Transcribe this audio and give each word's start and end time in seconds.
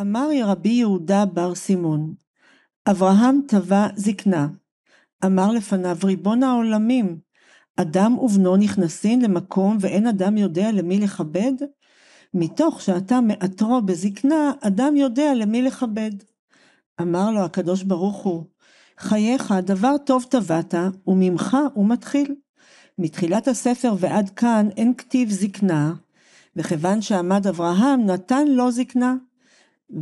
אמר 0.00 0.28
רבי 0.44 0.68
יהודה 0.68 1.24
בר 1.24 1.54
סימון, 1.54 2.14
אברהם 2.90 3.40
טבע 3.48 3.86
זקנה. 3.96 4.48
אמר 5.24 5.52
לפניו 5.52 5.96
ריבון 6.04 6.42
העולמים, 6.42 7.18
אדם 7.76 8.18
ובנו 8.18 8.56
נכנסים 8.56 9.20
למקום 9.20 9.76
ואין 9.80 10.06
אדם 10.06 10.36
יודע 10.36 10.72
למי 10.72 10.98
לכבד? 10.98 11.52
מתוך 12.34 12.80
שאתה 12.80 13.20
מאתרו 13.20 13.82
בזקנה, 13.82 14.52
אדם 14.60 14.96
יודע 14.96 15.34
למי 15.34 15.62
לכבד. 15.62 16.10
אמר 17.00 17.30
לו 17.30 17.40
הקדוש 17.40 17.82
ברוך 17.82 18.16
הוא, 18.16 18.44
חייך 18.98 19.54
דבר 19.62 19.98
טוב 20.06 20.26
טבעת, 20.30 20.74
וממך 21.06 21.56
הוא 21.74 21.88
מתחיל. 21.88 22.34
מתחילת 22.98 23.48
הספר 23.48 23.94
ועד 23.98 24.30
כאן 24.30 24.68
אין 24.76 24.94
כתיב 24.94 25.30
זקנה, 25.30 25.94
וכיוון 26.56 27.02
שעמד 27.02 27.46
אברהם 27.46 28.06
נתן 28.06 28.46
לו 28.48 28.70
זקנה. 28.70 29.14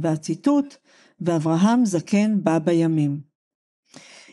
והציטוט, 0.00 0.77
ואברהם 1.21 1.85
זקן 1.85 2.39
בא 2.43 2.58
בימים. 2.58 3.21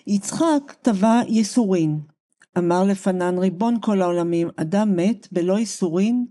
יצחק 0.07 0.75
טבע 0.81 1.21
ייסורין. 1.27 1.99
אמר 2.57 2.83
לפנן 2.83 3.37
ריבון 3.37 3.77
כל 3.81 4.01
העולמים, 4.01 4.49
אדם 4.55 4.95
מת 4.95 5.27
בלא 5.31 5.59
ייסורין, 5.59 6.25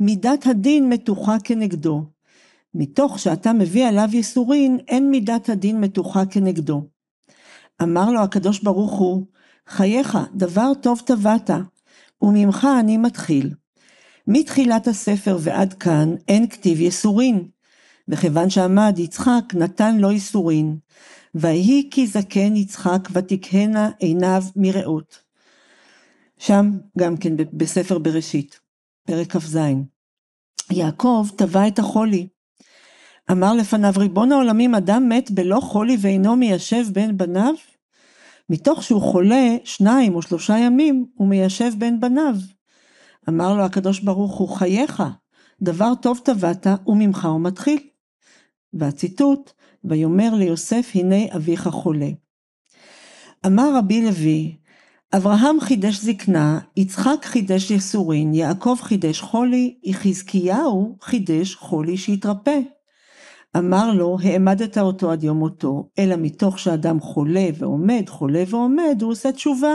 מידת 0.00 0.46
הדין 0.46 0.88
מתוחה 0.88 1.36
כנגדו. 1.44 2.04
מתוך 2.74 3.18
שאתה 3.18 3.52
מביא 3.52 3.86
עליו 3.86 4.08
ייסורין, 4.12 4.78
אין 4.88 5.10
מידת 5.10 5.48
הדין 5.48 5.80
מתוחה 5.80 6.26
כנגדו. 6.26 6.88
אמר 7.82 8.10
לו 8.10 8.20
הקדוש 8.20 8.60
ברוך 8.62 8.92
הוא, 8.92 9.26
חייך, 9.68 10.18
דבר 10.34 10.72
טוב 10.82 11.02
טבעת, 11.06 11.50
וממך 12.22 12.68
אני 12.80 12.96
מתחיל. 12.96 13.54
מתחילת 14.26 14.88
הספר 14.88 15.38
ועד 15.40 15.72
כאן 15.72 16.14
אין 16.28 16.48
כתיב 16.48 16.80
ייסורין, 16.80 17.48
וכיוון 18.08 18.50
שעמד 18.50 18.98
יצחק 18.98 19.54
נתן 19.54 19.96
לו 19.96 20.10
ייסורין, 20.10 20.76
ויהי 21.34 21.88
כי 21.90 22.06
זקן 22.06 22.56
יצחק 22.56 23.08
ותקהנה 23.12 23.90
עיניו 23.98 24.42
מרעות. 24.56 25.18
שם 26.38 26.70
גם 26.98 27.16
כן 27.16 27.32
בספר 27.52 27.98
בראשית, 27.98 28.60
פרק 29.06 29.36
כ"ז. 29.36 29.58
יעקב 30.70 31.26
טבע 31.36 31.68
את 31.68 31.78
החולי. 31.78 32.28
אמר 33.30 33.52
לפניו 33.52 33.92
ריבון 33.96 34.32
העולמים 34.32 34.74
אדם 34.74 35.08
מת 35.08 35.30
בלא 35.30 35.60
חולי 35.60 35.96
ואינו 36.00 36.36
מיישב 36.36 36.84
בין 36.92 37.16
בניו? 37.16 37.54
מתוך 38.50 38.82
שהוא 38.82 39.02
חולה 39.02 39.56
שניים 39.64 40.14
או 40.14 40.22
שלושה 40.22 40.58
ימים 40.58 41.06
הוא 41.14 41.28
מיישב 41.28 41.72
בין 41.78 42.00
בניו. 42.00 42.34
אמר 43.28 43.54
לו 43.54 43.64
הקדוש 43.64 44.00
ברוך 44.00 44.36
הוא 44.36 44.48
חייך 44.48 45.02
דבר 45.62 45.92
טוב 46.02 46.20
טבעת 46.24 46.66
וממך 46.86 47.24
הוא 47.24 47.40
מתחיל. 47.40 47.78
והציטוט 48.78 49.52
ויאמר 49.84 50.34
ליוסף 50.34 50.90
הנה 50.94 51.34
אביך 51.36 51.68
חולה. 51.68 52.10
אמר 53.46 53.76
רבי 53.76 54.04
לוי 54.04 54.56
אברהם 55.16 55.60
חידש 55.60 56.00
זקנה, 56.00 56.58
יצחק 56.76 57.24
חידש 57.24 57.70
יסורין, 57.70 58.34
יעקב 58.34 58.76
חידש 58.80 59.20
חולי, 59.20 59.74
יחזקיהו 59.84 60.96
חידש 61.02 61.54
חולי 61.54 61.96
שיתרפא. 61.96 62.60
אמר 63.56 63.92
לו, 63.92 64.16
העמדת 64.22 64.78
אותו 64.78 65.12
עד 65.12 65.24
יום 65.24 65.38
מותו, 65.38 65.88
אלא 65.98 66.16
מתוך 66.16 66.58
שאדם 66.58 67.00
חולה 67.00 67.48
ועומד, 67.58 68.04
חולה 68.08 68.44
ועומד, 68.48 68.98
הוא 69.02 69.10
עושה 69.10 69.32
תשובה. 69.32 69.74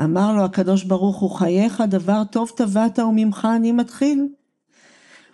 אמר 0.00 0.32
לו 0.32 0.44
הקדוש 0.44 0.84
ברוך 0.84 1.16
הוא, 1.20 1.30
חייך 1.30 1.82
דבר 1.88 2.22
טוב 2.32 2.50
טבעת 2.56 2.98
וממך 2.98 3.48
אני 3.56 3.72
מתחיל. 3.72 4.26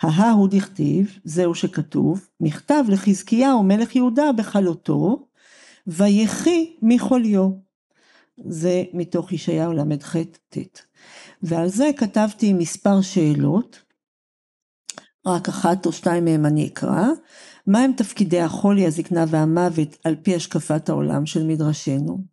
ההא 0.01 0.31
הוא 0.31 0.49
דכתיב, 0.49 1.19
זהו 1.25 1.55
שכתוב, 1.55 2.29
מכתב 2.41 2.85
לחזקיהו 2.89 3.63
מלך 3.63 3.97
יהודה 3.97 4.33
בכלותו, 4.33 5.27
ויחי 5.87 6.77
מחוליו. 6.83 7.51
זה 8.49 8.85
מתוך 8.93 9.33
ישעיהו 9.33 9.73
ל"ח 9.73 10.17
ט. 10.49 10.59
ועל 11.43 11.69
זה 11.69 11.91
כתבתי 11.97 12.53
מספר 12.53 13.01
שאלות, 13.01 13.83
רק 15.27 15.49
אחת 15.49 15.87
או 15.87 15.93
שתיים 15.93 16.25
מהם 16.25 16.47
אני 16.47 16.67
אקרא. 16.67 17.07
מהם 17.67 17.93
תפקידי 17.97 18.41
החולי, 18.41 18.87
הזקנה 18.87 19.25
והמוות 19.29 19.97
על 20.05 20.17
פי 20.23 20.35
השקפת 20.35 20.89
העולם 20.89 21.27
של 21.27 21.47
מדרשנו? 21.47 22.25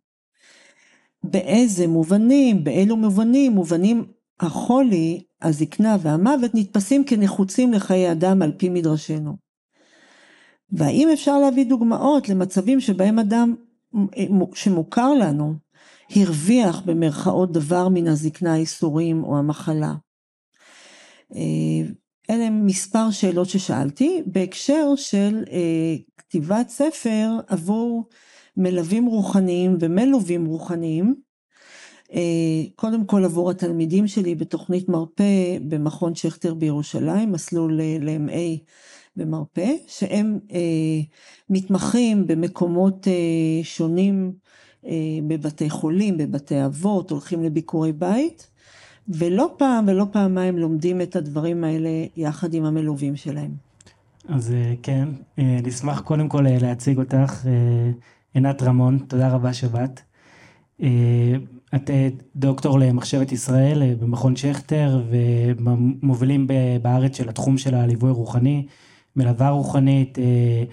באיזה 1.24 1.86
מובנים, 1.86 2.64
באילו 2.64 2.96
מובנים, 2.96 3.52
מובנים 3.52 4.04
החולי, 4.40 5.22
הזקנה 5.42 5.96
והמוות 6.00 6.50
נתפסים 6.54 7.04
כנחוצים 7.04 7.72
לחיי 7.72 8.12
אדם 8.12 8.42
על 8.42 8.52
פי 8.56 8.68
מדרשנו. 8.68 9.36
והאם 10.72 11.08
אפשר 11.12 11.38
להביא 11.38 11.66
דוגמאות 11.66 12.28
למצבים 12.28 12.80
שבהם 12.80 13.18
אדם 13.18 13.54
שמוכר 14.54 15.14
לנו 15.14 15.54
הרוויח 16.10 16.80
במרכאות 16.80 17.52
דבר 17.52 17.88
מן 17.88 18.08
הזקנה, 18.08 18.52
האיסורים 18.52 19.24
או 19.24 19.38
המחלה? 19.38 19.94
אה, 21.34 21.90
אלה 22.30 22.44
הם 22.44 22.66
מספר 22.66 23.10
שאלות 23.10 23.48
ששאלתי 23.48 24.22
בהקשר 24.26 24.96
של 24.96 25.44
אה, 25.50 25.96
כתיבת 26.18 26.68
ספר 26.68 27.30
עבור 27.46 28.08
מלווים 28.56 29.06
רוחניים 29.06 29.76
ומלווים 29.80 30.46
רוחניים 30.46 31.14
קודם 32.76 33.04
כל 33.04 33.24
עבור 33.24 33.50
התלמידים 33.50 34.06
שלי 34.06 34.34
בתוכנית 34.34 34.88
מרפא 34.88 35.58
במכון 35.68 36.14
שכטר 36.14 36.54
בירושלים, 36.54 37.32
מסלול 37.32 37.80
ל-MA 37.82 38.64
במרפא, 39.16 39.72
שהם 39.86 40.38
אה, 40.52 40.58
מתמחים 41.50 42.26
במקומות 42.26 43.08
אה, 43.08 43.64
שונים 43.64 44.32
בבתי 45.28 45.70
חולים, 45.70 46.16
בבתי 46.16 46.64
אבות, 46.64 47.10
הולכים 47.10 47.42
לביקורי 47.44 47.92
בית, 47.92 48.50
ולא 49.08 49.54
פעם 49.58 49.88
ולא 49.88 50.06
פעמיים 50.12 50.58
לומדים 50.58 51.00
את 51.00 51.16
הדברים 51.16 51.64
האלה 51.64 51.88
יחד 52.16 52.54
עם 52.54 52.64
המלווים 52.64 53.16
שלהם. 53.16 53.50
אז 54.28 54.54
כן, 54.82 55.08
נשמח 55.38 56.00
קודם 56.00 56.28
כל 56.28 56.46
להציג 56.60 56.98
אותך, 56.98 57.46
עינת 58.34 58.62
רמון, 58.62 58.98
תודה 58.98 59.28
רבה 59.28 59.52
שבאת. 59.52 60.00
את 61.74 61.90
אה, 61.90 62.08
דוקטור 62.36 62.78
למחשבת 62.78 63.32
ישראל 63.32 63.82
אה, 63.82 63.92
במכון 64.00 64.36
שכטר 64.36 65.02
ומובילים 65.10 66.46
בארץ 66.82 67.16
של 67.16 67.28
התחום 67.28 67.58
של 67.58 67.74
הליווי 67.74 68.10
הרוחני, 68.10 68.66
מלווה 69.16 69.50
רוחנית, 69.50 70.18
אה, 70.18 70.64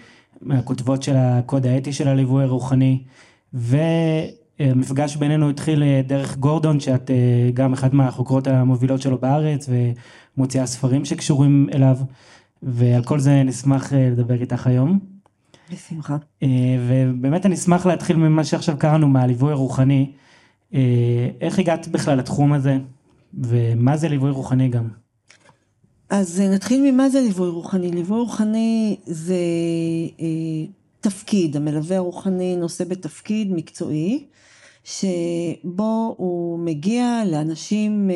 מהכותבות 0.41 1.03
של 1.03 1.15
הקוד 1.15 1.65
האתי 1.65 1.93
של 1.93 2.07
הליווי 2.07 2.43
הרוחני 2.43 3.03
והמפגש 3.53 5.15
בינינו 5.15 5.49
התחיל 5.49 5.83
דרך 6.07 6.37
גורדון 6.37 6.79
שאת 6.79 7.11
גם 7.53 7.73
אחת 7.73 7.93
מהחוקרות 7.93 8.47
המובילות 8.47 9.01
שלו 9.01 9.17
בארץ 9.17 9.69
ומוציאה 10.37 10.65
ספרים 10.65 11.05
שקשורים 11.05 11.67
אליו 11.73 11.97
ועל 12.63 13.03
כל 13.03 13.19
זה 13.19 13.43
נשמח 13.43 13.93
לדבר 13.93 14.41
איתך 14.41 14.67
היום. 14.67 15.10
בשמחה. 15.71 16.17
ובאמת 16.87 17.45
אני 17.45 17.55
אשמח 17.55 17.85
להתחיל 17.85 18.15
ממה 18.15 18.43
שעכשיו 18.43 18.75
קראנו 18.77 19.07
מהליווי 19.07 19.51
הרוחני. 19.51 20.11
אה, 20.73 21.29
איך 21.41 21.59
הגעת 21.59 21.87
בכלל 21.87 22.17
לתחום 22.17 22.53
הזה, 22.53 22.77
ומה 23.33 23.97
זה 23.97 24.09
ליווי 24.09 24.31
רוחני 24.31 24.69
גם? 24.69 24.87
אז 26.09 26.41
נתחיל 26.41 26.91
ממה 26.91 27.09
זה 27.09 27.21
ליווי 27.21 27.49
רוחני. 27.49 27.91
ליווי 27.91 28.19
רוחני 28.19 28.97
זה 29.05 29.35
אה, 30.19 30.65
תפקיד, 31.01 31.57
המלווה 31.57 31.97
הרוחני 31.97 32.55
נושא 32.55 32.83
בתפקיד 32.83 33.51
מקצועי, 33.53 34.25
שבו 34.83 36.15
הוא 36.17 36.59
מגיע 36.59 37.23
לאנשים 37.25 38.09
אה, 38.09 38.15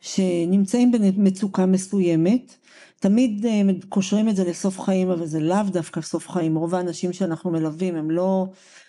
שנמצאים 0.00 0.92
במצוקה 0.92 1.66
מסוימת. 1.66 2.56
תמיד 3.00 3.46
אה, 3.46 3.60
קושרים 3.88 4.28
את 4.28 4.36
זה 4.36 4.44
לסוף 4.44 4.80
חיים, 4.80 5.10
אבל 5.10 5.26
זה 5.26 5.40
לאו 5.40 5.62
דווקא 5.72 6.00
סוף 6.00 6.28
חיים. 6.28 6.56
רוב 6.56 6.74
האנשים 6.74 7.12
שאנחנו 7.12 7.50
מלווים 7.50 7.96
הם 7.96 8.10
לא 8.10 8.46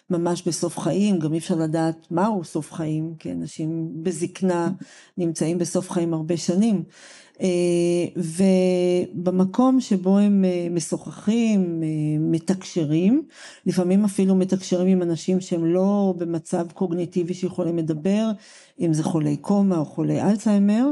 ממש 0.10 0.48
בסוף 0.48 0.80
חיים, 0.80 1.19
גם 1.19 1.34
אי 1.34 1.38
אפשר 1.38 1.56
לדעת 1.56 2.08
מהו 2.12 2.44
סוף 2.44 2.74
חיים, 2.74 3.13
כי 3.19 3.31
אנשים 3.31 3.90
בזקנה 4.04 4.69
נמצאים 5.18 5.58
בסוף 5.58 5.92
חיים 5.92 6.13
הרבה 6.13 6.38
שנים. 6.38 6.84
אה, 7.42 7.48
ובמקום 9.16 9.80
שבו 9.80 10.18
הם 10.18 10.46
אה, 10.46 10.68
משוחחים, 10.72 11.84
מתקשרים, 12.19 13.24
לפעמים 13.66 14.06
אפילו 14.06 14.36
מתקשרים 14.36 14.88
עם 14.88 15.02
אנשים 15.02 15.42
שהם 15.42 15.66
לא 15.66 16.13
במצב 16.18 16.72
קוגניטיבי 16.74 17.34
שיכולים 17.34 17.78
לדבר, 17.78 18.31
אם 18.80 18.94
זה 18.94 19.04
חולי 19.04 19.38
קומה 19.38 19.78
או 19.78 19.86
חולי 19.86 20.22
אלצהיימר, 20.22 20.86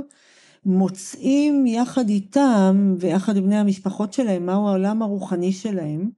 מוצאים 0.66 1.68
יחד 1.68 2.10
איתם 2.10 2.96
ויחד 3.00 3.38
עם 3.38 3.44
בני 3.44 3.58
המשפחות 3.58 4.14
שלהם 4.14 4.46
מהו 4.46 4.68
העולם 4.68 5.02
הרוחני 5.02 5.52
שלהם, 5.52 6.10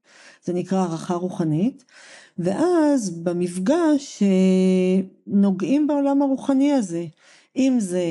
זה 0.44 0.54
נקרא 0.54 0.80
הערכה 0.80 1.14
רוחנית, 1.14 1.86
ואז 2.40 3.10
במפגש 3.10 4.24
אה, 4.24 5.02
נוגעים 5.28 5.88
בעולם 5.88 6.22
הרוחני 6.22 6.74
הזה. 6.74 7.06
אם 7.56 7.78
זה, 7.80 8.04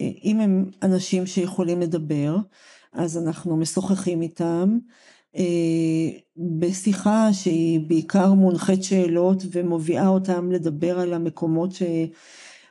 אם 0.00 0.40
הם 0.40 0.70
אנשים 0.82 1.26
שיכולים 1.26 1.80
לדבר, 1.80 2.36
אז 2.92 3.18
אנחנו 3.18 3.56
משוחחים 3.56 4.22
איתם. 4.22 4.78
בשיחה 6.36 7.32
שהיא 7.32 7.80
בעיקר 7.80 8.32
מונחית 8.32 8.84
שאלות 8.84 9.42
ומוביאה 9.52 10.08
אותם 10.08 10.52
לדבר 10.52 11.00
על 11.00 11.14
המקומות 11.14 11.72
ש... 11.72 11.82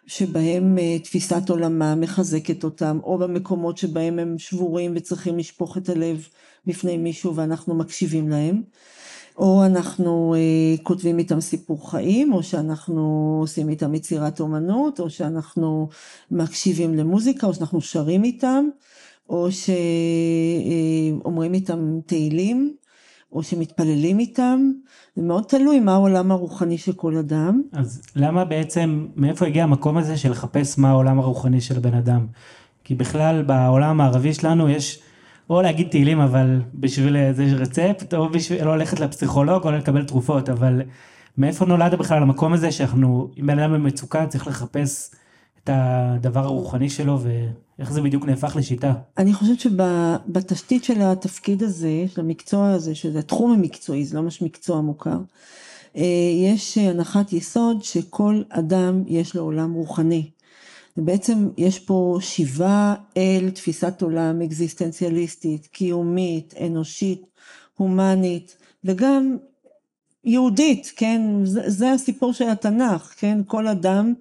שבהם 0.07 0.78
תפיסת 1.04 1.50
עולמה 1.50 1.96
מחזקת 1.96 2.63
אותם, 2.63 3.00
או 3.04 3.18
במקומות 3.18 3.78
שבהם 3.78 4.19
הם 4.19 4.38
שבורים 4.38 4.94
וצריכים 4.96 5.38
לשפוך 5.38 5.78
את 5.78 5.90
הלב 5.90 6.28
בפני 6.66 6.98
מישהו 6.98 7.36
ואנחנו 7.36 7.75
מקשיבים 7.75 8.30
להם. 8.30 8.62
או 9.38 9.66
אנחנו 9.66 10.36
אה, 10.38 10.78
כותבים 10.84 11.19
איתם 11.19 11.42
סיפור 11.42 11.92
חיים, 11.92 12.34
או 12.34 12.44
שאנחנו 12.44 13.38
עושים 13.42 13.69
איתם 13.69 13.96
יצירת 13.96 14.40
אומנות, 14.40 15.00
או 15.00 15.10
שאנחנו 15.10 15.90
מקשיבים 16.31 16.94
למוזיקה, 16.94 17.48
או 17.48 17.54
שאנחנו 17.54 17.81
שרים 17.81 18.24
איתם, 18.24 18.66
או 19.30 19.48
שאומרים 21.22 21.54
איתם 21.54 22.00
תהילים, 22.06 22.75
או 23.36 23.44
שמתפללים 23.44 24.20
איתם, 24.20 24.72
זה 25.16 25.22
מאוד 25.22 25.44
תלוי 25.44 25.80
מה 25.80 25.94
העולם 25.94 26.32
הרוחני 26.32 26.78
של 26.78 26.94
כל 26.94 27.18
אדם. 27.18 27.62
אז 27.72 28.02
למה 28.16 28.46
בעצם, 28.46 29.08
מאיפה 29.16 29.46
הגיע 29.46 29.64
המקום 29.64 29.98
הזה 29.98 30.18
של 30.18 30.32
לחפש 30.32 30.78
מה 30.78 30.90
העולם 30.90 31.20
הרוחני 31.20 31.62
של 31.62 31.80
בן 31.80 31.94
אדם? 31.94 32.26
כי 32.84 32.96
בכלל 32.96 33.44
בעולם 33.44 34.02
הערבי 34.02 34.34
שלנו 34.34 34.70
יש 34.70 35.00
או 35.50 35.62
להגיד 35.62 35.88
תהילים 35.88 36.20
אבל 36.20 36.62
בשביל 36.74 37.18
איזה 37.18 37.44
רצפט, 37.44 38.14
או 38.14 38.30
בשביל 38.30 38.64
לא 38.64 38.78
ללכת 38.78 39.00
לפסיכולוג 39.00 39.64
או 39.64 39.72
לקבל 39.72 40.04
תרופות, 40.04 40.50
אבל 40.50 40.82
מאיפה 41.38 41.66
נולד 41.66 41.96
בכלל 41.96 42.22
המקום 42.22 42.54
הזה 42.54 42.72
שאנחנו, 42.72 43.30
אם 43.40 43.48
בן 43.48 43.60
אדם 43.60 43.74
במצוקה 43.74 44.28
צריך 44.28 44.48
לחפש 44.48 45.12
את 45.65 45.69
הדבר 45.73 46.44
הרוחני 46.45 46.89
שלו 46.89 47.19
ואיך 47.19 47.91
זה 47.91 48.01
בדיוק 48.01 48.25
נהפך 48.25 48.56
לשיטה? 48.56 48.94
אני 49.17 49.33
חושבת 49.33 49.59
שבתשתית 49.59 50.83
של 50.83 51.01
התפקיד 51.01 51.63
הזה, 51.63 52.06
של 52.13 52.21
המקצוע 52.21 52.69
הזה, 52.69 52.95
שזה 52.95 53.19
התחום 53.19 53.51
המקצועי, 53.51 54.06
זה 54.06 54.15
לא 54.15 54.21
ממש 54.21 54.41
מקצוע 54.41 54.81
מוכר, 54.81 55.17
אה, 55.97 56.03
יש 56.45 56.77
הנחת 56.77 57.33
יסוד 57.33 57.83
שכל 57.83 58.41
אדם 58.50 59.03
יש 59.07 59.35
לו 59.35 59.44
עולם 59.44 59.73
רוחני. 59.73 60.29
ובעצם 60.97 61.50
יש 61.57 61.79
פה 61.79 62.17
שיבה 62.21 62.95
אל 63.17 63.50
תפיסת 63.50 64.01
עולם 64.01 64.41
אקזיסטנציאליסטית, 64.41 65.67
קיומית, 65.67 66.53
אנושית, 66.65 67.21
הומנית, 67.77 68.57
וגם 68.83 69.38
יהודית, 70.23 70.91
כן? 70.95 71.21
זה, 71.44 71.62
זה 71.69 71.91
הסיפור 71.91 72.33
של 72.33 72.50
התנ"ך, 72.50 73.13
כן? 73.17 73.39
כל 73.47 73.67
אדם 73.67 74.13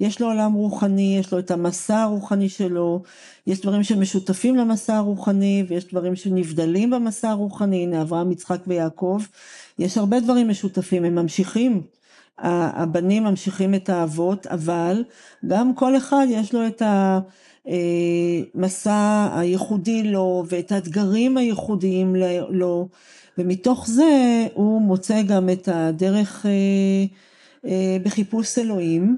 יש 0.00 0.20
לו 0.20 0.26
עולם 0.26 0.52
רוחני, 0.52 1.16
יש 1.20 1.32
לו 1.32 1.38
את 1.38 1.50
המסע 1.50 2.02
הרוחני 2.02 2.48
שלו, 2.48 3.02
יש 3.46 3.60
דברים 3.60 3.82
שמשותפים 3.82 4.56
למסע 4.56 4.96
הרוחני 4.96 5.64
ויש 5.68 5.88
דברים 5.88 6.16
שנבדלים 6.16 6.90
במסע 6.90 7.30
הרוחני, 7.30 7.82
הנה 7.82 8.02
אברהם, 8.02 8.32
יצחק 8.32 8.60
ויעקב, 8.66 9.20
יש 9.78 9.98
הרבה 9.98 10.20
דברים 10.20 10.48
משותפים, 10.48 11.04
הם 11.04 11.14
ממשיכים. 11.14 11.82
הבנים 12.38 13.24
ממשיכים 13.24 13.74
את 13.74 13.88
האבות, 13.88 14.46
אבל 14.46 15.04
גם 15.46 15.74
כל 15.74 15.96
אחד 15.96 16.26
יש 16.30 16.54
לו 16.54 16.66
את 16.66 16.82
המסע 18.54 19.28
הייחודי 19.38 20.02
לו 20.02 20.44
ואת 20.48 20.72
האתגרים 20.72 21.36
הייחודיים 21.36 22.16
לו, 22.48 22.88
ומתוך 23.38 23.86
זה 23.88 24.46
הוא 24.54 24.82
מוצא 24.82 25.22
גם 25.22 25.50
את 25.50 25.68
הדרך 25.72 26.46
אה, 26.46 26.50
אה, 27.70 27.96
בחיפוש 28.02 28.58
אלוהים, 28.58 29.16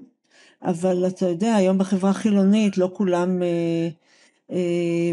אבל 0.62 1.06
אתה 1.06 1.26
יודע, 1.26 1.54
היום 1.54 1.78
בחברה 1.78 2.10
החילונית 2.10 2.78
לא 2.78 2.90
כולם 2.92 3.42
אה, 4.50 5.12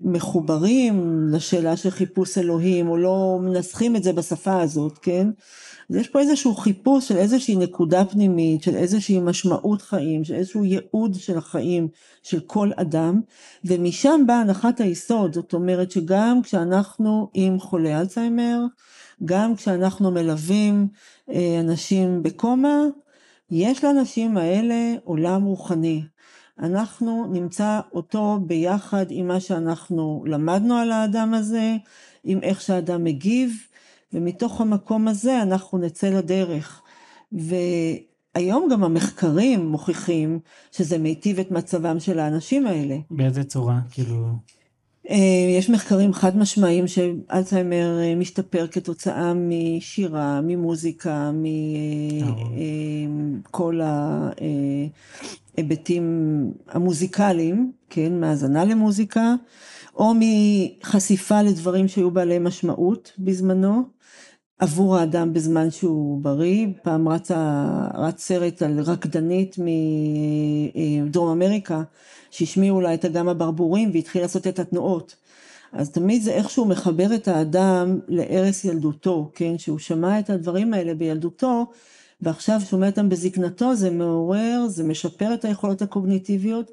מחוברים 0.00 1.26
לשאלה 1.32 1.76
של 1.76 1.90
חיפוש 1.90 2.38
אלוהים, 2.38 2.88
או 2.88 2.96
לא 2.96 3.38
מנסחים 3.42 3.96
את 3.96 4.02
זה 4.02 4.12
בשפה 4.12 4.62
הזאת, 4.62 4.98
כן? 4.98 5.28
אז 5.90 5.96
יש 5.96 6.08
פה 6.08 6.20
איזשהו 6.20 6.54
חיפוש 6.54 7.08
של 7.08 7.16
איזושהי 7.16 7.56
נקודה 7.56 8.04
פנימית, 8.04 8.62
של 8.62 8.76
איזושהי 8.76 9.20
משמעות 9.20 9.82
חיים, 9.82 10.24
של 10.24 10.34
איזשהו 10.34 10.64
ייעוד 10.64 11.14
של 11.14 11.38
החיים 11.38 11.88
של 12.22 12.40
כל 12.40 12.70
אדם, 12.76 13.20
ומשם 13.64 14.24
באה 14.26 14.40
הנחת 14.40 14.80
היסוד, 14.80 15.34
זאת 15.34 15.54
אומרת 15.54 15.90
שגם 15.90 16.40
כשאנחנו 16.42 17.30
עם 17.34 17.60
חולי 17.60 17.96
אלצהיימר, 17.96 18.58
גם 19.24 19.56
כשאנחנו 19.56 20.10
מלווים 20.10 20.88
אה, 21.30 21.60
אנשים 21.60 22.22
בקומה, 22.22 22.84
יש 23.50 23.84
לאנשים 23.84 24.36
האלה 24.36 24.94
עולם 25.04 25.44
רוחני. 25.44 26.02
אנחנו 26.58 27.26
נמצא 27.32 27.80
אותו 27.92 28.38
ביחד 28.46 29.06
עם 29.08 29.28
מה 29.28 29.40
שאנחנו 29.40 30.24
למדנו 30.26 30.74
על 30.74 30.92
האדם 30.92 31.34
הזה, 31.34 31.76
עם 32.24 32.38
איך 32.42 32.60
שהאדם 32.60 33.04
מגיב, 33.04 33.52
ומתוך 34.12 34.60
המקום 34.60 35.08
הזה 35.08 35.42
אנחנו 35.42 35.78
נצא 35.78 36.08
לדרך. 36.08 36.82
והיום 37.32 38.68
גם 38.72 38.84
המחקרים 38.84 39.66
מוכיחים 39.66 40.40
שזה 40.72 40.98
מיטיב 40.98 41.38
את 41.38 41.50
מצבם 41.50 42.00
של 42.00 42.18
האנשים 42.18 42.66
האלה. 42.66 42.96
באיזה 43.10 43.44
צורה? 43.44 43.78
כאילו... 43.90 44.26
אה, 45.10 45.16
יש 45.58 45.70
מחקרים 45.70 46.12
חד 46.12 46.36
משמעיים 46.36 46.86
שאלצהיימר 46.86 48.00
אה, 48.00 48.14
משתפר 48.14 48.66
כתוצאה 48.66 49.32
משירה, 49.34 50.40
ממוזיקה, 50.40 51.30
מכל 53.50 53.80
אה, 53.80 54.30
ההיבטים 55.56 56.04
המוזיקליים, 56.68 57.72
כן, 57.90 58.20
מהאזנה 58.20 58.64
למוזיקה, 58.64 59.34
או 59.96 60.12
מחשיפה 60.14 61.42
לדברים 61.42 61.88
שהיו 61.88 62.10
בעלי 62.10 62.38
משמעות 62.38 63.12
בזמנו, 63.18 63.82
עבור 64.58 64.96
האדם 64.96 65.32
בזמן 65.32 65.70
שהוא 65.70 66.20
בריא, 66.22 66.66
פעם 66.82 67.08
רץ, 67.08 67.30
רץ 67.94 68.22
סרט 68.22 68.62
על 68.62 68.80
רקדנית 68.80 69.56
מדרום 71.04 71.28
אמריקה 71.28 71.82
שהשמיעו 72.30 72.80
לה 72.80 72.94
את 72.94 73.04
אגם 73.04 73.28
הברבורים 73.28 73.90
והתחיל 73.92 74.22
לעשות 74.22 74.46
את 74.46 74.58
התנועות. 74.58 75.16
אז 75.72 75.90
תמיד 75.90 76.22
זה 76.22 76.30
איכשהו 76.30 76.64
מחבר 76.64 77.14
את 77.14 77.28
האדם 77.28 77.98
לערש 78.08 78.64
ילדותו, 78.64 79.30
כן, 79.34 79.58
שהוא 79.58 79.78
שמע 79.78 80.18
את 80.18 80.30
הדברים 80.30 80.74
האלה 80.74 80.94
בילדותו 80.94 81.66
ועכשיו 82.22 82.60
שומע 82.60 82.86
אותם 82.86 83.08
בזקנתו, 83.08 83.74
זה 83.74 83.90
מעורר, 83.90 84.66
זה 84.68 84.84
משפר 84.84 85.34
את 85.34 85.44
היכולות 85.44 85.82
הקוגניטיביות, 85.82 86.70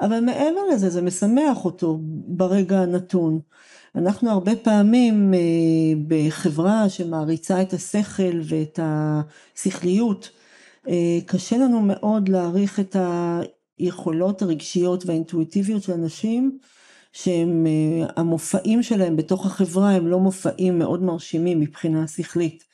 אבל 0.00 0.20
מעבר 0.20 0.60
לזה 0.72 0.90
זה 0.90 1.02
משמח 1.02 1.64
אותו 1.64 1.98
ברגע 2.26 2.80
הנתון. 2.80 3.40
אנחנו 3.94 4.30
הרבה 4.30 4.56
פעמים 4.56 5.34
אה, 5.34 5.38
בחברה 6.08 6.88
שמעריצה 6.88 7.62
את 7.62 7.72
השכל 7.72 8.40
ואת 8.44 8.80
השכליות, 8.82 10.30
אה, 10.88 11.18
קשה 11.26 11.56
לנו 11.56 11.80
מאוד 11.80 12.28
להעריך 12.28 12.80
את 12.80 12.96
היכולות 13.78 14.42
הרגשיות 14.42 15.06
והאינטואיטיביות 15.06 15.82
של 15.82 15.92
אנשים 15.92 16.58
שהם, 17.12 17.66
אה, 17.66 18.06
המופעים 18.16 18.82
שלהם 18.82 19.16
בתוך 19.16 19.46
החברה 19.46 19.90
הם 19.90 20.06
לא 20.06 20.18
מופעים 20.18 20.78
מאוד 20.78 21.02
מרשימים 21.02 21.60
מבחינה 21.60 22.06
שכלית. 22.08 22.64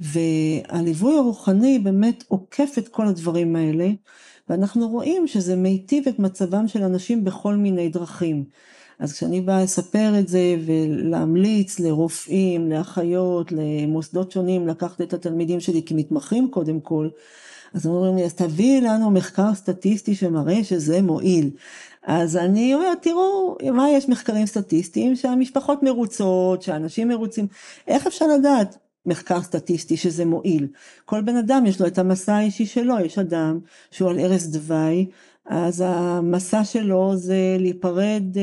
והליווי 0.00 1.16
הרוחני 1.16 1.78
באמת 1.78 2.24
עוקף 2.28 2.74
את 2.78 2.88
כל 2.88 3.06
הדברים 3.06 3.56
האלה, 3.56 3.88
ואנחנו 4.48 4.88
רואים 4.88 5.26
שזה 5.26 5.56
מיטיב 5.56 6.08
את 6.08 6.18
מצבם 6.18 6.68
של 6.68 6.82
אנשים 6.82 7.24
בכל 7.24 7.54
מיני 7.54 7.88
דרכים. 7.88 8.44
אז 8.98 9.12
כשאני 9.12 9.40
באה 9.40 9.62
לספר 9.62 10.12
את 10.18 10.28
זה 10.28 10.56
ולהמליץ 10.66 11.80
לרופאים, 11.80 12.70
לאחיות, 12.70 13.52
למוסדות 13.52 14.32
שונים 14.32 14.68
לקחת 14.68 15.00
את 15.00 15.12
התלמידים 15.12 15.60
שלי 15.60 15.82
כמתמחים 15.82 16.50
קודם 16.50 16.80
כל, 16.80 17.08
אז 17.74 17.86
אומרים 17.86 18.16
לי, 18.16 18.24
אז 18.24 18.34
תביאי 18.34 18.80
לנו 18.80 19.10
מחקר 19.10 19.54
סטטיסטי 19.54 20.14
שמראה 20.14 20.64
שזה 20.64 21.02
מועיל. 21.02 21.50
אז 22.02 22.36
אני 22.36 22.74
אומרת, 22.74 23.02
תראו, 23.02 23.56
מה 23.72 23.90
יש 23.90 24.08
מחקרים 24.08 24.46
סטטיסטיים? 24.46 25.16
שהמשפחות 25.16 25.82
מרוצות, 25.82 26.62
שהאנשים 26.62 27.08
מרוצים, 27.08 27.46
איך 27.88 28.06
אפשר 28.06 28.26
לדעת? 28.26 28.78
מחקר 29.06 29.42
סטטיסטי 29.42 29.96
שזה 29.96 30.24
מועיל. 30.24 30.66
כל 31.04 31.20
בן 31.20 31.36
אדם 31.36 31.66
יש 31.66 31.80
לו 31.80 31.86
את 31.86 31.98
המסע 31.98 32.34
האישי 32.34 32.66
שלו, 32.66 33.00
יש 33.00 33.18
אדם 33.18 33.58
שהוא 33.90 34.10
על 34.10 34.18
ערש 34.18 34.42
דווי, 34.42 35.06
אז 35.46 35.84
המסע 35.86 36.64
שלו 36.64 37.16
זה 37.16 37.56
להיפרד 37.58 38.22
אה, 38.36 38.42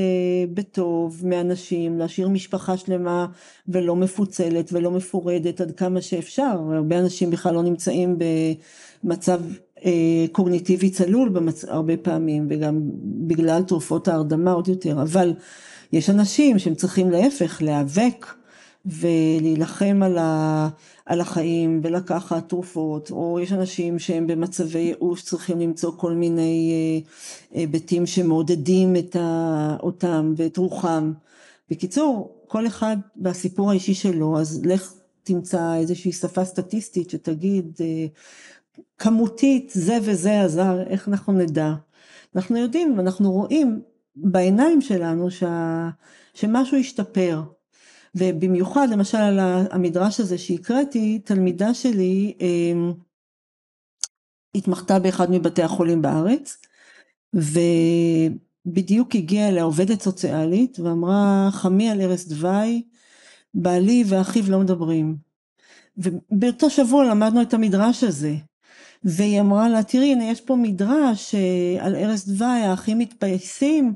בטוב 0.53 1.21
מאנשים, 1.24 2.00
להשאיר 2.00 2.29
משפחה 2.29 2.77
שלמה 2.77 3.25
ולא 3.67 3.95
מפוצלת 3.95 4.74
ולא 4.74 4.91
מפורדת 4.91 5.62
עד 5.62 5.71
כמה 5.71 6.01
שאפשר, 6.01 6.57
הרבה 6.71 7.00
אנשים 7.00 7.29
בכלל 7.29 7.53
לא 7.53 7.63
נמצאים 7.63 8.17
במצב 8.17 8.63
אה, 9.85 10.25
קוגניטיבי 10.31 10.89
צלול 10.89 11.29
במצ... 11.29 11.65
הרבה 11.65 11.97
פעמים 11.97 12.47
וגם 12.49 12.79
בגלל 13.03 13.63
תרופות 13.63 14.07
ההרדמה 14.07 14.51
עוד 14.51 14.67
יותר, 14.67 15.01
אבל 15.01 15.33
יש 15.91 16.09
אנשים 16.09 16.59
שהם 16.59 16.75
צריכים 16.75 17.11
להפך 17.11 17.61
להיאבק 17.61 18.25
ולהילחם 18.85 19.99
על, 20.03 20.17
ה, 20.17 20.69
על 21.05 21.21
החיים 21.21 21.81
ולקחת 21.83 22.49
תרופות, 22.49 23.11
או 23.11 23.39
יש 23.39 23.53
אנשים 23.53 23.99
שהם 23.99 24.27
במצבי 24.27 24.79
ייאוש 24.79 25.23
צריכים 25.23 25.59
למצוא 25.59 25.91
כל 25.97 26.13
מיני 26.13 26.71
אה, 26.71 27.59
היבטים 27.59 28.05
שמעודדים 28.05 28.95
את 28.95 29.15
ה, 29.15 29.77
אותם 29.83 30.33
ואת 30.37 30.57
רוחם. 30.57 31.13
בקיצור, 31.69 32.35
כל 32.47 32.67
אחד 32.67 32.97
בסיפור 33.17 33.69
האישי 33.71 33.93
שלו, 33.93 34.39
אז 34.39 34.61
לך 34.65 34.93
תמצא 35.23 35.75
איזושהי 35.75 36.11
שפה 36.11 36.45
סטטיסטית 36.45 37.09
שתגיד 37.09 37.65
אה, 37.81 38.05
כמותית 38.97 39.71
זה 39.73 39.97
וזה 40.03 40.41
עזר, 40.41 40.81
איך 40.88 41.07
אנחנו 41.07 41.33
נדע? 41.33 41.73
אנחנו 42.35 42.57
יודעים, 42.57 42.99
אנחנו 42.99 43.31
רואים 43.31 43.81
בעיניים 44.15 44.81
שלנו 44.81 45.31
שה, 45.31 45.89
שמשהו 46.33 46.77
השתפר. 46.77 47.43
ובמיוחד 48.15 48.88
למשל 48.91 49.17
על 49.17 49.39
המדרש 49.71 50.19
הזה 50.19 50.38
שהקראתי, 50.38 51.19
תלמידה 51.19 51.73
שלי 51.73 52.33
אה, 52.41 52.91
התמחתה 54.55 54.99
באחד 54.99 55.31
מבתי 55.31 55.63
החולים 55.63 56.01
בארץ, 56.01 56.57
ובדיוק 57.33 59.15
הגיעה 59.15 59.49
אליה 59.49 59.63
עובדת 59.63 60.01
סוציאלית 60.01 60.79
ואמרה 60.79 61.49
חמי 61.51 61.89
על 61.89 62.01
ערש 62.01 62.25
דווי, 62.25 62.83
בעלי 63.53 64.03
ואחיו 64.07 64.43
לא 64.51 64.59
מדברים. 64.59 65.17
ובאותו 65.97 66.69
שבוע 66.69 67.05
למדנו 67.05 67.41
את 67.41 67.53
המדרש 67.53 68.03
הזה. 68.03 68.35
והיא 69.03 69.41
אמרה 69.41 69.69
לה, 69.69 69.83
תראי, 69.83 70.11
הנה 70.11 70.23
יש 70.23 70.41
פה 70.41 70.55
מדרש 70.55 71.35
אה, 71.35 71.85
על 71.85 71.95
ערש 71.95 72.25
דווי, 72.25 72.47
האחים 72.47 72.99
מתפייסים. 72.99 73.93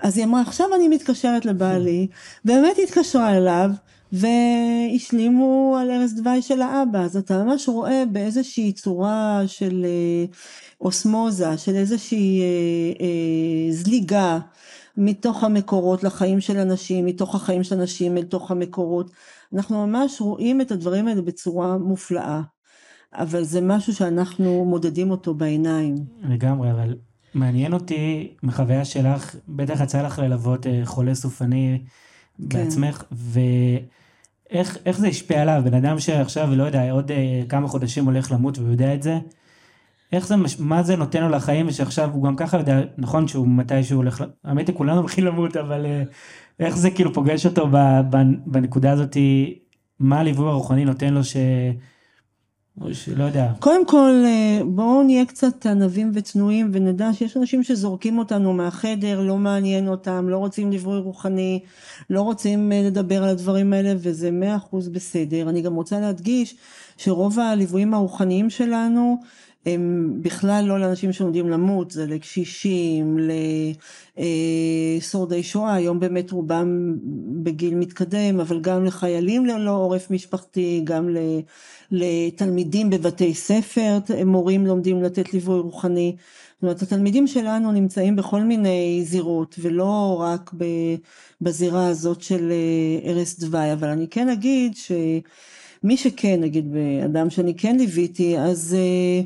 אז 0.00 0.16
היא 0.16 0.24
אמרה, 0.24 0.40
עכשיו 0.40 0.74
אני 0.74 0.88
מתקשרת 0.88 1.44
לבעלי, 1.44 2.06
באמת 2.44 2.76
התקשרה 2.82 3.36
אליו, 3.36 3.70
והשלימו 4.12 5.76
על 5.80 5.90
ערש 5.90 6.10
דווי 6.12 6.42
של 6.42 6.62
האבא. 6.62 7.00
אז 7.00 7.16
אתה 7.16 7.44
ממש 7.44 7.68
רואה 7.68 8.04
באיזושהי 8.12 8.72
צורה 8.72 9.42
של 9.46 9.84
אה, 9.84 10.24
אוסמוזה, 10.80 11.58
של 11.58 11.74
איזושהי 11.74 12.40
אה, 12.40 12.46
אה, 13.04 13.72
זליגה 13.72 14.38
מתוך 14.96 15.44
המקורות 15.44 16.04
לחיים 16.04 16.40
של 16.40 16.58
אנשים, 16.58 17.06
מתוך 17.06 17.34
החיים 17.34 17.64
של 17.64 17.74
אנשים 17.74 18.18
אל 18.18 18.22
תוך 18.22 18.50
המקורות. 18.50 19.10
אנחנו 19.54 19.86
ממש 19.86 20.20
רואים 20.20 20.60
את 20.60 20.70
הדברים 20.70 21.08
האלה 21.08 21.22
בצורה 21.22 21.78
מופלאה. 21.78 22.40
אבל 23.14 23.42
זה 23.42 23.60
משהו 23.60 23.94
שאנחנו 23.94 24.64
מודדים 24.64 25.10
אותו 25.10 25.34
בעיניים. 25.34 25.94
לגמרי, 26.22 26.70
אבל 26.70 26.94
מעניין 27.34 27.72
אותי 27.72 28.32
מחוויה 28.42 28.84
שלך, 28.84 29.36
בטח 29.48 29.80
יצא 29.80 30.02
לך 30.02 30.18
ללוות 30.18 30.66
אה, 30.66 30.80
חולה 30.84 31.14
סופני 31.14 31.78
כן. 32.50 32.58
בעצמך, 32.58 33.04
ואיך 33.12 34.98
זה 34.98 35.06
השפיע 35.06 35.42
עליו, 35.42 35.62
בן 35.64 35.74
אדם 35.74 35.98
שעכשיו, 35.98 36.54
לא 36.54 36.62
יודע, 36.62 36.90
עוד 36.90 37.10
אה, 37.10 37.42
כמה 37.48 37.68
חודשים 37.68 38.04
הולך 38.04 38.32
למות 38.32 38.58
והוא 38.58 38.70
יודע 38.70 38.94
את 38.94 39.02
זה, 39.02 39.18
איך 40.12 40.26
זה, 40.26 40.34
מה 40.58 40.82
זה 40.82 40.96
נותן 40.96 41.22
לו 41.22 41.28
לחיים, 41.28 41.68
ושעכשיו 41.68 42.10
הוא 42.12 42.24
גם 42.24 42.36
ככה 42.36 42.58
יודע, 42.58 42.80
נכון 42.98 43.28
שהוא 43.28 43.48
מתי 43.48 43.84
שהוא 43.84 43.96
הולך, 43.96 44.24
האמת 44.44 44.68
היא 44.68 44.76
כולנו 44.76 45.00
הולכים 45.00 45.24
למות, 45.24 45.56
אבל 45.56 45.86
אה, 45.86 46.02
איך 46.60 46.76
זה 46.76 46.90
כאילו 46.90 47.12
פוגש 47.14 47.46
אותו 47.46 47.68
בנקודה 48.46 48.90
הזאתי, 48.90 49.58
מה 49.98 50.20
הליווי 50.20 50.48
הרוחני 50.48 50.84
נותן 50.84 51.14
לו 51.14 51.24
ש... 51.24 51.36
או 52.80 52.94
שלא 52.94 53.24
יודע. 53.24 53.52
קודם 53.58 53.86
כל 53.86 54.22
אה, 54.24 54.60
בואו 54.64 55.02
נהיה 55.02 55.24
קצת 55.24 55.66
ענבים 55.66 56.10
וצנועים 56.14 56.70
ונדע 56.72 57.12
שיש 57.12 57.36
אנשים 57.36 57.62
שזורקים 57.62 58.18
אותנו 58.18 58.52
מהחדר, 58.52 59.20
לא 59.20 59.36
מעניין 59.36 59.88
אותם, 59.88 60.28
לא 60.28 60.36
רוצים 60.36 60.70
ליווי 60.70 60.98
רוחני, 60.98 61.60
לא 62.10 62.22
רוצים 62.22 62.72
אה, 62.72 62.82
לדבר 62.82 63.22
על 63.22 63.28
הדברים 63.28 63.72
האלה 63.72 63.94
וזה 63.98 64.30
מאה 64.30 64.56
אחוז 64.56 64.88
בסדר. 64.88 65.48
אני 65.48 65.62
גם 65.62 65.74
רוצה 65.74 66.00
להדגיש 66.00 66.56
שרוב 66.96 67.38
הליוויים 67.38 67.94
הרוחניים 67.94 68.50
שלנו 68.50 69.16
הם 69.66 70.12
בכלל 70.22 70.64
לא 70.64 70.80
לאנשים 70.80 71.12
שעומדים 71.12 71.50
למות, 71.50 71.90
זה 71.90 72.06
לקשישים, 72.06 73.18
לשורדי 74.98 75.42
שואה, 75.42 75.74
היום 75.74 76.00
באמת 76.00 76.30
רובם 76.30 76.96
בגיל 77.42 77.74
מתקדם, 77.74 78.40
אבל 78.40 78.60
גם 78.60 78.84
לחיילים 78.84 79.46
ללא 79.46 79.70
עורף 79.70 80.10
משפחתי, 80.10 80.80
גם 80.84 81.08
לתלמידים 81.92 82.90
בבתי 82.90 83.34
ספר, 83.34 83.98
מורים 84.26 84.66
לומדים 84.66 85.02
לתת 85.02 85.34
ליווי 85.34 85.58
רוחני. 85.60 86.16
זאת 86.18 86.62
אומרת, 86.62 86.82
התלמידים 86.82 87.26
שלנו 87.26 87.72
נמצאים 87.72 88.16
בכל 88.16 88.40
מיני 88.40 89.02
זירות, 89.04 89.56
ולא 89.58 90.16
רק 90.20 90.50
בזירה 91.40 91.86
הזאת 91.86 92.22
של 92.22 92.52
אה, 92.52 93.10
ערש 93.10 93.34
דווי, 93.38 93.72
אבל 93.72 93.88
אני 93.88 94.08
כן 94.08 94.28
אגיד 94.28 94.72
שמי 94.76 95.96
שכן, 95.96 96.40
נגיד, 96.40 96.74
אדם 97.04 97.30
שאני 97.30 97.54
כן 97.54 97.76
ליוויתי, 97.76 98.38
אז... 98.38 98.76
אה, 98.78 99.22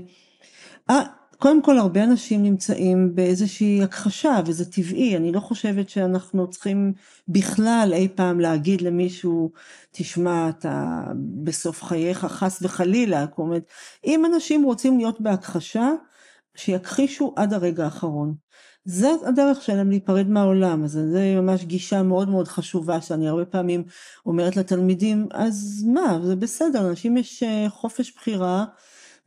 אה, 0.91 1.16
קודם 1.39 1.63
כל 1.63 1.79
הרבה 1.79 2.05
אנשים 2.05 2.43
נמצאים 2.43 3.15
באיזושהי 3.15 3.83
הכחשה 3.83 4.41
וזה 4.47 4.73
טבעי, 4.73 5.17
אני 5.17 5.33
לא 5.33 5.41
חושבת 5.41 5.89
שאנחנו 5.89 6.51
צריכים 6.51 6.93
בכלל 7.29 7.91
אי 7.93 8.09
פעם 8.15 8.41
להגיד 8.41 8.81
למישהו 8.81 9.53
תשמע 9.91 10.49
אתה 10.49 11.03
בסוף 11.45 11.83
חייך 11.83 12.19
חס 12.19 12.59
וחלילה, 12.63 13.27
אומרת, 13.39 13.71
אם 14.05 14.27
אנשים 14.27 14.63
רוצים 14.63 14.99
להיות 14.99 15.21
בהכחשה 15.21 15.91
שיכחישו 16.57 17.33
עד 17.37 17.53
הרגע 17.53 17.85
האחרון. 17.85 18.35
זה 18.85 19.09
הדרך 19.27 19.63
שלהם 19.63 19.91
להיפרד 19.91 20.29
מהעולם, 20.29 20.85
אז 20.85 20.91
זה 20.91 21.35
ממש 21.41 21.65
גישה 21.65 22.03
מאוד 22.03 22.29
מאוד 22.29 22.49
חשובה 22.49 23.01
שאני 23.01 23.29
הרבה 23.29 23.45
פעמים 23.45 23.85
אומרת 24.27 24.57
לתלמידים, 24.57 25.29
אז 25.31 25.85
מה, 25.95 26.19
זה 26.25 26.37
בסדר, 26.37 26.83
לאנשים 26.83 27.17
יש 27.17 27.43
אה, 27.43 27.67
חופש 27.71 28.13
בחירה 28.17 28.65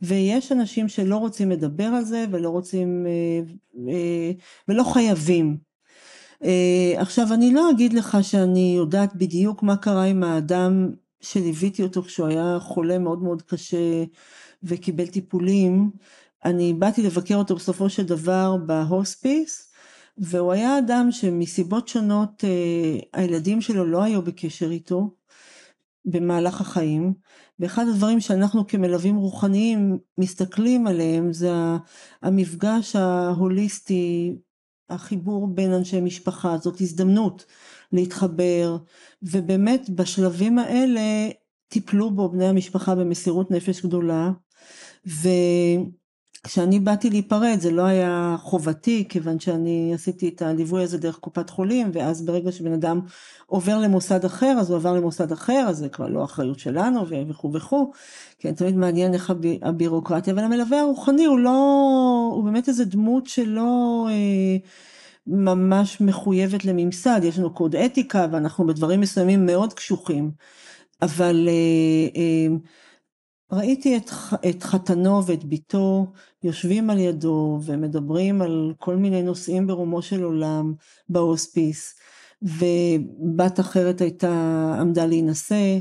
ויש 0.02 0.52
אנשים 0.52 0.88
שלא 0.88 1.16
רוצים 1.16 1.50
לדבר 1.50 1.84
על 1.84 2.04
זה 2.04 2.24
ולא 2.30 2.48
רוצים 2.48 3.06
אה, 3.06 3.52
אה, 3.92 4.32
ולא 4.68 4.82
חייבים. 4.82 5.56
אה, 6.44 6.94
עכשיו 6.96 7.34
אני 7.34 7.52
לא 7.52 7.70
אגיד 7.70 7.92
לך 7.92 8.18
שאני 8.22 8.74
יודעת 8.76 9.16
בדיוק 9.16 9.62
מה 9.62 9.76
קרה 9.76 10.04
עם 10.04 10.22
האדם 10.22 10.90
שליוויתי 11.20 11.82
אותו 11.82 12.02
כשהוא 12.02 12.26
היה 12.26 12.58
חולה 12.60 12.98
מאוד 12.98 13.22
מאוד 13.22 13.42
קשה 13.42 14.04
וקיבל 14.62 15.06
טיפולים, 15.06 15.90
אני 16.44 16.74
באתי 16.74 17.02
לבקר 17.02 17.36
אותו 17.36 17.54
בסופו 17.54 17.90
של 17.90 18.02
דבר 18.02 18.56
בהוספיס 18.66 19.72
והוא 20.18 20.52
היה 20.52 20.78
אדם 20.78 21.08
שמסיבות 21.10 21.88
שונות 21.88 22.44
הילדים 23.12 23.60
שלו 23.60 23.84
לא 23.84 24.02
היו 24.02 24.22
בקשר 24.22 24.70
איתו 24.70 25.10
במהלך 26.04 26.60
החיים 26.60 27.14
ואחד 27.60 27.84
הדברים 27.88 28.20
שאנחנו 28.20 28.66
כמלווים 28.66 29.16
רוחניים 29.16 29.98
מסתכלים 30.18 30.86
עליהם 30.86 31.32
זה 31.32 31.50
המפגש 32.22 32.96
ההוליסטי, 32.96 34.36
החיבור 34.90 35.46
בין 35.46 35.72
אנשי 35.72 36.00
משפחה, 36.00 36.58
זאת 36.58 36.80
הזדמנות 36.80 37.44
להתחבר 37.92 38.76
ובאמת 39.22 39.90
בשלבים 39.90 40.58
האלה 40.58 41.00
טיפלו 41.68 42.10
בו 42.10 42.28
בני 42.28 42.46
המשפחה 42.46 42.94
במסירות 42.94 43.50
נפש 43.50 43.82
גדולה 43.86 44.30
ו... 45.06 45.28
כשאני 46.42 46.80
באתי 46.80 47.10
להיפרד 47.10 47.56
זה 47.60 47.70
לא 47.70 47.82
היה 47.82 48.36
חובתי 48.40 49.04
כיוון 49.08 49.40
שאני 49.40 49.92
עשיתי 49.94 50.28
את 50.28 50.42
הליווי 50.42 50.82
הזה 50.82 50.98
דרך 50.98 51.16
קופת 51.16 51.50
חולים 51.50 51.90
ואז 51.92 52.22
ברגע 52.24 52.52
שבן 52.52 52.72
אדם 52.72 53.00
עובר 53.46 53.78
למוסד 53.78 54.24
אחר 54.24 54.56
אז 54.60 54.70
הוא 54.70 54.76
עבר 54.76 54.92
למוסד 54.92 55.32
אחר 55.32 55.66
אז 55.68 55.76
זה 55.76 55.88
כבר 55.88 56.08
לא 56.08 56.24
אחריות 56.24 56.58
שלנו 56.58 57.06
וכו' 57.28 57.52
וכו' 57.52 57.92
כן 58.38 58.54
תמיד 58.54 58.76
מעניין 58.76 59.14
איך 59.14 59.32
הבירוקרטיה 59.62 60.32
אבל 60.32 60.44
המלווה 60.44 60.80
הרוחני 60.80 61.24
הוא 61.24 61.38
לא 61.38 62.30
הוא 62.34 62.44
באמת 62.44 62.68
איזה 62.68 62.84
דמות 62.84 63.26
שלא 63.26 64.06
אה, 64.10 64.56
ממש 65.26 66.00
מחויבת 66.00 66.64
לממסד. 66.64 67.20
יש 67.24 67.38
לנו 67.38 67.54
קוד 67.54 67.76
אתיקה 67.76 68.26
ואנחנו 68.32 68.66
בדברים 68.66 69.00
מסוימים 69.00 69.46
מאוד 69.46 69.72
קשוחים. 69.72 70.30
אבל 71.02 71.48
אה, 71.48 72.20
אה, 72.20 72.56
ראיתי 73.52 73.96
את, 73.96 74.10
את 74.48 74.62
חתנו 74.62 75.26
ואת 75.26 75.44
בתו 75.44 76.06
יושבים 76.42 76.90
על 76.90 76.98
ידו 76.98 77.60
ומדברים 77.64 78.42
על 78.42 78.74
כל 78.78 78.96
מיני 78.96 79.22
נושאים 79.22 79.66
ברומו 79.66 80.02
של 80.02 80.22
עולם 80.22 80.74
בהוספיס 81.08 81.94
ובת 82.42 83.60
אחרת 83.60 84.00
הייתה 84.00 84.74
עמדה 84.80 85.06
להינשא 85.06 85.78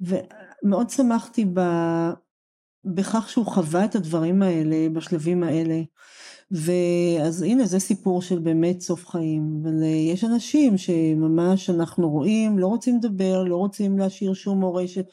ומאוד 0.00 0.90
שמחתי 0.90 1.44
ב, 1.54 1.60
בכך 2.84 3.28
שהוא 3.28 3.46
חווה 3.46 3.84
את 3.84 3.94
הדברים 3.94 4.42
האלה 4.42 4.88
בשלבים 4.92 5.42
האלה. 5.42 5.82
ואז 6.50 7.42
הנה 7.42 7.66
זה 7.66 7.78
סיפור 7.78 8.22
של 8.22 8.38
באמת 8.38 8.80
סוף 8.80 9.06
חיים 9.06 9.60
אבל 9.62 9.82
יש 10.12 10.24
אנשים 10.24 10.78
שממש 10.78 11.70
אנחנו 11.70 12.10
רואים 12.10 12.58
לא 12.58 12.66
רוצים 12.66 12.96
לדבר 12.96 13.42
לא 13.42 13.56
רוצים 13.56 13.98
להשאיר 13.98 14.34
שום 14.34 14.60
מורשת 14.60 15.06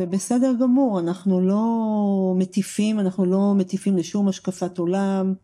ובסדר 0.00 0.52
גמור, 0.60 1.00
אנחנו 1.00 1.40
לא 1.40 2.34
מטיפים, 2.36 3.00
אנחנו 3.00 3.24
לא 3.24 3.54
מטיפים 3.54 3.96
לשום 3.96 4.28
השקפת 4.28 4.78
עולם, 4.78 5.34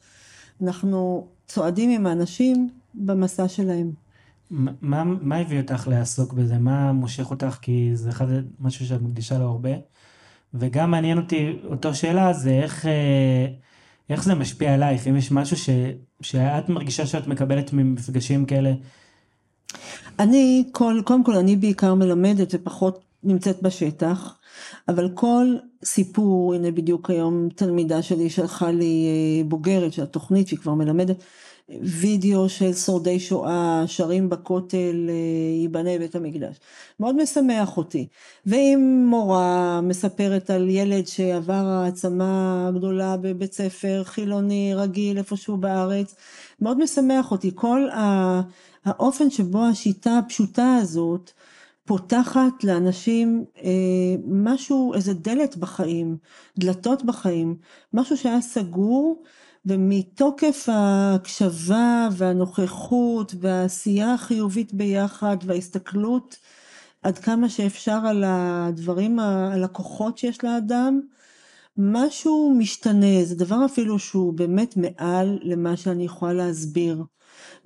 אנחנו 0.63 1.27
צועדים 1.47 1.91
עם 1.91 2.07
האנשים 2.07 2.71
במסע 2.95 3.49
שלהם. 3.49 3.91
מה, 4.51 5.05
מה 5.05 5.37
הביא 5.37 5.61
אותך 5.61 5.89
לעסוק 5.89 6.33
בזה? 6.33 6.59
מה 6.59 6.93
מושך 6.93 7.31
אותך? 7.31 7.59
כי 7.63 7.91
זה 7.95 8.11
אחד, 8.11 8.27
משהו 8.61 8.87
שאת 8.87 9.03
מקדישה 9.03 9.39
לו 9.39 9.45
הרבה. 9.45 9.71
וגם 10.55 10.91
מעניין 10.91 11.19
אותי, 11.19 11.59
אותו 11.65 11.95
שאלה 11.95 12.33
זה 12.33 12.51
איך, 12.51 12.87
אה, 12.87 13.47
איך 14.11 14.25
זה 14.25 14.35
משפיע 14.35 14.75
עלייך, 14.75 15.07
אם 15.07 15.17
יש 15.17 15.33
משהו 15.33 15.57
ש, 15.57 15.71
שאת 16.21 16.69
מרגישה 16.69 17.07
שאת 17.07 17.27
מקבלת 17.27 17.73
ממפגשים 17.73 18.47
כאלה 18.47 18.73
אני, 20.19 20.65
כל, 20.73 21.01
קודם 21.05 21.25
כל 21.25 21.37
אני 21.37 21.57
בעיקר 21.57 21.95
מלמדת 21.95 22.49
ופחות 22.55 23.06
נמצאת 23.27 23.63
בשטח, 23.63 24.39
אבל 24.89 25.09
כל 25.15 25.57
סיפור, 25.85 26.55
הנה 26.55 26.71
בדיוק 26.71 27.11
היום 27.11 27.49
תלמידה 27.55 28.03
שלי 28.03 28.31
שלחה 28.31 28.71
לי 28.71 29.07
אה, 29.07 29.45
בוגרת 29.45 29.93
של 29.93 30.03
התוכנית 30.03 30.49
שהיא 30.49 30.59
כבר 30.59 30.75
מלמדת, 30.75 31.17
וידאו 31.69 32.49
של 32.49 32.73
שורדי 32.75 33.21
שואה 33.21 33.85
שרים 33.87 34.29
בכותל 34.29 35.07
אה, 35.09 35.15
ייבנה 35.63 35.99
בית 35.99 36.17
המקדש. 36.17 36.57
מאוד 37.01 37.23
משמח 37.23 37.77
אותי. 37.77 38.07
ואם 38.47 39.07
מורה 39.11 39.81
מספרת 39.81 40.51
על 40.51 40.69
ילד 40.69 41.07
שעבר 41.07 41.53
העצמה 41.53 42.71
גדולה 42.75 43.17
בבית 43.17 43.53
ספר 43.53 44.03
חילוני 44.05 44.75
רגיל 44.75 45.19
איפשהו 45.19 45.57
בארץ, 45.57 46.15
מאוד 46.61 46.79
משמח 46.83 47.31
אותי. 47.31 47.51
כל 47.55 47.89
האופן 48.85 49.31
שבו 49.31 49.65
השיטה 49.65 50.19
הפשוטה 50.19 50.77
הזאת 50.77 51.31
פותחת 51.87 52.65
לאנשים 52.65 53.45
אה, 53.63 53.71
משהו, 54.29 54.95
איזה 54.95 55.15
דלת 55.15 55.57
בחיים, 55.57 56.17
דלתות 56.59 57.05
בחיים, 57.05 57.57
משהו 57.93 58.17
שהיה 58.17 58.41
סגור 58.41 59.23
ומתוקף 59.67 60.69
ההקשבה 60.69 62.09
והנוכחות 62.13 63.35
והעשייה 63.41 64.15
החיובית 64.15 64.75
ביחד 64.75 65.37
וההסתכלות 65.45 66.37
עד 67.03 67.19
כמה 67.19 67.49
שאפשר 67.49 68.01
על 68.07 68.25
הדברים, 68.27 69.19
על 69.19 69.65
הכוחות 69.65 70.19
שיש 70.19 70.45
לאדם, 70.45 71.01
משהו 71.79 72.55
משתנה, 72.59 73.25
זה 73.25 73.35
דבר 73.35 73.65
אפילו 73.65 73.99
שהוא 73.99 74.33
באמת 74.33 74.77
מעל 74.77 75.39
למה 75.43 75.77
שאני 75.77 76.05
יכולה 76.05 76.33
להסביר. 76.33 77.03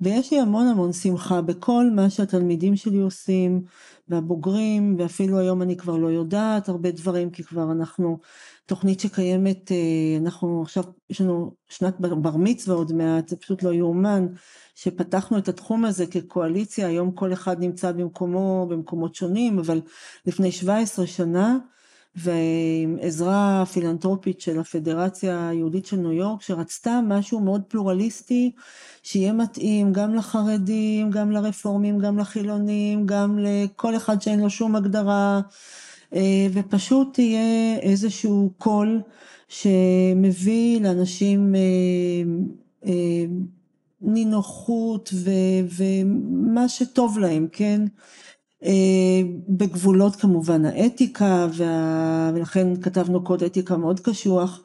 ויש 0.01 0.33
לי 0.33 0.39
המון 0.39 0.67
המון 0.67 0.93
שמחה 0.93 1.41
בכל 1.41 1.89
מה 1.95 2.09
שהתלמידים 2.09 2.75
שלי 2.75 2.97
עושים, 2.97 3.61
והבוגרים, 4.11 4.95
ואפילו 4.99 5.39
היום 5.39 5.61
אני 5.61 5.77
כבר 5.77 5.97
לא 5.97 6.07
יודעת 6.07 6.69
הרבה 6.69 6.91
דברים, 6.91 7.29
כי 7.29 7.43
כבר 7.43 7.71
אנחנו 7.71 8.17
תוכנית 8.65 8.99
שקיימת, 8.99 9.71
אה, 9.71 10.17
אנחנו 10.17 10.61
עכשיו, 10.61 10.83
יש 11.09 11.21
לנו 11.21 11.55
שנת 11.69 11.99
בר 11.99 12.37
מצווה 12.37 12.75
עוד 12.75 12.93
מעט, 12.93 13.27
זה 13.27 13.35
פשוט 13.35 13.63
לא 13.63 13.73
יאומן, 13.73 14.27
שפתחנו 14.75 15.37
את 15.37 15.47
התחום 15.47 15.85
הזה 15.85 16.05
כקואליציה, 16.07 16.87
היום 16.87 17.11
כל 17.11 17.33
אחד 17.33 17.59
נמצא 17.59 17.91
במקומו, 17.91 18.67
במקומות 18.69 19.15
שונים, 19.15 19.59
אבל 19.59 19.81
לפני 20.25 20.51
17 20.51 21.07
שנה, 21.07 21.57
ועם 22.15 22.97
עזרה 23.01 23.63
פילנטרופית 23.73 24.41
של 24.41 24.59
הפדרציה 24.59 25.49
היהודית 25.49 25.85
של 25.85 25.97
ניו 25.97 26.11
יורק, 26.11 26.41
שרצתה 26.41 26.99
משהו 27.07 27.39
מאוד 27.39 27.61
פלורליסטי, 27.67 28.51
שיהיה 29.03 29.33
מתאים 29.33 29.93
גם 29.93 30.15
לחרדים, 30.15 31.09
גם 31.11 31.31
לרפורמים, 31.31 31.99
גם 31.99 32.17
לחילונים, 32.17 33.05
גם 33.05 33.39
לכל 33.39 33.95
אחד 33.95 34.21
שאין 34.21 34.39
לו 34.39 34.49
שום 34.49 34.75
הגדרה. 34.75 35.41
אה, 36.15 36.47
ופשוט 36.53 37.13
תהיה 37.13 37.77
איזשהו 37.81 38.51
קול 38.57 39.01
שמביא 39.47 40.81
לאנשים 40.81 41.55
אה, 41.55 41.61
אה, 42.85 43.25
נינוחות 44.01 45.13
ומה 45.75 46.69
שטוב 46.69 47.19
להם, 47.19 47.47
כן? 47.51 47.81
בגבולות 49.49 50.15
כמובן 50.15 50.65
האתיקה 50.65 51.47
וה... 51.53 52.31
ולכן 52.35 52.81
כתבנו 52.81 53.23
קוד 53.23 53.43
אתיקה 53.43 53.77
מאוד 53.77 53.99
קשוח 53.99 54.61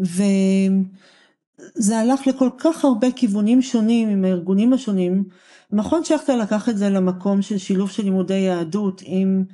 וזה 0.00 1.98
הלך 1.98 2.26
לכל 2.26 2.48
כך 2.58 2.84
הרבה 2.84 3.10
כיוונים 3.10 3.62
שונים 3.62 4.08
עם 4.08 4.24
הארגונים 4.24 4.72
השונים. 4.72 5.24
מכון 5.72 6.04
שכטר 6.04 6.36
לקח 6.36 6.68
את 6.68 6.78
זה 6.78 6.90
למקום 6.90 7.42
של 7.42 7.58
שילוב 7.58 7.90
של 7.90 8.02
לימודי 8.02 8.34
יהדות 8.34 9.02
עם 9.04 9.44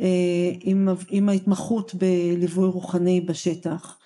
אה, 0.00 0.52
עם, 0.60 0.88
עם 1.08 1.28
ההתמחות 1.28 1.94
בליווי 1.94 2.68
רוחני 2.68 3.20
בשטח. 3.20 3.98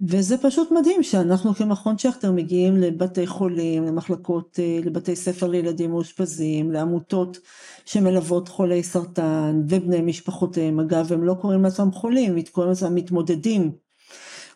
וזה 0.00 0.38
פשוט 0.38 0.70
מדהים 0.70 1.02
שאנחנו 1.02 1.54
כמכון 1.54 1.98
שכטר 1.98 2.32
מגיעים 2.32 2.76
לבתי 2.76 3.26
חולים, 3.26 3.84
למחלקות, 3.84 4.58
אה, 4.62 4.78
לבתי 4.84 5.16
ספר 5.16 5.46
לילדים 5.46 5.90
מאושפזים, 5.90 6.72
לעמותות 6.72 7.38
שמלוות 7.84 8.48
חולי 8.48 8.82
סרטן 8.82 9.62
ובני 9.68 10.02
משפחותיהם, 10.02 10.80
אגב 10.80 11.12
הם 11.12 11.24
לא 11.24 11.34
קוראים 11.34 11.62
לעצמם 11.62 11.92
חולים, 11.92 12.36
הם 12.36 12.42
קוראים 12.52 12.70
לעצמם 12.70 12.94
מתמודדים, 12.94 13.72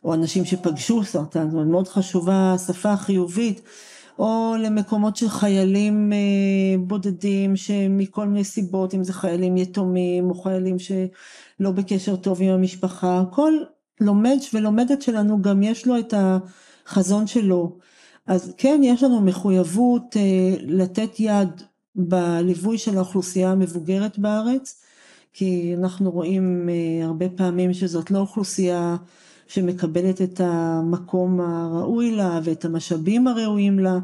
או 0.05 0.15
אנשים 0.15 0.45
שפגשו 0.45 1.05
סרטן, 1.05 1.45
זאת 1.45 1.53
אומרת 1.53 1.67
מאוד 1.69 1.89
חשובה 1.89 2.53
השפה 2.55 2.93
החיובית 2.93 3.61
או 4.19 4.55
למקומות 4.59 5.17
של 5.17 5.29
חיילים 5.29 6.13
אה, 6.13 6.19
בודדים 6.79 7.57
שמכל 7.57 8.27
מיני 8.27 8.45
סיבות, 8.45 8.95
אם 8.95 9.05
זה 9.05 9.13
חיילים 9.13 9.57
יתומים 9.57 10.31
או 10.31 10.35
חיילים 10.35 10.79
שלא 10.79 11.71
בקשר 11.71 12.17
טוב 12.17 12.43
עם 12.43 12.49
המשפחה, 12.49 13.23
כל 13.31 13.53
לומד 14.01 14.39
ולומדת 14.55 15.03
שלנו 15.03 15.43
גם 15.43 15.63
יש 15.63 15.87
לו 15.87 15.99
את 15.99 16.15
החזון 16.87 17.27
שלו. 17.27 17.77
אז 18.27 18.55
כן, 18.57 18.81
יש 18.85 19.03
לנו 19.03 19.21
מחויבות 19.21 20.17
אה, 20.17 20.57
לתת 20.61 21.21
יד 21.21 21.49
בליווי 21.95 22.79
של 22.79 22.97
האוכלוסייה 22.97 23.53
המבוגרת 23.53 24.19
בארץ, 24.19 24.83
כי 25.33 25.75
אנחנו 25.79 26.11
רואים 26.11 26.69
אה, 26.69 27.07
הרבה 27.07 27.29
פעמים 27.29 27.75
שזאת 27.75 28.11
לא 28.11 28.19
אוכלוסייה 28.19 28.97
שמקבלת 29.47 30.23
את 30.23 30.41
המקום 30.45 31.41
הראוי 31.41 32.11
לה 32.11 32.41
ואת 32.45 32.65
המשאבים 32.65 33.27
הראויים 33.27 33.79
לה. 33.79 33.99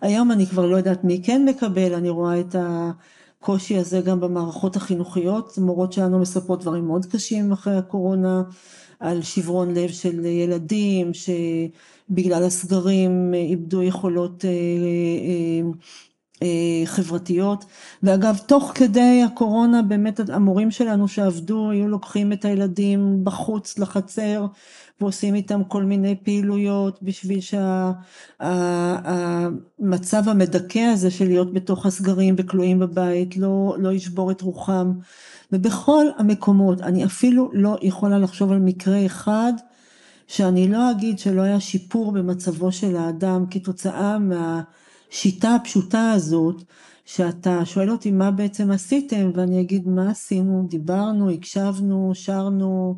היום 0.00 0.32
אני 0.32 0.46
כבר 0.46 0.66
לא 0.66 0.76
יודעת 0.76 1.04
מי 1.04 1.20
כן 1.24 1.44
מקבל, 1.44 1.94
אני 1.94 2.08
רואה 2.08 2.40
את 2.40 2.56
הקושי 2.58 3.76
הזה 3.76 4.00
גם 4.00 4.20
במערכות 4.20 4.76
החינוכיות, 4.76 5.58
מורות 5.58 5.92
שלנו 5.92 6.18
מספרות 6.18 6.60
דברים 6.60 6.86
מאוד 6.86 7.06
קשים 7.06 7.52
אחרי 7.52 7.76
הקורונה, 7.76 8.42
על 9.00 9.22
שברון 9.22 9.74
לב 9.74 9.90
של 9.90 10.24
ילדים 10.24 11.10
שבגלל 11.14 12.44
הסגרים 12.44 13.34
איבדו 13.34 13.82
יכולות 13.82 14.44
אה, 14.44 14.50
אה, 14.50 15.70
אה, 16.42 16.82
חברתיות. 16.86 17.64
ואגב 18.02 18.38
תוך 18.46 18.72
כדי 18.74 19.22
הקורונה 19.26 19.82
באמת 19.82 20.20
המורים 20.30 20.70
שלנו 20.70 21.08
שעבדו 21.08 21.70
היו 21.70 21.88
לוקחים 21.88 22.32
את 22.32 22.44
הילדים 22.44 23.24
בחוץ 23.24 23.78
לחצר 23.78 24.46
ועושים 25.00 25.34
איתם 25.34 25.64
כל 25.64 25.84
מיני 25.84 26.16
פעילויות 26.22 27.02
בשביל 27.02 27.40
שהמצב 27.40 27.74
שה, 30.24 30.30
המדכא 30.30 30.78
הזה 30.78 31.10
של 31.10 31.24
להיות 31.24 31.52
בתוך 31.52 31.86
הסגרים 31.86 32.34
וכלואים 32.38 32.78
בבית 32.78 33.36
לא, 33.36 33.76
לא 33.78 33.92
ישבור 33.92 34.30
את 34.30 34.40
רוחם 34.40 34.92
ובכל 35.52 36.06
המקומות 36.18 36.80
אני 36.80 37.04
אפילו 37.04 37.50
לא 37.52 37.78
יכולה 37.82 38.18
לחשוב 38.18 38.52
על 38.52 38.58
מקרה 38.58 39.06
אחד 39.06 39.52
שאני 40.26 40.68
לא 40.68 40.90
אגיד 40.90 41.18
שלא 41.18 41.42
היה 41.42 41.60
שיפור 41.60 42.12
במצבו 42.12 42.72
של 42.72 42.96
האדם 42.96 43.44
כתוצאה 43.50 44.18
מהשיטה 44.18 45.54
הפשוטה 45.54 46.12
הזאת 46.12 46.62
שאתה 47.04 47.64
שואל 47.64 47.90
אותי 47.90 48.10
מה 48.10 48.30
בעצם 48.30 48.70
עשיתם 48.70 49.30
ואני 49.34 49.60
אגיד 49.60 49.88
מה 49.88 50.10
עשינו, 50.10 50.66
דיברנו, 50.68 51.30
הקשבנו, 51.30 52.10
שרנו 52.14 52.96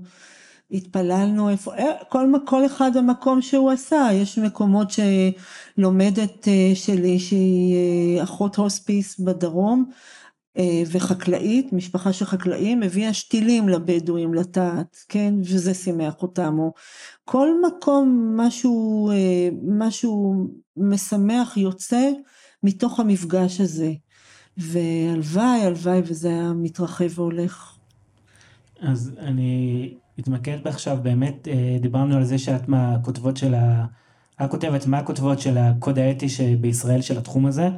התפללנו, 0.73 1.51
איפה, 1.51 1.75
אה, 1.75 1.93
כל, 2.09 2.33
כל 2.47 2.67
אחד 2.67 2.97
המקום 2.97 3.43
שהוא 3.43 3.71
עשה, 3.71 4.09
יש 4.13 4.39
מקומות 4.39 4.89
שלומדת 4.91 6.49
אה, 6.49 6.73
שלי 6.75 7.19
שהיא 7.19 7.77
אה, 7.77 8.23
אחות 8.23 8.57
הוספיס 8.57 9.21
בדרום 9.21 9.91
וחקלאית, 10.87 11.73
משפחה 11.73 12.13
של 12.13 12.25
חקלאים, 12.25 12.83
הביאה 12.83 13.15
שתילים 13.15 13.69
לבדואים 13.69 14.35
לטעת, 14.35 14.97
כן, 15.09 15.35
וזה 15.41 15.75
שימח 15.75 16.15
אותם, 16.23 16.59
או 16.59 16.73
כל 17.25 17.49
מקום 17.67 18.35
משהו, 18.37 19.11
משהו 19.63 20.35
משמח 20.77 21.57
יוצא 21.57 22.11
מתוך 22.63 23.01
המפגש 23.01 23.61
הזה, 23.61 23.93
והלוואי, 24.57 25.61
הלוואי 25.63 26.01
וזה 26.05 26.29
היה 26.29 26.53
מתרחב 26.53 27.19
והולך. 27.19 27.77
אז 28.81 29.13
אני 29.19 29.95
אתמקד 30.21 30.59
בעכשיו, 30.65 30.99
באמת 31.03 31.49
אה, 31.49 31.77
דיברנו 31.81 32.17
על 32.17 32.25
זה 32.25 32.39
שאת 32.39 32.69
מהכותבות 32.69 33.37
של 33.37 33.55
ה... 33.55 33.85
את 34.45 34.51
כותבת 34.51 34.87
מה 34.87 34.99
הכותבות 34.99 35.39
של 35.41 35.59
הקוד 35.59 35.99
האתי 35.99 36.29
שבישראל 36.29 37.01
של 37.01 37.19
התחום 37.19 37.47
הזה, 37.47 37.69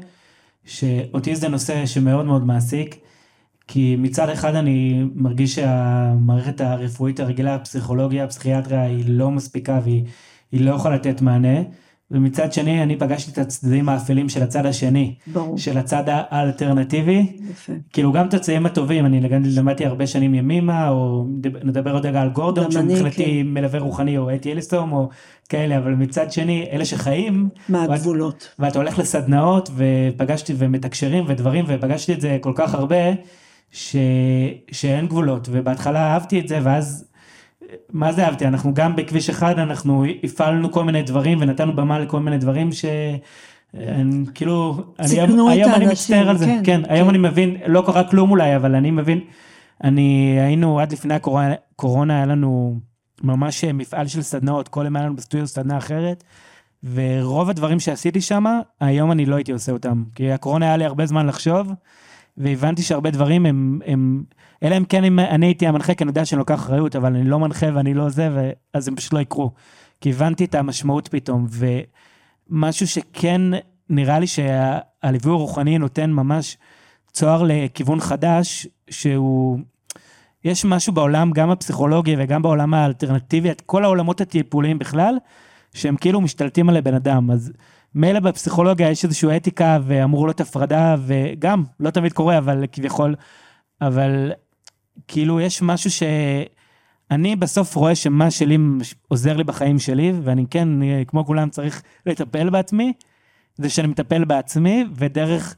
שאותי 0.64 1.36
זה 1.36 1.48
נושא 1.48 1.86
שמאוד 1.86 2.26
מאוד 2.26 2.46
מעסיק, 2.46 2.96
כי 3.68 3.96
מצד 3.98 4.28
אחד 4.28 4.54
אני 4.54 5.04
מרגיש 5.14 5.54
שהמערכת 5.54 6.60
הרפואית 6.60 7.20
הרגילה, 7.20 7.54
הפסיכולוגיה, 7.54 8.24
הפסיכיאטריה, 8.24 8.82
היא 8.82 9.04
לא 9.08 9.30
מספיקה 9.30 9.80
והיא 9.84 10.04
לא 10.52 10.74
יכולה 10.74 10.94
לתת 10.94 11.20
מענה, 11.20 11.58
ומצד 12.10 12.52
שני 12.52 12.82
אני 12.82 12.96
פגשתי 12.96 13.30
את 13.30 13.38
הצדדים 13.38 13.88
האפלים 13.88 14.28
של 14.28 14.42
הצד 14.42 14.66
השני, 14.66 15.14
ברור. 15.26 15.58
של 15.58 15.78
הצד 15.78 16.02
האלטרנטיבי, 16.06 17.36
יפה. 17.50 17.72
כאילו 17.92 18.12
גם 18.12 18.26
את 18.28 18.34
הצדדים 18.34 18.66
הטובים, 18.66 19.06
אני 19.06 19.20
למדתי 19.56 19.86
הרבה 19.86 20.06
שנים 20.06 20.34
ימימה, 20.34 20.88
או 20.88 21.26
נדבר- 21.64 21.92
עוד 21.92 22.06
רגע 22.06 22.22
על 22.22 22.30
גורדון, 22.30 22.70
שהוא 22.70 22.84
מבחינתי 22.84 23.24
כן. 23.24 23.46
מלווה 23.46 23.80
רוחני, 23.80 24.18
או 24.18 24.34
אתי 24.34 24.52
אליסטום, 24.52 24.92
או 24.92 25.08
כאלה, 25.48 25.78
אבל 25.78 25.94
מצד 25.94 26.32
שני, 26.32 26.66
אלה 26.72 26.84
שחיים, 26.84 27.48
מה 27.68 27.86
ואת-? 27.88 27.88
ואתה 28.58 28.78
הולך 28.78 28.98
לסדנאות, 28.98 29.70
ופגשתי, 29.76 30.54
ומתקשרים 30.58 31.24
ודברים, 31.28 31.64
ופגשתי 31.68 32.12
את 32.12 32.20
זה 32.20 32.38
כל 32.40 32.52
כך 32.54 32.74
הרבה, 32.74 32.96
ש... 33.72 33.96
שאין 34.72 35.06
גבולות, 35.06 35.48
ובהתחלה 35.52 36.12
אהבתי 36.12 36.40
את 36.40 36.48
זה, 36.48 36.58
ואז, 36.62 37.04
מה 37.92 38.12
זה 38.12 38.24
אהבתי? 38.24 38.46
אנחנו 38.46 38.74
גם 38.74 38.96
בכביש 38.96 39.30
אחד, 39.30 39.58
אנחנו 39.58 40.04
הפעלנו 40.22 40.72
כל 40.72 40.84
מיני 40.84 41.02
דברים, 41.02 41.38
ונתנו 41.40 41.76
במה 41.76 41.98
לכל 41.98 42.20
מיני 42.20 42.38
דברים 42.38 42.72
ש... 42.72 42.84
אני, 43.78 44.24
כאילו, 44.34 44.82
אני, 44.98 45.20
היום, 45.20 45.48
היום 45.48 45.72
אני 45.74 45.86
מצטער 45.86 46.28
על 46.28 46.36
זה, 46.36 46.46
כן, 46.46 46.60
כן, 46.64 46.80
היום 46.88 47.08
כן. 47.08 47.14
אני 47.14 47.28
מבין, 47.28 47.56
לא 47.66 47.82
קרה 47.86 48.04
כלום 48.04 48.30
אולי, 48.30 48.56
אבל 48.56 48.74
אני 48.74 48.90
מבין, 48.90 49.20
אני, 49.84 50.38
היינו 50.40 50.80
עד 50.80 50.92
לפני 50.92 51.14
הקורונה, 51.14 51.54
קורונה 51.76 52.16
היה 52.16 52.26
לנו 52.26 52.80
ממש 53.22 53.64
מפעל 53.64 54.06
של 54.06 54.22
סדנאות, 54.22 54.68
כל 54.68 54.84
יום 54.84 54.96
היה 54.96 55.04
לנו 55.04 55.16
בסטודיו 55.16 55.46
סדנה 55.46 55.78
אחרת, 55.78 56.24
ורוב 56.94 57.50
הדברים 57.50 57.80
שעשיתי 57.80 58.20
שם, 58.20 58.44
היום 58.80 59.12
אני 59.12 59.26
לא 59.26 59.36
הייתי 59.36 59.52
עושה 59.52 59.72
אותם, 59.72 60.04
כי 60.14 60.32
הקורונה 60.32 60.66
היה 60.66 60.76
לי 60.76 60.84
הרבה 60.84 61.06
זמן 61.06 61.26
לחשוב, 61.26 61.72
והבנתי 62.36 62.82
שהרבה 62.82 63.10
דברים 63.10 63.46
הם, 63.46 63.80
הם 63.86 64.22
אלא 64.64 64.76
אם 64.76 64.84
כן 64.84 65.04
אם 65.04 65.18
אני 65.18 65.46
הייתי 65.46 65.66
המנחה, 65.66 65.94
כי 65.94 66.04
אני 66.04 66.10
יודע 66.10 66.24
שאני 66.24 66.38
לוקח 66.38 66.54
אחריות, 66.54 66.96
אבל 66.96 67.16
אני 67.16 67.24
לא 67.24 67.38
מנחה 67.38 67.66
ואני 67.74 67.94
לא 67.94 68.08
זה, 68.08 68.28
ו... 68.34 68.50
אז 68.72 68.88
הם 68.88 68.96
פשוט 68.96 69.12
לא 69.12 69.18
יקרו. 69.18 69.50
כי 70.00 70.10
הבנתי 70.10 70.44
את 70.44 70.54
המשמעות 70.54 71.08
פתאום, 71.08 71.46
ומשהו 72.50 72.86
שכן 72.86 73.40
נראה 73.90 74.18
לי 74.18 74.26
שהליווי 74.26 75.32
הרוחני 75.32 75.78
נותן 75.78 76.10
ממש 76.10 76.56
צוהר 77.12 77.42
לכיוון 77.46 78.00
חדש, 78.00 78.66
שהוא... 78.90 79.58
יש 80.44 80.64
משהו 80.64 80.92
בעולם, 80.92 81.30
גם 81.30 81.50
הפסיכולוגי 81.50 82.14
וגם 82.18 82.42
בעולם 82.42 82.74
האלטרנטיבי, 82.74 83.50
את 83.50 83.60
כל 83.60 83.84
העולמות 83.84 84.20
הטיפוליים 84.20 84.78
בכלל, 84.78 85.14
שהם 85.74 85.96
כאילו 85.96 86.20
משתלטים 86.20 86.68
על 86.68 86.76
הבן 86.76 86.94
אדם. 86.94 87.30
אז 87.30 87.52
מילא 87.94 88.20
בפסיכולוגיה 88.20 88.90
יש 88.90 89.04
איזושהי 89.04 89.36
אתיקה 89.36 89.78
ואמור 89.86 90.26
להיות 90.26 90.40
הפרדה, 90.40 90.96
וגם, 91.06 91.64
לא 91.80 91.90
תמיד 91.90 92.12
קורה, 92.12 92.38
אבל 92.38 92.64
כביכול, 92.72 93.14
אבל 93.80 94.32
כאילו 95.08 95.40
יש 95.40 95.62
משהו 95.62 95.90
שאני 95.90 97.36
בסוף 97.36 97.74
רואה 97.76 97.94
שמה 97.94 98.30
שלי 98.30 98.58
עוזר 99.08 99.36
לי 99.36 99.44
בחיים 99.44 99.78
שלי, 99.78 100.12
ואני 100.22 100.46
כן, 100.50 100.68
כמו 101.06 101.26
כולם 101.26 101.50
צריך 101.50 101.82
לטפל 102.06 102.50
בעצמי, 102.50 102.92
זה 103.56 103.70
שאני 103.70 103.88
מטפל 103.88 104.24
בעצמי, 104.24 104.84
ודרך 104.94 105.56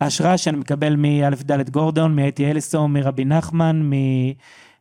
ההשראה 0.00 0.38
שאני 0.38 0.56
מקבל 0.56 0.96
מא' 0.96 1.30
ד' 1.30 1.70
גורדון, 1.70 2.16
מאתי 2.16 2.50
אליסון, 2.50 2.92
מרבי 2.92 3.24
נחמן, 3.24 3.82
מ... 3.82 3.92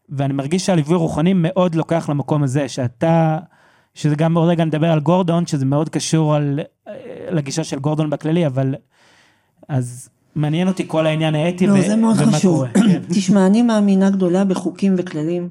ואני 0.10 0.34
מרגיש 0.34 0.66
שהליווי 0.66 0.96
רוחני 0.96 1.34
מאוד 1.36 1.76
לוקח 1.76 2.10
למקום 2.10 2.44
הזה, 2.44 2.70
שאתה, 2.70 3.40
שזה 3.94 4.16
גם 4.16 4.38
עוד 4.38 4.50
רגע 4.50 4.66
נדבר 4.66 4.92
על 4.92 5.00
גורדון, 5.00 5.46
שזה 5.46 5.66
מאוד 5.66 5.90
קשור 5.90 6.36
על, 6.36 6.60
לגישה 7.32 7.64
של 7.64 7.80
גורדון 7.80 8.10
בכללי, 8.10 8.48
אבל 8.48 8.76
אז 9.68 10.10
מעניין 10.40 10.68
אותי 10.68 10.84
כל 10.88 11.06
העניין 11.06 11.36
האתי 11.36 11.68
לא, 11.68 11.74
ו- 11.74 11.82
זה 11.82 11.96
מאוד 11.96 12.16
ומה 12.20 12.32
חשוב. 12.32 12.56
קורה. 12.56 12.70
כן. 12.74 13.02
תשמע, 13.16 13.48
אני 13.48 13.62
מאמינה 13.62 14.10
גדולה 14.10 14.44
בחוקים 14.44 14.96
וכללים. 14.98 15.50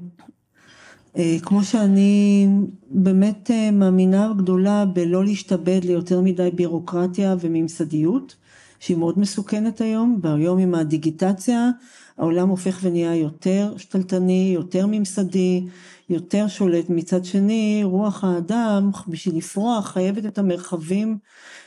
אה, 1.17 1.37
כמו 1.41 1.63
שאני 1.63 2.47
באמת 2.91 3.51
אה, 3.51 3.71
מאמינה 3.71 4.33
גדולה 4.37 4.85
בלא 4.85 5.25
להשתבד 5.25 5.79
ליותר 5.83 6.21
מדי 6.21 6.49
בירוקרטיה 6.53 7.35
וממסדיות, 7.39 8.35
שהיא 8.79 8.97
מאוד 8.97 9.19
מסוכנת 9.19 9.81
היום, 9.81 10.19
והיום 10.23 10.59
עם 10.59 10.75
הדיגיטציה 10.75 11.69
העולם 12.17 12.49
הופך 12.49 12.79
ונהיה 12.81 13.15
יותר 13.15 13.73
שתלטני, 13.77 14.51
יותר 14.55 14.87
ממסדי, 14.87 15.65
יותר 16.09 16.47
שולט. 16.47 16.89
מצד 16.89 17.25
שני, 17.25 17.81
רוח 17.83 18.23
האדם 18.23 18.91
בשביל 19.07 19.37
לפרוח 19.37 19.87
חייבת 19.91 20.25
את 20.25 20.37
המרחבים 20.37 21.17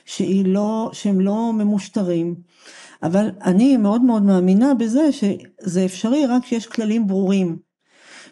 שהיא 0.05 0.45
לא, 0.47 0.91
שהם 0.93 1.21
לא 1.21 1.53
ממושטרים. 1.53 2.35
אבל 3.03 3.31
אני 3.45 3.77
מאוד 3.77 4.03
מאוד 4.03 4.23
מאמינה 4.23 4.75
בזה 4.75 5.13
שזה 5.13 5.85
אפשרי 5.85 6.27
רק 6.27 6.43
כשיש 6.43 6.67
כללים 6.67 7.07
ברורים. 7.07 7.57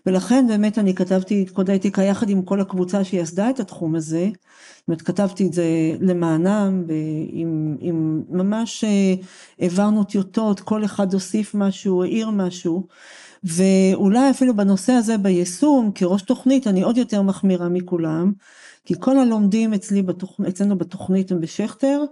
ולכן 0.07 0.47
באמת 0.49 0.79
אני 0.79 0.95
כתבתי 0.95 1.43
את 1.43 1.51
קוד 1.51 1.71
האתיקה 1.71 2.03
יחד 2.03 2.31
עם 2.31 2.43
כל 2.43 2.61
הקבוצה 2.61 3.05
שיסדה 3.05 3.51
את 3.51 3.61
התחום 3.61 3.95
הזה. 3.95 4.29
זאת 4.79 4.89
אומרת, 4.89 5.03
כתבתי 5.03 5.47
את 5.47 5.53
זה 5.53 5.65
למענם, 6.01 6.85
ועם, 6.87 7.77
עם, 7.81 8.23
ממש 8.29 8.85
אה, 8.85 9.15
העברנו 9.59 10.05
טיוטות, 10.05 10.61
כל 10.61 10.85
אחד 10.85 11.13
הוסיף 11.13 11.55
משהו, 11.55 12.03
העיר 12.03 12.31
משהו. 12.31 12.87
ואולי 13.45 14.31
אפילו 14.31 14.57
בנושא 14.57 14.93
הזה 14.93 15.19
ביישום, 15.19 15.91
כראש 15.95 16.23
תוכנית, 16.23 16.67
אני 16.67 16.83
עוד 16.83 16.97
יותר 16.97 17.23
מחמירה 17.23 17.69
מכולם, 17.69 18.33
כי 18.85 18.95
כל 19.01 19.19
הלומדים 19.19 19.75
אצלי 19.75 20.03
בתוכ... 20.03 20.41
אצלנו 20.49 20.79
בתוכנית 20.79 21.33
הם 21.33 21.41
בשכטר, 21.41 22.05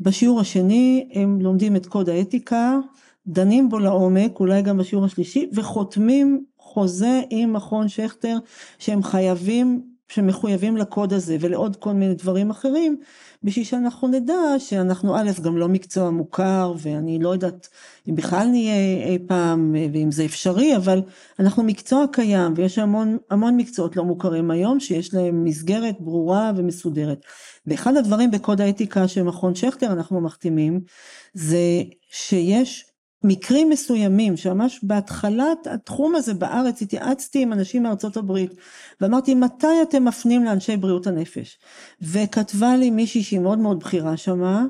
בשיעור 0.00 0.40
השני 0.40 1.08
הם 1.12 1.40
לומדים 1.40 1.76
את 1.76 1.86
קוד 1.86 2.08
האתיקה, 2.08 2.78
דנים 3.26 3.68
בו 3.68 3.78
לעומק, 3.78 4.40
אולי 4.40 4.62
גם 4.62 4.78
בשיעור 4.78 5.04
השלישי, 5.04 5.50
וחותמים 5.52 6.44
חוזה 6.58 7.22
עם 7.30 7.52
מכון 7.52 7.88
שכטר 7.88 8.38
שהם 8.78 9.02
חייבים, 9.02 9.82
שמחויבים 10.08 10.76
לקוד 10.76 11.12
הזה 11.12 11.36
ולעוד 11.40 11.76
כל 11.76 11.92
מיני 11.92 12.14
דברים 12.14 12.50
אחרים, 12.50 12.96
בשביל 13.42 13.64
שאנחנו 13.64 14.08
נדע 14.08 14.34
שאנחנו 14.58 15.16
א', 15.16 15.30
גם 15.42 15.56
לא 15.56 15.68
מקצוע 15.68 16.10
מוכר, 16.10 16.74
ואני 16.78 17.18
לא 17.18 17.28
יודעת 17.28 17.68
אם 18.08 18.14
בכלל 18.14 18.46
נהיה 18.46 19.06
אי 19.06 19.18
פעם, 19.26 19.74
ואם 19.92 20.12
זה 20.12 20.24
אפשרי, 20.24 20.76
אבל 20.76 21.02
אנחנו 21.38 21.62
מקצוע 21.62 22.04
קיים, 22.12 22.52
ויש 22.56 22.78
המון, 22.78 23.18
המון 23.30 23.56
מקצועות 23.56 23.96
לא 23.96 24.04
מוכרים 24.04 24.50
היום, 24.50 24.80
שיש 24.80 25.14
להם 25.14 25.44
מסגרת 25.44 26.00
ברורה 26.00 26.52
ומסודרת. 26.56 27.24
ואחד 27.68 27.96
הדברים 27.96 28.30
בקוד 28.30 28.60
האתיקה 28.60 29.08
של 29.08 29.22
מכון 29.22 29.54
שכטר 29.54 29.92
אנחנו 29.92 30.20
מחתימים, 30.20 30.80
זה 31.34 31.82
שיש 32.10 32.84
מקרים 33.24 33.70
מסוימים, 33.70 34.36
שממש 34.36 34.80
בהתחלת 34.82 35.66
התחום 35.66 36.14
הזה 36.14 36.34
בארץ 36.34 36.82
התייעצתי 36.82 37.42
עם 37.42 37.52
אנשים 37.52 37.82
מארצות 37.82 38.16
הברית, 38.16 38.54
ואמרתי 39.00 39.34
מתי 39.34 39.82
אתם 39.82 40.04
מפנים 40.04 40.44
לאנשי 40.44 40.76
בריאות 40.76 41.06
הנפש, 41.06 41.58
וכתבה 42.02 42.76
לי 42.76 42.90
מישהי 42.90 43.22
שהיא 43.22 43.40
מאוד 43.40 43.58
מאוד 43.58 43.80
בכירה 43.80 44.16
שמה, 44.16 44.64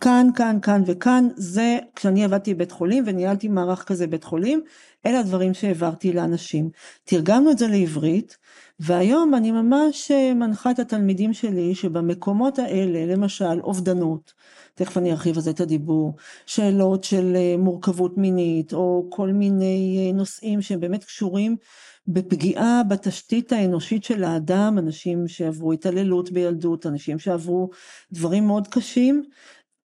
כאן, 0.00 0.28
כאן, 0.34 0.58
כאן 0.62 0.82
וכאן, 0.86 1.28
זה 1.36 1.78
כשאני 1.96 2.24
עבדתי 2.24 2.54
בבית 2.54 2.72
חולים 2.72 3.04
וניהלתי 3.06 3.48
מערך 3.48 3.84
כזה 3.84 4.06
בית 4.06 4.24
חולים, 4.24 4.62
אלה 5.06 5.20
הדברים 5.20 5.54
שהעברתי 5.54 6.12
לאנשים. 6.12 6.70
תרגמנו 7.04 7.50
את 7.50 7.58
זה 7.58 7.68
לעברית, 7.68 8.36
והיום 8.80 9.34
אני 9.34 9.50
ממש 9.50 10.10
מנחה 10.10 10.70
את 10.70 10.78
התלמידים 10.78 11.32
שלי 11.32 11.74
שבמקומות 11.74 12.58
האלה, 12.58 13.14
למשל 13.14 13.60
אובדנות, 13.60 14.32
תכף 14.74 14.98
אני 14.98 15.12
ארחיב 15.12 15.36
על 15.36 15.42
זה 15.42 15.50
את 15.50 15.60
הדיבור, 15.60 16.16
שאלות 16.46 17.04
של 17.04 17.36
מורכבות 17.58 18.18
מינית, 18.18 18.72
או 18.72 19.06
כל 19.10 19.28
מיני 19.28 20.12
נושאים 20.14 20.62
שהם 20.62 20.80
באמת 20.80 21.04
קשורים 21.04 21.56
בפגיעה 22.06 22.82
בתשתית 22.88 23.52
האנושית 23.52 24.04
של 24.04 24.24
האדם, 24.24 24.78
אנשים 24.78 25.28
שעברו 25.28 25.72
התעללות 25.72 26.30
בילדות, 26.30 26.86
אנשים 26.86 27.18
שעברו 27.18 27.70
דברים 28.12 28.46
מאוד 28.46 28.68
קשים, 28.68 29.24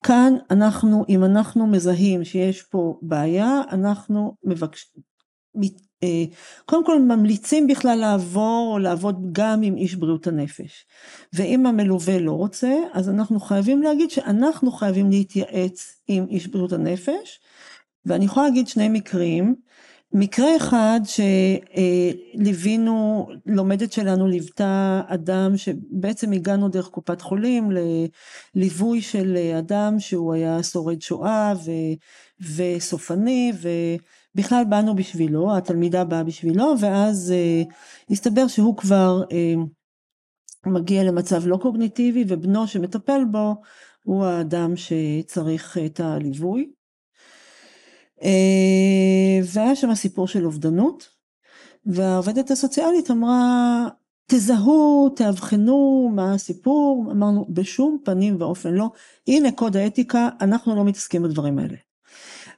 כאן 0.07 0.33
אנחנו, 0.51 1.05
אם 1.09 1.23
אנחנו 1.23 1.67
מזהים 1.67 2.23
שיש 2.25 2.61
פה 2.61 2.99
בעיה, 3.01 3.61
אנחנו 3.71 4.35
מבקשים, 4.43 5.01
קודם 6.65 6.85
כל 6.85 7.01
ממליצים 7.01 7.67
בכלל 7.67 7.95
לעבור 7.99 8.69
או 8.73 8.79
לעבוד 8.79 9.29
גם 9.31 9.61
עם 9.61 9.77
איש 9.77 9.95
בריאות 9.95 10.27
הנפש. 10.27 10.85
ואם 11.33 11.65
המלווה 11.65 12.19
לא 12.19 12.31
רוצה, 12.31 12.75
אז 12.93 13.09
אנחנו 13.09 13.39
חייבים 13.39 13.81
להגיד 13.81 14.09
שאנחנו 14.09 14.71
חייבים 14.71 15.09
להתייעץ 15.09 16.01
עם 16.07 16.25
איש 16.29 16.47
בריאות 16.47 16.73
הנפש, 16.73 17.39
ואני 18.05 18.25
יכולה 18.25 18.47
להגיד 18.47 18.67
שני 18.67 18.89
מקרים. 18.89 19.55
מקרה 20.13 20.57
אחד 20.57 20.99
שליווינו, 22.35 23.27
לומדת 23.45 23.91
שלנו 23.91 24.27
ליוותה 24.27 25.01
אדם 25.07 25.57
שבעצם 25.57 26.31
הגענו 26.31 26.69
דרך 26.69 26.87
קופת 26.87 27.21
חולים 27.21 27.69
לליווי 28.55 29.01
של 29.01 29.37
אדם 29.59 29.99
שהוא 29.99 30.33
היה 30.33 30.63
שורד 30.63 31.01
שואה 31.01 31.53
ו, 31.65 31.71
וסופני 32.55 33.51
ובכלל 34.35 34.63
באנו 34.69 34.95
בשבילו, 34.95 35.57
התלמידה 35.57 36.03
באה 36.03 36.23
בשבילו 36.23 36.73
ואז 36.79 37.33
הסתבר 38.09 38.47
שהוא 38.47 38.77
כבר 38.77 39.23
מגיע 40.65 41.03
למצב 41.03 41.47
לא 41.47 41.57
קוגניטיבי 41.57 42.25
ובנו 42.27 42.67
שמטפל 42.67 43.21
בו 43.31 43.55
הוא 44.03 44.25
האדם 44.25 44.73
שצריך 44.75 45.77
את 45.85 45.99
הליווי. 45.99 46.76
והיה 49.43 49.75
שם 49.75 49.95
סיפור 49.95 50.27
של 50.27 50.45
אובדנות 50.45 51.09
והעובדת 51.85 52.51
הסוציאלית 52.51 53.11
אמרה 53.11 53.87
תזהו, 54.27 55.09
תאבחנו 55.15 56.11
מה 56.15 56.33
הסיפור, 56.33 57.11
אמרנו 57.11 57.45
בשום 57.49 57.97
פנים 58.03 58.35
ואופן 58.39 58.73
לא, 58.73 58.89
הנה 59.27 59.51
קוד 59.51 59.77
האתיקה, 59.77 60.29
אנחנו 60.41 60.75
לא 60.75 60.85
מתעסקים 60.85 61.23
בדברים 61.23 61.59
האלה. 61.59 61.77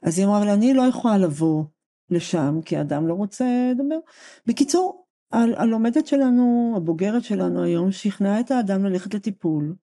אז 0.02 0.18
היא 0.18 0.26
אמרה, 0.26 0.38
אבל 0.38 0.48
אני 0.48 0.74
לא 0.74 0.82
יכולה 0.82 1.18
לבוא 1.18 1.64
לשם, 2.10 2.60
כי 2.64 2.76
האדם 2.76 3.08
לא 3.08 3.14
רוצה 3.14 3.44
לדבר. 3.70 3.98
בקיצור, 4.46 5.06
הלומדת 5.32 6.06
שלנו, 6.06 6.74
הבוגרת 6.76 7.24
שלנו 7.24 7.62
היום, 7.62 7.92
שכנעה 7.92 8.40
את 8.40 8.50
האדם 8.50 8.84
ללכת 8.84 9.14
לטיפול, 9.14 9.74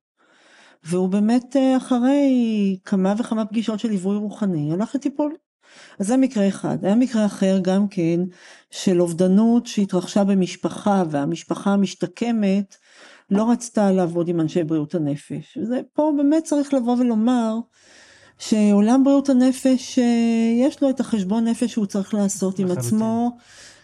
והוא 0.83 1.09
באמת 1.09 1.55
אה, 1.55 1.77
אחרי 1.77 2.79
כמה 2.85 3.13
וכמה 3.19 3.45
פגישות 3.45 3.79
של 3.79 3.89
ליווי 3.89 4.17
רוחני, 4.17 4.73
הלך 4.73 4.95
לטיפול. 4.95 5.35
אז 5.99 6.08
זה 6.08 6.17
מקרה 6.17 6.47
אחד. 6.47 6.86
היה 6.86 6.95
מקרה 6.95 7.25
אחר 7.25 7.60
גם 7.62 7.88
כן 7.88 8.19
של 8.71 9.01
אובדנות 9.01 9.67
שהתרחשה 9.67 10.23
במשפחה 10.23 11.03
והמשפחה 11.10 11.69
המשתקמת 11.73 12.75
לא 13.32 13.51
רצתה 13.51 13.91
לעבוד 13.91 14.27
עם 14.27 14.41
אנשי 14.41 14.63
בריאות 14.63 14.95
הנפש. 14.95 15.58
וזה 15.62 15.80
פה 15.93 16.12
באמת 16.17 16.43
צריך 16.43 16.73
לבוא 16.73 16.95
ולומר 16.99 17.56
שעולם 18.39 19.03
בריאות 19.03 19.30
הנפש 19.30 19.99
אה, 19.99 20.03
יש 20.67 20.82
לו 20.82 20.89
את 20.89 20.99
החשבון 20.99 21.47
נפש 21.47 21.71
שהוא 21.71 21.86
צריך 21.86 22.13
לעשות 22.13 22.60
עם 22.60 22.71
עצמו 22.71 23.38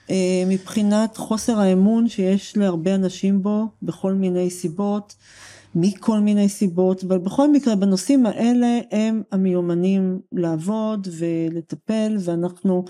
אה, 0.09 0.43
מבחינת 0.47 1.17
חוסר 1.17 1.59
האמון 1.59 2.09
שיש 2.09 2.57
להרבה 2.57 2.95
אנשים 2.95 3.41
בו 3.41 3.67
בכל 3.83 4.13
מיני 4.13 4.49
סיבות. 4.49 5.15
מכל 5.75 6.19
מיני 6.19 6.49
סיבות, 6.49 7.03
אבל 7.03 7.17
בכל 7.17 7.51
מקרה 7.51 7.75
בנושאים 7.75 8.25
האלה 8.25 8.79
הם 8.91 9.23
המיומנים 9.31 10.19
לעבוד 10.31 11.07
ולטפל 11.17 12.17
ואנחנו 12.19 12.85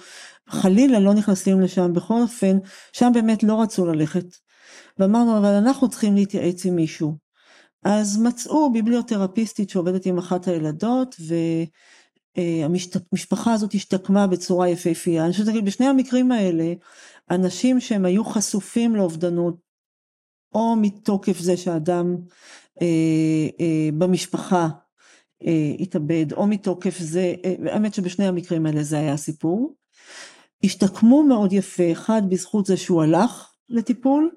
חלילה 0.49 0.99
לא 0.99 1.13
נכנסים 1.13 1.61
לשם, 1.61 1.93
בכל 1.93 2.21
אופן 2.21 2.57
שם 2.93 3.11
באמת 3.13 3.43
לא 3.43 3.61
רצו 3.61 3.85
ללכת 3.85 4.25
ואמרנו 4.99 5.37
אבל 5.37 5.53
אנחנו 5.53 5.89
צריכים 5.89 6.15
להתייעץ 6.15 6.65
עם 6.65 6.75
מישהו. 6.75 7.17
אז 7.83 8.17
מצאו 8.21 8.71
ביבליותרפיסטית 8.73 9.69
שעובדת 9.69 10.05
עם 10.05 10.17
אחת 10.17 10.47
הילדות 10.47 11.15
והמשפחה 12.37 13.53
הזאת 13.53 13.73
השתקמה 13.73 14.27
בצורה 14.27 14.69
יפהפייה. 14.69 15.23
אני 15.23 15.31
חושבת 15.31 15.47
להגיד 15.47 15.65
בשני 15.65 15.85
המקרים 15.85 16.31
האלה 16.31 16.73
אנשים 17.31 17.79
שהם 17.79 18.05
היו 18.05 18.25
חשופים 18.25 18.95
לאובדנות 18.95 19.55
או 20.53 20.75
מתוקף 20.75 21.39
זה 21.39 21.57
שאדם 21.57 22.15
במשפחה 23.97 24.67
אה, 25.47 25.71
התאבד, 25.79 26.33
או 26.33 26.47
מתוקף 26.47 26.97
זה, 26.99 27.33
האמת 27.65 27.93
שבשני 27.93 28.27
המקרים 28.27 28.65
האלה 28.65 28.83
זה 28.83 28.99
היה 28.99 29.13
הסיפור. 29.13 29.75
השתקמו 30.63 31.23
מאוד 31.23 31.53
יפה, 31.53 31.91
אחד 31.91 32.21
בזכות 32.29 32.65
זה 32.65 32.77
שהוא 32.77 33.03
הלך 33.03 33.53
לטיפול, 33.69 34.31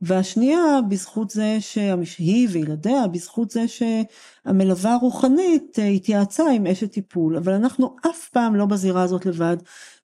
והשנייה 0.00 0.78
בזכות 0.88 1.30
זה 1.30 1.58
שהיא 1.60 2.48
וילדיה, 2.50 3.06
בזכות 3.06 3.50
זה 3.50 3.64
שהמלווה 3.68 4.94
הרוחנית 4.94 5.78
התייעצה 5.96 6.50
עם 6.50 6.66
אשת 6.66 6.92
טיפול, 6.92 7.36
אבל 7.36 7.52
אנחנו 7.52 7.96
אף 8.10 8.28
פעם 8.28 8.56
לא 8.56 8.66
בזירה 8.66 9.02
הזאת 9.02 9.26
לבד, 9.26 9.56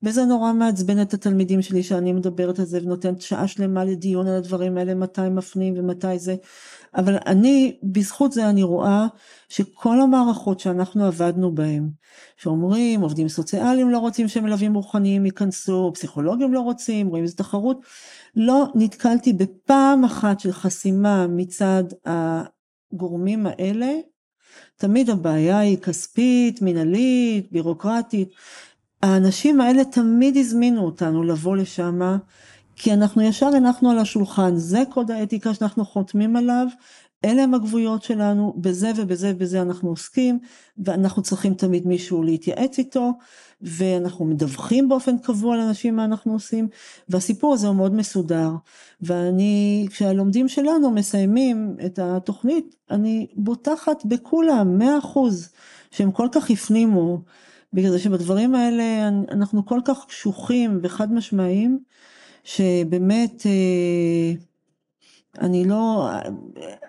וזה 0.02 0.24
נורא 0.24 0.52
מעצבן 0.52 1.02
את 1.02 1.14
התלמידים 1.14 1.62
שלי 1.62 1.82
שאני 1.82 2.12
מדברת 2.12 2.58
על 2.58 2.64
זה 2.64 2.78
ונותנת 2.82 3.20
שעה 3.20 3.48
שלמה 3.48 3.84
לדיון 3.84 4.26
על 4.26 4.36
הדברים 4.36 4.78
האלה, 4.78 4.94
מתי 4.94 5.28
מפנים 5.28 5.74
ומתי 5.76 6.18
זה, 6.18 6.36
אבל 6.96 7.16
אני, 7.26 7.78
בזכות 7.82 8.32
זה 8.32 8.48
אני 8.48 8.62
רואה 8.62 9.06
שכל 9.48 10.00
המערכות 10.00 10.60
שאנחנו 10.60 11.04
עבדנו 11.04 11.54
בהן, 11.54 11.88
שאומרים 12.36 13.00
עובדים 13.00 13.28
סוציאליים 13.28 13.90
לא 13.90 13.98
רוצים 13.98 14.28
שמלווים 14.28 14.74
רוחניים 14.74 15.26
ייכנסו, 15.26 15.90
פסיכולוגים 15.94 16.54
לא 16.54 16.60
רוצים, 16.60 17.08
רואים 17.08 17.24
איזה 17.24 17.36
תחרות, 17.36 17.80
לא 18.36 18.66
נתקלתי 18.74 19.32
בפעם 19.32 20.04
אחת 20.04 20.40
של 20.40 20.52
חסימה 20.52 21.26
מצד 21.26 21.84
הגורמים 22.06 23.46
האלה, 23.46 23.92
תמיד 24.76 25.10
הבעיה 25.10 25.58
היא 25.58 25.78
כספית, 25.78 26.62
מנהלית, 26.62 27.52
בירוקרטית, 27.52 28.28
האנשים 29.02 29.60
האלה 29.60 29.84
תמיד 29.84 30.36
הזמינו 30.36 30.84
אותנו 30.84 31.22
לבוא 31.22 31.56
לשם 31.56 32.00
כי 32.76 32.92
אנחנו 32.92 33.22
ישר 33.22 33.46
הנחנו 33.46 33.90
על 33.90 33.98
השולחן, 33.98 34.56
זה 34.56 34.82
קוד 34.90 35.10
האתיקה 35.10 35.54
שאנחנו 35.54 35.84
חותמים 35.84 36.36
עליו, 36.36 36.66
אלה 37.24 37.42
הם 37.42 37.54
הגבויות 37.54 38.02
שלנו, 38.02 38.54
בזה 38.56 38.92
ובזה 38.96 39.32
ובזה 39.34 39.62
אנחנו 39.62 39.88
עוסקים, 39.88 40.38
ואנחנו 40.78 41.22
צריכים 41.22 41.54
תמיד 41.54 41.86
מישהו 41.86 42.22
להתייעץ 42.22 42.78
איתו, 42.78 43.12
ואנחנו 43.62 44.24
מדווחים 44.24 44.88
באופן 44.88 45.18
קבוע 45.18 45.56
לאנשים 45.56 45.96
מה 45.96 46.04
אנחנו 46.04 46.32
עושים, 46.32 46.68
והסיפור 47.08 47.54
הזה 47.54 47.66
הוא 47.66 47.76
מאוד 47.76 47.94
מסודר. 47.94 48.50
ואני, 49.00 49.86
כשהלומדים 49.90 50.48
שלנו 50.48 50.90
מסיימים 50.90 51.76
את 51.86 51.98
התוכנית, 51.98 52.76
אני 52.90 53.26
בוטחת 53.36 54.04
בכולם, 54.04 54.78
מאה 54.78 54.98
אחוז, 54.98 55.48
שהם 55.90 56.12
כל 56.12 56.28
כך 56.32 56.50
הפנימו, 56.50 57.22
בגלל 57.72 57.98
שבדברים 57.98 58.54
האלה 58.54 59.08
אנחנו 59.08 59.66
כל 59.66 59.80
כך 59.84 60.06
קשוחים 60.08 60.78
וחד 60.82 61.12
משמעיים, 61.12 61.78
שבאמת 62.44 63.42
אה, 63.46 64.32
אני 65.40 65.64
לא, 65.64 66.10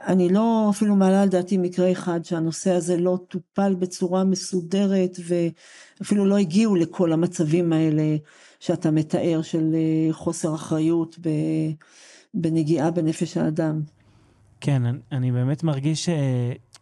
אני 0.07 0.29
לא 0.29 0.67
אפילו 0.69 0.95
מעלה 0.95 1.21
על 1.21 1.29
דעתי 1.29 1.57
מקרה 1.57 1.91
אחד 1.91 2.25
שהנושא 2.25 2.71
הזה 2.71 2.97
לא 2.97 3.17
טופל 3.27 3.75
בצורה 3.75 4.23
מסודרת 4.23 5.17
ואפילו 5.25 6.25
לא 6.25 6.37
הגיעו 6.37 6.75
לכל 6.75 7.13
המצבים 7.13 7.73
האלה 7.73 8.15
שאתה 8.59 8.91
מתאר 8.91 9.41
של 9.41 9.75
אה, 9.75 10.13
חוסר 10.13 10.55
אחריות 10.55 11.19
בנגיעה 12.33 12.91
בנפש 12.91 13.37
האדם. 13.37 13.81
כן, 14.61 14.81
אני 15.11 15.31
באמת 15.31 15.63
מרגיש 15.63 16.05
ש, 16.05 16.09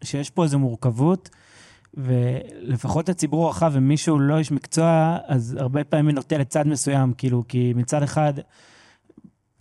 שיש 0.03 0.29
פה 0.29 0.43
איזו 0.43 0.59
מורכבות. 0.59 1.29
ולפחות 1.93 3.09
הציבור 3.09 3.45
הרחב, 3.45 3.73
אם 3.77 3.87
מישהו 3.87 4.19
לא 4.19 4.37
איש 4.37 4.51
מקצוע, 4.51 5.17
אז 5.25 5.57
הרבה 5.59 5.83
פעמים 5.83 6.15
נוטה 6.15 6.37
לצד 6.37 6.67
מסוים, 6.67 7.13
כאילו, 7.13 7.43
כי 7.47 7.73
מצד 7.75 8.03
אחד, 8.03 8.33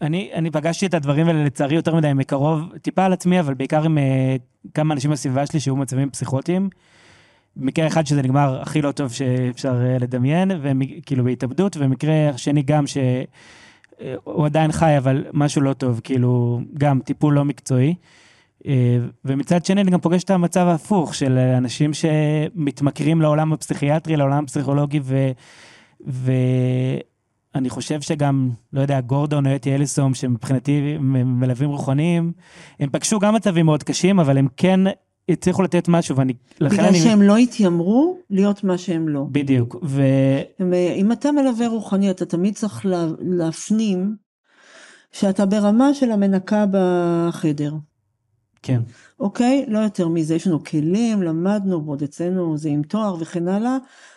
אני, 0.02 0.30
אני 0.34 0.50
פגשתי 0.50 0.86
את 0.86 0.94
הדברים 0.94 1.28
האלה 1.28 1.44
לצערי 1.44 1.76
יותר 1.76 1.94
מדי 1.94 2.12
מקרוב, 2.12 2.60
טיפה 2.82 3.04
על 3.04 3.12
עצמי, 3.12 3.40
אבל 3.40 3.54
בעיקר 3.54 3.84
עם 3.84 3.98
uh, 3.98 4.70
כמה 4.74 4.94
אנשים 4.94 5.10
בסביבה 5.10 5.46
שלי 5.46 5.60
שהיו 5.60 5.76
מצבים 5.76 6.10
פסיכוטיים. 6.10 6.70
מקרה 7.56 7.86
אחד 7.86 8.06
שזה 8.06 8.22
נגמר 8.22 8.62
הכי 8.62 8.82
לא 8.82 8.92
טוב 8.92 9.12
שאפשר 9.12 9.72
uh, 9.72 10.02
לדמיין, 10.02 10.50
וכאילו 10.62 11.24
בהתאבדות, 11.24 11.76
ומקרה 11.80 12.38
שני 12.38 12.62
גם 12.62 12.86
שהוא 12.86 13.02
uh, 14.26 14.46
עדיין 14.46 14.72
חי, 14.72 14.98
אבל 14.98 15.24
משהו 15.32 15.62
לא 15.62 15.72
טוב, 15.72 16.00
כאילו, 16.04 16.60
גם 16.78 17.00
טיפול 17.04 17.34
לא 17.34 17.44
מקצועי. 17.44 17.94
אה, 18.66 18.98
ומצד 19.24 19.64
שני 19.64 19.80
אני 19.80 19.90
גם 19.90 20.00
פוגש 20.00 20.24
את 20.24 20.30
המצב 20.30 20.66
ההפוך 20.66 21.14
של 21.14 21.38
אנשים 21.38 21.90
שמתמכרים 21.94 23.20
לעולם 23.20 23.52
הפסיכיאטרי, 23.52 24.16
לעולם 24.16 24.44
הפסיכולוגי, 24.44 25.00
ו... 26.08 26.34
ואני 27.54 27.70
חושב 27.70 28.00
שגם, 28.00 28.50
לא 28.72 28.80
יודע, 28.80 29.00
גורדון 29.00 29.46
או 29.46 29.56
אתי 29.56 29.74
אליסום, 29.74 30.14
שמבחינתי 30.14 30.96
מלווים 31.24 31.70
רוחניים, 31.70 32.32
הם 32.80 32.88
פגשו 32.92 33.18
גם 33.18 33.34
מצבים 33.34 33.66
מאוד 33.66 33.82
קשים, 33.82 34.20
אבל 34.20 34.38
הם 34.38 34.48
כן 34.56 34.80
הצליחו 35.28 35.62
לתת 35.62 35.88
משהו, 35.88 36.16
ואני... 36.16 36.32
בגלל 36.60 36.86
אני... 36.86 36.98
שהם 36.98 37.22
לא 37.22 37.36
התיימרו 37.36 38.18
להיות 38.30 38.64
מה 38.64 38.78
שהם 38.78 39.08
לא. 39.08 39.26
בדיוק, 39.32 39.76
ו... 39.82 40.02
אם 40.96 41.12
אתה 41.12 41.32
מלווה 41.32 41.68
רוחני, 41.68 42.10
אתה 42.10 42.26
תמיד 42.26 42.54
צריך 42.54 42.86
להפנים 43.20 44.16
שאתה 45.12 45.46
ברמה 45.46 45.94
של 45.94 46.10
המנקה 46.10 46.64
בחדר. 46.70 47.74
כן. 48.62 48.80
אוקיי? 49.20 49.64
לא 49.68 49.78
יותר 49.78 50.08
מזה, 50.08 50.34
יש 50.34 50.46
לנו 50.46 50.64
כלים, 50.64 51.22
למדנו, 51.22 51.84
ועוד 51.84 52.02
אצלנו 52.02 52.58
זה 52.58 52.68
עם 52.68 52.82
תואר 52.82 53.14
וכן 53.20 53.48
הלאה, 53.48 53.76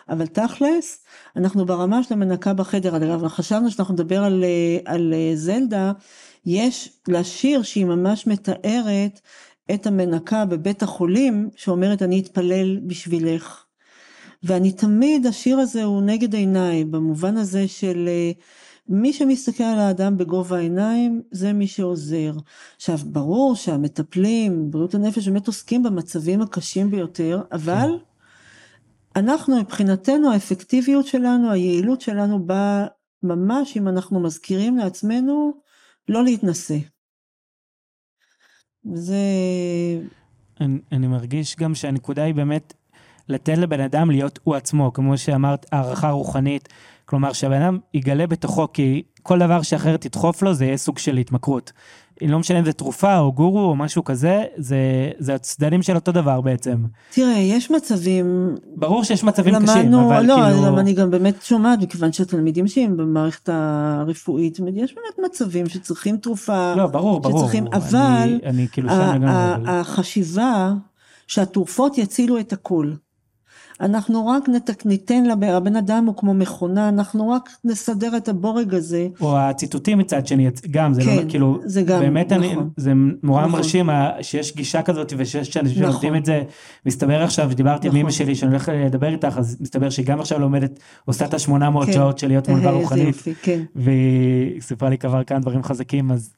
אבל 0.10 0.28
תכלס, 0.28 1.04
אנחנו 1.36 1.66
ברמה 1.66 2.04
של 2.04 2.14
המנקה 2.14 2.54
בחדר, 2.54 2.96
אגב, 2.96 3.28
חשבנו 3.28 3.72
שאנחנו 3.72 3.94
נדבר 3.94 4.24
על, 4.24 4.44
על 4.86 5.14
זלדה, 5.36 5.92
יש 6.46 7.00
לה 7.08 7.24
שיר 7.24 7.64
שהיא 7.64 7.86
ממש 7.86 8.28
מתארת 8.28 9.22
את 9.74 9.88
המנקה 9.88 10.46
בבית 10.46 10.84
החולים, 10.84 11.50
שאומרת 11.56 12.02
אני 12.02 12.20
אתפלל 12.20 12.80
בשבילך. 12.88 13.64
ואני 14.44 14.72
תמיד, 14.72 15.28
השיר 15.28 15.60
הזה 15.60 15.84
הוא 15.84 16.02
נגד 16.02 16.34
עיניי, 16.34 16.84
במובן 16.84 17.38
הזה 17.38 17.68
של 17.68 18.10
מי 18.90 19.14
שמסתכל 19.14 19.64
על 19.64 19.80
האדם 19.80 20.18
בגובה 20.18 20.58
העיניים 20.58 21.22
זה 21.32 21.54
מי 21.54 21.68
שעוזר. 21.68 22.34
עכשיו 22.76 22.98
ברור 23.06 23.56
שהמטפלים, 23.56 24.72
בריאות 24.72 24.96
הנפש 24.96 25.28
באמת 25.28 25.48
עוסקים 25.48 25.84
במצבים 25.84 26.42
הקשים 26.42 26.92
ביותר, 26.92 27.42
אבל 27.52 27.90
כן. 27.98 28.13
אנחנו 29.16 29.60
מבחינתנו 29.60 30.32
האפקטיביות 30.34 31.08
שלנו, 31.08 31.52
היעילות 31.52 32.02
שלנו 32.02 32.46
באה 32.46 32.88
ממש 33.24 33.78
אם 33.78 33.88
אנחנו 33.88 34.20
מזכירים 34.20 34.78
לעצמנו 34.78 35.54
לא 36.08 36.24
להתנשא. 36.24 36.78
זה... 38.94 39.18
אני, 40.62 40.80
אני 40.92 41.08
מרגיש 41.08 41.56
גם 41.56 41.76
שהנקודה 41.76 42.24
היא 42.24 42.36
באמת 42.36 42.74
לתת 43.30 43.58
לבן 43.58 43.80
אדם 43.80 44.12
להיות 44.12 44.40
הוא 44.44 44.56
עצמו, 44.56 44.94
כמו 44.94 45.18
שאמרת, 45.18 45.66
הערכה 45.72 46.10
רוחנית. 46.10 46.70
כלומר, 47.06 47.34
שהבן 47.34 47.62
אדם 47.62 47.80
יגלה 47.94 48.28
בתוכו, 48.28 48.68
כי 48.74 49.04
כל 49.24 49.40
דבר 49.40 49.62
שאחרת 49.62 50.02
תדחוף 50.02 50.42
לו, 50.42 50.54
זה 50.54 50.66
יהיה 50.66 50.78
סוג 50.78 50.98
של 50.98 51.18
התמכרות. 51.18 51.72
לא 52.32 52.40
משנה 52.40 52.60
אם 52.60 52.66
זה 52.66 52.74
תרופה 52.74 53.18
או 53.20 53.32
גורו 53.34 53.60
או 53.60 53.76
משהו 53.76 54.04
כזה, 54.04 54.44
זה, 54.58 54.78
זה 55.20 55.36
הצדדים 55.36 55.82
של 55.82 55.96
אותו 55.96 56.12
דבר 56.12 56.42
בעצם. 56.42 56.76
תראה, 57.14 57.38
יש 57.38 57.72
מצבים... 57.72 58.56
ברור 58.76 59.04
שיש 59.04 59.24
מצבים 59.24 59.54
למדנו, 59.54 59.74
קשים, 59.74 59.94
אבל 59.94 60.26
לא, 60.26 60.36
כאילו... 60.36 60.76
לא, 60.76 60.80
אני 60.80 60.94
גם 60.94 61.12
באמת 61.12 61.36
שומעת, 61.44 61.80
מכיוון 61.82 62.14
שהתלמידים 62.14 62.68
שלי 62.68 62.88
במערכת 62.88 63.50
הרפואית, 63.52 64.60
יש 64.74 64.96
באמת 64.96 65.32
מצבים 65.32 65.70
שצריכים 65.70 66.18
תרופה, 66.18 66.74
לא, 66.76 66.88
ברור, 66.88 67.20
ברור. 67.20 67.40
שצריכים, 67.40 67.68
אני- 67.68 67.76
אבל 67.78 68.40
אני 68.46 68.68
כאילו 68.72 68.90
שם 68.90 69.22
לגמרי. 69.24 69.72
החשיבה 69.72 70.74
שהתרופות 71.28 71.98
יצילו 71.98 72.40
את 72.40 72.54
הכל. 72.54 72.92
אנחנו 73.84 74.28
רק 74.28 74.50
נת- 74.50 74.86
ניתן 74.86 75.24
לבן 75.24 75.48
הבן 75.48 75.76
אדם 75.76 76.06
הוא 76.06 76.16
כמו 76.18 76.34
מכונה, 76.34 76.90
אנחנו 76.90 77.30
רק 77.30 77.50
נסדר 77.64 78.18
את 78.18 78.30
הבורג 78.30 78.74
הזה. 78.74 79.08
או 79.22 79.38
הציטוטים 79.38 79.98
מצד 79.98 80.28
שני, 80.28 80.50
גם, 80.72 80.94
זה 80.94 81.02
כן, 81.02 81.16
לא, 81.16 81.22
כאילו, 81.30 81.60
זה 81.66 81.82
גם, 81.82 82.00
באמת 82.00 82.32
אני, 82.32 82.54
נכון. 82.54 82.70
זה 82.78 82.94
נורא 83.24 83.42
נכון. 83.42 83.52
מרשים 83.52 83.90
שיש 84.22 84.56
גישה 84.56 84.82
כזאת 84.82 85.14
ושיש 85.18 85.58
אנשים 85.58 85.84
נכון. 85.84 85.92
שלומדים 85.92 86.16
את 86.16 86.26
זה. 86.26 86.44
מסתבר 86.86 87.24
עכשיו, 87.24 87.52
דיברתי 87.56 87.88
עם 87.88 87.94
נכון. 87.94 88.02
אמא 88.02 88.12
שלי 88.12 88.36
שאני 88.36 88.52
הולך 88.52 88.72
לדבר 88.86 89.08
איתך, 89.08 89.38
אז 89.38 89.58
מסתבר 89.60 89.90
שהיא 89.90 90.06
גם 90.06 90.20
עכשיו 90.20 90.40
לומדת, 90.40 90.80
עושה 91.06 91.26
את 91.26 91.34
ה-800 91.34 91.86
כן. 91.86 91.92
שעות 91.94 92.18
של 92.18 92.28
להיות 92.28 92.50
אה, 92.50 92.54
מולווה 92.54 92.72
איזה 92.72 92.82
רוחנית, 92.84 93.16
כן, 93.42 93.60
והיא 93.76 94.62
סיפרה 94.62 94.90
לי 94.90 94.98
כבר 94.98 95.24
כמה 95.24 95.40
דברים 95.40 95.64
חזקים, 95.64 96.12
אז 96.12 96.34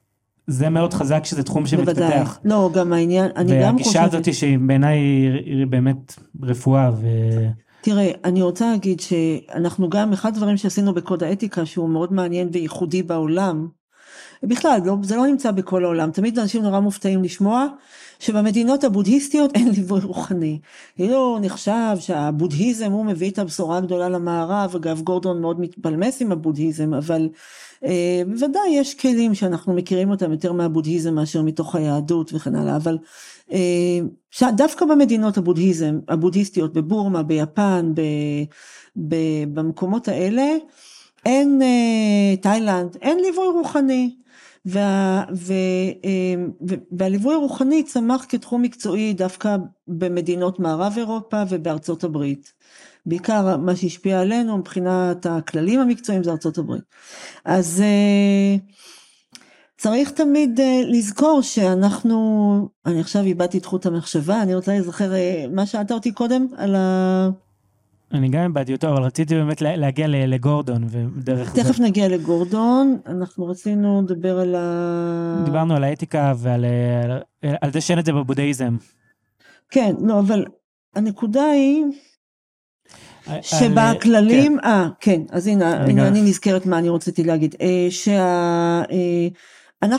זה 0.46 0.68
מאוד 0.68 0.94
חזק 0.94 1.24
שזה 1.24 1.42
תחום 1.42 1.64
בוודאי. 1.64 1.94
שמתפתח. 1.94 2.38
לא, 2.44 2.70
גם 2.74 2.92
העניין, 2.92 3.30
אני 3.36 3.62
גם 3.62 3.74
והגישה 3.74 3.88
חושבת... 3.88 4.14
הזאת 4.14 4.34
שהיא 4.34 4.58
בעיניי 4.58 4.98
היא 5.44 5.66
באמת 5.66 6.14
רפואה, 6.42 6.90
ו... 7.00 7.06
תראה, 7.80 8.10
אני 8.24 8.42
רוצה 8.42 8.70
להגיד 8.70 9.00
שאנחנו 9.00 9.90
גם, 9.90 10.12
אחד 10.12 10.28
הדברים 10.28 10.56
שעשינו 10.56 10.94
בקוד 10.94 11.22
האתיקה, 11.22 11.66
שהוא 11.66 11.88
מאוד 11.88 12.12
מעניין 12.12 12.48
וייחודי 12.52 13.02
בעולם, 13.02 13.68
בכלל, 14.42 14.80
לא, 14.84 14.96
זה 15.02 15.16
לא 15.16 15.26
נמצא 15.26 15.50
בכל 15.50 15.84
העולם, 15.84 16.10
תמיד 16.10 16.38
אנשים 16.38 16.62
נורא 16.62 16.80
מופתעים 16.80 17.22
לשמוע 17.22 17.66
שבמדינות 18.18 18.84
הבודהיסטיות 18.84 19.50
אין 19.54 19.68
ליווי 19.68 20.00
רוחני. 20.00 20.58
כאילו 20.96 21.38
נחשב 21.38 21.96
שהבודהיזם 21.98 22.92
הוא 22.92 23.04
מביא 23.04 23.30
את 23.30 23.38
הבשורה 23.38 23.78
הגדולה 23.78 24.08
למערב, 24.08 24.76
אגב 24.76 25.00
גורדון 25.00 25.40
מאוד 25.40 25.60
מתפלמס 25.60 26.22
עם 26.22 26.32
הבודהיזם, 26.32 26.94
אבל 26.94 27.28
בוודאי 28.26 28.68
יש 28.70 28.94
כלים 28.94 29.34
שאנחנו 29.34 29.74
מכירים 29.74 30.10
אותם 30.10 30.32
יותר 30.32 30.52
מהבודהיזם 30.52 31.14
מאשר 31.14 31.42
מתוך 31.42 31.74
היהדות 31.74 32.32
וכן 32.34 32.54
הלאה, 32.54 32.76
אבל 32.76 32.98
אה, 33.52 34.50
דווקא 34.56 34.84
במדינות 34.84 35.38
הבודהיזם, 35.38 35.98
הבודהיסטיות, 36.08 36.72
בבורמה, 36.72 37.22
ביפן, 37.22 37.92
ב, 37.94 38.00
ב, 39.08 39.14
במקומות 39.54 40.08
האלה, 40.08 40.56
אין, 41.26 41.62
אה, 41.62 42.36
תאילנד, 42.36 42.96
אין 43.02 43.18
ליווי 43.20 43.48
רוחני. 43.48 44.16
וה, 44.66 45.24
אה, 46.04 46.34
ו, 46.68 46.74
והליווי 46.92 47.34
הרוחני 47.34 47.82
צמח 47.82 48.26
כתחום 48.28 48.62
מקצועי 48.62 49.12
דווקא 49.12 49.56
במדינות 49.88 50.58
מערב 50.58 50.94
אירופה 50.96 51.42
ובארצות 51.48 52.04
הברית. 52.04 52.52
בעיקר 53.06 53.56
מה 53.56 53.76
שהשפיע 53.76 54.20
עלינו 54.20 54.58
מבחינת 54.58 55.26
הכללים 55.26 55.80
המקצועיים 55.80 56.24
זה 56.24 56.30
ארצות 56.30 56.58
הברית. 56.58 56.82
אז 57.44 57.82
אה, 57.84 58.56
צריך 59.78 60.10
תמיד 60.10 60.60
אה, 60.60 60.80
לזכור 60.86 61.40
שאנחנו, 61.42 62.68
אני 62.86 63.00
עכשיו 63.00 63.22
איבדתי 63.22 63.58
את 63.58 63.64
חוט 63.64 63.86
המחשבה, 63.86 64.42
אני 64.42 64.54
רוצה 64.54 64.72
להיזכר 64.72 65.14
אה, 65.14 65.44
מה 65.50 65.66
שאלת 65.66 65.92
אותי 65.92 66.12
קודם 66.12 66.46
על 66.56 66.74
ה... 66.74 67.28
אני 68.12 68.28
גם 68.28 68.42
איבדתי 68.42 68.72
אותו, 68.72 68.88
אבל 68.88 69.02
רציתי 69.02 69.34
באמת 69.34 69.62
לה- 69.62 69.76
להגיע 69.76 70.06
לגורדון, 70.08 70.84
ודרך 71.16 71.54
זה... 71.54 71.62
תכף 71.62 71.80
נגיע 71.80 72.08
לגורדון, 72.08 72.98
אנחנו 73.06 73.46
רצינו 73.46 74.02
לדבר 74.02 74.38
על 74.40 74.54
ה... 74.54 75.42
דיברנו 75.44 75.76
על 75.76 75.84
האתיקה 75.84 76.32
ועל 76.36 76.64
על, 77.42 77.54
על 77.60 77.72
זה 77.72 77.80
שאין 77.80 77.98
את 77.98 78.04
זה 78.06 78.12
בבודהיזם. 78.12 78.76
כן, 79.70 79.94
לא, 80.00 80.18
אבל 80.18 80.44
הנקודה 80.94 81.44
היא 81.44 81.84
שבכללים, 83.42 84.60
אה, 84.60 84.88
כן, 85.00 85.20
אז 85.30 85.46
הנה, 85.46 85.84
אני 85.84 86.22
נזכרת 86.22 86.66
מה 86.66 86.78
אני 86.78 86.88
רציתי 86.88 87.24
להגיד, 87.24 87.54
אה, 87.60 87.86
שה... 87.90 88.82
אה, 88.92 89.28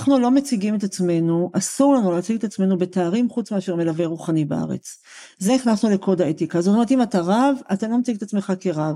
לא 0.07 0.31
מציגים 0.31 0.75
את 0.75 0.83
עצמנו, 0.83 1.51
אסור 1.53 1.95
לנו 1.95 2.11
להציג 2.11 2.37
את 2.37 2.43
עצמנו 2.43 2.77
בתארים 2.77 3.29
חוץ 3.29 3.51
מאשר 3.51 3.75
מלווה 3.75 4.05
רוחני 4.05 4.45
בארץ. 4.45 5.03
זה 5.37 5.53
הכנסנו 5.53 5.89
לקוד 5.89 6.21
האתיקה. 6.21 6.61
זאת 6.61 6.73
אומרת, 6.73 6.91
אם 6.91 7.01
אתה 7.01 7.19
רב, 7.19 7.55
אתה 7.73 7.87
לא 7.87 7.97
מציג 7.97 8.15
את 8.15 8.21
עצמך 8.21 8.53
כרב. 8.59 8.95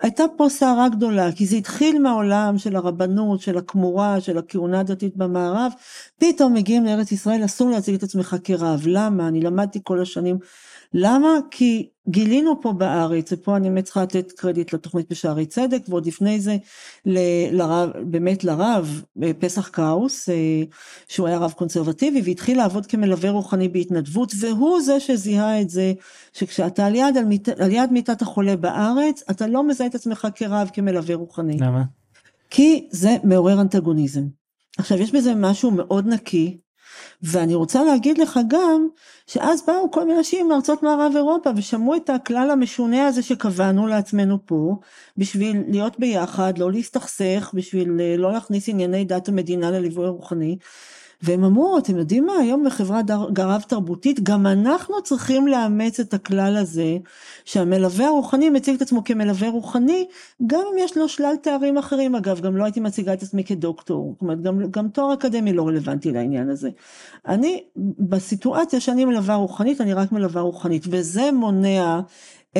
הייתה 0.00 0.24
פה 0.36 0.48
סערה 0.48 0.88
גדולה, 0.88 1.32
כי 1.32 1.46
זה 1.46 1.56
התחיל 1.56 2.02
מהעולם 2.02 2.58
של 2.58 2.76
הרבנות, 2.76 3.40
של 3.40 3.58
הכמורה, 3.58 4.20
של 4.20 4.38
הכהונה 4.38 4.80
הדתית 4.80 5.16
במערב, 5.16 5.72
פתאום 6.18 6.54
מגיעים 6.54 6.84
לארץ 6.84 7.12
ישראל, 7.12 7.44
אסור 7.44 7.70
להציג 7.70 7.94
את 7.94 8.02
עצמך 8.02 8.36
כרב. 8.44 8.82
למה? 8.86 9.28
אני 9.28 9.40
למדתי 9.40 9.80
כל 9.82 10.02
השנים. 10.02 10.38
למה? 10.94 11.28
כי 11.50 11.88
גילינו 12.08 12.60
פה 12.60 12.72
בארץ, 12.72 13.32
ופה 13.32 13.56
אני 13.56 13.68
באמת 13.68 13.84
צריכה 13.84 14.02
לתת 14.02 14.32
קרדיט 14.32 14.72
לתוכנית 14.72 15.06
בשערי 15.10 15.46
צדק, 15.46 15.82
ועוד 15.88 16.06
לפני 16.06 16.40
זה 16.40 16.56
ל- 17.06 17.56
לרב, 17.56 17.90
באמת 18.04 18.44
לרב 18.44 19.02
אה, 19.22 19.30
פסח 19.38 19.68
קראוס, 19.68 20.28
אה, 20.28 20.62
שהוא 21.08 21.28
היה 21.28 21.38
רב 21.38 21.52
קונסרבטיבי, 21.52 22.22
והתחיל 22.24 22.58
לעבוד 22.58 22.86
כמלווה 22.86 23.30
רוחני 23.30 23.68
בהתנדבות, 23.68 24.32
והוא 24.40 24.80
זה 24.80 25.00
שזיהה 25.00 25.60
את 25.60 25.70
זה, 25.70 25.92
שכשאתה 26.32 26.86
על 26.86 26.94
יד, 26.94 27.16
על, 27.16 27.24
מיט, 27.24 27.48
על 27.48 27.70
יד 27.70 27.92
מיטת 27.92 28.22
החולה 28.22 28.56
בארץ, 28.56 29.22
אתה 29.30 29.46
לא 29.46 29.64
מזהה 29.68 29.86
את 29.86 29.94
עצמך 29.94 30.28
כרב, 30.34 30.70
כמלווה 30.72 31.14
רוחני. 31.14 31.56
למה? 31.60 31.82
כי 32.50 32.88
זה 32.90 33.16
מעורר 33.24 33.60
אנטגוניזם. 33.60 34.22
עכשיו 34.78 34.98
יש 34.98 35.12
בזה 35.12 35.34
משהו 35.34 35.70
מאוד 35.70 36.06
נקי, 36.06 36.58
ואני 37.22 37.54
רוצה 37.54 37.84
להגיד 37.84 38.18
לך 38.18 38.40
גם, 38.48 38.88
שאז 39.26 39.62
באו 39.66 39.90
כל 39.90 40.04
מיני 40.04 40.18
אנשים 40.18 40.48
מארצות 40.48 40.82
מערב 40.82 41.12
אירופה 41.16 41.50
ושמעו 41.56 41.96
את 41.96 42.10
הכלל 42.10 42.50
המשונה 42.50 43.06
הזה 43.06 43.22
שקבענו 43.22 43.86
לעצמנו 43.86 44.38
פה, 44.46 44.76
בשביל 45.16 45.62
להיות 45.68 45.98
ביחד, 45.98 46.58
לא 46.58 46.72
להסתכסך, 46.72 47.50
בשביל 47.54 48.00
אה, 48.00 48.16
לא 48.16 48.32
להכניס 48.32 48.68
ענייני 48.68 49.04
דת 49.04 49.28
המדינה 49.28 49.70
לליווי 49.70 50.08
רוחני. 50.08 50.56
והם 51.22 51.44
אמרו, 51.44 51.78
אתם 51.78 51.98
יודעים 51.98 52.26
מה, 52.26 52.32
היום 52.40 52.64
בחברה 52.64 53.02
דר- 53.02 53.28
רב 53.38 53.64
תרבותית, 53.68 54.20
גם 54.22 54.46
אנחנו 54.46 55.02
צריכים 55.02 55.46
לאמץ 55.46 56.00
את 56.00 56.14
הכלל 56.14 56.56
הזה, 56.56 56.96
שהמלווה 57.44 58.06
הרוחני 58.06 58.50
מציג 58.50 58.74
את 58.74 58.82
עצמו 58.82 59.04
כמלווה 59.04 59.48
רוחני, 59.48 60.06
גם 60.46 60.60
אם 60.72 60.78
יש 60.78 60.96
לו 60.96 61.08
שלל 61.08 61.34
תארים 61.42 61.78
אחרים, 61.78 62.14
אגב, 62.14 62.40
גם 62.40 62.56
לא 62.56 62.64
הייתי 62.64 62.80
מציגה 62.80 63.12
את 63.12 63.22
עצמי 63.22 63.44
כדוקטור, 63.44 64.12
זאת 64.12 64.22
אומרת, 64.22 64.42
גם, 64.42 64.62
גם 64.70 64.88
תואר 64.88 65.14
אקדמי 65.14 65.52
לא 65.52 65.68
רלוונטי 65.68 66.12
לעניין 66.12 66.50
הזה. 66.50 66.70
אני, 67.28 67.62
בסיטואציה 67.98 68.80
שאני 68.80 69.04
מלווה 69.04 69.34
רוחנית, 69.34 69.80
אני 69.80 69.94
רק 69.94 70.12
מלווה 70.12 70.42
רוחנית, 70.42 70.84
וזה 70.90 71.32
מונע 71.32 72.00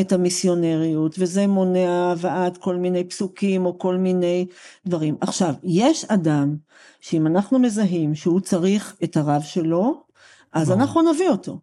את 0.00 0.12
המיסיונריות, 0.12 1.14
וזה 1.18 1.46
מונע 1.46 2.10
הבאת 2.12 2.56
כל 2.56 2.76
מיני 2.76 3.04
פסוקים 3.04 3.66
או 3.66 3.78
כל 3.78 3.96
מיני 3.96 4.46
דברים. 4.86 5.16
עכשיו, 5.20 5.54
יש 5.64 6.04
אדם 6.04 6.56
שאם 7.00 7.26
אנחנו 7.26 7.58
מזהים 7.58 8.14
שהוא 8.14 8.40
צריך 8.40 8.96
את 9.04 9.16
הרב 9.16 9.42
שלו, 9.42 10.00
אז 10.52 10.68
ברור. 10.68 10.80
אנחנו 10.80 11.12
נביא 11.12 11.28
אותו. 11.28 11.58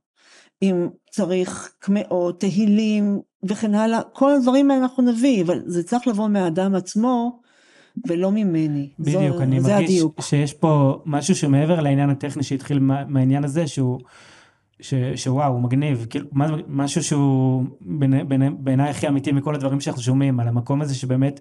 אם 0.62 0.88
צריך 1.12 1.72
קמעות, 1.80 2.40
תהילים 2.40 3.20
וכן 3.44 3.76
הלאה, 3.76 4.02
כל 4.14 4.32
הדברים 4.32 4.72
האלה 4.72 4.84
אנחנו 4.84 5.04
נביא, 5.04 5.44
אבל 5.44 5.62
זה 5.66 5.84
צריך 5.84 6.08
לבוא 6.08 6.28
מהאדם 6.28 6.76
עצמו 6.76 7.40
ולא 8.08 8.32
ממני. 8.32 8.90
בדיוק, 9.00 9.36
זו, 9.36 9.42
אני 9.42 9.60
מרגיש 9.60 9.90
הדיוק. 9.90 10.22
שיש 10.22 10.54
פה 10.54 11.02
משהו 11.06 11.36
שמעבר 11.36 11.80
לעניין 11.80 12.10
הטכני 12.10 12.44
שהתחיל 12.44 12.80
מה- 12.80 13.06
מהעניין 13.08 13.44
הזה, 13.44 13.68
שהוא, 13.68 14.00
ש, 14.82 14.94
שוואו, 15.16 15.54
הוא 15.54 15.62
מגניב, 15.62 16.06
כאילו, 16.10 16.26
מה- 16.32 16.48
משהו 16.68 17.04
שהוא 17.04 17.64
בעיני- 17.82 18.24
בעיני- 18.24 18.50
בעיניי 18.60 18.90
הכי 18.90 19.08
אמיתי 19.08 19.32
מכל 19.32 19.56
הדברים 19.56 19.82
שאנחנו 19.82 20.02
שומעים, 20.02 20.40
על 20.40 20.48
המקום 20.48 20.82
הזה 20.82 20.96
שבאמת, 20.96 21.40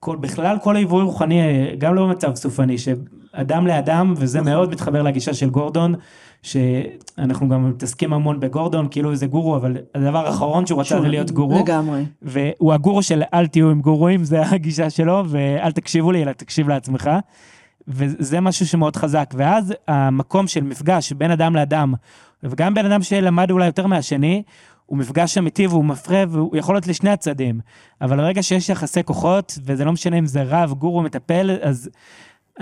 כל, 0.00 0.16
בכלל 0.16 0.56
כל 0.62 0.76
היבוא 0.76 1.02
רוחני, 1.02 1.40
גם 1.78 1.94
לא 1.94 2.06
במצב 2.06 2.34
סופני, 2.34 2.76
שאדם 2.78 3.66
לאדם, 3.66 4.14
וזה 4.16 4.40
נכון. 4.40 4.52
מאוד 4.52 4.70
מתחבר 4.70 5.02
לגישה 5.02 5.34
של 5.34 5.50
גורדון, 5.50 5.94
שאנחנו 6.42 7.48
גם 7.48 7.68
מתעסקים 7.70 8.12
המון 8.12 8.40
בגורדון, 8.40 8.88
כאילו 8.90 9.10
איזה 9.10 9.26
גורו, 9.26 9.56
אבל 9.56 9.76
הדבר 9.94 10.26
האחרון 10.26 10.66
שהוא 10.66 10.80
רצה 10.80 11.00
זה 11.00 11.08
להיות 11.08 11.30
גורו. 11.30 11.58
לגמרי. 11.58 12.04
והוא 12.22 12.72
הגורו 12.72 13.02
של 13.02 13.22
אל 13.34 13.46
תהיו 13.46 13.70
עם 13.70 13.80
גורואים, 13.80 14.24
זה 14.24 14.42
הגישה 14.50 14.90
שלו, 14.90 15.24
ואל 15.28 15.72
תקשיבו 15.72 16.12
לי, 16.12 16.22
אלא 16.22 16.32
תקשיב 16.32 16.68
לעצמך. 16.68 17.10
וזה 17.88 18.40
משהו 18.40 18.66
שמאוד 18.66 18.96
חזק. 18.96 19.34
ואז 19.36 19.74
המקום 19.88 20.46
של 20.46 20.64
מפגש 20.64 21.12
בין 21.12 21.30
אדם 21.30 21.56
לאדם, 21.56 21.94
וגם 22.42 22.74
בין 22.74 22.86
אדם 22.86 23.02
שלמד 23.02 23.50
אולי 23.50 23.66
יותר 23.66 23.86
מהשני, 23.86 24.42
הוא 24.86 24.98
מפגש 24.98 25.38
אמיתי 25.38 25.66
והוא 25.66 25.84
מפרה 25.84 26.24
והוא 26.28 26.56
יכול 26.56 26.74
להיות 26.74 26.86
לשני 26.86 27.10
הצדדים. 27.10 27.60
אבל 28.00 28.16
ברגע 28.16 28.42
שיש 28.42 28.68
יחסי 28.68 29.04
כוחות, 29.04 29.58
וזה 29.64 29.84
לא 29.84 29.92
משנה 29.92 30.18
אם 30.18 30.26
זה 30.26 30.42
רב, 30.42 30.72
גורו, 30.72 31.02
מטפל, 31.02 31.50
אז 31.62 31.90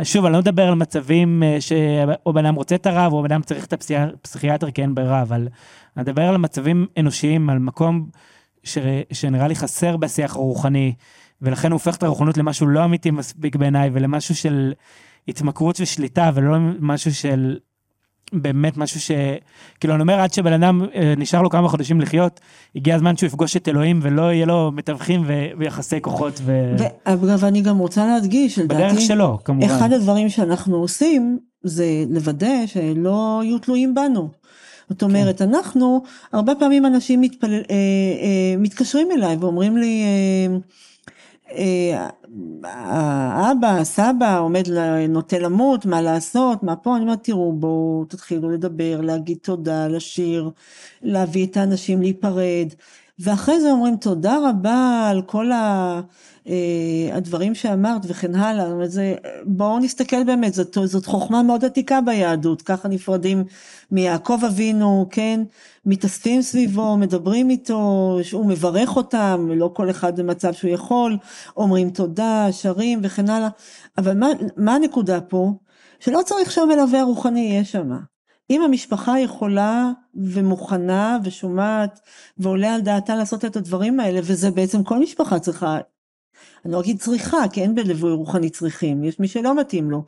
שוב, 0.02 0.24
אני 0.24 0.32
לא 0.32 0.38
מדבר 0.38 0.68
על 0.68 0.74
מצבים 0.74 1.42
אה, 1.42 1.60
שאו 1.60 2.32
בן 2.32 2.46
אדם 2.46 2.54
רוצה 2.54 2.74
את 2.74 2.86
הרב, 2.86 3.12
או 3.12 3.22
בן 3.22 3.32
אדם 3.32 3.42
צריך 3.42 3.64
את 3.64 3.72
הפסיכיאטר 3.72 4.70
כי 4.70 4.82
אין 4.82 4.94
ברירה, 4.94 5.22
אבל 5.22 5.48
אני 5.96 6.02
מדבר 6.02 6.22
על 6.22 6.36
מצבים 6.36 6.86
אנושיים, 6.98 7.50
על 7.50 7.58
מקום 7.58 8.08
ש... 8.64 8.78
שנראה 9.12 9.48
לי 9.48 9.54
חסר 9.54 9.96
בשיח 9.96 10.36
הרוחני, 10.36 10.94
ולכן 11.42 11.70
הוא 11.70 11.76
הופך 11.76 11.96
את 11.96 12.02
הרוחנות 12.02 12.38
למשהו 12.38 12.66
לא 12.66 12.84
אמיתי 12.84 13.10
מספיק 13.10 13.56
בעיניי, 13.56 13.90
ולמשהו 13.92 14.34
של 14.34 14.72
התמכרות 15.28 15.80
ושליטה, 15.80 16.30
ולא 16.34 16.56
משהו 16.80 17.14
של 17.14 17.58
באמת 18.32 18.76
משהו 18.76 19.00
ש... 19.00 19.10
כאילו, 19.80 19.94
אני 19.94 20.02
אומר, 20.02 20.20
עד 20.20 20.32
שבן 20.32 20.52
אדם 20.52 20.82
אה, 20.94 21.14
נשאר 21.16 21.42
לו 21.42 21.50
כמה 21.50 21.68
חודשים 21.68 22.00
לחיות, 22.00 22.40
הגיע 22.76 22.94
הזמן 22.94 23.16
שהוא 23.16 23.26
יפגוש 23.26 23.56
את 23.56 23.68
אלוהים 23.68 24.00
ולא 24.02 24.32
יהיה 24.32 24.46
לו 24.46 24.72
מתווכים 24.74 25.22
ו... 25.26 25.32
ויחסי 25.58 26.00
כוחות. 26.00 26.40
ו... 26.44 26.76
ואגב, 27.06 27.44
אני 27.44 27.60
גם 27.60 27.78
רוצה 27.78 28.06
להדגיש, 28.06 28.58
לדעתי, 28.58 28.82
בדרך 28.82 29.00
שלו, 29.00 29.38
כמובן. 29.44 29.66
אחד 29.66 29.92
הדברים 29.92 30.28
שאנחנו 30.28 30.76
עושים, 30.76 31.38
זה 31.62 32.04
לוודא 32.08 32.66
שלא 32.66 33.40
יהיו 33.44 33.58
תלויים 33.58 33.94
בנו. 33.94 34.28
זאת 34.88 35.02
אומרת, 35.02 35.38
כן. 35.38 35.54
אנחנו, 35.54 36.02
הרבה 36.32 36.54
פעמים 36.54 36.86
אנשים 36.86 37.20
מתפל... 37.20 37.52
אה, 37.52 37.60
אה, 37.70 38.56
מתקשרים 38.58 39.08
אליי 39.10 39.36
ואומרים 39.36 39.76
לי, 39.76 40.02
אה, 40.02 40.56
האבא, 42.64 43.84
סבא, 43.84 44.38
עומד, 44.38 44.68
נוטה 45.08 45.38
למות, 45.38 45.86
מה 45.86 46.02
לעשות, 46.02 46.62
מה 46.62 46.76
פה, 46.76 46.96
אני 46.96 47.04
אומרת, 47.04 47.24
תראו, 47.24 47.52
בואו 47.52 48.04
תתחילו 48.08 48.50
לדבר, 48.50 49.00
להגיד 49.00 49.38
תודה, 49.42 49.88
לשיר, 49.88 50.50
להביא 51.02 51.46
את 51.46 51.56
האנשים 51.56 52.02
להיפרד, 52.02 52.68
ואחרי 53.18 53.60
זה 53.60 53.70
אומרים 53.70 53.96
תודה 53.96 54.38
רבה 54.48 55.08
על 55.10 55.22
כל 55.22 55.52
ה... 55.52 56.00
אה, 56.48 57.16
הדברים 57.16 57.54
שאמרת 57.54 58.02
וכן 58.08 58.34
הלאה, 58.34 58.86
זה, 58.86 59.14
בואו 59.44 59.78
נסתכל 59.78 60.24
באמת, 60.24 60.54
זאת, 60.54 60.78
זאת 60.84 61.06
חוכמה 61.06 61.42
מאוד 61.42 61.64
עתיקה 61.64 62.00
ביהדות, 62.00 62.62
ככה 62.62 62.88
נפרדים 62.88 63.44
מיעקב 63.90 64.44
אבינו, 64.46 65.06
כן, 65.10 65.40
מתאספים 65.86 66.42
סביבו, 66.42 66.96
מדברים 66.96 67.50
איתו, 67.50 68.18
הוא 68.32 68.46
מברך 68.46 68.96
אותם, 68.96 69.48
לא 69.54 69.70
כל 69.74 69.90
אחד 69.90 70.20
במצב 70.20 70.52
שהוא 70.52 70.70
יכול, 70.70 71.16
אומרים 71.56 71.90
תודה, 71.90 72.46
שרים 72.50 73.00
וכן 73.02 73.30
הלאה, 73.30 73.48
אבל 73.98 74.18
מה, 74.18 74.26
מה 74.56 74.74
הנקודה 74.74 75.20
פה? 75.20 75.52
שלא 76.00 76.20
צריך 76.24 76.50
שהמלווה 76.50 77.00
הרוחני 77.00 77.40
יהיה 77.40 77.64
שם. 77.64 77.92
אם 78.50 78.62
המשפחה 78.62 79.20
יכולה 79.20 79.90
ומוכנה 80.14 81.18
ושומעת 81.24 82.00
ועולה 82.38 82.74
על 82.74 82.80
דעתה 82.80 83.16
לעשות 83.16 83.44
את 83.44 83.56
הדברים 83.56 84.00
האלה, 84.00 84.20
וזה 84.24 84.50
בעצם 84.50 84.82
כל 84.82 84.98
משפחה 84.98 85.38
צריכה 85.38 85.78
אני 86.64 86.72
לא 86.72 86.80
אגיד 86.80 87.00
צריכה, 87.00 87.38
כי 87.52 87.62
אין 87.62 87.74
בליווי 87.74 88.12
רוחני 88.12 88.50
צריכים, 88.50 89.04
יש 89.04 89.20
מי 89.20 89.28
שלא 89.28 89.60
מתאים 89.60 89.90
לו, 89.90 90.04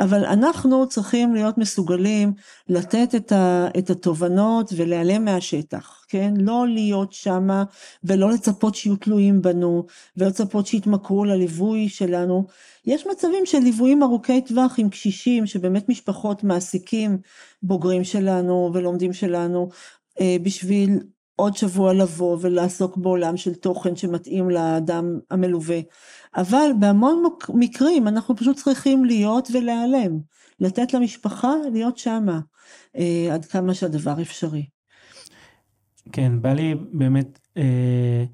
אבל 0.00 0.24
אנחנו 0.24 0.88
צריכים 0.88 1.34
להיות 1.34 1.58
מסוגלים 1.58 2.32
לתת 2.68 3.14
את, 3.14 3.32
ה, 3.32 3.68
את 3.78 3.90
התובנות 3.90 4.72
ולהיעלם 4.76 5.24
מהשטח, 5.24 6.04
כן? 6.08 6.34
לא 6.36 6.66
להיות 6.68 7.12
שמה 7.12 7.64
ולא 8.04 8.30
לצפות 8.30 8.74
שיהיו 8.74 8.96
תלויים 8.96 9.42
בנו, 9.42 9.86
ולא 10.16 10.28
לצפות 10.28 10.66
שיתמכרו 10.66 11.24
לליווי 11.24 11.88
שלנו. 11.88 12.46
יש 12.86 13.06
מצבים 13.06 13.46
של 13.46 13.58
ליוויים 13.58 14.02
ארוכי 14.02 14.40
טווח 14.40 14.74
עם 14.78 14.88
קשישים, 14.88 15.46
שבאמת 15.46 15.88
משפחות 15.88 16.44
מעסיקים 16.44 17.18
בוגרים 17.62 18.04
שלנו 18.04 18.70
ולומדים 18.74 19.12
שלנו, 19.12 19.68
אה, 20.20 20.36
בשביל 20.42 21.00
עוד 21.36 21.56
שבוע 21.56 21.92
לבוא 21.92 22.38
ולעסוק 22.40 22.96
בעולם 22.96 23.36
של 23.36 23.54
תוכן 23.54 23.96
שמתאים 23.96 24.50
לאדם 24.50 25.18
המלווה. 25.30 25.80
אבל 26.36 26.70
בהמון 26.80 27.22
מקרים 27.54 28.08
אנחנו 28.08 28.36
פשוט 28.36 28.56
צריכים 28.56 29.04
להיות 29.04 29.48
ולהיעלם, 29.54 30.18
לתת 30.60 30.94
למשפחה 30.94 31.52
להיות 31.72 31.98
שמה, 31.98 32.40
אה, 32.96 33.28
עד 33.34 33.44
כמה 33.44 33.74
שהדבר 33.74 34.22
אפשרי. 34.22 34.66
כן, 36.12 36.42
בא 36.42 36.52
לי 36.52 36.74
באמת 36.92 37.38
אה, 37.56 38.24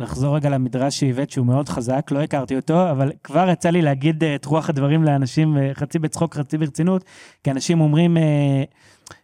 לחזור 0.00 0.36
רגע 0.36 0.50
למדרש 0.50 1.00
שהבאת, 1.00 1.30
שהוא 1.30 1.46
מאוד 1.46 1.68
חזק, 1.68 2.08
לא 2.10 2.22
הכרתי 2.22 2.56
אותו, 2.56 2.90
אבל 2.90 3.12
כבר 3.24 3.48
יצא 3.52 3.70
לי 3.70 3.82
להגיד 3.82 4.24
אה, 4.24 4.34
את 4.34 4.44
רוח 4.44 4.68
הדברים 4.68 5.04
לאנשים, 5.04 5.56
אה, 5.56 5.70
חצי 5.74 5.98
בצחוק, 5.98 6.34
חצי 6.34 6.58
ברצינות, 6.58 7.04
כי 7.44 7.50
אנשים 7.50 7.80
אומרים, 7.80 8.16
אה, 8.16 8.62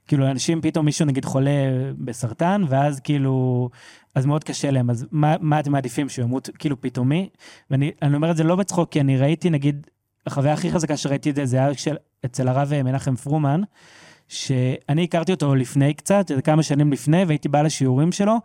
כאילו, 0.09 0.31
אנשים, 0.31 0.61
פתאום 0.61 0.85
מישהו 0.85 1.07
נגיד 1.07 1.25
חולה 1.25 1.51
בסרטן, 1.99 2.63
ואז 2.69 3.01
כאילו, 3.01 3.69
אז 4.15 4.27
מאוד 4.27 4.45
קשה 4.45 4.71
להם, 4.71 4.91
אז 4.91 5.07
מה, 5.11 5.37
מה 5.41 5.61
אתם 5.61 5.73
מעדיפים, 5.73 6.09
שהוא 6.09 6.25
ימות 6.25 6.51
כאילו 6.59 6.81
פתאומי? 6.81 7.29
ואני 7.71 7.91
אומר 8.15 8.31
את 8.31 8.37
זה 8.37 8.45
לא 8.45 8.57
בצחוק, 8.57 8.91
כי 8.91 9.01
אני 9.01 9.19
ראיתי, 9.19 9.51
נגיד, 9.51 9.87
החוויה 10.27 10.53
הכי 10.53 10.71
חזקה 10.73 10.97
שראיתי 10.97 11.31
את 11.31 11.35
זה, 11.35 11.47
זה 11.47 11.57
היה 11.57 11.75
של, 11.75 11.97
אצל 12.25 12.49
הרב 12.49 12.83
מנחם 12.83 13.17
פרומן, 13.17 13.61
שאני 14.29 15.05
הכרתי 15.05 15.33
אותו 15.33 15.55
לפני 15.55 15.95
קצת, 15.95 16.31
כמה 16.45 16.63
שנים 16.63 16.93
לפני, 16.93 17.25
והייתי 17.25 17.49
בא 17.49 17.63
לשיעורים 17.63 18.13
שלו. 18.13 18.37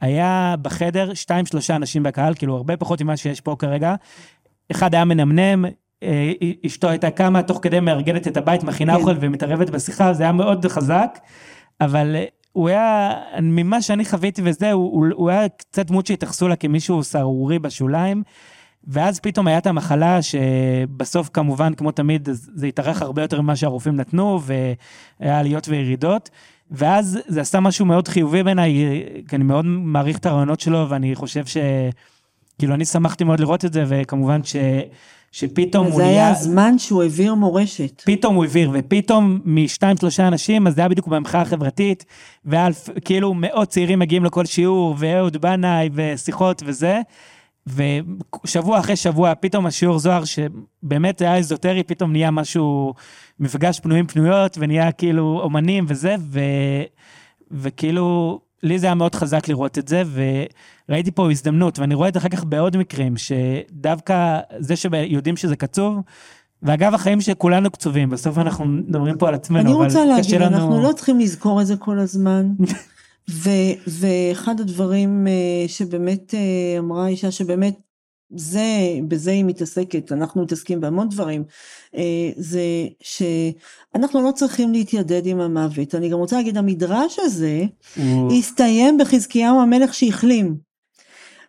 היה 0.00 0.54
בחדר 0.62 1.14
שתיים, 1.14 1.46
שלושה 1.46 1.76
אנשים 1.76 2.02
בקהל, 2.02 2.34
כאילו 2.34 2.56
הרבה 2.56 2.76
פחות 2.76 3.02
ממה 3.02 3.16
שיש 3.16 3.40
פה 3.40 3.56
כרגע. 3.58 3.94
אחד 4.70 4.94
היה 4.94 5.04
מנמנם, 5.04 5.64
אה, 5.64 5.70
אשתו 6.66 6.88
הייתה 6.88 7.10
קמה 7.10 7.42
תוך 7.42 7.58
כדי 7.62 7.80
מארגנת 7.80 8.28
את 8.28 8.36
הבית, 8.36 8.64
מכינה 8.64 8.94
כן. 8.94 9.00
אוכל 9.00 9.14
ומתערבת 9.20 9.70
בשיחה, 9.70 10.12
זה 10.12 10.22
היה 10.22 10.32
מאוד 10.32 10.66
חזק, 10.66 11.18
אבל 11.80 12.16
הוא 12.52 12.68
היה, 12.68 13.12
ממה 13.42 13.82
שאני 13.82 14.04
חוויתי 14.04 14.42
וזה, 14.44 14.72
הוא, 14.72 15.06
הוא 15.14 15.30
היה 15.30 15.48
קצת 15.48 15.86
דמות 15.86 16.06
שהתייחסו 16.06 16.48
לה 16.48 16.56
כמישהו 16.56 17.02
סהרורי 17.04 17.58
בשוליים, 17.58 18.22
ואז 18.86 19.20
פתאום 19.20 19.46
הייתה 19.46 19.68
המחלה 19.68 20.18
שבסוף 20.22 21.30
כמובן, 21.32 21.74
כמו 21.74 21.90
תמיד, 21.92 22.28
זה 22.32 22.66
התארך 22.66 23.02
הרבה 23.02 23.22
יותר 23.22 23.40
ממה 23.40 23.56
שהרופאים 23.56 23.96
נתנו, 23.96 24.40
והיה 24.42 25.38
עליות 25.38 25.68
וירידות. 25.68 26.30
ואז 26.70 27.18
זה 27.26 27.40
עשה 27.40 27.60
משהו 27.60 27.86
מאוד 27.86 28.08
חיובי 28.08 28.42
בעיניי, 28.42 29.02
כי 29.28 29.36
אני 29.36 29.44
מאוד 29.44 29.64
מעריך 29.66 30.18
את 30.18 30.26
הרעיונות 30.26 30.60
שלו, 30.60 30.86
ואני 30.88 31.14
חושב 31.14 31.46
ש... 31.46 31.56
כאילו, 32.58 32.74
אני 32.74 32.84
שמחתי 32.84 33.24
מאוד 33.24 33.40
לראות 33.40 33.64
את 33.64 33.72
זה, 33.72 33.84
וכמובן 33.88 34.44
ש... 34.44 34.56
שפתאום 35.36 35.86
הוא 35.86 36.00
נהיה... 36.00 36.12
זה 36.12 36.20
היה 36.20 36.30
הזמן 36.30 36.78
שהוא 36.78 37.02
העביר 37.02 37.34
מורשת. 37.34 38.02
פתאום 38.06 38.34
הוא 38.34 38.44
העביר, 38.44 38.70
ופתאום 38.74 39.40
משתיים 39.44 39.96
שלושה 39.96 40.28
אנשים, 40.28 40.66
אז 40.66 40.74
זה 40.74 40.80
היה 40.80 40.88
בדיוק 40.88 41.06
במחאה 41.06 41.40
החברתית, 41.40 42.04
וכאילו 42.44 43.34
מאות 43.34 43.68
צעירים 43.68 43.98
מגיעים 43.98 44.24
לכל 44.24 44.44
שיעור, 44.44 44.94
ואהוד 44.98 45.36
בנאי, 45.36 45.90
ושיחות 45.92 46.62
וזה, 46.66 47.00
ושבוע 47.66 48.78
אחרי 48.78 48.96
שבוע, 48.96 49.34
פתאום 49.34 49.66
השיעור 49.66 49.98
זוהר, 49.98 50.22
שבאמת 50.24 51.20
היה 51.20 51.36
אזוטרי, 51.36 51.82
פתאום 51.82 52.12
נהיה 52.12 52.30
משהו, 52.30 52.94
מפגש 53.40 53.80
פנויים 53.80 54.06
פנויות, 54.06 54.56
ונהיה 54.60 54.92
כאילו 54.92 55.40
אומנים 55.42 55.84
וזה, 55.88 56.14
ו... 56.20 56.40
וכאילו, 57.50 58.38
לי 58.62 58.78
זה 58.78 58.86
היה 58.86 58.94
מאוד 58.94 59.14
חזק 59.14 59.48
לראות 59.48 59.78
את 59.78 59.88
זה, 59.88 60.02
וראיתי 60.88 61.10
פה 61.10 61.30
הזדמנות, 61.30 61.78
ואני 61.78 61.94
רואה 61.94 62.08
את 62.08 62.14
זה 62.14 62.18
אחר 62.20 62.28
כך 62.28 62.44
בעוד 62.44 62.76
מקרים, 62.76 63.14
שדווקא 63.16 64.38
זה 64.58 64.76
שיודעים 64.76 65.36
שזה 65.36 65.56
קצוב, 65.56 66.00
ואגב, 66.62 66.94
החיים 66.94 67.20
שכולנו 67.20 67.70
קצובים, 67.70 68.10
בסוף 68.10 68.38
אנחנו 68.38 68.64
מדברים 68.64 69.18
פה 69.18 69.28
על 69.28 69.34
עצמנו, 69.34 69.78
אבל 69.78 69.88
קשה 69.88 69.98
לנו... 69.98 70.12
אני 70.12 70.18
רוצה 70.18 70.36
להגיד. 70.38 70.42
אנחנו 70.42 70.82
לא 70.82 70.92
צריכים 70.92 71.20
לזכור 71.20 71.60
את 71.60 71.66
זה 71.66 71.76
כל 71.76 71.98
הזמן. 71.98 72.52
ו, 73.30 73.50
ואחד 73.86 74.60
הדברים 74.60 75.26
אה, 75.26 75.68
שבאמת 75.68 76.34
אה, 76.34 76.78
אמרה 76.78 77.06
אישה 77.08 77.30
שבאמת 77.30 77.80
זה, 78.36 78.64
בזה 79.08 79.30
היא 79.30 79.44
מתעסקת, 79.44 80.12
אנחנו 80.12 80.42
מתעסקים 80.42 80.80
בהמון 80.80 81.08
דברים, 81.08 81.44
אה, 81.96 82.30
זה 82.36 82.62
שאנחנו 83.00 84.22
לא 84.22 84.32
צריכים 84.32 84.72
להתיידד 84.72 85.26
עם 85.26 85.40
המוות. 85.40 85.94
אני 85.94 86.08
גם 86.08 86.18
רוצה 86.18 86.36
להגיד, 86.36 86.56
המדרש 86.56 87.18
הזה 87.18 87.64
הסתיים 88.38 88.98
בחזקיהו 88.98 89.60
המלך 89.60 89.94
שהחלים. 89.94 90.65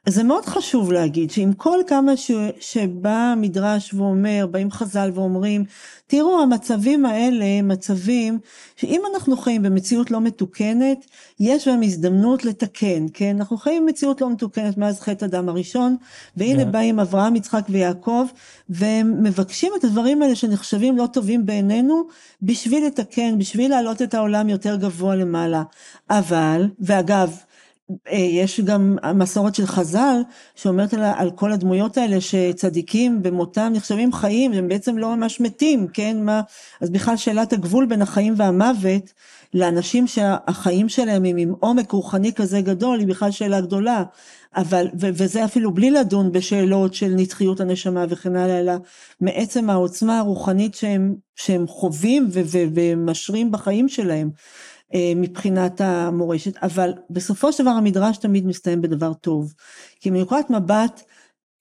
אז 0.08 0.14
זה 0.14 0.24
מאוד 0.24 0.46
חשוב 0.46 0.92
להגיד 0.92 1.32
שעם 1.32 1.54
כל 1.54 1.80
כמה 1.88 2.18
ש, 2.18 2.32
שבא 2.60 3.34
המדרש 3.34 3.94
ואומר, 3.94 4.48
באים 4.52 4.72
חז"ל 4.72 5.12
ואומרים, 5.14 5.64
תראו 6.08 6.42
המצבים 6.42 7.06
האלה 7.06 7.46
הם 7.46 7.68
מצבים 7.68 8.40
שאם 8.76 9.02
אנחנו 9.14 9.38
חיים 9.38 9.64
במציאות 9.64 10.12
לא 10.12 10.22
מתוקנת, 10.22 11.06
יש 11.40 11.68
בהם 11.68 11.82
הזדמנות 11.84 12.46
לתקן, 12.46 13.06
כן? 13.14 13.36
אנחנו 13.38 13.58
חיים 13.58 13.86
במציאות 13.86 14.22
לא 14.22 14.30
מתוקנת 14.30 14.78
מאז 14.78 15.00
חטא 15.00 15.26
אדם 15.26 15.50
הראשון, 15.50 15.98
והנה 16.38 16.64
yeah. 16.64 16.66
באים 16.66 17.00
אברהם, 17.00 17.36
יצחק 17.36 17.66
ויעקב, 17.70 18.26
והם 18.70 19.24
מבקשים 19.24 19.72
את 19.80 19.84
הדברים 19.84 20.22
האלה 20.22 20.36
שנחשבים 20.36 20.98
לא 20.98 21.08
טובים 21.14 21.46
בעינינו, 21.46 22.04
בשביל 22.42 22.86
לתקן, 22.86 23.38
בשביל 23.38 23.72
להעלות 23.72 24.02
את 24.02 24.14
העולם 24.14 24.50
יותר 24.50 24.76
גבוה 24.76 25.16
למעלה. 25.16 25.64
אבל, 26.10 26.70
ואגב, 26.80 27.38
יש 28.12 28.60
גם 28.60 28.98
מסורת 29.16 29.56
של 29.56 29.66
חז"ל 29.66 30.22
שאומרת 30.56 30.94
על, 30.94 31.04
על 31.04 31.32
כל 31.32 31.52
הדמויות 31.52 31.98
האלה 31.98 32.22
שצדיקים 32.22 33.24
במותם 33.24 33.72
נחשבים 33.76 34.14
חיים 34.14 34.54
הם 34.54 34.68
בעצם 34.68 34.98
לא 34.98 35.16
ממש 35.16 35.42
מתים 35.42 35.88
כן? 35.88 36.18
מה 36.24 36.42
אז 36.82 36.90
בכלל 36.90 37.18
שאלת 37.18 37.54
הגבול 37.54 37.86
בין 37.86 38.02
החיים 38.02 38.34
והמוות 38.38 39.14
לאנשים 39.54 40.08
שהחיים 40.08 40.90
שלהם 40.90 41.26
הם 41.26 41.38
עם 41.38 41.54
עומק 41.60 41.92
רוחני 41.92 42.34
כזה 42.34 42.62
גדול 42.62 43.00
היא 43.00 43.08
בכלל 43.08 43.32
שאלה 43.32 43.62
גדולה. 43.62 44.04
אבל 44.56 44.88
ו, 45.00 45.08
וזה 45.14 45.46
אפילו 45.46 45.74
בלי 45.74 45.92
לדון 45.92 46.32
בשאלות 46.32 46.94
של 46.94 47.08
נצחיות 47.16 47.60
הנשמה 47.60 48.06
וכן 48.10 48.36
הלאה 48.36 48.60
אלא 48.60 48.74
מעצם 49.22 49.70
העוצמה 49.70 50.20
הרוחנית 50.20 50.76
שהם, 50.76 51.16
שהם 51.36 51.68
חווים 51.68 52.28
ו, 52.32 52.42
ו, 52.46 52.58
ומשרים 52.74 53.52
בחיים 53.52 53.90
שלהם. 53.90 54.30
אה, 54.30 54.67
מבחינת 54.96 55.82
המורשת, 55.82 56.58
אבל 56.64 56.94
בסופו 57.10 57.54
של 57.54 57.64
דבר 57.64 57.72
המדרש 57.72 58.18
תמיד 58.18 58.46
מסתיים 58.46 58.82
בדבר 58.82 59.14
טוב. 59.14 59.54
כי 60.00 60.10
מנקודת 60.10 60.50
מבט 60.50 61.02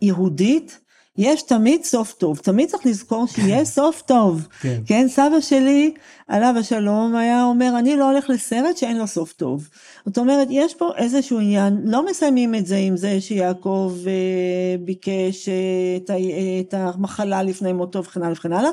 יהודית, 0.03 0.79
יש 1.18 1.43
תמיד 1.43 1.85
סוף 1.85 2.12
טוב, 2.12 2.39
תמיד 2.39 2.68
צריך 2.68 2.87
לזכור 2.87 3.27
שיש 3.27 3.68
סוף 3.68 4.03
טוב. 4.03 4.49
כן. 4.61 4.81
כן, 4.87 5.09
סבא 5.09 5.41
שלי, 5.41 5.95
עליו 6.29 6.55
השלום, 6.59 7.16
היה 7.16 7.45
אומר, 7.45 7.74
אני 7.79 7.97
לא 7.97 8.11
הולך 8.11 8.31
לסרט 8.31 8.77
שאין 8.77 8.99
לו 8.99 9.07
סוף 9.07 9.33
טוב. 9.33 9.68
זאת 10.07 10.18
אומרת, 10.18 10.49
יש 10.51 10.74
פה 10.74 10.91
איזשהו 10.97 11.39
עניין, 11.39 11.81
לא 11.85 12.07
מסיימים 12.07 12.55
את 12.55 12.66
זה 12.66 12.77
עם 12.77 12.97
זה 12.97 13.20
שיעקב 13.20 13.93
אה, 14.07 14.77
ביקש 14.85 15.49
אה, 15.49 15.55
את, 15.97 16.11
אה, 16.11 16.16
את 16.61 16.74
המחלה 16.74 17.43
לפני 17.43 17.72
מותו 17.72 18.05
וכן 18.05 18.22
הלאה 18.22 18.33
וכן 18.33 18.53
הלאה, 18.53 18.70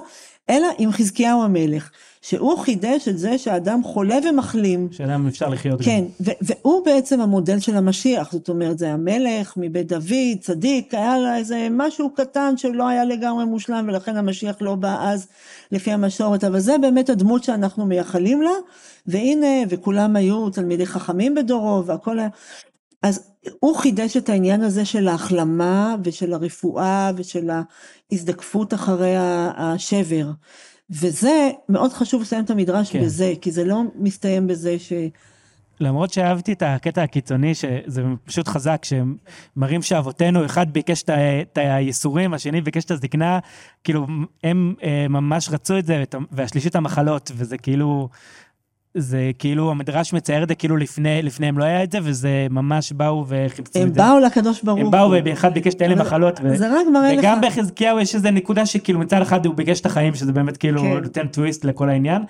אלא 0.49 0.67
עם 0.77 0.91
חזקיהו 0.91 1.43
המלך, 1.43 1.91
שהוא 2.23 2.57
חידש 2.57 3.07
את 3.07 3.17
זה 3.17 3.37
שהאדם 3.37 3.83
חולה 3.83 4.15
ומחלים. 4.29 4.87
שאלה 4.91 5.15
אם 5.15 5.27
אפשר 5.27 5.49
לחיות. 5.49 5.81
כן, 5.83 6.03
ו- 6.21 6.31
והוא 6.41 6.85
בעצם 6.85 7.21
המודל 7.21 7.59
של 7.59 7.75
המשיח, 7.75 8.31
זאת 8.31 8.49
אומרת, 8.49 8.79
זה 8.79 8.91
המלך 8.91 9.53
מבית 9.57 9.87
דוד, 9.87 10.39
צדיק, 10.39 10.93
היה 10.93 11.17
לה 11.17 11.37
איזה 11.37 11.67
משהו 11.71 12.09
קטן 12.09 12.57
שלא 12.57 12.87
היה 12.87 13.05
לגמרי 13.05 13.45
מושלם, 13.45 13.85
ולכן 13.87 14.17
המשיח 14.17 14.55
לא 14.61 14.75
בא 14.75 14.97
אז 15.01 15.27
לפי 15.71 15.91
המסורת, 15.91 16.43
אבל 16.43 16.59
זה 16.59 16.77
באמת 16.81 17.09
הדמות 17.09 17.43
שאנחנו 17.43 17.85
מייחלים 17.85 18.41
לה, 18.41 18.51
והנה, 19.07 19.63
וכולם 19.69 20.15
היו 20.15 20.49
תלמידי 20.49 20.85
חכמים 20.85 21.35
בדורו, 21.35 21.85
והכל 21.85 22.19
היה... 22.19 22.29
אז 23.01 23.29
הוא 23.59 23.77
חידש 23.77 24.17
את 24.17 24.29
העניין 24.29 24.61
הזה 24.61 24.85
של 24.85 25.07
ההחלמה 25.07 25.95
ושל 26.03 26.33
הרפואה 26.33 27.11
ושל 27.15 27.49
ההזדקפות 28.11 28.73
אחרי 28.73 29.13
השבר. 29.57 30.25
וזה, 31.01 31.49
מאוד 31.69 31.93
חשוב 31.93 32.21
לסיים 32.21 32.43
את 32.43 32.49
המדרש 32.49 32.91
כן. 32.91 33.01
בזה, 33.01 33.33
כי 33.41 33.51
זה 33.51 33.63
לא 33.63 33.81
מסתיים 33.95 34.47
בזה 34.47 34.79
ש... 34.79 34.93
למרות 35.79 36.13
שאהבתי 36.13 36.53
את 36.53 36.63
הקטע 36.65 37.03
הקיצוני, 37.03 37.55
שזה 37.55 38.01
פשוט 38.25 38.47
חזק, 38.47 38.85
שהם 38.85 39.15
מראים 39.55 39.81
שאבותינו, 39.81 40.45
אחד 40.45 40.73
ביקש 40.73 41.03
את 41.03 41.57
הייסורים, 41.57 42.33
השני 42.33 42.61
ביקש 42.61 42.85
את 42.85 42.91
הזקנה, 42.91 43.39
כאילו, 43.83 44.07
הם 44.43 44.75
אה, 44.83 45.05
ממש 45.09 45.49
רצו 45.49 45.77
את 45.77 45.85
זה, 45.85 45.97
ואת 45.99 46.15
ה- 46.15 46.17
והשלישי 46.31 46.67
את 46.67 46.75
המחלות, 46.75 47.31
וזה 47.35 47.57
כאילו, 47.57 48.09
זה 48.97 49.31
כאילו, 49.39 49.71
המדרש 49.71 50.13
מצייר 50.13 50.43
את 50.43 50.47
זה 50.47 50.55
כאילו 50.55 50.77
לפני, 50.77 51.21
לפניהם 51.21 51.57
לא 51.57 51.63
היה 51.63 51.83
את 51.83 51.91
זה, 51.91 51.99
וזה 52.03 52.47
ממש 52.49 52.91
באו 52.91 53.25
וחיפשו 53.27 53.79
הם 53.79 53.87
את 53.87 53.93
זה. 53.93 53.99
באו 54.01 54.19
לקדוש 54.19 54.61
ברוך 54.63 54.79
הם. 54.79 54.91
באו, 54.91 55.11
ואחד 55.25 55.53
ביקש 55.53 55.73
תן 55.73 55.91
אבל- 55.91 56.01
מחלות, 56.01 56.39
ו... 56.43 56.57
זה 56.57 56.67
רק 56.69 56.87
מראה 56.93 57.13
לך... 57.13 57.19
וגם 57.19 57.41
בחזקיהו 57.41 57.99
יש 57.99 58.15
איזה 58.15 58.31
נקודה 58.31 58.65
שכאילו 58.65 58.99
מצד 58.99 59.21
אחד 59.21 59.45
הוא 59.45 59.55
ביקש 59.55 59.81
את 59.81 59.85
החיים 59.85 60.15
שזה 60.15 60.33
באמת 60.33 60.57
כאילו 60.57 60.81
כן. 60.81 60.97
נותן 61.03 61.27
טוויסט 61.27 61.65
לכל 61.65 61.89
העניין 61.89 62.21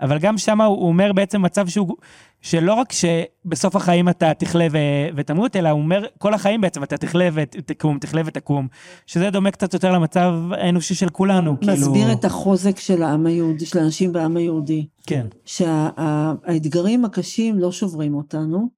אבל 0.00 0.18
גם 0.18 0.38
שם 0.38 0.60
הוא 0.60 0.88
אומר 0.88 1.12
בעצם 1.12 1.42
מצב 1.42 1.68
שהוא 1.68 1.96
שלא 2.40 2.74
רק 2.74 2.92
שבסוף 2.92 3.76
החיים 3.76 4.08
אתה 4.08 4.34
תכלה 4.34 4.66
ו- 4.72 4.78
ותמות 5.16 5.56
אלא 5.56 5.68
הוא 5.68 5.80
אומר 5.80 6.04
כל 6.18 6.34
החיים 6.34 6.60
בעצם 6.60 6.82
אתה 6.82 6.96
תכלה 6.96 7.28
ותקום 7.32 7.98
תכלה 7.98 8.22
ותקום 8.24 8.68
שזה 9.06 9.30
דומה 9.30 9.50
קצת 9.50 9.74
יותר 9.74 9.92
למצב 9.92 10.34
האנושי 10.50 10.94
של 10.94 11.08
כולנו 11.08 11.56
מסביר 11.62 11.92
כאילו 11.92 12.12
את 12.12 12.24
החוזק 12.24 12.78
של 12.78 13.02
העם 13.02 13.26
היהודי, 13.26 13.66
של 13.66 13.78
האנשים 13.78 14.12
בעם 14.12 14.36
היהודי. 14.36 14.86
כן 15.06 15.26
שהאתגרים 15.44 17.04
הקשים 17.04 17.58
לא 17.58 17.72
שוברים 17.72 18.14
אותנו, 18.14 18.68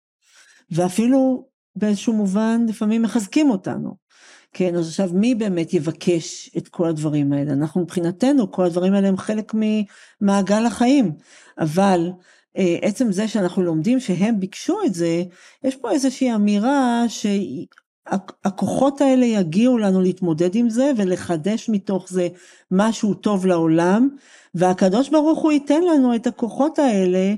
ואפילו 0.70 1.46
באיזשהו 1.76 2.12
מובן 2.12 2.66
לפעמים 2.68 3.02
מחזקים 3.02 3.50
אותנו. 3.50 4.04
כן, 4.52 4.74
אז 4.76 4.88
עכשיו 4.88 5.10
מי 5.12 5.34
באמת 5.34 5.74
יבקש 5.74 6.50
את 6.56 6.68
כל 6.68 6.88
הדברים 6.88 7.32
האלה? 7.32 7.52
אנחנו 7.52 7.80
מבחינתנו, 7.80 8.52
כל 8.52 8.64
הדברים 8.64 8.94
האלה 8.94 9.08
הם 9.08 9.16
חלק 9.16 9.52
ממעגל 9.54 10.66
החיים, 10.66 11.12
אבל 11.58 12.10
אה, 12.56 12.76
עצם 12.82 13.12
זה 13.12 13.28
שאנחנו 13.28 13.62
לומדים 13.62 14.00
שהם 14.00 14.40
ביקשו 14.40 14.78
את 14.86 14.94
זה, 14.94 15.22
יש 15.64 15.76
פה 15.76 15.90
איזושהי 15.90 16.34
אמירה 16.34 17.04
שהכוחות 17.08 19.00
האלה 19.00 19.26
יגיעו 19.26 19.78
לנו 19.78 20.00
להתמודד 20.00 20.54
עם 20.54 20.70
זה 20.70 20.90
ולחדש 20.96 21.68
מתוך 21.68 22.08
זה 22.10 22.28
משהו 22.70 23.14
טוב 23.14 23.46
לעולם, 23.46 24.08
והקדוש 24.54 25.08
ברוך 25.08 25.38
הוא 25.38 25.52
ייתן 25.52 25.82
לנו 25.82 26.14
את 26.14 26.26
הכוחות 26.26 26.78
האלה 26.78 27.34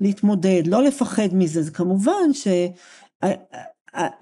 להתמודד, 0.00 0.62
לא 0.66 0.82
לפחד 0.82 1.28
מזה, 1.32 1.62
זה 1.62 1.70
כמובן 1.70 2.32
ש... 2.32 2.48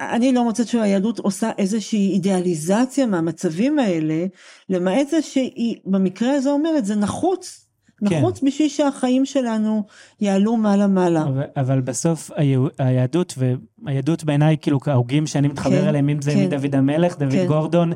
אני 0.00 0.32
לא 0.32 0.44
מוצאת 0.44 0.68
שהיהדות 0.68 1.18
עושה 1.18 1.50
איזושהי 1.58 2.10
אידיאליזציה 2.12 3.06
מהמצבים 3.06 3.78
האלה, 3.78 4.26
למעט 4.68 5.08
זה 5.08 5.22
שהיא 5.22 5.76
במקרה 5.84 6.32
הזה 6.32 6.50
אומרת, 6.50 6.84
זה 6.84 6.94
נחוץ, 6.94 7.63
כן. 8.08 8.18
נחוץ 8.18 8.42
בשביל 8.42 8.68
שהחיים 8.68 9.26
שלנו 9.26 9.82
יעלו 10.20 10.56
מעלה 10.56 10.86
מעלה. 10.86 11.22
אבל, 11.22 11.42
אבל 11.56 11.80
בסוף 11.80 12.30
היהדות 12.78 13.34
והיהדות 13.82 14.24
בעיניי 14.24 14.56
כאילו 14.60 14.78
ההוגים 14.86 15.26
שאני 15.26 15.48
מתחבר 15.48 15.82
כן, 15.82 15.88
אליהם 15.88 16.08
אם 16.08 16.22
זה 16.22 16.30
כן. 16.30 16.46
מדוד 16.46 16.74
המלך 16.74 17.18
דוד 17.18 17.32
כן. 17.32 17.46
גורדון 17.46 17.92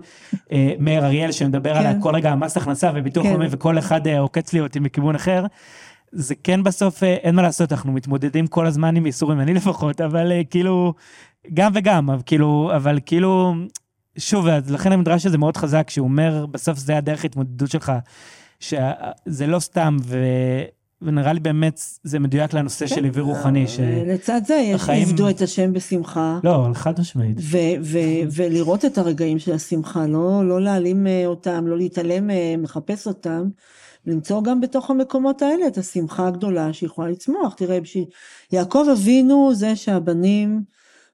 אה, 0.53 0.73
מאיר 0.79 1.07
אריאל 1.07 1.33
שמדבר 1.33 1.77
על 1.77 1.85
כן. 1.85 2.01
כל 2.01 2.15
רגע 2.15 2.35
מס 2.35 2.57
הכנסה 2.57 2.91
וביטוח 2.95 3.25
כן. 3.25 3.31
לאומי 3.31 3.47
וכל 3.51 3.79
אחד 3.79 4.07
אה, 4.07 4.19
עוקץ 4.19 4.53
לי 4.53 4.61
אותי 4.61 4.81
מכיוון 4.81 5.15
אחר. 5.15 5.47
זה 6.13 6.35
כן 6.45 6.63
בסוף 6.63 7.03
אה, 7.03 7.15
אין 7.15 7.35
מה 7.35 7.43
לעשות 7.43 7.73
אנחנו 7.73 7.93
מתמודדים 7.93 8.47
כל 8.47 8.67
הזמן 8.67 8.97
עם 8.97 9.07
ייסורים 9.07 9.41
אני 9.41 9.55
לפחות 9.55 10.01
אבל 10.01 10.33
אה, 10.33 10.45
כאילו 10.45 10.95
גם 11.55 11.73
וגם 11.75 12.11
אבל 12.11 12.23
כאילו 12.27 12.71
אבל 12.77 12.99
כאילו 13.07 13.55
שוב 14.19 14.47
לכן 14.69 14.93
המדרש 14.93 15.27
הזה 15.27 15.39
מאוד 15.39 15.57
חזק 15.57 15.91
שהוא 15.91 16.09
אומר 16.09 16.47
בסוף 16.47 16.79
זה 16.79 16.97
הדרך 16.97 17.25
התמודדות 17.25 17.71
שלך 17.71 17.93
שזה 18.61 19.47
לא 19.47 19.59
סתם 19.59 19.97
ו... 20.03 20.19
ונראה 21.03 21.33
לי 21.33 21.41
באמת 21.41 21.81
זה 22.03 22.19
מדויק 22.19 22.53
לנושא 22.55 22.87
של 22.87 23.01
ליווי 23.01 23.23
רוחני 23.23 23.69
ש... 23.69 23.81
לצד 23.81 24.41
זה 24.47 24.55
יש 24.55 24.75
החיים- 24.81 25.09
עבדו 25.09 25.29
את 25.31 25.43
השם 25.43 25.73
בשמחה. 25.73 26.39
לא, 26.45 26.57
אבל 26.57 26.75
חד 26.75 27.01
משמעית. 27.01 27.37
ולראות 28.33 28.85
את 28.85 28.99
הרגעים 28.99 29.39
של 29.39 29.53
השמחה, 29.53 30.07
לא, 30.07 30.49
לא 30.49 30.61
להעלים 30.61 31.07
אה, 31.07 31.27
אותם, 31.27 31.67
לא 31.67 31.77
להתעלם 31.77 32.27
מהם, 32.27 32.63
לחפש 32.63 33.07
אותם, 33.07 33.49
למצוא 34.07 34.43
גם 34.43 34.61
בתוך 34.61 34.91
המקומות 34.91 35.43
האלה 35.43 35.67
את 35.67 35.79
השמחה 35.79 36.27
הגדולה 36.29 36.73
שיכולה 36.73 37.09
לצמוח. 37.11 37.55
תראה, 37.55 37.81
בשביל 37.81 38.05
יעקב 38.53 38.87
אבינו 38.93 39.55
זה 39.55 39.77
שהבנים 39.77 40.63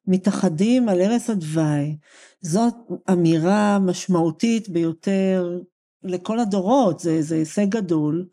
מתאחדים 0.07 0.89
על 0.89 1.01
ערש 1.01 1.31
הדווי, 1.31 1.97
זאת 2.41 2.75
אמירה 3.13 3.79
משמעותית 3.79 4.69
ביותר 4.69 5.59
לכל 6.05 6.39
הדורות, 6.39 7.01
זה, 7.01 7.23
זה 7.23 7.35
הישג 7.35 7.69
גדול, 7.69 8.27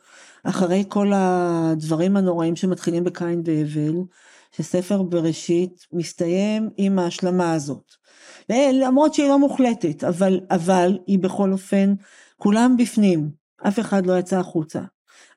אחרי 0.44 0.84
כל 0.88 1.12
הדברים 1.16 2.18
הנוראים 2.18 2.56
שמתחילים 2.56 3.04
בקין 3.04 3.42
והבל, 3.46 3.96
שספר 4.52 5.04
בראשית 5.04 5.88
מסתיים 5.94 6.70
עם 6.78 7.00
ההשלמה 7.00 7.54
הזאת. 7.54 7.92
למרות 8.50 9.14
שהיא 9.14 9.30
לא 9.30 9.40
מוחלטת, 9.40 10.04
אבל, 10.04 10.40
אבל 10.50 10.98
היא 11.08 11.20
בכל 11.20 11.52
אופן, 11.52 11.94
כולם 12.38 12.78
בפנים, 12.78 13.30
אף 13.68 13.80
אחד 13.80 14.06
לא 14.06 14.20
יצא 14.20 14.40
החוצה, 14.40 14.82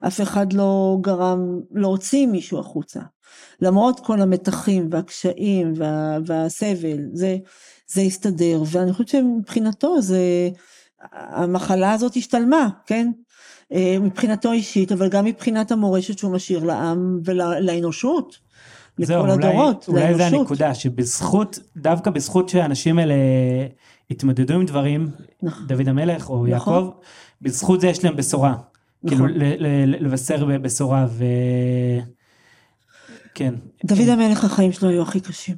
אף 0.07 0.21
אחד 0.21 0.53
לא 0.53 0.99
גרם 1.01 1.61
להוציא 1.71 2.27
מישהו 2.27 2.59
החוצה. 2.59 3.01
למרות 3.61 4.01
כל 4.01 4.21
המתחים 4.21 4.89
והקשיים 4.91 5.73
וה, 5.77 6.19
והסבל, 6.27 6.99
זה, 7.13 7.37
זה 7.87 8.01
הסתדר, 8.01 8.63
ואני 8.67 8.93
חושבת 8.93 9.09
שמבחינתו 9.09 10.03
זה, 10.03 10.51
המחלה 11.13 11.93
הזאת 11.93 12.17
השתלמה, 12.17 12.69
כן? 12.87 13.11
אה, 13.73 13.97
מבחינתו 14.01 14.53
אישית, 14.53 14.93
אבל 14.93 15.09
גם 15.09 15.25
מבחינת 15.25 15.73
המורשת 15.73 16.19
שהוא 16.19 16.33
משאיר 16.33 16.65
לעם 16.65 17.21
ולאנושות. 17.25 18.39
זהו, 18.99 19.27
לכל 19.27 19.33
אולי, 19.33 19.47
הדורות, 19.49 19.85
אולי 19.89 20.01
זה 20.01 20.19
לאנושות. 20.19 20.41
הנקודה, 20.41 20.75
שבזכות, 20.75 21.59
דווקא 21.77 22.11
בזכות 22.11 22.49
שהאנשים 22.49 22.99
האלה 22.99 23.15
התמודדו 24.11 24.55
עם 24.55 24.67
דברים, 24.67 25.11
נכון. 25.43 25.67
דוד 25.67 25.89
המלך 25.89 26.31
או 26.31 26.47
נכון. 26.47 26.49
יעקב, 26.49 26.91
בזכות 27.43 27.81
זה 27.81 27.87
יש 27.87 28.05
להם 28.05 28.17
בשורה. 28.17 28.55
נכון. 29.03 29.09
כאילו, 29.09 29.27
ל- 29.27 29.67
ל- 29.67 30.05
לבשר 30.05 30.45
בבשורה, 30.45 31.07
ו... 31.11 31.25
כן. 33.35 33.55
דוד 33.85 34.09
המלך 34.09 34.45
החיים 34.45 34.73
שלו 34.73 34.89
היו 34.89 35.03
הכי 35.03 35.21
קשים, 35.21 35.57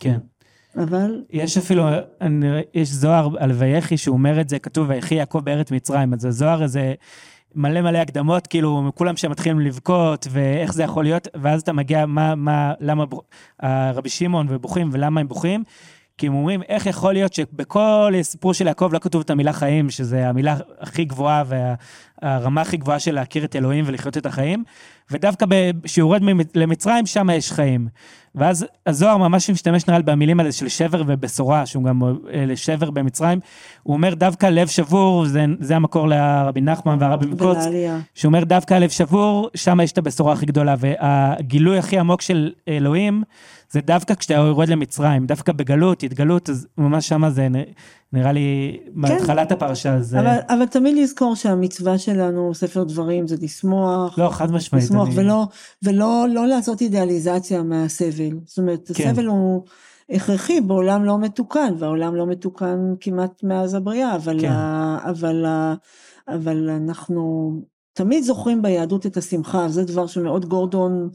כן. 0.00 0.18
אבל 0.76 1.22
יש 1.30 1.58
אפילו, 1.58 1.84
יש 2.74 2.88
זוהר 2.88 3.28
על 3.38 3.52
ויחי 3.52 3.96
שהוא 3.96 4.16
אומר 4.16 4.40
את 4.40 4.48
זה, 4.48 4.58
כתוב 4.58 4.88
ויחי 4.90 5.14
יעקב 5.14 5.40
בארץ 5.44 5.70
מצרים, 5.70 6.14
אז 6.14 6.24
הזוהר 6.24 6.62
הזה 6.62 6.94
מלא 7.54 7.80
מלא 7.80 7.98
הקדמות, 7.98 8.46
כאילו 8.46 8.90
כולם 8.94 9.16
שם 9.16 9.30
מתחילים 9.30 9.60
לבכות 9.60 10.26
ואיך 10.30 10.72
זה 10.72 10.82
יכול 10.82 11.04
להיות, 11.04 11.28
ואז 11.34 11.62
אתה 11.62 11.72
מגיע, 11.72 12.06
מה, 12.06 12.34
מה, 12.34 12.72
למה 12.80 13.04
רבי 13.94 14.08
שמעון 14.08 14.46
ובוכים 14.50 14.90
ולמה 14.92 15.20
הם 15.20 15.28
בוכים? 15.28 15.64
כי 16.18 16.26
הם 16.26 16.34
אומרים, 16.34 16.62
איך 16.68 16.86
יכול 16.86 17.12
להיות 17.12 17.34
שבכל 17.34 18.12
סיפור 18.22 18.54
של 18.54 18.66
יעקב 18.66 18.90
לא 18.92 18.98
כתוב 18.98 19.22
את 19.24 19.30
המילה 19.30 19.52
חיים, 19.52 19.90
שזה 19.90 20.28
המילה 20.28 20.56
הכי 20.80 21.04
גבוהה 21.04 21.44
והרמה 22.22 22.60
הכי 22.60 22.76
גבוהה 22.76 22.98
של 22.98 23.14
להכיר 23.14 23.44
את 23.44 23.56
אלוהים 23.56 23.84
ולחיות 23.88 24.16
את 24.16 24.26
החיים, 24.26 24.64
ודווקא 25.10 25.46
כשיורד 25.82 26.22
למצרים, 26.54 27.06
שם 27.06 27.30
יש 27.30 27.52
חיים. 27.52 27.88
ואז 28.34 28.66
הזוהר 28.86 29.16
ממש 29.16 29.50
משתמש 29.50 29.86
נראה 29.86 29.98
לי 29.98 30.04
במילים 30.04 30.40
האלה 30.40 30.52
של 30.52 30.68
שבר 30.68 31.02
ובשורה, 31.06 31.66
שהוא 31.66 31.84
גם 31.84 32.02
אה, 32.02 32.44
לשבר 32.46 32.90
במצרים. 32.90 33.40
הוא 33.82 33.94
אומר 33.94 34.14
דווקא 34.14 34.46
לב 34.46 34.68
שבור, 34.68 35.26
זה, 35.26 35.44
זה 35.60 35.76
המקור 35.76 36.08
לרבי 36.08 36.60
נחמן 36.60 36.96
והרבי 37.00 37.26
מקוץ. 37.26 37.58
שהוא 38.14 38.28
אומר 38.28 38.44
דווקא 38.44 38.74
לב 38.74 38.90
שבור, 38.90 39.50
שם 39.54 39.80
יש 39.80 39.92
את 39.92 39.98
הבשורה 39.98 40.32
הכי 40.32 40.46
גדולה. 40.46 40.74
והגילוי 40.78 41.78
הכי 41.78 41.98
עמוק 41.98 42.22
של 42.22 42.52
אלוהים, 42.68 43.22
זה 43.74 43.80
דווקא 43.80 44.14
כשאתה 44.14 44.34
יורד 44.34 44.68
למצרים, 44.68 45.26
דווקא 45.26 45.52
בגלות, 45.52 46.02
התגלות, 46.02 46.50
אז 46.50 46.66
ממש 46.78 47.08
שמה 47.08 47.30
זה 47.30 47.48
נראה 48.12 48.32
לי, 48.32 48.78
מהתחלת 48.92 49.48
כן. 49.48 49.54
הפרשה 49.54 50.00
זה... 50.00 50.20
אבל, 50.20 50.38
אבל 50.48 50.66
תמיד 50.66 50.96
לזכור 50.96 51.36
שהמצווה 51.36 51.98
שלנו, 51.98 52.54
ספר 52.54 52.84
דברים, 52.84 53.26
זה 53.26 53.36
לשמוח. 53.40 54.18
לא, 54.18 54.28
חד 54.30 54.52
משמעית. 54.52 54.84
לשמוח, 54.84 55.08
אני... 55.08 55.18
ולא, 55.18 55.46
ולא 55.82 56.26
לא 56.30 56.46
לעשות 56.46 56.80
אידיאליזציה 56.80 57.62
מהסבל. 57.62 58.38
זאת 58.44 58.58
אומרת, 58.58 58.90
כן. 58.94 59.08
הסבל 59.08 59.26
הוא... 59.26 59.62
הכרחי 60.10 60.60
בעולם 60.60 61.04
לא 61.04 61.18
מתוקן, 61.18 61.74
והעולם 61.78 62.14
לא 62.14 62.26
מתוקן 62.26 62.94
כמעט 63.00 63.42
מאז 63.42 63.74
הבריאה, 63.74 64.16
אבל, 64.16 64.40
כן. 64.40 64.50
ה, 64.50 64.98
אבל, 65.10 65.44
ה, 65.44 65.74
אבל 66.28 66.70
אנחנו 66.70 67.52
תמיד 67.92 68.24
זוכרים 68.24 68.62
ביהדות 68.62 69.06
את 69.06 69.16
השמחה, 69.16 69.68
זה 69.68 69.84
דבר 69.84 70.06
שמאוד 70.06 70.46
גורדון 70.46 71.10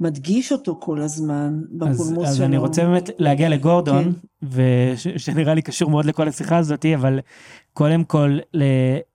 מדגיש 0.00 0.52
אותו 0.52 0.76
כל 0.80 1.00
הזמן 1.00 1.60
בפולמוס 1.70 2.02
אז, 2.02 2.14
שלו. 2.14 2.24
אז 2.24 2.40
אני 2.42 2.56
רוצה 2.56 2.84
באמת 2.84 3.10
להגיע 3.18 3.48
לגורדון, 3.48 4.04
כן. 4.04 4.48
ושנראה 5.16 5.54
לי 5.54 5.62
קשור 5.62 5.90
מאוד 5.90 6.04
לכל 6.04 6.28
השיחה 6.28 6.56
הזאת, 6.56 6.86
אבל 6.86 7.20
קודם 7.72 8.04
כל, 8.04 8.38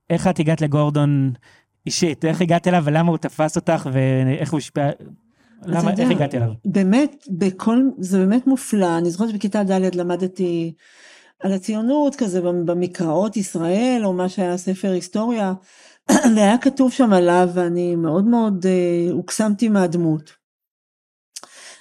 איך 0.09 0.27
את 0.27 0.39
הגעת 0.39 0.61
לגורדון 0.61 1.33
אישית? 1.85 2.25
איך 2.25 2.41
הגעת 2.41 2.67
אליו 2.67 2.83
ולמה 2.85 3.09
הוא 3.09 3.17
תפס 3.17 3.55
אותך 3.55 3.89
ואיך 3.93 4.51
הוא 4.51 4.57
השפיע? 4.57 4.89
למה, 5.65 5.91
איך 5.97 6.11
הגעת 6.11 6.35
אליו? 6.35 6.49
באמת, 6.65 7.25
בכל, 7.29 7.81
זה 7.99 8.17
באמת 8.17 8.47
מופלא. 8.47 8.97
אני 8.97 9.11
זוכרת 9.11 9.29
שבכיתה 9.29 9.63
ד' 9.63 9.95
למדתי 9.95 10.73
על 11.39 11.53
הציונות 11.53 12.15
כזה 12.15 12.41
במקראות 12.41 13.37
ישראל, 13.37 14.01
או 14.05 14.13
מה 14.13 14.29
שהיה 14.29 14.57
ספר 14.57 14.91
היסטוריה, 14.91 15.53
והיה 16.35 16.57
כתוב 16.57 16.91
שם 16.91 17.13
עליו, 17.13 17.49
ואני 17.53 17.95
מאוד 17.95 18.25
מאוד 18.25 18.65
אה, 18.65 19.11
הוקסמתי 19.11 19.69
מהדמות. 19.69 20.36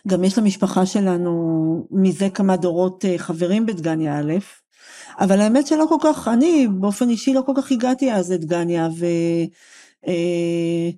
גם 0.07 0.25
יש 0.25 0.39
למשפחה 0.39 0.87
שלנו 0.87 1.87
מזה 1.91 2.29
כמה 2.31 2.57
דורות 2.57 3.05
אה, 3.05 3.19
חברים 3.19 3.67
בדגניה 3.67 4.19
א', 4.19 4.33
אבל 5.21 5.41
האמת 5.41 5.67
שלא 5.67 5.85
כל 5.89 5.97
כך, 6.03 6.29
אני 6.29 6.69
באופן 6.81 7.09
אישי 7.09 7.35
לא 7.35 7.43
כל 7.47 7.53
כך 7.57 7.73
הגעתי 7.73 8.13
אז 8.13 8.33
לדגניה, 8.33 8.89
ו... 8.99 9.07
אה, 10.07 10.91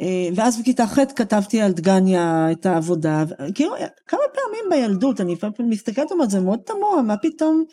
אה, 0.00 0.28
ואז 0.34 0.60
בכיתה 0.60 0.86
ח' 0.86 0.98
כתבתי 1.16 1.60
על 1.60 1.72
דגניה 1.72 2.48
את 2.52 2.66
העבודה, 2.66 3.24
כאילו 3.54 3.74
כמה 4.06 4.20
פעמים 4.34 4.70
בילדות, 4.70 5.20
אני 5.20 5.36
מסתכלת 5.58 6.10
ואומרת, 6.10 6.30
זה 6.30 6.40
מאוד 6.40 6.58
תמוה, 6.66 7.02
מה 7.02 7.16
פתאום, 7.16 7.64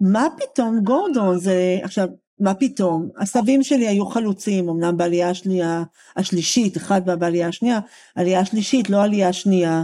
מה 0.00 0.26
פתאום 0.36 0.80
גורדון, 0.80 1.38
זה, 1.38 1.78
עכשיו, 1.82 2.08
מה 2.40 2.54
פתאום, 2.54 3.08
הסבים 3.18 3.62
שלי 3.62 3.88
היו 3.88 4.06
חלוצים, 4.06 4.68
אמנם 4.68 4.96
בעלייה 4.96 5.32
השלישית, 6.16 6.76
אחד 6.76 7.18
בעלייה 7.18 7.48
השנייה, 7.48 7.80
עלייה 8.14 8.40
השלישית, 8.40 8.90
לא 8.90 9.02
עלייה 9.02 9.32
שנייה, 9.32 9.82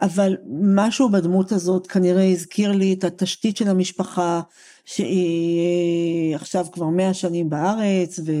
אבל 0.00 0.36
משהו 0.62 1.08
בדמות 1.08 1.52
הזאת 1.52 1.86
כנראה 1.86 2.30
הזכיר 2.30 2.72
לי 2.72 2.92
את 2.92 3.04
התשתית 3.04 3.56
של 3.56 3.68
המשפחה, 3.68 4.40
שהיא 4.88 6.34
עכשיו 6.36 6.66
כבר 6.72 6.86
מאה 6.86 7.14
שנים 7.14 7.50
בארץ, 7.50 8.18
ו, 8.26 8.32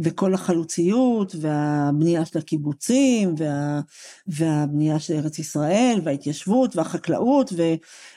וכל 0.00 0.34
החלוציות, 0.34 1.34
והבנייה 1.40 2.24
של 2.24 2.38
הקיבוצים, 2.38 3.34
וה, 3.38 3.80
והבנייה 4.26 5.00
של 5.00 5.14
ארץ 5.14 5.38
ישראל, 5.38 6.00
וההתיישבות, 6.04 6.76
והחקלאות, 6.76 7.52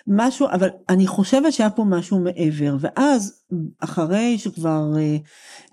ומשהו, 0.08 0.48
אבל 0.52 0.70
אני 0.90 1.08
חושבת 1.08 1.54
שהיה 1.54 1.70
פה 1.70 1.84
משהו 1.84 2.20
מעבר. 2.20 2.76
ואז, 2.80 3.42
אחרי 3.80 4.38
שכבר 4.38 4.94
אה, 4.98 5.18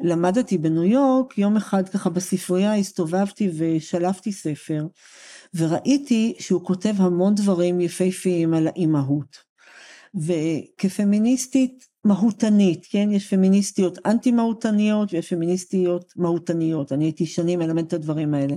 למדתי 0.00 0.58
בניו 0.58 0.84
יורק, 0.84 1.38
יום 1.38 1.56
אחד 1.56 1.88
ככה 1.88 2.10
בספרייה 2.10 2.74
הסתובבתי 2.74 3.50
ושלפתי 3.58 4.32
ספר, 4.32 4.86
וראיתי 5.54 6.34
שהוא 6.38 6.64
כותב 6.64 6.94
המון 6.96 7.34
דברים 7.34 7.80
יפהפיים 7.80 8.54
על 8.54 8.66
האימהות. 8.66 9.48
וכפמיניסטית 10.14 11.88
מהותנית, 12.04 12.86
כן? 12.90 13.08
יש 13.12 13.28
פמיניסטיות 13.34 13.98
אנטי 14.06 14.32
מהותניות 14.32 15.12
ויש 15.12 15.32
פמיניסטיות 15.34 16.12
מהותניות, 16.16 16.92
אני 16.92 17.04
הייתי 17.04 17.26
שנים 17.26 17.58
מלמד 17.58 17.84
את 17.86 17.92
הדברים 17.92 18.34
האלה. 18.34 18.54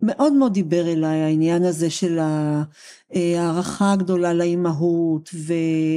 מאוד 0.00 0.32
מאוד 0.32 0.54
דיבר 0.54 0.92
אליי 0.92 1.20
העניין 1.20 1.62
הזה 1.62 1.90
של 1.90 2.18
ההערכה 2.18 3.92
הגדולה 3.92 4.32
לאימהות 4.32 5.30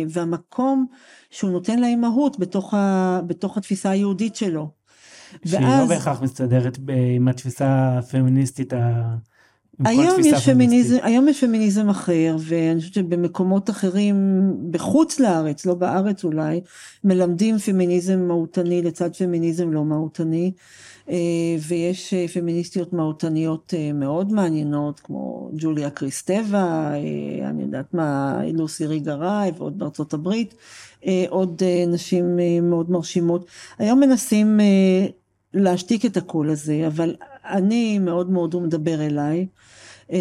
והמקום 0.10 0.86
שהוא 1.30 1.52
נותן 1.52 1.80
לאימהות 1.80 2.40
בתוך, 2.40 2.74
ה, 2.74 3.22
בתוך 3.28 3.58
התפיסה 3.58 3.90
היהודית 3.90 4.36
שלו. 4.36 4.70
שהיא 5.46 5.62
לא 5.62 5.66
ואז... 5.66 5.90
לא 5.90 5.96
בהכרח 5.96 6.22
מסתדרת 6.22 6.78
עם 7.16 7.28
התפיסה 7.28 7.98
הפמיניסטית 7.98 8.74
ה... 8.74 9.16
היום 9.86 10.20
יש, 10.26 10.50
פמיניזם, 10.50 10.98
היום 11.04 11.28
יש 11.28 11.44
פמיניזם 11.44 11.90
אחר, 11.90 12.36
ואני 12.40 12.80
חושבת 12.80 12.94
שבמקומות 12.94 13.70
אחרים, 13.70 14.42
בחוץ 14.72 15.20
לארץ, 15.20 15.66
לא 15.66 15.74
בארץ 15.74 16.24
אולי, 16.24 16.62
מלמדים 17.04 17.58
פמיניזם 17.58 18.20
מהותני 18.20 18.82
לצד 18.82 19.16
פמיניזם 19.16 19.72
לא 19.72 19.86
מהותני, 19.86 20.52
אה, 21.10 21.16
ויש 21.68 22.14
אה, 22.14 22.26
פמיניסטיות 22.28 22.94
מהותניות 22.94 23.74
אה, 23.78 23.94
מאוד 23.94 24.34
מעניינות, 24.34 25.00
כמו 25.00 25.50
ג'וליה 25.54 25.90
קריסטבה, 25.90 26.92
אני 27.44 27.62
יודעת 27.62 27.94
מה, 27.94 28.40
לוסי 28.54 28.86
ריגראי, 28.86 29.52
ועוד 29.58 29.80
בארצות 29.80 30.14
הברית, 30.14 30.56
עוד 31.30 31.62
נשים 31.88 32.40
מאוד 32.62 32.92
מרשימות. 32.92 33.46
היום 33.80 34.00
מנסים 34.00 34.60
להשתיק 35.54 36.06
את 36.06 36.18
הקול 36.18 36.50
הזה, 36.50 36.88
אבל 36.88 37.16
אני 37.50 38.00
מאוד 38.00 38.30
מאוד 38.30 38.54
הוא 38.54 38.62
מדבר 38.62 39.02
אליי, 39.02 39.48
אה, 40.12 40.20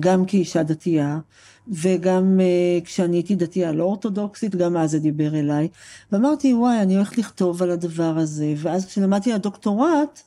גם 0.00 0.24
כאישה 0.24 0.62
דתייה, 0.62 1.18
וגם 1.68 2.40
אה, 2.40 2.78
כשאני 2.84 3.16
הייתי 3.16 3.34
דתייה 3.34 3.72
לא 3.72 3.84
אורתודוקסית, 3.84 4.56
גם 4.56 4.76
אז 4.76 4.90
זה 4.90 4.98
דיבר 4.98 5.34
אליי. 5.34 5.68
ואמרתי, 6.12 6.54
וואי, 6.54 6.82
אני 6.82 6.96
הולכת 6.96 7.18
לכתוב 7.18 7.62
על 7.62 7.70
הדבר 7.70 8.14
הזה. 8.18 8.54
ואז 8.56 8.86
כשלמדתי 8.86 9.32
הדוקטורט, 9.32 10.20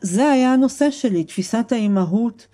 זה 0.00 0.30
היה 0.30 0.52
הנושא 0.52 0.90
שלי, 0.90 1.24
תפיסת 1.24 1.72
האימהות 1.72 2.46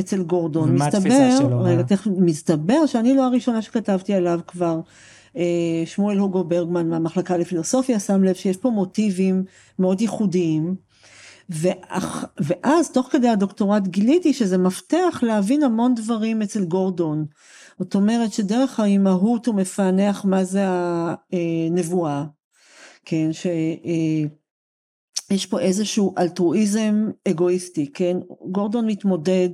אצל 0.00 0.22
גורדון. 0.22 0.70
ומה 0.70 0.86
מסתבר, 0.86 0.98
התפיסה 0.98 1.38
שלו? 1.38 1.62
רגע, 1.62 1.82
תכף, 1.82 2.06
מסתבר 2.06 2.86
שאני 2.86 3.14
לא 3.14 3.24
הראשונה 3.24 3.62
שכתבתי 3.62 4.14
עליו 4.14 4.40
כבר. 4.46 4.80
אה, 5.36 5.82
שמואל 5.84 6.18
הוגו 6.18 6.44
ברגמן 6.44 6.88
מהמחלקה 6.88 7.36
לפילוסופיה 7.36 8.00
שם 8.00 8.24
לב 8.24 8.34
שיש 8.34 8.56
פה 8.56 8.70
מוטיבים 8.70 9.44
מאוד 9.78 10.00
ייחודיים. 10.00 10.74
ואח, 11.48 12.24
ואז 12.40 12.90
תוך 12.90 13.08
כדי 13.10 13.28
הדוקטורט 13.28 13.86
גיליתי 13.86 14.32
שזה 14.32 14.58
מפתח 14.58 15.20
להבין 15.22 15.62
המון 15.62 15.94
דברים 15.94 16.42
אצל 16.42 16.64
גורדון. 16.64 17.26
זאת 17.78 17.94
אומרת 17.94 18.32
שדרך 18.32 18.80
האימהות 18.80 19.46
הוא 19.46 19.54
מפענח 19.54 20.24
מה 20.24 20.44
זה 20.44 20.64
הנבואה, 21.32 22.24
כן, 23.04 23.30
שיש 23.32 25.46
פה 25.46 25.60
איזשהו 25.60 26.14
אלטרואיזם 26.18 27.10
אגואיסטי, 27.28 27.92
כן, 27.92 28.16
גורדון 28.52 28.86
מתמודד 28.86 29.48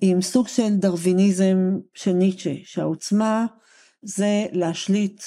עם 0.00 0.22
סוג 0.22 0.48
של 0.48 0.76
דרוויניזם 0.76 1.56
של 1.94 2.12
ניטשה, 2.12 2.54
שהעוצמה 2.64 3.46
זה 4.02 4.46
להשליט 4.52 5.22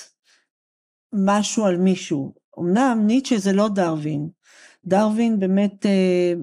משהו 1.13 1.65
על 1.65 1.77
מישהו. 1.77 2.33
אמנם 2.59 3.03
ניטשה 3.07 3.37
זה 3.37 3.53
לא 3.53 3.67
דרווין, 3.67 4.29
דרווין 4.85 5.39
באמת 5.39 5.85
אה, 5.85 6.33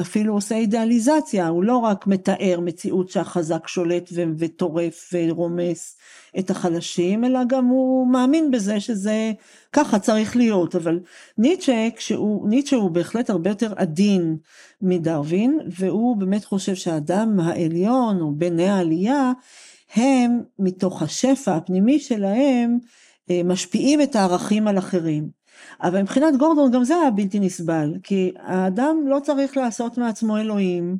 אפילו 0.00 0.34
עושה 0.34 0.54
אידיאליזציה, 0.54 1.48
הוא 1.48 1.64
לא 1.64 1.76
רק 1.76 2.06
מתאר 2.06 2.60
מציאות 2.62 3.08
שהחזק 3.08 3.68
שולט 3.68 4.10
וטורף 4.38 5.10
ורומס 5.12 5.96
את 6.38 6.50
החלשים, 6.50 7.24
אלא 7.24 7.40
גם 7.48 7.66
הוא 7.66 8.06
מאמין 8.08 8.50
בזה 8.50 8.80
שזה 8.80 9.32
ככה 9.72 9.98
צריך 9.98 10.36
להיות, 10.36 10.76
אבל 10.76 11.00
ניטשה, 11.38 11.88
כשהוא, 11.96 12.48
ניטשה 12.48 12.76
הוא 12.76 12.90
בהחלט 12.90 13.30
הרבה 13.30 13.50
יותר 13.50 13.72
עדין 13.76 14.36
מדרווין, 14.82 15.58
והוא 15.78 16.16
באמת 16.16 16.44
חושב 16.44 16.74
שהאדם 16.74 17.40
העליון 17.40 18.20
או 18.20 18.32
בני 18.34 18.68
העלייה, 18.68 19.32
הם 19.94 20.40
מתוך 20.58 21.02
השפע 21.02 21.56
הפנימי 21.56 22.00
שלהם 22.00 22.78
אה, 23.30 23.40
משפיעים 23.44 24.02
את 24.02 24.16
הערכים 24.16 24.68
על 24.68 24.78
אחרים. 24.78 25.43
אבל 25.82 26.02
מבחינת 26.02 26.36
גורדון 26.36 26.70
גם 26.70 26.84
זה 26.84 26.96
היה 26.96 27.10
בלתי 27.10 27.40
נסבל, 27.40 27.94
כי 28.02 28.32
האדם 28.38 28.96
לא 29.06 29.20
צריך 29.20 29.56
לעשות 29.56 29.98
מעצמו 29.98 30.38
אלוהים, 30.38 30.96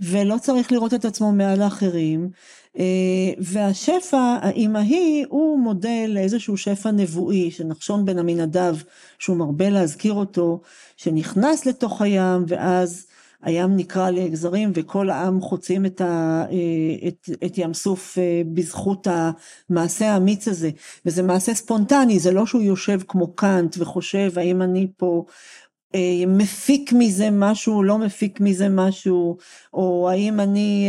ולא 0.00 0.36
צריך 0.40 0.72
לראות 0.72 0.94
את 0.94 1.04
עצמו 1.04 1.32
מעל 1.32 1.62
האחרים, 1.62 2.30
אה, 2.78 2.84
והשפע 3.38 4.36
האימהי 4.42 5.24
הוא 5.28 5.58
מודל 5.58 6.06
לאיזשהו 6.08 6.56
שפע 6.56 6.90
נבואי 6.90 7.50
של 7.50 7.64
נחשון 7.64 8.04
בן 8.04 8.18
עמינדב, 8.18 8.76
שהוא 9.18 9.36
מרבה 9.36 9.70
להזכיר 9.70 10.12
אותו, 10.12 10.60
שנכנס 10.96 11.66
לתוך 11.66 12.02
הים 12.02 12.44
ואז 12.48 13.06
הים 13.44 13.76
נקרע 13.76 14.10
לגזרים 14.10 14.70
וכל 14.74 15.10
העם 15.10 15.40
חוצים 15.40 15.86
את, 15.86 16.00
ה, 16.00 16.44
אה, 16.50 17.08
את, 17.08 17.28
את 17.46 17.58
ים 17.58 17.74
סוף 17.74 18.18
אה, 18.18 18.42
בזכות 18.54 19.06
המעשה 19.70 20.12
האמיץ 20.12 20.48
הזה. 20.48 20.70
וזה 21.06 21.22
מעשה 21.22 21.54
ספונטני 21.54 22.18
זה 22.18 22.30
לא 22.30 22.46
שהוא 22.46 22.62
יושב 22.62 22.98
כמו 23.08 23.34
קאנט 23.34 23.76
וחושב 23.78 24.32
האם 24.36 24.62
אני 24.62 24.86
פה 24.96 25.24
אה, 25.94 26.24
מפיק 26.26 26.92
מזה 26.92 27.28
משהו, 27.32 27.82
לא 27.82 27.98
מפיק 27.98 28.40
מזה 28.40 28.68
משהו, 28.68 29.36
או 29.74 30.10
האם 30.10 30.40
אני, 30.40 30.86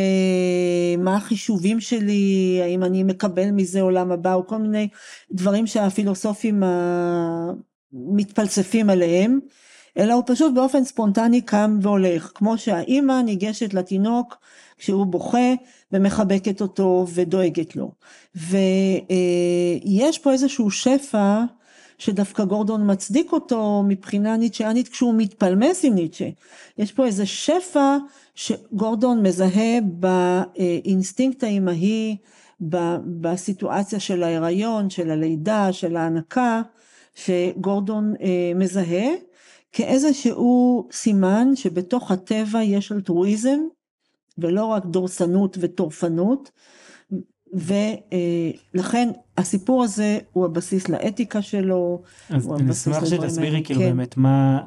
מה 0.98 1.16
החישובים 1.16 1.80
שלי, 1.80 2.60
האם 2.64 2.84
אני 2.84 3.04
מקבל 3.04 3.52
מזה 3.52 3.82
עולם 3.82 4.12
הבא, 4.12 4.34
או 4.34 4.48
כל 4.48 4.58
מיני 4.58 4.88
דברים 5.32 5.68
שהפילוסופים 5.68 6.64
מתפלספים 7.94 8.90
עליהם, 8.90 9.40
אלא 9.98 10.14
הוא 10.14 10.24
פשוט 10.26 10.54
באופן 10.54 10.84
ספונטני 10.84 11.42
קם 11.42 11.80
והולך, 11.82 12.32
כמו 12.36 12.58
שהאימא 12.58 13.22
ניגשת 13.22 13.74
לתינוק 13.74 14.38
כשהוא 14.78 15.06
בוכה 15.06 15.54
ומחבקת 15.92 16.62
אותו 16.62 17.06
ודואגת 17.14 17.76
לו. 17.76 17.92
ויש 18.36 20.20
פה 20.22 20.32
איזשהו 20.32 20.72
שפע 20.72 21.44
שדווקא 21.98 22.46
גורדון 22.46 22.92
מצדיק 22.92 23.32
אותו 23.32 23.84
מבחינה 23.88 24.38
ניטשיאנית 24.38 24.88
כשהוא 24.88 25.14
מתפלמס 25.18 25.86
עם 25.86 25.96
ניטשה. 25.96 26.30
יש 26.78 26.92
פה 26.92 27.06
איזה 27.06 27.26
שפע 27.26 27.98
שגורדון 28.36 29.24
מזהה 29.24 29.80
באינסטינקט 29.84 31.44
האימהי, 31.44 32.18
בסיטואציה 33.22 34.00
של 34.00 34.24
ההיריון, 34.24 34.90
של 34.90 35.12
הלידה, 35.12 35.74
של 35.74 35.96
ההנקה, 35.96 36.62
שגורדון 37.16 38.14
אה, 38.22 38.52
מזהה 38.56 39.08
כאיזשהו 39.76 40.88
סימן 40.92 41.56
שבתוך 41.56 42.12
הטבע 42.12 42.64
יש 42.64 42.92
אלטרואיזם 42.92 43.60
ולא 44.38 44.66
רק 44.66 44.86
דורסנות 44.86 45.58
וטורפנות 45.62 46.52
ולכן 47.54 49.10
הסיפור 49.38 49.84
הזה 49.84 50.20
הוא 50.34 50.46
הבסיס 50.46 50.90
לאתיקה 50.90 51.42
שלו. 51.42 52.02
אז 52.30 52.52
אני 52.52 52.72
אשמח 52.72 53.06
שתסבירי 53.06 53.64
כאילו 53.64 53.80
כן. 53.80 53.86
באמת 53.86 54.18
מה, 54.18 54.60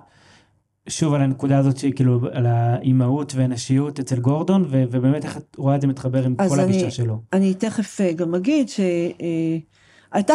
שוב 0.88 1.14
על 1.14 1.20
הנקודה 1.22 1.59
הזאת 1.59 1.76
שכאילו 1.76 2.20
על 2.32 2.46
האימהות 2.46 3.34
והנשיות 3.34 4.00
אצל 4.00 4.20
גורדון 4.20 4.64
ו, 4.68 4.84
ובאמת 4.90 5.24
איך 5.24 5.36
את 5.36 5.56
רואה 5.56 5.76
את 5.76 5.80
זה 5.80 5.86
מתחבר 5.86 6.24
עם 6.24 6.34
כל 6.34 6.61
אני, 6.61 6.62
הגישה 6.62 6.90
שלו. 6.90 7.22
אני 7.32 7.54
תכף 7.54 8.00
אה, 8.00 8.12
גם 8.12 8.34
אגיד 8.34 8.68
שהייתה 8.68 9.22
אה, 9.22 9.59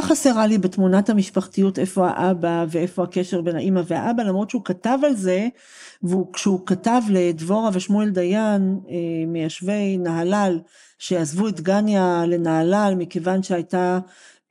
חסרה 0.01 0.47
לי 0.47 0.57
בתמונת 0.57 1.09
המשפחתיות 1.09 1.80
איפה 1.80 2.07
האבא 2.07 2.65
ואיפה 2.69 3.03
הקשר 3.03 3.41
בין 3.41 3.55
האימא 3.55 3.82
והאבא 3.88 4.24
למרות 4.24 4.49
שהוא 4.49 4.61
כתב 4.65 4.97
על 5.03 5.15
זה 5.15 5.47
וכשהוא 6.03 6.59
כתב 6.65 7.01
לדבורה 7.09 7.69
ושמואל 7.74 8.09
דיין 8.09 8.80
אה, 8.89 9.26
מיישבי 9.28 9.97
נהלל 9.97 10.59
שעזבו 10.97 11.47
את 11.47 11.61
גניה 11.61 12.24
לנהלל 12.28 12.93
מכיוון 12.97 13.43
שהייתה, 13.43 13.99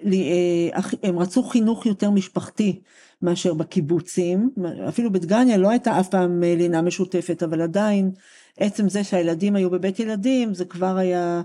אה, 0.06 0.80
הם 1.02 1.18
רצו 1.18 1.42
חינוך 1.42 1.86
יותר 1.86 2.10
משפחתי 2.10 2.80
מאשר 3.22 3.54
בקיבוצים, 3.54 4.50
אפילו 4.88 5.12
בדגניה 5.12 5.56
לא 5.56 5.70
הייתה 5.70 6.00
אף 6.00 6.08
פעם 6.08 6.42
אה, 6.44 6.54
לינה 6.56 6.82
משותפת, 6.82 7.42
אבל 7.42 7.60
עדיין 7.60 8.10
עצם 8.58 8.88
זה 8.88 9.04
שהילדים 9.04 9.56
היו 9.56 9.70
בבית 9.70 10.00
ילדים 10.00 10.54
זה 10.54 10.64
כבר 10.64 10.96
היה 10.96 11.42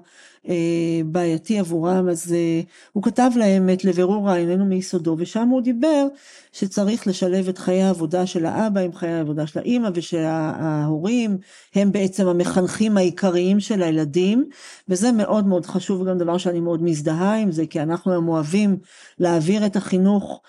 אה, 0.49 1.01
בעייתי 1.05 1.59
עבורם, 1.59 2.09
אז 2.09 2.33
אה, 2.33 2.61
הוא 2.93 3.03
כתב 3.03 3.31
להם 3.35 3.69
את 3.73 3.85
לבירור 3.85 4.27
רעיוננו 4.27 4.65
מיסודו, 4.65 5.15
ושם 5.19 5.47
הוא 5.47 5.61
דיבר 5.61 6.07
שצריך 6.51 7.07
לשלב 7.07 7.49
את 7.49 7.57
חיי 7.57 7.83
העבודה 7.83 8.25
של 8.25 8.45
האבא 8.45 8.81
עם 8.81 8.93
חיי 8.93 9.11
העבודה 9.11 9.47
של 9.47 9.59
האימא 9.59 9.89
ושההורים 9.93 11.37
הם 11.75 11.91
בעצם 11.91 12.27
המחנכים 12.27 12.97
העיקריים 12.97 13.59
של 13.59 13.83
הילדים, 13.83 14.49
וזה 14.89 15.11
מאוד 15.11 15.47
מאוד 15.47 15.65
חשוב, 15.65 16.09
גם 16.09 16.17
דבר 16.17 16.37
שאני 16.37 16.59
מאוד 16.59 16.83
מזדהה 16.83 17.35
עם 17.35 17.51
זה, 17.51 17.65
כי 17.65 17.81
אנחנו 17.81 18.11
היום 18.11 18.27
אוהבים 18.27 18.77
להעביר 19.19 19.65
את 19.65 19.75
החינוך 19.75 20.41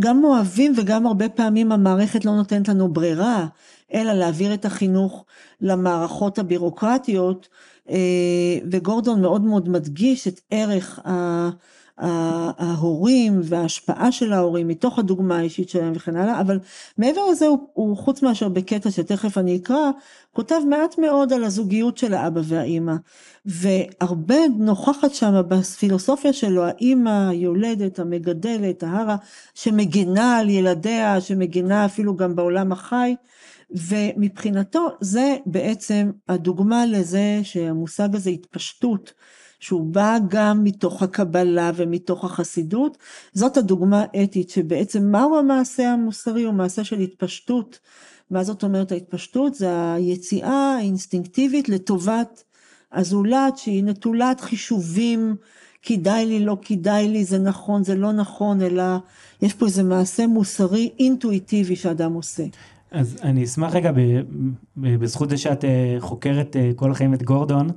גם 0.00 0.24
אוהבים 0.24 0.72
וגם 0.76 1.06
הרבה 1.06 1.28
פעמים 1.28 1.72
המערכת 1.72 2.24
לא 2.24 2.32
נותנת 2.32 2.68
לנו 2.68 2.92
ברירה, 2.92 3.46
אלא 3.92 4.12
להעביר 4.12 4.54
את 4.54 4.64
החינוך 4.64 5.24
למערכות 5.60 6.38
הבירוקרטיות, 6.38 7.48
אה, 7.90 8.58
וגורדון 8.70 9.20
מאוד 9.20 9.42
מאוד 9.42 9.68
מדגיש 9.68 10.28
את 10.28 10.40
ערך 10.50 11.00
ההורים 11.98 13.40
וההשפעה 13.44 14.12
של 14.12 14.32
ההורים 14.32 14.68
מתוך 14.68 14.98
הדוגמה 14.98 15.38
האישית 15.38 15.68
שלהם 15.68 15.92
וכן 15.96 16.16
הלאה, 16.16 16.40
אבל 16.40 16.58
מעבר 16.98 17.20
לזה 17.30 17.46
הוא, 17.46 17.58
הוא 17.72 17.96
חוץ 17.96 18.22
מאשר 18.22 18.48
בקטע 18.48 18.90
שתכף 18.90 19.38
אני 19.38 19.56
אקרא, 19.56 19.90
כותב 20.32 20.60
מעט 20.68 20.98
מאוד 20.98 21.32
על 21.32 21.44
הזוגיות 21.44 21.98
של 21.98 22.14
האבא 22.14 22.40
והאימא, 22.44 22.94
והרבה 23.46 24.36
נוכחת 24.58 25.14
שם 25.14 25.42
בפילוסופיה 25.48 26.32
שלו 26.32 26.64
האימא 26.64 27.28
היולדת, 27.28 27.98
המגדלת, 27.98 28.82
ההרה, 28.82 29.16
שמגינה 29.54 30.38
על 30.38 30.50
ילדיה, 30.50 31.20
שמגינה 31.20 31.84
אפילו 31.84 32.16
גם 32.16 32.36
בעולם 32.36 32.72
החי, 32.72 33.14
ומבחינתו 33.70 34.88
זה 35.00 35.36
בעצם 35.46 36.10
הדוגמה 36.28 36.86
לזה 36.86 37.40
שהמושג 37.42 38.14
הזה 38.14 38.30
התפשטות 38.30 39.12
שהוא 39.60 39.86
בא 39.86 40.18
גם 40.28 40.64
מתוך 40.64 41.02
הקבלה 41.02 41.70
ומתוך 41.76 42.24
החסידות, 42.24 42.98
זאת 43.32 43.56
הדוגמה 43.56 44.04
האתית 44.14 44.50
שבעצם 44.50 45.12
מהו 45.12 45.38
המעשה 45.38 45.92
המוסרי, 45.92 46.42
הוא 46.42 46.54
מעשה 46.54 46.84
של 46.84 46.98
התפשטות. 47.00 47.78
מה 48.30 48.44
זאת 48.44 48.62
אומרת 48.62 48.92
ההתפשטות? 48.92 49.54
זה 49.54 49.92
היציאה 49.92 50.76
האינסטינקטיבית 50.78 51.68
לטובת 51.68 52.44
הזולת 52.92 53.58
שהיא 53.58 53.84
נטולת 53.84 54.40
חישובים, 54.40 55.36
כדאי 55.82 56.26
לי, 56.26 56.40
לא 56.44 56.56
כדאי 56.62 57.08
לי, 57.08 57.24
זה 57.24 57.38
נכון, 57.38 57.84
זה 57.84 57.94
לא 57.94 58.12
נכון, 58.12 58.62
אלא 58.62 58.84
יש 59.42 59.54
פה 59.54 59.66
איזה 59.66 59.82
מעשה 59.82 60.26
מוסרי 60.26 60.90
אינטואיטיבי 60.98 61.76
שאדם 61.76 62.12
עושה. 62.12 62.44
אז 62.94 63.16
אני 63.22 63.44
אשמח 63.44 63.74
רגע 63.74 63.90
בזכות 64.76 65.30
זה 65.30 65.36
שאת 65.36 65.64
אה, 65.64 65.96
חוקרת 66.00 66.56
אה, 66.56 66.70
כל 66.76 66.90
החיים 66.90 67.14
את 67.14 67.22
גורדון, 67.22 67.68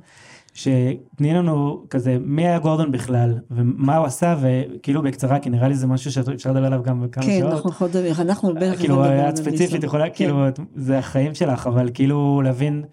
שתני 0.54 1.34
לנו 1.34 1.84
כזה 1.90 2.16
מי 2.20 2.46
היה 2.46 2.58
גורדון 2.58 2.92
בכלל 2.92 3.34
ומה 3.50 3.96
הוא 3.96 4.06
עשה 4.06 4.36
וכאילו 4.40 5.02
בקצרה 5.02 5.38
כי 5.38 5.50
נראה 5.50 5.68
לי 5.68 5.74
זה 5.74 5.86
משהו 5.86 6.12
שאפשר 6.12 6.50
לדבר 6.50 6.66
עליו 6.66 6.82
גם 6.82 7.00
בכמה 7.00 7.24
כן, 7.24 7.38
שעות. 7.38 7.50
כן 7.50 7.56
אנחנו 7.56 7.70
יכולים 7.70 7.94
לדבר, 7.94 8.22
אנחנו 8.22 8.54
בערך 8.54 8.78
כאילו 8.78 9.04
את 9.28 9.36
ספציפית 9.36 9.84
יכולה 9.84 10.08
כן. 10.08 10.14
כאילו 10.14 10.46
זה 10.76 10.98
החיים 10.98 11.34
שלך 11.34 11.66
אבל 11.66 11.90
כאילו 11.94 12.42
להבין 12.44 12.84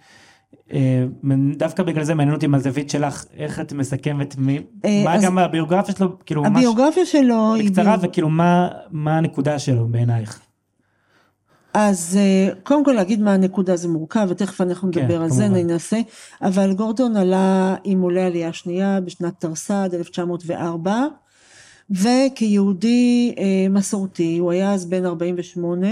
אה, 0.73 1.05
דווקא 1.57 1.83
בגלל 1.83 2.03
זה 2.03 2.15
מעניין 2.15 2.35
אותי 2.35 2.47
מהזווית 2.47 2.89
שלך 2.89 3.25
איך 3.37 3.59
את 3.59 3.73
מסכמת 3.73 4.35
מי, 4.37 4.59
מה 5.03 5.17
גם 5.23 5.37
הביוגרפיה 5.37 5.95
שלו 5.95 6.19
כאילו 6.25 6.45
הביוגרפיה 6.45 7.05
שלו 7.05 7.55
בקצרה 7.59 7.95
וכאילו 8.01 8.29
מה 8.29 8.67
מה 8.91 9.17
הנקודה 9.17 9.59
שלו 9.59 9.87
בעינייך. 9.87 10.44
אז 11.77 12.17
אה, 12.17 12.53
קודם 12.63 12.85
כל 12.85 12.91
להגיד 12.91 13.21
מה 13.21 13.33
הנקודה 13.33 13.75
זה 13.75 13.87
מורכב 13.87 14.27
ותכף 14.29 14.61
אנחנו 14.61 14.91
כן, 14.91 14.99
נדבר 14.99 15.15
כן, 15.17 15.21
על 15.21 15.29
כמובן. 15.29 15.47
זה 15.47 15.63
ננסה 15.63 15.99
אבל 16.41 16.73
גורדון 16.73 17.17
עלה 17.17 17.75
עם 17.83 18.01
עולה 18.01 18.25
עלייה 18.25 18.53
שנייה 18.53 19.01
בשנת 19.01 19.33
תרס"ד 19.39 19.89
1904 19.93 21.05
וכיהודי 21.91 23.35
אה, 23.37 23.69
מסורתי 23.69 24.37
הוא 24.37 24.51
היה 24.51 24.73
אז 24.73 24.85
בן 24.85 25.05
48 25.05 25.87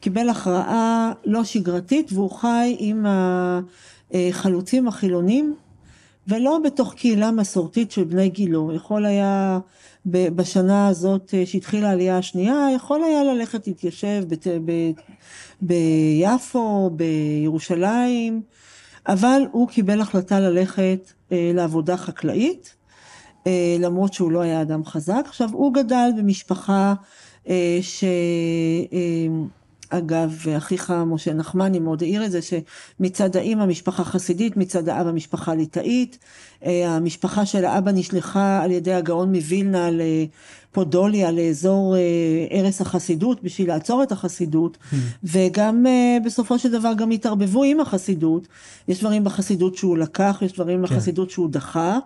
קיבל 0.00 0.28
הכרעה 0.28 1.12
לא 1.24 1.44
שגרתית 1.44 2.12
והוא 2.12 2.30
חי 2.30 2.76
עם 2.78 3.06
החלוצים 4.14 4.88
החילונים 4.88 5.54
ולא 6.28 6.58
בתוך 6.64 6.94
קהילה 6.94 7.30
מסורתית 7.30 7.90
של 7.90 8.04
בני 8.04 8.28
גילו 8.28 8.72
יכול 8.74 9.06
היה 9.06 9.58
בשנה 10.04 10.88
הזאת 10.88 11.34
אה, 11.34 11.46
שהתחילה 11.46 11.88
העלייה 11.88 12.18
השנייה, 12.18 12.68
יכול 12.76 13.04
היה 13.04 13.24
ללכת 13.24 13.66
להתיישב 13.66 14.24
בת, 14.28 14.46
ב, 14.64 14.72
ביפו, 15.60 16.90
בירושלים, 16.90 18.42
אבל 19.06 19.42
הוא 19.52 19.68
קיבל 19.68 20.00
החלטה 20.00 20.40
ללכת 20.40 21.12
אה, 21.32 21.50
לעבודה 21.54 21.96
חקלאית, 21.96 22.74
אה, 23.46 23.76
למרות 23.80 24.14
שהוא 24.14 24.32
לא 24.32 24.40
היה 24.40 24.62
אדם 24.62 24.84
חזק. 24.84 25.22
עכשיו, 25.26 25.48
הוא 25.52 25.74
גדל 25.74 26.10
במשפחה 26.16 26.94
ש... 27.80 28.04
אגב, 29.90 30.44
אחיך 30.56 30.92
משה 31.06 31.34
נחמני 31.34 31.78
מאוד 31.78 32.02
העיר 32.02 32.24
את 32.24 32.30
זה, 32.30 32.40
שמצד 32.42 33.36
האמא 33.36 33.66
משפחה 33.66 34.04
חסידית, 34.04 34.56
מצד 34.56 34.88
האבא 34.88 35.12
משפחה 35.12 35.54
ליטאית. 35.54 36.18
אה, 36.64 36.96
המשפחה 36.96 37.46
של 37.46 37.64
האבא 37.64 37.92
נשלחה 37.92 38.62
על 38.62 38.70
ידי 38.70 38.92
הגאון 38.92 39.34
מווילנה 39.34 39.88
לפודוליה, 39.90 41.30
לאזור 41.30 41.96
אה, 41.96 42.00
ערש 42.50 42.80
החסידות, 42.80 43.42
בשביל 43.42 43.68
לעצור 43.68 44.02
את 44.02 44.12
החסידות, 44.12 44.78
hmm. 44.80 44.96
וגם 45.24 45.86
אה, 45.86 46.16
בסופו 46.24 46.58
של 46.58 46.72
דבר 46.72 46.92
גם 46.96 47.10
התערבבו 47.10 47.64
עם 47.64 47.80
החסידות. 47.80 48.48
יש 48.88 49.00
דברים 49.00 49.24
בחסידות 49.24 49.76
שהוא 49.76 49.98
לקח, 49.98 50.38
יש 50.42 50.52
דברים 50.52 50.86
כן. 50.86 50.94
בחסידות 50.94 51.30
שהוא 51.30 51.50
דחה. 51.50 51.98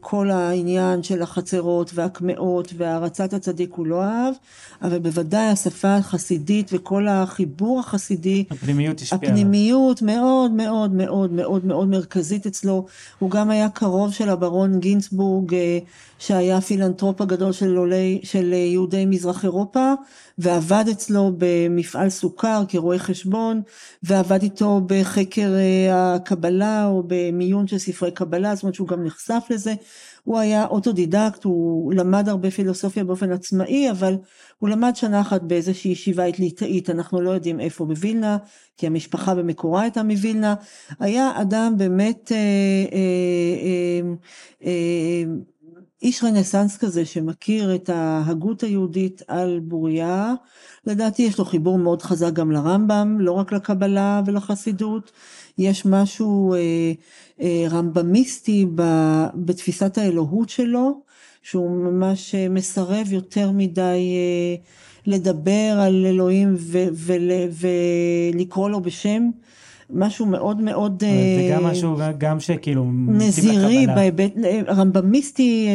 כל 0.00 0.30
העניין 0.30 1.02
של 1.02 1.22
החצרות 1.22 1.90
והקמעות 1.94 2.72
והערצת 2.76 3.32
הצדיק 3.32 3.74
הוא 3.74 3.86
לא 3.86 4.02
אהב, 4.02 4.34
אבל 4.82 4.98
בוודאי 4.98 5.46
השפה 5.46 5.94
החסידית 5.96 6.70
וכל 6.72 7.08
החיבור 7.08 7.80
החסידי, 7.80 8.44
הפנימיות 8.50 9.00
השפיעה 9.00 9.20
עליו. 9.20 9.32
הפנימיות 9.32 10.02
מאוד 10.02 10.50
מאוד 10.50 10.92
מאוד 10.92 11.32
מאוד 11.32 11.64
מאוד 11.64 11.88
מרכזית 11.88 12.46
אצלו, 12.46 12.86
הוא 13.18 13.30
גם 13.30 13.50
היה 13.50 13.68
קרוב 13.68 14.12
של 14.12 14.28
הברון 14.28 14.80
גינצבורג 14.80 15.54
אה, 15.54 15.78
שהיה 16.18 16.56
הפילנטרופ 16.56 17.20
הגדול 17.20 17.52
של, 17.52 17.76
עולי, 17.76 18.20
של 18.22 18.52
יהודי 18.52 19.06
מזרח 19.06 19.44
אירופה 19.44 19.92
ועבד 20.38 20.84
אצלו 20.92 21.32
במפעל 21.38 22.10
סוכר 22.10 22.62
כרואה 22.68 22.98
חשבון 22.98 23.62
ועבד 24.02 24.42
איתו 24.42 24.80
בחקר 24.86 25.54
אה, 25.54 26.14
הקבלה 26.14 26.86
או 26.86 27.02
במיון 27.06 27.66
של 27.66 27.78
ספרי 27.78 28.10
קבלה, 28.10 28.54
זאת 28.54 28.62
אומרת 28.62 28.74
שהוא 28.74 28.88
גם 28.88 29.04
נחשף 29.04 29.44
לזה, 29.50 29.74
הוא 30.24 30.38
היה 30.38 30.66
אוטודידקט, 30.66 31.44
הוא 31.44 31.94
למד 31.94 32.28
הרבה 32.28 32.50
פילוסופיה 32.50 33.04
באופן 33.04 33.32
עצמאי, 33.32 33.90
אבל 33.90 34.16
הוא 34.58 34.68
למד 34.68 34.96
שנה 34.96 35.20
אחת 35.20 35.42
באיזושהי 35.42 35.90
ישיבה 35.90 36.24
ליטאית, 36.38 36.90
אנחנו 36.90 37.20
לא 37.20 37.30
יודעים 37.30 37.60
איפה 37.60 37.84
בווילנה, 37.84 38.36
כי 38.76 38.86
המשפחה 38.86 39.34
במקורה 39.34 39.82
הייתה 39.82 40.02
מווילנה, 40.02 40.54
היה 41.00 41.32
אדם 41.40 41.74
באמת 41.76 42.32
אה, 42.32 42.38
אה, 42.92 44.00
אה, 44.64 44.70
אה, 44.70 45.24
איש 46.04 46.24
רנסאנס 46.24 46.76
כזה 46.76 47.04
שמכיר 47.04 47.74
את 47.74 47.88
ההגות 47.88 48.62
היהודית 48.62 49.22
על 49.28 49.60
בוריה, 49.62 50.34
לדעתי 50.86 51.22
יש 51.22 51.38
לו 51.38 51.44
חיבור 51.44 51.78
מאוד 51.78 52.02
חזק 52.02 52.32
גם 52.32 52.52
לרמב"ם, 52.52 53.16
לא 53.20 53.32
רק 53.32 53.52
לקבלה 53.52 54.22
ולחסידות, 54.26 55.12
יש 55.58 55.86
משהו 55.86 56.54
אה, 56.54 56.58
אה, 57.40 57.66
רמב"מיסטי 57.70 58.66
בתפיסת 59.34 59.98
האלוהות 59.98 60.48
שלו, 60.48 61.00
שהוא 61.42 61.70
ממש 61.70 62.34
אה, 62.34 62.48
מסרב 62.48 63.12
יותר 63.12 63.50
מדי 63.50 63.82
אה, 64.14 64.56
לדבר 65.06 65.78
על 65.80 66.06
אלוהים 66.06 66.54
ו- 66.58 66.88
ול- 66.94 67.48
ולקרוא 68.32 68.70
לו 68.70 68.80
בשם. 68.80 69.30
משהו 69.90 70.26
מאוד 70.26 70.60
מאוד 70.60 71.00
זה 71.00 71.50
גם 71.52 71.64
משהו 71.64 71.96
גם 72.18 72.40
שכאילו 72.40 72.90
נזירי 73.08 73.86
בהיבט 73.86 74.32
רמב"מיסטי 74.68 75.68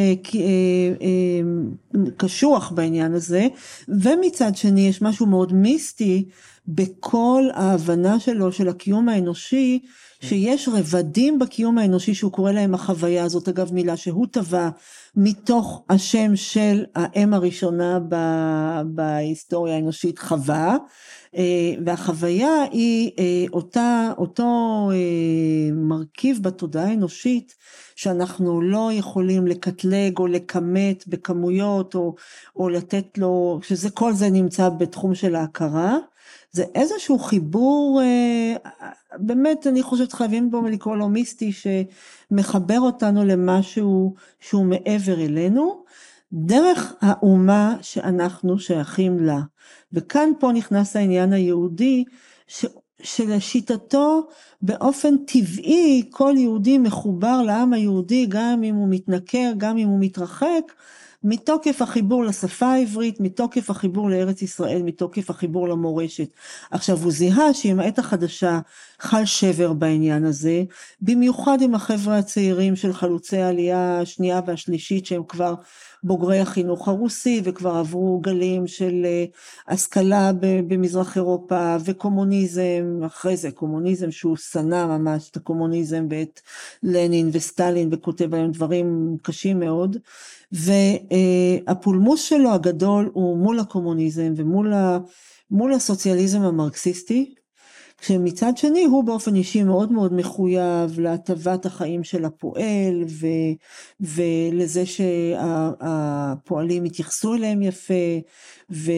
קשוח 2.16 2.70
בעניין 2.70 3.14
הזה. 3.14 3.48
ומצד 3.88 4.56
שני 4.56 4.88
יש 4.88 5.02
משהו 5.02 5.26
מאוד 5.26 5.52
מיסטי 5.52 6.24
בכל 6.68 7.42
ההבנה 7.52 8.20
שלו 8.20 8.52
של 8.52 8.68
הקיום 8.68 9.08
האנושי 9.08 9.78
שיש 10.20 10.68
רבדים 10.72 11.38
בקיום 11.38 11.78
האנושי 11.78 12.14
שהוא 12.14 12.32
קורא 12.32 12.52
להם 12.52 12.74
החוויה 12.74 13.24
הזאת. 13.24 13.48
אגב 13.48 13.72
מילה 13.72 13.96
שהוא 13.96 14.26
טבע 14.30 14.68
מתוך 15.16 15.84
השם 15.88 16.36
של 16.36 16.84
האם 16.94 17.34
הראשונה 17.34 17.98
בהיסטוריה 18.84 19.74
האנושית 19.74 20.18
חווה 20.18 20.76
אה, 21.36 21.74
והחוויה 21.86 22.62
היא 22.70 23.10
אה, 23.18 23.44
אותה, 23.52 24.12
אותו 24.18 24.44
אה, 24.92 25.72
מרכיב 25.74 26.38
בתודעה 26.42 26.88
האנושית 26.88 27.54
שאנחנו 27.96 28.62
לא 28.62 28.90
יכולים 28.92 29.46
לקטלג 29.46 30.18
או 30.18 30.26
לכמת 30.26 31.04
בכמויות 31.08 31.94
או, 31.94 32.14
או 32.56 32.68
לתת 32.68 33.18
לו, 33.18 33.60
שזה 33.62 33.90
כל 33.90 34.12
זה 34.12 34.30
נמצא 34.30 34.68
בתחום 34.68 35.14
של 35.14 35.34
ההכרה 35.34 35.96
זה 36.52 36.64
איזשהו 36.74 37.18
חיבור, 37.18 38.00
באמת 39.16 39.66
אני 39.66 39.82
חושבת 39.82 40.12
חייבים 40.12 40.50
בו 40.50 40.62
לקרוא 40.62 40.96
לו 40.96 41.08
מיסטי, 41.08 41.52
שמחבר 41.52 42.80
אותנו 42.80 43.24
למשהו 43.24 44.14
שהוא 44.40 44.64
מעבר 44.64 45.20
אלינו, 45.20 45.84
דרך 46.32 46.94
האומה 47.00 47.76
שאנחנו 47.82 48.58
שייכים 48.58 49.18
לה. 49.18 49.40
וכאן 49.92 50.30
פה 50.38 50.52
נכנס 50.52 50.96
העניין 50.96 51.32
היהודי, 51.32 52.04
ש... 52.46 52.66
שלשיטתו 53.02 54.28
באופן 54.62 55.16
טבעי 55.16 56.02
כל 56.10 56.34
יהודי 56.36 56.78
מחובר 56.78 57.42
לעם 57.42 57.72
היהודי 57.72 58.26
גם 58.28 58.62
אם 58.64 58.74
הוא 58.74 58.88
מתנכר, 58.90 59.52
גם 59.56 59.78
אם 59.78 59.88
הוא 59.88 59.98
מתרחק, 60.00 60.72
מתוקף 61.24 61.82
החיבור 61.82 62.24
לשפה 62.24 62.66
העברית, 62.66 63.20
מתוקף 63.20 63.70
החיבור 63.70 64.10
לארץ 64.10 64.42
ישראל, 64.42 64.82
מתוקף 64.82 65.30
החיבור 65.30 65.68
למורשת. 65.68 66.28
עכשיו 66.70 66.98
הוא 66.98 67.12
זיהה 67.12 67.54
שעם 67.54 67.80
העת 67.80 67.98
החדשה 67.98 68.60
חל 69.00 69.24
שבר 69.24 69.72
בעניין 69.72 70.24
הזה, 70.24 70.62
במיוחד 71.02 71.62
עם 71.62 71.74
החבר'ה 71.74 72.18
הצעירים 72.18 72.76
של 72.76 72.92
חלוצי 72.92 73.36
העלייה 73.36 74.00
השנייה 74.00 74.40
והשלישית 74.46 75.06
שהם 75.06 75.22
כבר 75.28 75.54
בוגרי 76.04 76.40
החינוך 76.40 76.88
הרוסי 76.88 77.40
וכבר 77.44 77.70
עברו 77.70 78.20
גלים 78.20 78.66
של 78.66 79.02
אה, 79.04 79.24
השכלה 79.68 80.30
במזרח 80.40 81.16
אירופה 81.16 81.76
וקומוניזם, 81.84 83.00
אחרי 83.06 83.36
זה 83.36 83.50
קומוניזם 83.50 84.10
שהוא 84.10 84.36
שנא 84.36 84.86
ממש 84.86 85.30
את 85.30 85.36
הקומוניזם 85.36 86.06
ואת 86.10 86.40
לנין 86.82 87.30
וסטלין 87.32 87.88
וכותב 87.92 88.34
עליהם 88.34 88.50
דברים 88.50 89.16
קשים 89.22 89.60
מאוד. 89.60 89.96
והפולמוס 90.52 92.22
שלו 92.22 92.52
הגדול 92.52 93.10
הוא 93.12 93.36
מול 93.36 93.58
הקומוניזם 93.58 94.32
ומול 94.36 94.72
ה, 94.72 94.98
מול 95.50 95.72
הסוציאליזם 95.72 96.42
המרקסיסטי 96.42 97.34
כשמצד 98.00 98.56
שני 98.56 98.84
הוא 98.84 99.04
באופן 99.04 99.34
אישי 99.34 99.62
מאוד 99.62 99.92
מאוד 99.92 100.12
מחויב 100.12 101.00
להטבת 101.00 101.66
החיים 101.66 102.04
של 102.04 102.24
הפועל 102.24 103.04
ו, 103.08 103.26
ולזה 104.00 104.86
שהפועלים 104.86 106.86
יתייחסו 106.86 107.34
אליהם 107.34 107.62
יפה 107.62 108.18
ו, 108.70 108.92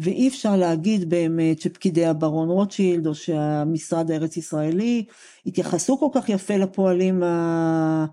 ואי 0.00 0.28
אפשר 0.28 0.56
להגיד 0.56 1.10
באמת 1.10 1.60
שפקידי 1.60 2.06
הברון 2.06 2.48
רוטשילד 2.48 3.06
או 3.06 3.14
שהמשרד 3.14 4.10
הארץ 4.10 4.36
ישראלי 4.36 5.04
התייחסו 5.46 5.98
כל 5.98 6.08
כך 6.12 6.28
יפה 6.28 6.56
לפועלים 6.56 7.22
ה... 7.22 8.06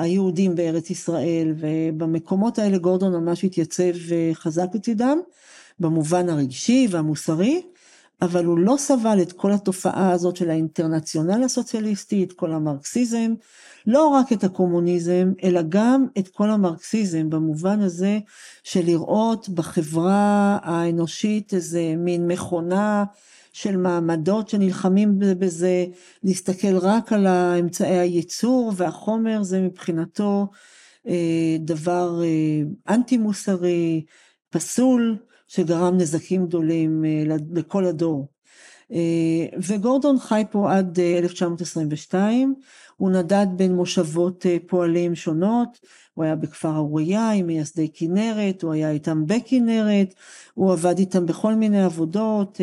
היהודים 0.00 0.54
בארץ 0.54 0.90
ישראל 0.90 1.54
ובמקומות 1.56 2.58
האלה 2.58 2.78
גורדון 2.78 3.12
ממש 3.12 3.44
התייצב 3.44 3.92
חזק 4.32 4.66
לצידם 4.74 5.18
במובן 5.80 6.28
הרגשי 6.28 6.86
והמוסרי 6.90 7.62
אבל 8.22 8.44
הוא 8.44 8.58
לא 8.58 8.74
סבל 8.78 9.18
את 9.22 9.32
כל 9.32 9.52
התופעה 9.52 10.10
הזאת 10.10 10.36
של 10.36 10.50
האינטרנציונל 10.50 11.44
הסוציאליסטי, 11.44 12.24
את 12.24 12.32
כל 12.32 12.52
המרקסיזם, 12.52 13.34
לא 13.86 14.08
רק 14.08 14.32
את 14.32 14.44
הקומוניזם, 14.44 15.32
אלא 15.44 15.60
גם 15.68 16.06
את 16.18 16.28
כל 16.28 16.50
המרקסיזם, 16.50 17.30
במובן 17.30 17.80
הזה 17.80 18.18
של 18.64 18.84
לראות 18.84 19.48
בחברה 19.48 20.58
האנושית 20.62 21.54
איזה 21.54 21.94
מין 21.96 22.26
מכונה 22.26 23.04
של 23.52 23.76
מעמדות 23.76 24.48
שנלחמים 24.48 25.18
בזה, 25.18 25.86
להסתכל 26.22 26.76
רק 26.76 27.12
על 27.12 27.26
אמצעי 27.26 27.98
הייצור 27.98 28.72
והחומר, 28.76 29.42
זה 29.42 29.60
מבחינתו 29.60 30.46
אה, 31.08 31.56
דבר 31.60 32.22
אה, 32.22 32.94
אנטי 32.94 33.16
מוסרי, 33.16 34.04
פסול, 34.50 35.16
שגרם 35.46 35.96
נזקים 35.96 36.46
גדולים 36.46 37.04
אה, 37.04 37.36
לכל 37.52 37.84
הדור. 37.84 38.28
אה, 38.92 39.58
וגורדון 39.68 40.18
חי 40.18 40.42
פה 40.50 40.72
עד 40.72 41.00
1922, 41.00 42.54
אה, 42.58 42.66
הוא 42.96 43.10
נדד 43.10 43.46
בין 43.56 43.74
מושבות 43.74 44.46
פועלים 44.66 45.14
שונות, 45.14 45.78
הוא 46.14 46.24
היה 46.24 46.36
בכפר 46.36 46.76
אוריה 46.76 47.30
עם 47.30 47.46
מייסדי 47.46 47.88
כנרת, 47.94 48.62
הוא 48.62 48.72
היה 48.72 48.90
איתם 48.90 49.26
בכנרת, 49.26 50.14
הוא 50.54 50.72
עבד 50.72 50.98
איתם 50.98 51.26
בכל 51.26 51.54
מיני 51.54 51.84
עבודות, 51.84 52.60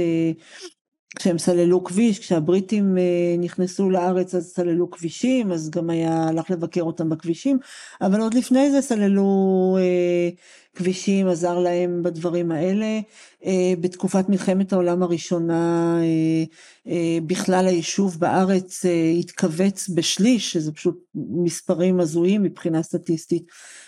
כשהם 1.15 1.37
סללו 1.37 1.83
כביש, 1.83 2.19
כשהבריטים 2.19 2.97
נכנסו 3.39 3.89
לארץ 3.89 4.35
אז 4.35 4.53
סללו 4.55 4.91
כבישים, 4.91 5.51
אז 5.51 5.69
גם 5.69 5.89
היה, 5.89 6.23
הלך 6.23 6.51
לבקר 6.51 6.81
אותם 6.81 7.09
בכבישים, 7.09 7.59
אבל 8.01 8.21
עוד 8.21 8.33
לפני 8.33 8.71
זה 8.71 8.81
סללו 8.81 9.77
כבישים, 10.75 11.27
עזר 11.27 11.59
להם 11.59 12.03
בדברים 12.03 12.51
האלה. 12.51 12.99
אה, 13.45 13.73
בתקופת 13.81 14.29
מלחמת 14.29 14.73
העולם 14.73 15.03
הראשונה 15.03 15.97
אה, 16.01 16.43
אה, 16.91 17.17
בכלל 17.25 17.67
היישוב 17.67 18.19
בארץ 18.19 18.85
התכווץ 19.19 19.89
בשליש, 19.89 20.51
שזה 20.51 20.71
פשוט 20.71 21.05
מספרים 21.15 21.99
הזויים 21.99 22.43
מבחינה 22.43 22.83
סטטיסטית. 22.83 23.43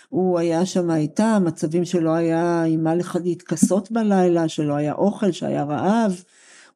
הוא 0.08 0.38
היה 0.38 0.66
שם 0.66 0.90
איתם, 0.90 1.42
מצבים 1.46 1.84
שלא 1.84 2.10
היה 2.10 2.64
עם 2.64 2.84
מה 2.84 2.94
להתכסות 3.24 3.90
בלילה, 3.90 4.48
שלא 4.48 4.74
היה 4.74 4.92
אוכל, 4.92 5.32
שהיה 5.32 5.64
רעב. 5.64 6.22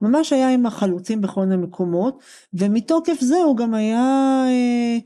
ממש 0.02 0.32
היה 0.32 0.50
עם 0.50 0.66
החלוצים 0.66 1.20
בכל 1.20 1.40
מיני 1.40 1.62
מקומות, 1.62 2.18
ומתוקף 2.54 3.20
זה 3.20 3.36
הוא 3.36 3.56
גם 3.56 3.74
היה 3.74 4.44
אה, 4.48 4.98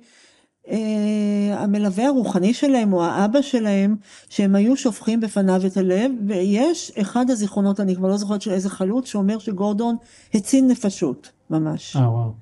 המלווה 1.52 2.06
הרוחני 2.06 2.54
שלהם 2.54 2.92
או 2.92 3.04
האבא 3.04 3.42
שלהם 3.42 3.96
שהם 4.28 4.54
היו 4.54 4.76
שופכים 4.76 5.20
בפניו 5.20 5.66
את 5.66 5.76
הלב 5.76 6.12
ויש 6.26 6.92
אחד 7.00 7.30
הזיכרונות 7.30 7.80
אני 7.80 7.96
כבר 7.96 8.08
לא 8.08 8.16
זוכרת 8.16 8.42
של 8.42 8.50
איזה 8.50 8.70
חלוץ 8.70 9.08
שאומר 9.08 9.38
שגורדון 9.38 9.96
הציל 10.34 10.64
נפשות 10.64 11.32
ממש. 11.50 11.96
אה 11.96 12.10
וואו. 12.10 12.32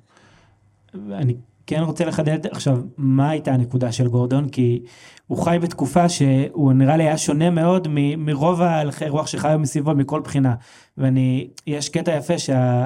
אני 1.11 1.35
כן 1.67 1.79
רוצה 1.79 2.05
לחדד 2.05 2.47
עכשיו 2.47 2.77
מה 2.97 3.29
הייתה 3.29 3.51
הנקודה 3.51 3.91
של 3.91 4.07
גורדון 4.07 4.49
כי 4.49 4.81
הוא 5.27 5.37
חי 5.37 5.57
בתקופה 5.61 6.09
שהוא 6.09 6.73
נראה 6.73 6.97
לי 6.97 7.03
היה 7.03 7.17
שונה 7.17 7.49
מאוד 7.49 7.87
מ- 7.89 8.25
מרוב 8.25 8.61
ההלכי 8.61 9.09
רוח 9.09 9.27
שחיו 9.27 9.59
מסביבו 9.59 9.95
מכל 9.95 10.19
בחינה 10.19 10.55
ואני 10.97 11.47
יש 11.67 11.89
קטע 11.89 12.11
יפה 12.11 12.39
שה... 12.39 12.85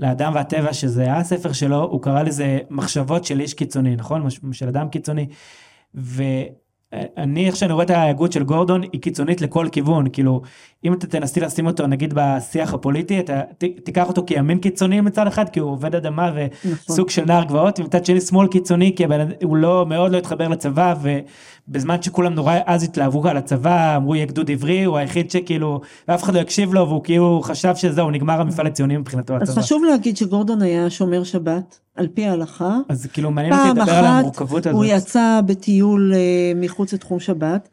לאדם 0.00 0.32
והטבע 0.34 0.72
שזה 0.72 1.02
היה 1.02 1.16
הספר 1.16 1.52
שלו 1.52 1.82
הוא 1.82 2.02
קרא 2.02 2.22
לזה 2.22 2.58
מחשבות 2.70 3.24
של 3.24 3.40
איש 3.40 3.54
קיצוני 3.54 3.96
נכון 3.96 4.26
של 4.52 4.68
אדם 4.68 4.88
קיצוני. 4.88 5.26
ו... 5.94 6.22
אני 7.16 7.46
איך 7.46 7.56
שאני 7.56 7.72
רואה 7.72 7.84
את 7.84 7.90
ההגות 7.90 8.32
של 8.32 8.42
גורדון 8.42 8.82
היא 8.92 9.00
קיצונית 9.00 9.40
לכל 9.40 9.66
כיוון 9.72 10.06
כאילו 10.12 10.42
אם 10.84 10.92
אתה 10.92 11.06
תנסי 11.06 11.40
לשים 11.40 11.66
אותו 11.66 11.86
נגיד 11.86 12.14
בשיח 12.14 12.74
הפוליטי 12.74 13.20
אתה 13.20 13.42
ת, 13.58 13.64
תיקח 13.84 14.08
אותו 14.08 14.22
כימין 14.26 14.58
קיצוני 14.58 15.00
מצד 15.00 15.26
אחד 15.26 15.48
כי 15.48 15.60
הוא 15.60 15.70
עובד 15.70 15.94
אדמה 15.94 16.32
וסוג 16.34 16.70
נכון. 16.90 17.08
של 17.08 17.24
נער 17.24 17.44
גבעות 17.44 17.80
ומצד 17.80 18.04
שני 18.04 18.20
שמאל 18.20 18.48
קיצוני 18.48 18.94
כי 18.96 19.04
הוא 19.42 19.56
לא 19.56 19.86
מאוד 19.86 20.12
לא 20.12 20.18
התחבר 20.18 20.48
לצבא 20.48 20.94
ובזמן 21.68 22.02
שכולם 22.02 22.34
נורא 22.34 22.54
אז 22.66 22.82
התלהבו 22.82 23.28
על 23.28 23.36
הצבא 23.36 23.96
אמרו 23.96 24.14
יהיה 24.14 24.26
גדוד 24.26 24.50
עברי 24.50 24.84
הוא 24.84 24.96
היחיד 24.96 25.30
שכאילו 25.30 25.80
ואף 26.08 26.22
אחד 26.22 26.34
לא 26.34 26.40
הקשיב 26.40 26.74
לו 26.74 26.88
והוא 26.88 27.04
כאילו 27.04 27.40
חשב 27.44 27.76
שזהו 27.76 28.10
נגמר 28.10 28.40
המפעל 28.40 28.66
הציוני 28.66 28.96
מבחינתו 28.96 29.36
אז 29.36 29.42
הצבא. 29.42 29.62
חשוב 29.62 29.84
להגיד 29.84 30.16
שגורדון 30.16 30.62
היה 30.62 30.90
שומר 30.90 31.24
שבת 31.24 31.80
על 31.96 32.08
פי 32.14 32.26
ההלכה. 32.26 32.78
אז 32.88 33.06
כאילו 33.12 33.30
מעניין 33.30 33.54
אותי 33.54 33.80
לדבר 33.80 33.92
על 33.92 34.04
המורכבות 34.04 34.66
הזאת. 34.66 34.76
הוא 34.76 34.84
יצא 34.84 35.40
בטיול 35.46 36.12
uh, 36.12 36.16
מחוץ 36.60 36.92
לתחום 36.92 37.20
שבת, 37.20 37.68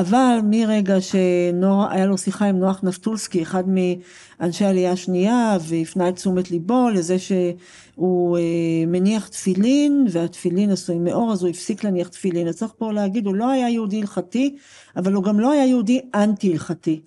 אבל 0.00 0.38
מרגע 0.44 1.00
שהיה 1.00 2.06
לו 2.06 2.18
שיחה 2.18 2.46
עם 2.46 2.58
נוח 2.58 2.80
נפטולסקי, 2.82 3.42
אחד 3.42 3.64
מאנשי 3.68 4.64
העלייה 4.64 4.92
השנייה, 4.92 5.56
והפנה 5.60 6.08
את 6.08 6.16
תשומת 6.16 6.50
ליבו 6.50 6.88
לזה 6.90 7.18
שהוא 7.18 8.38
uh, 8.38 8.40
מניח 8.86 9.28
תפילין, 9.28 10.06
והתפילין 10.10 10.70
עשויים 10.70 11.04
מאור, 11.04 11.32
אז 11.32 11.42
הוא 11.42 11.50
הפסיק 11.50 11.84
להניח 11.84 12.08
תפילין. 12.08 12.48
אז 12.48 12.56
צריך 12.56 12.72
פה 12.78 12.92
להגיד, 12.92 13.26
הוא 13.26 13.34
לא 13.34 13.50
היה 13.50 13.68
יהודי 13.68 14.00
הלכתי, 14.00 14.56
אבל 14.96 15.12
הוא 15.12 15.24
גם 15.24 15.40
לא 15.40 15.52
היה 15.52 15.66
יהודי 15.66 16.00
אנטי 16.14 16.52
הלכתי. 16.52 17.00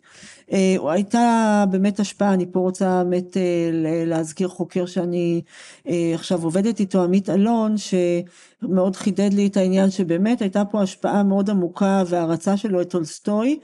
אה, 0.52 0.76
הייתה 0.92 1.66
באמת 1.72 2.00
השפעה, 2.00 2.34
אני 2.34 2.46
פה 2.52 2.60
רוצה 2.60 3.04
באמת 3.04 3.38
אה, 3.38 3.70
להזכיר 4.06 4.48
חוקר 4.48 4.86
שאני 4.86 5.42
אה, 5.88 6.12
עכשיו 6.14 6.44
עובדת 6.44 6.80
איתו, 6.80 7.04
עמית 7.04 7.30
אלון, 7.30 7.76
שמאוד 7.78 8.96
חידד 8.96 9.34
לי 9.34 9.48
את 9.48 9.58
העניין 9.58 9.90
שבאמת 9.90 10.42
הייתה 10.42 10.66
פה 10.66 10.82
השפעה 10.82 11.24
מאוד 11.24 11.50
עמוקה 11.50 12.04
והערצה 12.08 12.58
שלו 12.58 12.82
את 12.82 12.90
טולסטוי, 12.90 13.60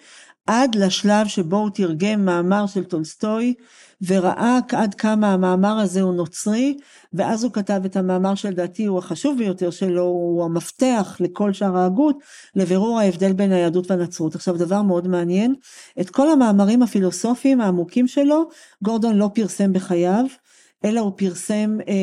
עד 0.51 0.75
לשלב 0.75 1.27
שבו 1.27 1.57
הוא 1.57 1.69
תרגם 1.69 2.25
מאמר 2.25 2.67
של 2.67 2.83
טולסטוי 2.83 3.53
וראה 4.07 4.59
עד 4.71 4.93
כמה 4.93 5.33
המאמר 5.33 5.79
הזה 5.79 6.01
הוא 6.01 6.13
נוצרי 6.13 6.77
ואז 7.13 7.43
הוא 7.43 7.51
כתב 7.51 7.81
את 7.85 7.95
המאמר 7.95 8.35
שלדעתי 8.35 8.85
הוא 8.85 8.97
החשוב 8.97 9.37
ביותר 9.37 9.71
שלו 9.71 10.03
הוא 10.03 10.45
המפתח 10.45 11.17
לכל 11.19 11.53
שאר 11.53 11.77
ההגות 11.77 12.19
לבירור 12.55 12.99
ההבדל 12.99 13.33
בין 13.33 13.51
היהדות 13.51 13.91
והנצרות. 13.91 14.35
עכשיו 14.35 14.57
דבר 14.57 14.81
מאוד 14.81 15.07
מעניין 15.07 15.55
את 16.01 16.09
כל 16.09 16.31
המאמרים 16.31 16.83
הפילוסופיים 16.83 17.61
העמוקים 17.61 18.07
שלו 18.07 18.49
גורדון 18.83 19.15
לא 19.15 19.29
פרסם 19.33 19.73
בחייו 19.73 20.25
אלא 20.85 20.99
הוא 20.99 21.11
פרסם, 21.15 21.77
אה, 21.87 21.93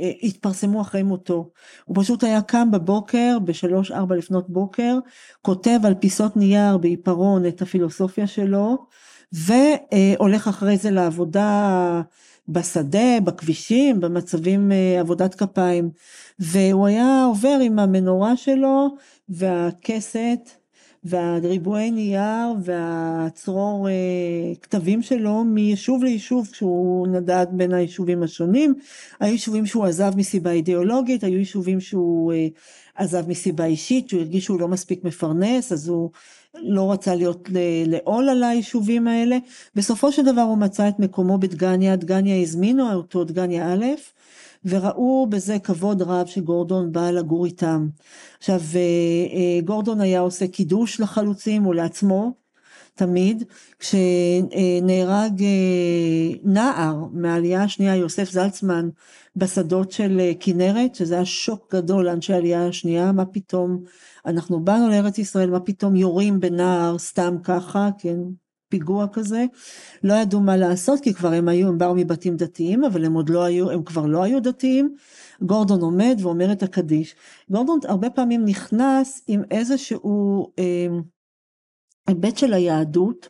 אה, 0.00 0.12
התפרסמו 0.22 0.80
אחרי 0.80 1.02
מותו. 1.02 1.50
הוא 1.84 1.96
פשוט 2.00 2.24
היה 2.24 2.42
קם 2.42 2.70
בבוקר, 2.70 3.38
בשלוש 3.44 3.90
ארבע 3.90 4.16
לפנות 4.16 4.50
בוקר, 4.50 4.98
כותב 5.42 5.78
על 5.84 5.94
פיסות 5.94 6.36
נייר 6.36 6.76
בעיפרון 6.78 7.46
את 7.46 7.62
הפילוסופיה 7.62 8.26
שלו, 8.26 8.78
והולך 9.32 10.48
אחרי 10.48 10.76
זה 10.76 10.90
לעבודה 10.90 12.02
בשדה, 12.48 13.20
בכבישים, 13.24 14.00
במצבים 14.00 14.72
אה, 14.72 15.00
עבודת 15.00 15.34
כפיים. 15.34 15.90
והוא 16.38 16.86
היה 16.86 17.24
עובר 17.24 17.58
עם 17.62 17.78
המנורה 17.78 18.36
שלו 18.36 18.96
והכסת 19.28 20.59
והריבועי 21.04 21.90
נייר 21.90 22.48
והצרור 22.62 23.88
אה, 23.88 24.54
כתבים 24.62 25.02
שלו 25.02 25.44
מיישוב 25.44 26.04
ליישוב 26.04 26.48
כשהוא 26.52 27.06
נדד 27.06 27.46
בין 27.50 27.74
היישובים 27.74 28.22
השונים. 28.22 28.74
היו 29.20 29.32
יישובים 29.32 29.66
שהוא 29.66 29.84
עזב 29.84 30.12
מסיבה 30.16 30.50
אידיאולוגית, 30.50 31.24
היו 31.24 31.38
יישובים 31.38 31.80
שהוא 31.80 32.32
אה, 32.32 32.46
עזב 32.94 33.28
מסיבה 33.28 33.64
אישית, 33.64 34.08
שהוא 34.08 34.20
הרגיש 34.20 34.44
שהוא 34.44 34.60
לא 34.60 34.68
מספיק 34.68 35.04
מפרנס, 35.04 35.72
אז 35.72 35.88
הוא 35.88 36.10
לא 36.54 36.92
רצה 36.92 37.14
להיות 37.14 37.48
לעול 37.86 38.28
על 38.28 38.42
היישובים 38.42 39.08
האלה. 39.08 39.38
בסופו 39.74 40.12
של 40.12 40.24
דבר 40.24 40.40
הוא 40.40 40.58
מצא 40.58 40.88
את 40.88 40.98
מקומו 40.98 41.38
בדגניה, 41.38 41.96
דגניה 41.96 42.42
הזמינו 42.42 42.92
אותו, 42.92 43.24
דגניה 43.24 43.72
א', 43.72 43.84
וראו 44.64 45.26
בזה 45.30 45.58
כבוד 45.58 46.02
רב 46.02 46.26
שגורדון 46.26 46.92
בא 46.92 47.10
לגור 47.10 47.46
איתם. 47.46 47.88
עכשיו 48.38 48.60
אה, 48.74 48.80
אה, 49.36 49.60
גורדון 49.64 50.00
היה 50.00 50.20
עושה 50.20 50.48
קידוש 50.48 51.00
לחלוצים 51.00 51.66
ולעצמו 51.66 52.32
תמיד, 52.94 53.44
כשנהרג 53.78 55.42
אה, 55.42 56.38
נער 56.44 56.96
מהעלייה 57.12 57.62
השנייה 57.62 57.96
יוסף 57.96 58.30
זלצמן 58.30 58.88
בשדות 59.36 59.92
של 59.92 60.20
כנרת, 60.40 60.94
שזה 60.94 61.14
היה 61.14 61.24
שוק 61.24 61.74
גדול 61.74 62.06
לאנשי 62.06 62.32
העלייה 62.32 62.66
השנייה, 62.66 63.12
מה 63.12 63.24
פתאום 63.24 63.82
אנחנו 64.26 64.60
באנו 64.60 64.88
לארץ 64.88 65.18
ישראל, 65.18 65.50
מה 65.50 65.60
פתאום 65.60 65.96
יורים 65.96 66.40
בנער 66.40 66.98
סתם 66.98 67.36
ככה, 67.44 67.88
כן, 67.98 68.18
פיגוע 68.70 69.06
כזה, 69.12 69.44
לא 70.04 70.14
ידעו 70.14 70.40
מה 70.40 70.56
לעשות 70.56 71.00
כי 71.00 71.14
כבר 71.14 71.32
הם 71.32 71.48
היו, 71.48 71.68
הם 71.68 71.78
באו 71.78 71.94
מבתים 71.94 72.36
דתיים 72.36 72.84
אבל 72.84 73.04
הם 73.04 73.14
עוד 73.14 73.28
לא 73.28 73.44
היו, 73.44 73.70
הם 73.70 73.82
כבר 73.82 74.06
לא 74.06 74.22
היו 74.22 74.42
דתיים, 74.42 74.94
גורדון 75.42 75.80
עומד 75.80 76.16
ואומר 76.20 76.52
את 76.52 76.62
הקדיש. 76.62 77.14
גורדון 77.50 77.78
הרבה 77.84 78.10
פעמים 78.10 78.44
נכנס 78.44 79.22
עם 79.26 79.42
איזשהו 79.50 80.46
אה, 80.58 80.86
היבט 82.06 82.36
של 82.36 82.52
היהדות 82.52 83.28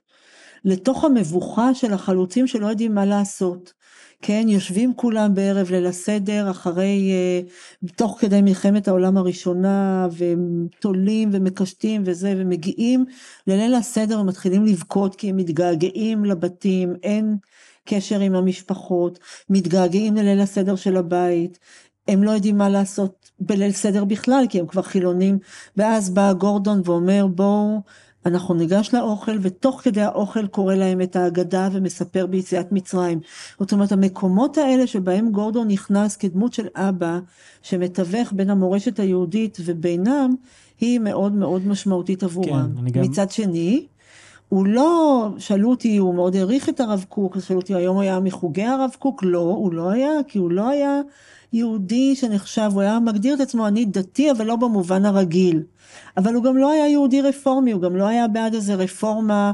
לתוך 0.65 1.05
המבוכה 1.05 1.75
של 1.75 1.93
החלוצים 1.93 2.47
שלא 2.47 2.67
יודעים 2.67 2.95
מה 2.95 3.05
לעשות. 3.05 3.73
כן, 4.23 4.45
יושבים 4.49 4.93
כולם 4.97 5.35
בערב 5.35 5.71
ליל 5.71 5.87
הסדר 5.87 6.51
אחרי, 6.51 7.11
אה, 7.13 7.41
תוך 7.97 8.17
כדי 8.21 8.43
מלחמת 8.43 8.89
העולם 8.89 9.17
הראשונה, 9.17 10.09
והם 10.13 10.67
תולים 10.81 11.31
ומקשטים 11.33 12.03
וזה, 12.07 12.35
ומגיעים 12.37 13.05
לליל 13.47 13.75
הסדר 13.75 14.21
ומתחילים 14.21 14.65
לבכות 14.65 15.17
כי 15.17 15.31
הם 15.31 15.37
מתגעגעים 15.37 16.25
לבתים, 16.25 16.95
אין 17.03 17.37
קשר 17.85 18.21
עם 18.21 18.35
המשפחות, 18.35 19.19
מתגעגעים 19.51 20.17
לליל 20.17 20.41
הסדר 20.41 20.77
של 20.77 20.97
הבית, 20.97 21.59
הם 22.09 22.23
לא 22.23 22.31
יודעים 22.31 22.59
מה 22.59 22.69
לעשות 22.69 23.31
בליל 23.41 23.73
סדר 23.73 24.05
בכלל, 24.05 24.45
כי 24.49 24.61
הם 24.61 24.67
כבר 24.67 24.83
חילונים, 24.83 25.39
ואז 25.77 26.11
בא 26.11 26.33
גורדון 26.33 26.83
ואומר 26.85 27.27
בואו 27.27 27.81
אנחנו 28.27 28.55
ניגש 28.55 28.95
לאוכל 28.95 29.39
ותוך 29.41 29.81
כדי 29.85 30.01
האוכל 30.01 30.47
קורא 30.47 30.75
להם 30.75 31.01
את 31.01 31.17
ההגדה 31.17 31.69
ומספר 31.73 32.27
ביציאת 32.27 32.73
מצרים. 32.73 33.21
זאת 33.61 33.73
אומרת 33.73 33.93
המקומות 33.93 34.59
האלה 34.59 34.87
שבהם 34.87 35.31
גורדון 35.31 35.69
נכנס 35.69 36.17
כדמות 36.17 36.53
של 36.53 36.67
אבא 36.75 37.19
שמתווך 37.63 38.33
בין 38.33 38.51
המורשת 38.51 39.01
היהודית 39.01 39.59
ובינם 39.65 40.35
היא 40.81 40.99
מאוד 40.99 41.33
מאוד 41.33 41.67
משמעותית 41.67 42.23
עבורם. 42.23 42.69
כן, 42.77 42.91
גם... 42.91 43.03
מצד 43.03 43.31
שני 43.31 43.87
הוא 44.49 44.67
לא, 44.67 45.29
שאלו 45.39 45.71
אותי, 45.71 45.97
הוא 45.97 46.15
מאוד 46.15 46.37
העריך 46.37 46.69
את 46.69 46.81
הרב 46.81 47.05
קוק, 47.09 47.41
שאלו 47.41 47.61
אותי 47.61 47.75
היום 47.75 47.97
הוא 47.97 48.03
היה 48.03 48.21
מחוגי 48.21 48.65
הרב 48.65 48.91
קוק, 48.99 49.23
לא, 49.25 49.39
הוא 49.39 49.73
לא 49.73 49.91
היה, 49.91 50.11
כי 50.29 50.39
הוא 50.39 50.51
לא 50.51 50.69
היה 50.69 51.01
יהודי 51.53 52.17
שנחשב, 52.17 52.71
הוא 52.75 52.83
היה 52.83 53.01
מגדיר 53.01 53.35
את 53.35 53.41
עצמו 53.41 53.67
אני 53.67 53.85
דתי 53.85 54.31
אבל 54.31 54.47
לא 54.47 54.57
במובן 54.57 55.05
הרגיל. 55.05 55.63
אבל 56.17 56.35
הוא 56.35 56.45
גם 56.45 56.57
לא 56.57 56.71
היה 56.71 56.89
יהודי 56.89 57.23
רפורמי, 57.23 57.73
הוא 57.73 57.83
גם 57.83 57.97
לא 57.97 58.07
היה 58.07 58.29
בעד 58.29 58.55
איזה 58.55 58.75
רפורמה 58.75 59.53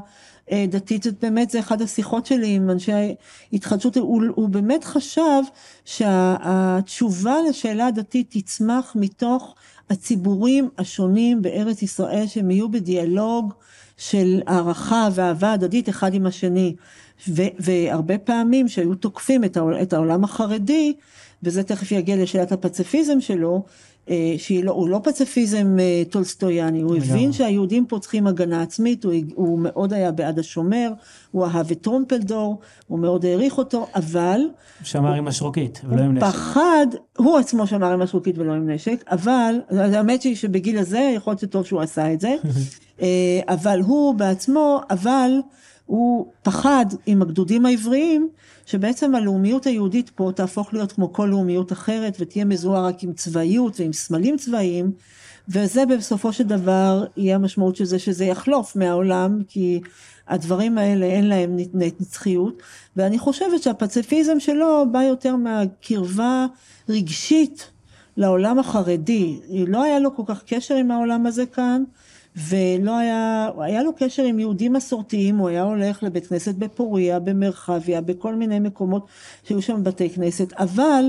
אה, 0.52 0.64
דתית, 0.68 1.02
זאת 1.02 1.14
באמת, 1.22 1.50
זה 1.50 1.60
אחת 1.60 1.80
השיחות 1.80 2.26
שלי 2.26 2.54
עם 2.54 2.70
אנשי 2.70 3.14
התחדשות, 3.52 3.96
הוא, 3.96 4.22
הוא 4.34 4.48
באמת 4.48 4.84
חשב 4.84 5.42
שהתשובה 5.84 7.36
לשאלה 7.48 7.86
הדתית 7.86 8.26
תצמח 8.30 8.92
מתוך 8.94 9.54
הציבורים 9.90 10.68
השונים 10.78 11.42
בארץ 11.42 11.82
ישראל, 11.82 12.26
שהם 12.26 12.50
יהיו 12.50 12.68
בדיאלוג 12.68 13.52
של 13.96 14.40
הערכה 14.46 15.08
ואהבה 15.14 15.52
הדדית 15.52 15.88
אחד 15.88 16.14
עם 16.14 16.26
השני. 16.26 16.74
ו, 17.28 17.42
והרבה 17.58 18.18
פעמים 18.18 18.68
שהיו 18.68 18.94
תוקפים 18.94 19.44
את 19.44 19.56
העולם, 19.56 19.82
את 19.82 19.92
העולם 19.92 20.24
החרדי, 20.24 20.94
וזה 21.42 21.62
תכף 21.62 21.92
יגיע 21.92 22.16
לשאלת 22.16 22.52
הפציפיזם 22.52 23.20
שלו, 23.20 23.62
אה, 24.10 24.34
שהוא 24.38 24.64
לא, 24.64 24.86
לא 24.88 25.00
פציפיזם 25.04 25.76
אה, 25.80 26.02
טולסטויאני, 26.10 26.80
הוא 26.80 26.96
הבין 26.96 27.32
שהיהודים 27.32 27.86
פה 27.86 27.98
צריכים 27.98 28.26
הגנה 28.26 28.62
עצמית, 28.62 29.04
הוא, 29.04 29.12
הוא 29.34 29.58
מאוד 29.58 29.92
היה 29.92 30.12
בעד 30.12 30.38
השומר, 30.38 30.92
הוא 31.30 31.46
אהב 31.46 31.70
את 31.70 31.80
טרומפלדור, 31.80 32.60
הוא 32.86 32.98
מאוד 32.98 33.24
העריך 33.24 33.58
אותו, 33.58 33.86
אבל... 33.94 34.40
שמר 34.82 35.12
עם 35.12 35.24
משרוקית 35.24 35.80
ולא 35.88 36.02
עם 36.02 36.14
נשק. 36.14 36.24
הוא 36.24 36.32
פחד, 36.32 36.86
הוא 37.16 37.38
עצמו 37.38 37.66
שמר 37.66 37.92
עם 37.92 38.02
משרוקית 38.02 38.38
ולא 38.38 38.52
עם 38.52 38.70
נשק, 38.70 39.04
אבל, 39.10 39.54
האמת 39.70 40.22
היא 40.22 40.36
שבגיל 40.36 40.78
הזה 40.78 41.12
יכול 41.16 41.30
להיות 41.30 41.40
שטוב 41.40 41.66
שהוא 41.66 41.80
עשה 41.80 42.12
את 42.12 42.20
זה, 42.20 42.34
אה, 43.02 43.40
אבל 43.48 43.80
הוא 43.86 44.14
בעצמו, 44.14 44.80
אבל 44.90 45.30
הוא 45.86 46.26
פחד 46.42 46.86
עם 47.06 47.22
הגדודים 47.22 47.66
העבריים, 47.66 48.28
שבעצם 48.66 49.14
הלאומיות 49.14 49.66
היהודית 49.66 50.10
פה 50.10 50.30
תהפוך 50.34 50.74
להיות 50.74 50.92
כמו 50.92 51.12
כל 51.12 51.26
לאומיות 51.30 51.72
אחרת, 51.72 52.16
ותהיה 52.20 52.44
מזוהה 52.44 52.82
רק 52.82 53.02
עם 53.02 53.12
צבאיות 53.12 53.80
ועם 53.80 53.92
סמלים 53.92 54.36
צבאיים, 54.36 54.92
וזה 55.48 55.86
בסופו 55.86 56.32
של 56.32 56.44
דבר 56.44 57.04
יהיה 57.16 57.34
המשמעות 57.34 57.76
של 57.76 57.84
זה 57.84 57.98
שזה 57.98 58.24
יחלוף 58.24 58.76
מהעולם, 58.76 59.42
כי 59.48 59.80
הדברים 60.28 60.78
האלה 60.78 61.06
אין 61.06 61.28
להם 61.28 61.56
נצחיות, 61.74 62.62
ואני 62.96 63.18
חושבת 63.18 63.62
שהפציפיזם 63.62 64.40
שלו 64.40 64.84
בא 64.92 65.02
יותר 65.02 65.36
מהקרבה 65.36 66.46
רגשית 66.88 67.70
לעולם 68.16 68.58
החרדי, 68.58 69.40
לא 69.68 69.82
היה 69.82 69.98
לו 69.98 70.16
כל 70.16 70.22
כך 70.26 70.42
קשר 70.46 70.74
עם 70.74 70.90
העולם 70.90 71.26
הזה 71.26 71.46
כאן, 71.46 71.84
ולא 72.36 72.98
היה, 72.98 73.50
היה 73.58 73.82
לו 73.82 73.92
קשר 73.98 74.22
עם 74.22 74.38
יהודים 74.38 74.72
מסורתיים, 74.72 75.36
הוא 75.36 75.48
היה 75.48 75.62
הולך 75.62 76.02
לבית 76.02 76.26
כנסת 76.26 76.54
בפוריה, 76.54 77.18
במרחביה, 77.18 78.00
בכל 78.00 78.34
מיני 78.34 78.58
מקומות 78.58 79.06
שהיו 79.44 79.62
שם 79.62 79.84
בתי 79.84 80.10
כנסת, 80.10 80.52
אבל, 80.52 81.04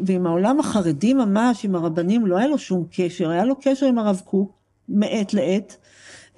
ועם 0.00 0.26
העולם 0.26 0.60
החרדי 0.60 1.14
ממש, 1.14 1.64
עם 1.64 1.74
הרבנים, 1.74 2.26
לא 2.26 2.38
היה 2.38 2.46
לו 2.46 2.58
שום 2.58 2.84
קשר, 2.92 3.30
היה 3.30 3.44
לו 3.44 3.54
קשר 3.60 3.86
עם 3.86 3.98
הרב 3.98 4.22
קוק 4.24 4.52
מעת 4.88 5.34
לעת, 5.34 5.76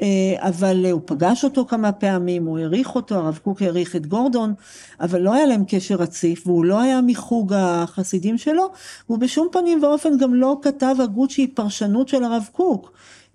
אה, 0.02 0.34
אבל 0.38 0.86
הוא 0.90 1.00
פגש 1.04 1.44
אותו 1.44 1.66
כמה 1.66 1.92
פעמים, 1.92 2.46
הוא 2.46 2.58
העריך 2.58 2.94
אותו, 2.94 3.14
הרב 3.14 3.38
קוק 3.42 3.62
העריך 3.62 3.96
את 3.96 4.06
גורדון, 4.06 4.54
אבל 5.00 5.20
לא 5.20 5.34
היה 5.34 5.46
להם 5.46 5.64
קשר 5.68 5.94
רציף, 5.94 6.46
והוא 6.46 6.64
לא 6.64 6.80
היה 6.80 7.00
מחוג 7.00 7.52
החסידים 7.56 8.38
שלו, 8.38 8.70
והוא 9.08 9.18
בשום 9.18 9.48
פנים 9.52 9.82
ואופן 9.82 10.18
גם 10.18 10.34
לא 10.34 10.58
כתב 10.62 10.96
הגות 10.98 11.30
שהיא 11.30 11.48
פרשנות 11.54 12.08
של 12.08 12.24
הרב 12.24 12.48
קוק. 12.52 12.92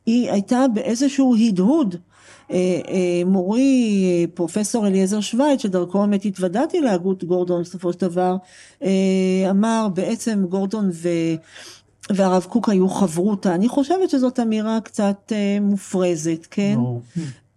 היא 0.07 0.31
הייתה 0.31 0.65
באיזשהו 0.73 1.35
הדהוד. 1.35 1.95
אה, 2.51 2.55
אה, 2.87 3.21
מורי 3.25 4.27
פרופסור 4.33 4.87
אליעזר 4.87 5.19
שווייץ 5.19 5.61
שדרכו 5.61 5.99
באמת 5.99 6.25
התוודעתי 6.25 6.81
להגות 6.81 7.23
גורדון 7.23 7.61
בסופו 7.61 7.93
של 7.93 7.99
דבר 7.99 8.35
אמר 9.49 9.87
בעצם 9.93 10.45
גורדון 10.49 10.89
ו... 10.93 11.09
והרב 12.09 12.43
קוק 12.49 12.69
היו 12.69 12.89
חברותא, 12.89 13.49
אני 13.49 13.67
חושבת 13.67 14.09
שזאת 14.09 14.39
אמירה 14.39 14.79
קצת 14.83 15.31
אה, 15.31 15.57
מופרזת, 15.61 16.47
כן? 16.51 16.77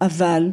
אבל 0.01 0.51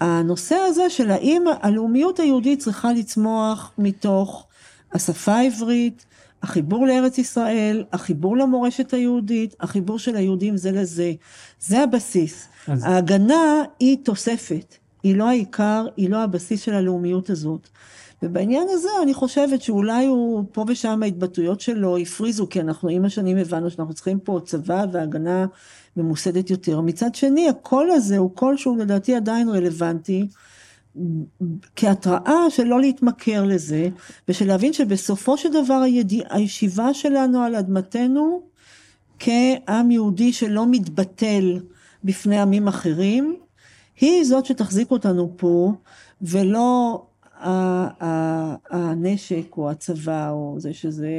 הנושא 0.00 0.54
הזה 0.54 0.90
של 0.90 1.10
האם 1.10 1.44
הלאומיות 1.62 2.20
היהודית 2.20 2.58
צריכה 2.58 2.92
לצמוח 2.92 3.72
מתוך 3.78 4.46
השפה 4.92 5.34
העברית, 5.34 6.04
החיבור 6.42 6.86
לארץ 6.86 7.18
ישראל, 7.18 7.84
החיבור 7.92 8.36
למורשת 8.36 8.94
היהודית, 8.94 9.54
החיבור 9.60 9.98
של 9.98 10.16
היהודים 10.16 10.56
זה 10.56 10.72
לזה, 10.72 11.12
זה 11.60 11.82
הבסיס. 11.82 12.48
אז... 12.68 12.84
ההגנה 12.84 13.62
היא 13.80 13.96
תוספת, 14.02 14.76
היא 15.02 15.16
לא 15.16 15.28
העיקר, 15.28 15.86
היא 15.96 16.10
לא 16.10 16.16
הבסיס 16.22 16.62
של 16.62 16.74
הלאומיות 16.74 17.30
הזאת. 17.30 17.68
ובעניין 18.22 18.66
הזה 18.70 18.88
אני 19.02 19.14
חושבת 19.14 19.62
שאולי 19.62 20.06
הוא 20.06 20.44
פה 20.52 20.64
ושם 20.68 21.02
ההתבטאויות 21.02 21.60
שלו 21.60 21.96
הפריזו 21.96 22.48
כי 22.48 22.60
אנחנו 22.60 22.88
עם 22.88 23.04
השנים 23.04 23.36
הבנו 23.36 23.70
שאנחנו 23.70 23.94
צריכים 23.94 24.20
פה 24.20 24.40
צבא 24.44 24.84
והגנה 24.92 25.46
ממוסדת 25.96 26.50
יותר. 26.50 26.80
מצד 26.80 27.14
שני 27.14 27.48
הקול 27.48 27.90
הזה 27.90 28.18
הוא 28.18 28.30
קול 28.34 28.56
שהוא 28.56 28.76
לדעתי 28.76 29.14
עדיין 29.14 29.48
רלוונטי 29.48 30.28
כהתראה 31.76 32.50
של 32.50 32.64
לא 32.64 32.80
להתמכר 32.80 33.44
לזה 33.44 33.88
ושל 34.28 34.46
להבין 34.46 34.72
שבסופו 34.72 35.36
של 35.36 35.48
דבר 35.64 35.74
הידיע, 35.74 36.24
הישיבה 36.30 36.94
שלנו 36.94 37.42
על 37.42 37.54
אדמתנו 37.54 38.42
כעם 39.18 39.90
יהודי 39.90 40.32
שלא 40.32 40.66
מתבטל 40.70 41.60
בפני 42.04 42.40
עמים 42.40 42.68
אחרים 42.68 43.36
היא 44.00 44.24
זאת 44.24 44.46
שתחזיק 44.46 44.90
אותנו 44.90 45.32
פה 45.36 45.72
ולא 46.22 47.02
הנשק 48.70 49.56
או 49.56 49.70
הצבא 49.70 50.30
או 50.30 50.54
זה 50.58 50.74
שזה 50.74 51.10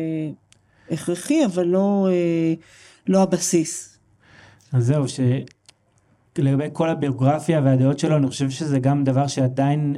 הכרחי 0.92 1.46
אבל 1.46 1.66
לא, 1.66 2.08
אה, 2.12 2.54
לא 3.08 3.24
הבסיס. 3.24 3.98
אז 4.74 4.86
זהו 4.86 5.04
שלגבי 6.40 6.70
כל 6.74 6.90
הביוגרפיה 6.90 7.62
והדעות 7.64 8.00
שלו 8.00 8.18
אני 8.18 8.28
חושב 8.28 8.50
שזה 8.50 8.80
גם 8.80 9.04
דבר 9.04 9.28
שעדיין 9.28 9.96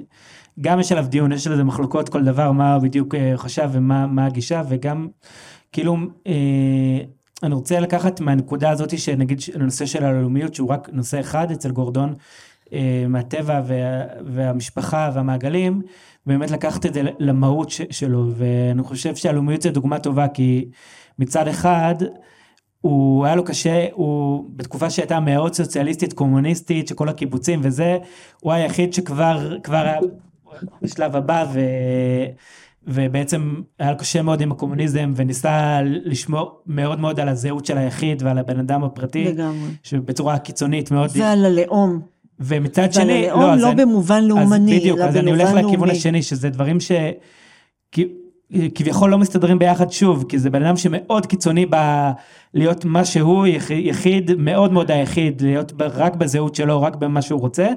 גם 0.62 0.80
יש 0.80 0.92
עליו 0.92 1.06
דיון 1.10 1.32
יש 1.32 1.48
על 1.48 1.56
זה 1.56 1.64
מחלוקות 1.64 2.10
כל 2.10 2.24
דבר 2.24 2.52
מה 2.52 2.80
בדיוק 2.80 3.16
אה, 3.16 3.34
חשב 3.36 3.70
ומה 3.72 4.26
הגישה 4.26 4.62
וגם 4.70 5.08
כאילו 5.72 5.98
אה, 6.28 7.00
אני 7.44 7.56
רוצה 7.56 7.80
לקחת 7.80 8.20
מהנקודה 8.20 8.70
הזאת 8.70 9.00
שנגיד 9.00 9.40
הנושא 9.56 9.86
של 9.86 10.06
הלאומיות 10.06 10.56
שהוא 10.56 10.70
רק 10.70 10.90
נושא 10.94 11.20
אחד 11.20 11.52
אצל 11.52 11.72
גורדון 11.72 12.14
אה, 12.74 13.06
מהטבע 13.10 13.62
וה, 13.68 14.04
והמשפחה 14.26 15.12
והמעגלים 15.14 15.82
באמת 16.26 16.52
לקחת 16.52 16.86
את 16.86 16.94
זה 16.94 17.02
למהות 17.20 17.70
ש, 17.70 17.82
שלו. 17.92 18.28
ואני 18.36 18.84
חושב 18.84 19.16
שהלאומיות 19.16 19.62
זה 19.62 19.70
דוגמה 19.70 20.00
טובה 20.00 20.28
כי 20.28 20.66
מצד 21.20 21.48
אחד 21.48 21.96
הוא 22.82 23.26
היה 23.26 23.36
לו 23.36 23.44
קשה 23.44 23.86
הוא 23.92 24.46
בתקופה 24.56 24.90
שהייתה 24.90 25.20
מאוד 25.20 25.54
סוציאליסטית 25.54 26.14
קומוניסטית 26.14 26.88
שכל 26.88 27.10
הקיבוצים 27.10 27.60
וזה 27.64 27.98
הוא 28.40 28.54
היחיד 28.54 28.94
שכבר 28.94 29.58
כבר 29.64 29.78
היה 29.78 30.00
בשלב 30.82 31.16
הבא 31.16 31.46
ו... 31.54 31.60
ובעצם 32.88 33.62
היה 33.80 33.92
לו 33.92 33.98
קשה 33.98 34.22
מאוד 34.22 34.42
עם 34.42 34.52
הקומוניזם 34.52 35.14
וניסה 35.16 35.80
לשמור 35.84 36.62
מאוד 36.68 37.00
מאוד 37.00 37.20
על 37.20 37.30
הזהות 37.30 37.66
של 37.66 37.78
היחיד 37.78 38.24
ועל 38.24 38.38
הבן 38.38 38.60
אדם 38.60 38.84
הפרטי. 38.84 39.26
לגמרי. 39.26 39.70
שבצורה 39.84 40.38
קיצונית 40.38 40.92
מאוד. 40.92 41.10
ועל 41.14 41.46
הלאום. 41.46 42.02
ומצד 42.40 42.94
שני, 42.94 43.28
לא, 43.28 43.56
לא, 43.56 43.74
במובן 43.74 44.24
לאומני, 44.24 44.74
אז 44.74 44.80
בדיוק, 44.80 45.00
אז 45.00 45.18
אני 45.18 45.32
הולך 45.32 45.50
לאומי. 45.50 45.68
לכיוון 45.68 45.90
השני, 45.90 46.24
שזה 46.24 46.50
דברים 46.50 46.80
ש... 46.80 46.92
כביכול 48.76 49.10
לא 49.10 49.18
מסתדרים 49.18 49.60
ביחד 49.60 49.92
שוב, 49.92 50.26
כי 50.30 50.40
זה 50.40 50.50
בן 50.50 50.66
אדם 50.66 50.78
שמאוד 50.78 51.26
קיצוני 51.26 51.66
ב... 51.70 51.76
להיות 52.54 52.86
מה 52.86 53.06
שהוא, 53.06 53.48
יחיד, 53.70 54.32
מאוד 54.38 54.72
מאוד 54.72 54.92
היחיד, 54.92 55.42
להיות 55.42 55.74
רק 55.80 56.16
בזהות 56.16 56.56
שלו, 56.56 56.82
רק 56.82 56.96
במה 56.96 57.22
שהוא 57.22 57.40
רוצה, 57.40 57.68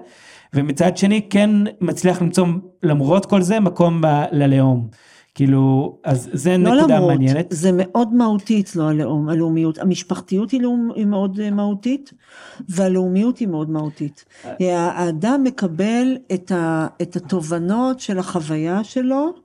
ומצד 0.55 0.97
שני 0.97 1.29
כן 1.31 1.51
מצליח 1.81 2.23
למצוא 2.23 2.47
למרות 2.83 3.27
כל 3.27 3.43
זה 3.43 3.61
מקום 3.61 4.01
ב... 4.01 4.07
ללאום. 4.33 4.89
כאילו, 5.35 5.97
אז 6.05 6.29
זה 6.33 6.57
לא 6.59 6.77
נקודה 6.77 6.97
למרות, 6.97 7.11
מעניינת. 7.11 7.47
זה 7.51 7.71
מאוד 7.73 8.15
מהותי 8.15 8.61
אצלו 8.61 8.89
הלאום, 8.89 9.29
הלאומיות. 9.29 9.79
המשפחתיות 9.79 10.51
היא, 10.51 10.61
לאום, 10.63 10.91
היא 10.95 11.07
מאוד 11.07 11.41
אה, 11.41 11.51
מהותית, 11.51 12.13
והלאומיות 12.69 13.39
היא 13.39 13.49
מאוד 13.49 13.71
מהותית. 13.71 14.25
האדם 14.61 15.45
מקבל 15.45 16.17
את, 16.35 16.53
ה, 16.53 16.87
את 17.03 17.17
התובנות 17.17 18.01
של 18.01 18.19
החוויה 18.19 18.85
שלו 18.85 19.44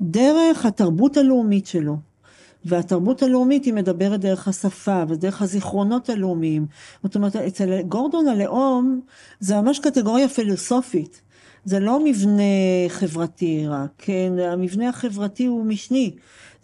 דרך 0.00 0.66
התרבות 0.66 1.16
הלאומית 1.16 1.66
שלו. 1.66 1.96
והתרבות 2.64 3.22
הלאומית 3.22 3.64
היא 3.64 3.74
מדברת 3.74 4.20
דרך 4.20 4.48
השפה 4.48 5.02
ודרך 5.08 5.42
הזיכרונות 5.42 6.10
הלאומיים. 6.10 6.66
זאת 7.04 7.14
אומרת, 7.14 7.36
אצל 7.36 7.82
גורדון 7.82 8.28
הלאום 8.28 9.00
זה 9.40 9.60
ממש 9.60 9.78
קטגוריה 9.78 10.28
פילוסופית. 10.28 11.20
זה 11.64 11.80
לא 11.80 12.04
מבנה 12.04 12.42
חברתי 12.88 13.66
רק, 13.68 13.90
כן, 13.98 14.32
המבנה 14.52 14.88
החברתי 14.88 15.46
הוא 15.46 15.64
משני, 15.64 16.14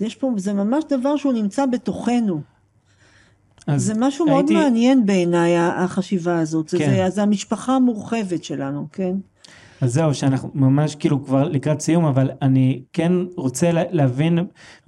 יש 0.01 0.14
פה, 0.14 0.30
זה 0.37 0.53
ממש 0.53 0.85
דבר 0.89 1.16
שהוא 1.16 1.33
נמצא 1.33 1.66
בתוכנו. 1.66 2.41
זה 3.76 3.95
משהו 3.97 4.26
הייתי... 4.26 4.55
מאוד 4.55 4.62
מעניין 4.64 5.07
בעיניי 5.07 5.59
החשיבה 5.59 6.39
הזאת, 6.39 6.70
כן. 6.70 6.78
זה, 6.78 7.11
זה 7.11 7.22
המשפחה 7.22 7.76
המורחבת 7.76 8.45
שלנו, 8.45 8.87
כן. 8.93 9.14
אז 9.83 9.93
זהו, 9.93 10.14
שאנחנו 10.14 10.51
ממש 10.55 10.95
כאילו 10.95 11.24
כבר 11.24 11.49
לקראת 11.49 11.80
סיום, 11.80 12.05
אבל 12.05 12.30
אני 12.43 12.83
כן 12.93 13.12
רוצה 13.37 13.70
להבין 13.72 14.39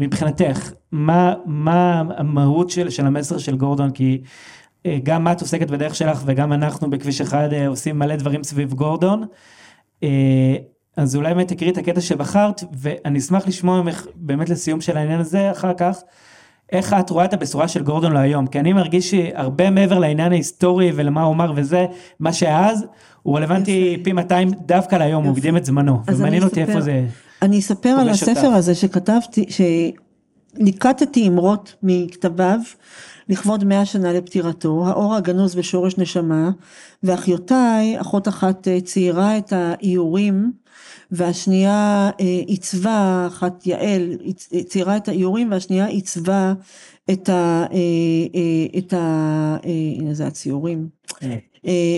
מבחינתך, 0.01 0.73
מה, 0.93 1.35
מה 1.47 2.03
המהות 2.17 2.71
של, 2.71 2.91
של 2.91 3.07
המסר 3.07 3.39
של 3.39 3.57
גורדון, 3.57 3.91
כי 3.91 4.21
אה, 4.87 4.99
גם 5.03 5.29
את 5.29 5.41
עוסקת 5.41 5.71
בדרך 5.71 5.95
שלך 5.95 6.23
וגם 6.27 6.53
אנחנו 6.53 6.91
בכביש 6.91 7.21
אחד 7.21 7.53
אה, 7.53 7.69
עושים 7.69 7.99
מלא 7.99 8.17
דברים 8.17 8.43
סביב 8.43 8.75
גורדון. 8.75 9.25
אה, 10.03 10.57
אז 10.97 11.17
אולי 11.17 11.35
באמת 11.35 11.49
תקראי 11.49 11.71
את 11.73 11.79
הקטע 11.79 12.01
שבחרת, 12.01 12.65
ואני 12.73 13.19
אשמח 13.19 13.47
לשמוע 13.47 13.83
ממך 13.83 14.07
באמת 14.15 14.49
לסיום 14.49 14.81
של 14.81 14.97
העניין 14.97 15.21
הזה 15.21 15.51
אחר 15.51 15.75
כך, 15.75 15.99
איך 16.73 16.93
את 17.01 17.11
רואה 17.11 17.25
את 17.25 17.33
הבשורה 17.33 17.69
של 17.69 17.83
גורדון 17.83 18.13
להיום, 18.13 18.47
כי 18.47 18.61
אני 18.61 18.73
מרגיש 18.73 19.11
שהרבה 19.11 19.71
מעבר 19.71 19.99
לעניין 19.99 20.33
ההיסטורי 20.33 20.93
ולמה 20.95 21.23
הוא 21.23 21.35
אמר 21.35 21.53
וזה, 21.57 21.87
מה 22.21 22.33
שאז, 22.33 22.87
הוא 23.25 23.37
רלוונטי 23.37 24.01
פי 24.05 24.13
200 24.13 24.51
דווקא 24.67 24.97
להיום, 24.97 25.25
הוא 25.25 25.33
הקדים 25.33 25.57
את 25.57 25.65
זמנו, 25.65 26.01
ומעניין 26.07 26.43
אותי 26.43 26.63
איפה 26.63 26.81
זה 26.81 27.07
אני 27.43 27.59
אספר 27.59 27.89
על 27.89 28.09
הספר. 28.09 28.47
הזה 28.47 28.75
שכתבתי, 28.75 29.47
שליקטתי 30.59 31.29
אמרות 31.29 31.75
מכתביו, 31.83 32.59
לכבוד 33.29 33.65
מאה 33.65 33.85
שנה 33.85 34.13
לפטירתו, 34.13 34.87
האור 34.87 35.15
הגנוז 35.15 35.55
בשורש 35.55 35.99
נשמה, 35.99 36.51
ואחיותיי, 37.03 38.01
אחות 38.01 38.29
אחת 38.29 38.69
אה, 38.69 38.81
ציירה 38.81 39.39
את 39.39 39.53
האיורים, 39.53 40.53
והשנייה 41.11 42.11
אה, 42.21 42.25
עיצבה, 42.47 43.25
אחת 43.27 43.67
יעל, 43.67 44.17
ציירה 44.69 44.97
את 44.97 45.09
האיורים, 45.09 45.51
והשנייה 45.51 45.87
עיצבה 45.87 46.53
את 47.11 47.29
ה... 47.29 47.67
אה, 47.73 48.79
את 48.79 48.93
ה... 48.93 49.57
הנה 49.99 50.15
זה 50.15 50.27
הציורים. 50.27 50.89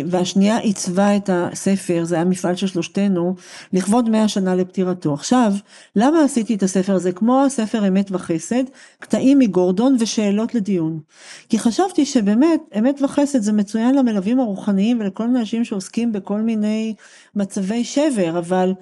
והשנייה 0.06 0.58
עיצבה 0.58 1.16
את 1.16 1.30
הספר, 1.32 2.04
זה 2.04 2.14
היה 2.14 2.24
מפעל 2.24 2.56
של 2.56 2.66
שלושתנו, 2.66 3.34
לכבוד 3.72 4.10
מאה 4.10 4.28
שנה 4.28 4.54
לפטירתו. 4.54 5.14
עכשיו, 5.14 5.52
למה 5.96 6.24
עשיתי 6.24 6.54
את 6.54 6.62
הספר 6.62 6.94
הזה? 6.94 7.12
כמו 7.12 7.44
הספר 7.44 7.88
אמת 7.88 8.10
וחסד, 8.10 8.64
קטעים 8.98 9.38
מגורדון 9.38 9.96
ושאלות 10.00 10.54
לדיון. 10.54 11.00
כי 11.48 11.58
חשבתי 11.58 12.04
שבאמת, 12.04 12.60
אמת 12.78 13.02
וחסד 13.02 13.42
זה 13.42 13.52
מצוין 13.52 13.94
למלווים 13.94 14.40
הרוחניים 14.40 15.00
ולכל 15.00 15.26
מיני 15.26 15.40
אנשים 15.40 15.64
שעוסקים 15.64 16.12
בכל 16.12 16.40
מיני 16.40 16.94
מצבי 17.34 17.84
שבר, 17.84 18.38
אבל 18.38 18.72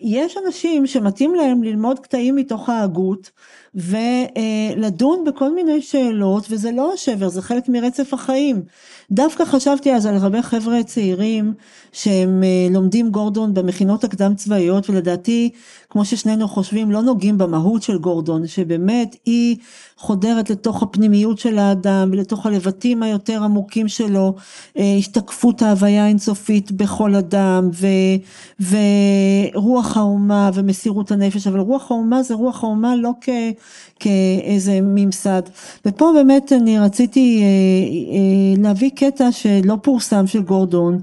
יש 0.00 0.36
אנשים 0.46 0.86
שמתאים 0.86 1.34
להם 1.34 1.62
ללמוד 1.62 1.98
קטעים 1.98 2.36
מתוך 2.36 2.68
ההגות 2.68 3.30
ולדון 3.74 5.24
בכל 5.24 5.54
מיני 5.54 5.82
שאלות 5.82 6.46
וזה 6.50 6.70
לא 6.72 6.92
השבר 6.92 7.28
זה 7.28 7.42
חלק 7.42 7.68
מרצף 7.68 8.14
החיים. 8.14 8.62
דווקא 9.12 9.44
חשבתי 9.44 9.94
אז 9.94 10.06
על 10.06 10.16
הרבה 10.16 10.42
חבר'ה 10.42 10.82
צעירים 10.82 11.54
שהם 11.92 12.42
אה, 12.42 12.68
לומדים 12.70 13.10
גורדון 13.10 13.54
במכינות 13.54 14.04
הקדם 14.04 14.34
צבאיות 14.34 14.90
ולדעתי 14.90 15.50
כמו 15.90 16.04
ששנינו 16.04 16.48
חושבים 16.48 16.90
לא 16.90 17.02
נוגעים 17.02 17.38
במהות 17.38 17.82
של 17.82 17.98
גורדון 17.98 18.46
שבאמת 18.46 19.16
היא 19.24 19.56
חודרת 19.96 20.50
לתוך 20.50 20.82
הפנימיות 20.82 21.38
של 21.38 21.58
האדם 21.58 22.10
ולתוך 22.12 22.46
הלבטים 22.46 23.02
היותר 23.02 23.42
עמוקים 23.44 23.88
שלו 23.88 24.34
אה, 24.78 24.94
השתקפות 24.98 25.62
ההוויה 25.62 26.04
האינסופית 26.04 26.72
בכל 26.72 27.14
אדם 27.14 27.70
ו, 27.72 27.86
ורוח 29.54 29.96
האומה 29.96 30.50
ומסירות 30.54 31.10
הנפש 31.10 31.46
אבל 31.46 31.60
רוח 31.60 31.90
האומה 31.90 32.22
זה 32.22 32.34
רוח 32.34 32.64
האומה 32.64 32.96
לא 32.96 33.10
כ... 33.20 33.28
כאיזה 34.00 34.80
ממסד. 34.82 35.42
ופה 35.86 36.12
באמת 36.14 36.52
אני 36.52 36.78
רציתי 36.78 37.42
אה, 37.42 37.46
אה, 38.14 38.62
להביא 38.62 38.90
קטע 38.94 39.32
שלא 39.32 39.76
פורסם 39.82 40.26
של 40.26 40.42
גורדון, 40.42 40.98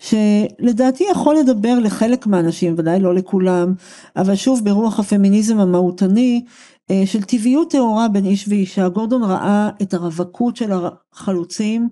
שלדעתי 0.00 1.04
יכול 1.10 1.36
לדבר 1.36 1.78
לחלק 1.78 2.26
מהאנשים, 2.26 2.74
ודאי 2.78 3.00
לא 3.00 3.14
לכולם, 3.14 3.74
אבל 4.16 4.34
שוב 4.34 4.64
ברוח 4.64 5.00
הפמיניזם 5.00 5.60
המהותני, 5.60 6.44
של 7.04 7.22
טבעיות 7.22 7.70
טהורה 7.70 8.08
בין 8.08 8.24
איש 8.24 8.48
ואישה. 8.48 8.88
גורדון 8.88 9.22
ראה 9.22 9.70
את 9.82 9.94
הרווקות 9.94 10.56
של 10.56 10.70
החלוצים 10.72 11.88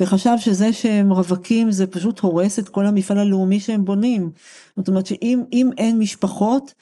וחשב 0.00 0.34
שזה 0.38 0.72
שהם 0.72 1.12
רווקים 1.12 1.70
זה 1.70 1.86
פשוט 1.86 2.20
הורס 2.20 2.58
את 2.58 2.68
כל 2.68 2.86
המפעל 2.86 3.18
הלאומי 3.18 3.60
שהם 3.60 3.84
בונים. 3.84 4.30
זאת 4.76 4.88
אומרת 4.88 5.06
שאם 5.06 5.70
אין 5.78 5.98
משפחות 5.98 6.74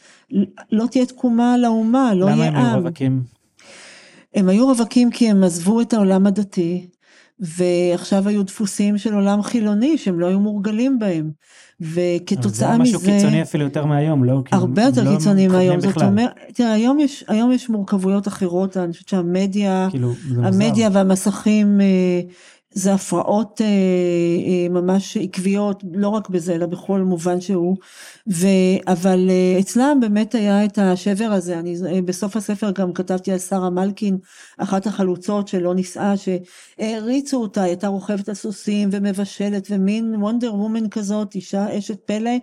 לא 0.72 0.86
תהיה 0.90 1.06
תקומה 1.06 1.56
לאומה, 1.58 2.14
לא 2.14 2.26
יהיה 2.26 2.48
עם. 2.48 2.54
למה 2.54 2.60
הם 2.60 2.66
היו 2.66 2.78
רווקים? 2.78 3.22
הם 4.34 4.48
היו 4.48 4.66
רווקים 4.66 5.10
כי 5.10 5.30
הם 5.30 5.44
עזבו 5.44 5.80
את 5.80 5.92
העולם 5.92 6.26
הדתי 6.26 6.86
ועכשיו 7.40 8.28
היו 8.28 8.42
דפוסים 8.42 8.98
של 8.98 9.14
עולם 9.14 9.42
חילוני 9.42 9.98
שהם 9.98 10.20
לא 10.20 10.26
היו 10.26 10.40
מורגלים 10.40 10.98
בהם. 10.98 11.30
וכתוצאה 11.80 12.78
מזה... 12.78 12.90
זה 12.90 12.96
משהו 12.98 13.12
קיצוני 13.12 13.42
אפילו 13.42 13.64
יותר 13.64 13.86
מהיום, 13.86 14.24
לא? 14.24 14.42
הרבה 14.52 14.82
יותר 14.82 15.04
לא 15.04 15.16
קיצוני 15.16 15.48
מהיום, 15.48 15.80
זאת 15.80 16.02
אומרת, 16.02 16.30
תראה, 16.54 16.72
היום 16.72 17.00
יש, 17.00 17.24
היום 17.28 17.52
יש 17.52 17.68
מורכבויות 17.68 18.28
אחרות, 18.28 18.76
אני 18.76 18.92
חושבת 18.92 19.08
שהמדיה, 19.08 19.88
כאילו, 19.90 20.12
המדיה 20.42 20.88
והמסכים 20.92 21.80
אה, 21.80 22.20
זה 22.72 22.94
הפרעות 22.94 23.60
אה, 23.60 23.66
אה, 23.66 24.68
ממש 24.68 25.16
עקביות, 25.16 25.84
לא 25.94 26.08
רק 26.08 26.28
בזה, 26.28 26.54
אלא 26.54 26.66
בכל 26.66 27.00
מובן 27.00 27.40
שהוא, 27.40 27.76
ו, 28.32 28.46
אבל 28.86 29.30
אה, 29.30 29.60
אצלם 29.60 29.98
באמת 30.00 30.34
היה 30.34 30.64
את 30.64 30.78
השבר 30.78 31.24
הזה, 31.24 31.58
אני 31.58 32.02
בסוף 32.02 32.36
הספר 32.36 32.70
גם 32.70 32.92
כתבתי 32.92 33.32
על 33.32 33.38
שרה 33.38 33.70
מלקין, 33.70 34.18
אחת 34.58 34.86
החלוצות 34.86 35.48
שלא 35.48 35.74
נישאה, 35.74 36.14
שהריצו 36.16 37.36
אותה, 37.36 37.62
הייתה 37.62 37.88
רוכבת 37.88 38.28
על 38.28 38.34
סוסים 38.34 38.88
ומבשלת 38.92 39.66
ומין 39.70 40.14
וונדר 40.18 40.54
וומן 40.54 40.88
כזאת, 40.88 41.34
אישה 41.34 41.78
אשת 41.78 41.98
פלא, 42.04 42.36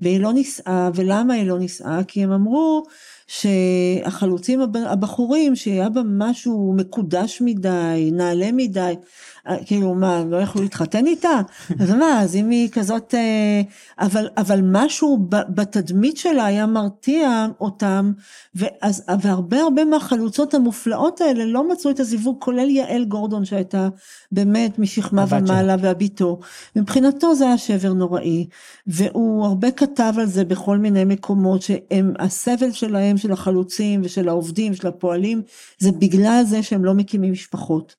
והיא 0.00 0.20
לא 0.20 0.32
נישאה, 0.32 0.90
ולמה 0.94 1.34
היא 1.34 1.46
לא 1.46 1.58
נישאה? 1.58 2.04
כי 2.04 2.24
הם 2.24 2.32
אמרו 2.32 2.82
שהחלוצים 3.30 4.60
הבחורים 4.86 5.56
שהיה 5.56 5.88
בה 5.88 6.00
משהו 6.04 6.74
מקודש 6.76 7.40
מדי, 7.40 8.10
נעלה 8.12 8.52
מדי, 8.52 8.80
אה, 8.80 9.39
כאילו 9.66 9.94
מה, 9.94 10.24
לא 10.24 10.36
יכלו 10.36 10.62
להתחתן 10.62 11.06
איתה? 11.06 11.40
אז 11.80 11.90
מה, 11.90 12.20
אז 12.20 12.36
אם 12.36 12.50
היא 12.50 12.68
כזאת, 12.70 13.14
אה, 13.14 13.62
אבל, 13.98 14.28
אבל 14.36 14.60
משהו 14.64 15.18
בתדמית 15.28 16.16
שלה 16.16 16.44
היה 16.44 16.66
מרתיע 16.66 17.46
אותם, 17.60 18.12
ואז, 18.54 19.04
והרבה 19.20 19.60
הרבה 19.60 19.84
מהחלוצות 19.84 20.54
המופלאות 20.54 21.20
האלה 21.20 21.44
לא 21.44 21.68
מצאו 21.68 21.90
את 21.90 22.00
הזיווג, 22.00 22.36
כולל 22.38 22.70
יעל 22.70 23.04
גורדון 23.04 23.44
שהייתה 23.44 23.88
באמת 24.32 24.78
משכמה 24.78 25.24
ומעלה 25.28 25.76
והביתו. 25.80 26.40
מבחינתו 26.76 27.34
זה 27.34 27.46
היה 27.46 27.58
שבר 27.58 27.92
נוראי, 27.92 28.46
והוא 28.86 29.46
הרבה 29.46 29.70
כתב 29.70 30.14
על 30.18 30.26
זה 30.26 30.44
בכל 30.44 30.78
מיני 30.78 31.04
מקומות, 31.04 31.62
שהם, 31.62 32.14
הסבל 32.18 32.72
שלהם, 32.72 33.16
של 33.16 33.32
החלוצים 33.32 34.00
ושל 34.04 34.28
העובדים, 34.28 34.74
של 34.74 34.86
הפועלים, 34.86 35.42
זה 35.78 35.92
בגלל 35.92 36.42
זה 36.46 36.62
שהם 36.62 36.84
לא 36.84 36.94
מקימים 36.94 37.32
משפחות. 37.32 37.94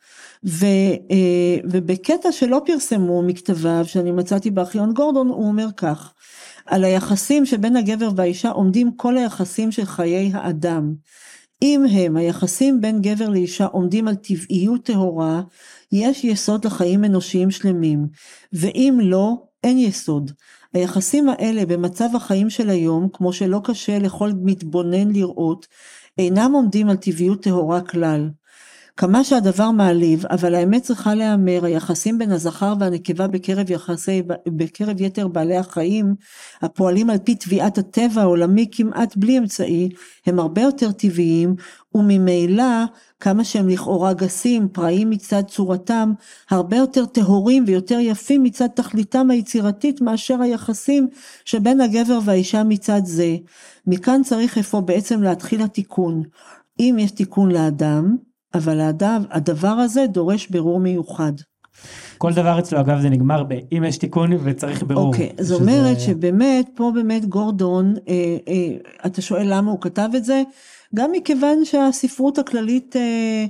ו, 0.46 0.66
אה, 1.12 1.58
ובקטע 1.64 2.32
שלא 2.32 2.62
פרסמו 2.66 3.22
מכתביו, 3.22 3.86
שאני 3.88 4.12
מצאתי 4.12 4.52
בארכיון 4.52 4.94
גורדון, 4.94 5.28
הוא 5.28 5.48
אומר 5.48 5.68
כך, 5.78 6.14
על 6.66 6.84
היחסים 6.84 7.46
שבין 7.46 7.76
הגבר 7.76 8.10
והאישה 8.16 8.50
עומדים 8.50 8.92
כל 8.96 9.18
היחסים 9.18 9.72
של 9.72 9.86
חיי 9.86 10.32
האדם. 10.34 10.94
אם 11.62 11.84
הם, 11.92 12.18
היחסים 12.18 12.82
בין 12.82 13.02
גבר 13.02 13.30
לאישה 13.30 13.66
עומדים 13.66 14.08
על 14.08 14.16
טבעיות 14.16 14.86
טהורה, 14.86 15.42
יש 15.92 16.24
יסוד 16.24 16.66
לחיים 16.66 17.06
אנושיים 17.06 17.52
שלמים, 17.52 18.08
ואם 18.54 19.00
לא, 19.04 19.36
אין 19.64 19.78
יסוד. 19.78 20.32
היחסים 20.74 21.30
האלה 21.30 21.66
במצב 21.66 22.10
החיים 22.16 22.50
של 22.50 22.70
היום, 22.70 23.08
כמו 23.14 23.34
שלא 23.34 23.62
קשה 23.64 24.00
לכל 24.00 24.32
מתבונן 24.44 25.12
לראות, 25.12 25.68
אינם 26.18 26.52
עומדים 26.54 26.90
על 26.90 26.96
טבעיות 26.96 27.44
טהורה 27.44 27.82
כלל. 27.82 28.30
כמה 28.98 29.24
שהדבר 29.24 29.72
מעליב, 29.72 30.26
אבל 30.26 30.56
האמת 30.56 30.84
צריכה 30.84 31.16
להיאמר, 31.16 31.66
היחסים 31.66 32.18
בין 32.18 32.32
הזכר 32.32 32.74
והנקבה 32.80 33.28
בקרב, 33.28 33.72
יחסי, 33.72 34.22
בקרב 34.48 35.02
יתר 35.02 35.28
בעלי 35.28 35.58
החיים, 35.58 36.16
הפועלים 36.62 37.10
על 37.10 37.18
פי 37.18 37.36
תביעת 37.36 37.78
הטבע 37.78 38.22
העולמי 38.22 38.68
כמעט 38.72 39.16
בלי 39.16 39.38
אמצעי, 39.38 39.90
הם 40.26 40.40
הרבה 40.40 40.62
יותר 40.62 40.92
טבעיים, 40.92 41.56
וממילא, 41.96 42.84
כמה 43.20 43.44
שהם 43.44 43.70
לכאורה 43.70 44.14
גסים, 44.14 44.68
פראיים 44.70 45.10
מצד 45.10 45.44
צורתם, 45.48 46.14
הרבה 46.50 46.78
יותר 46.78 47.06
טהורים 47.06 47.64
ויותר 47.68 48.00
יפים 48.00 48.44
מצד 48.44 48.68
תכליתם 48.68 49.32
היצירתית 49.32 50.02
מאשר 50.02 50.42
היחסים 50.42 51.08
שבין 51.46 51.82
הגבר 51.82 52.20
והאישה 52.26 52.64
מצד 52.64 53.02
זה. 53.06 53.36
מכאן 53.88 54.22
צריך 54.24 54.58
אפוא 54.58 54.80
בעצם 54.80 55.24
להתחיל 55.24 55.62
התיקון. 55.62 56.24
אם 56.80 56.96
יש 57.00 57.12
תיקון 57.12 57.52
לאדם, 57.52 58.16
אבל 58.54 58.80
הדבר 59.32 59.68
הזה 59.68 60.06
דורש 60.08 60.48
בירור 60.48 60.80
מיוחד. 60.80 61.34
כל 62.18 62.34
דבר 62.34 62.60
אצלו 62.60 62.80
אגב 62.80 63.02
זה 63.02 63.10
נגמר 63.10 63.44
ב"אם 63.44 63.84
יש 63.84 63.98
תיקון 63.98 64.32
וצריך 64.44 64.84
בירור". 64.84 65.08
אוקיי, 65.08 65.32
okay, 65.38 65.44
זאת 65.44 65.62
אומרת 65.62 66.00
שבאמת 66.00 66.70
פה 66.76 66.92
באמת 66.96 67.26
גורדון, 67.26 67.96
אה, 68.08 68.14
אה, 68.48 68.78
אתה 69.06 69.22
שואל 69.22 69.46
למה 69.46 69.72
הוא 69.72 69.82
כתב 69.82 70.10
את 70.18 70.26
זה? 70.26 70.44
גם 70.96 71.12
מכיוון 71.12 71.66
שהספרות 71.66 72.38
הכללית 72.38 72.96
אה, 72.96 73.46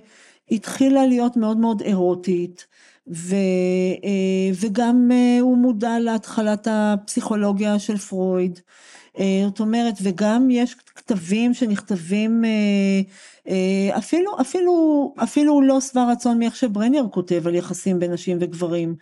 התחילה 0.51 1.05
להיות 1.05 1.37
מאוד 1.37 1.57
מאוד 1.57 1.81
אירוטית. 1.81 2.65
ו, 3.07 3.35
אה, 4.03 4.51
וגם 4.61 5.09
אה, 5.11 5.37
הוא 5.41 5.57
מודע 5.57 5.99
להתחלת 5.99 6.67
הפסיכולוגיה 6.71 7.79
של 7.79 7.97
פרויד, 7.97 8.59
אה, 9.19 9.43
זאת 9.45 9.59
אומרת, 9.59 9.93
וגם 10.01 10.47
יש 10.51 10.75
כתבים 10.95 11.53
שנכתבים 11.53 12.45
אה, 12.45 13.01
אפילו, 13.97 14.41
אפילו, 14.41 15.13
אפילו 15.23 15.61
לא 15.61 15.81
שבע 15.81 16.11
רצון 16.11 16.39
מאיך 16.39 16.55
שברנר 16.55 17.05
כותב 17.11 17.47
על 17.47 17.55
יחסים 17.55 17.99
בין 17.99 18.11
נשים 18.13 18.37
וגברים 18.41 18.95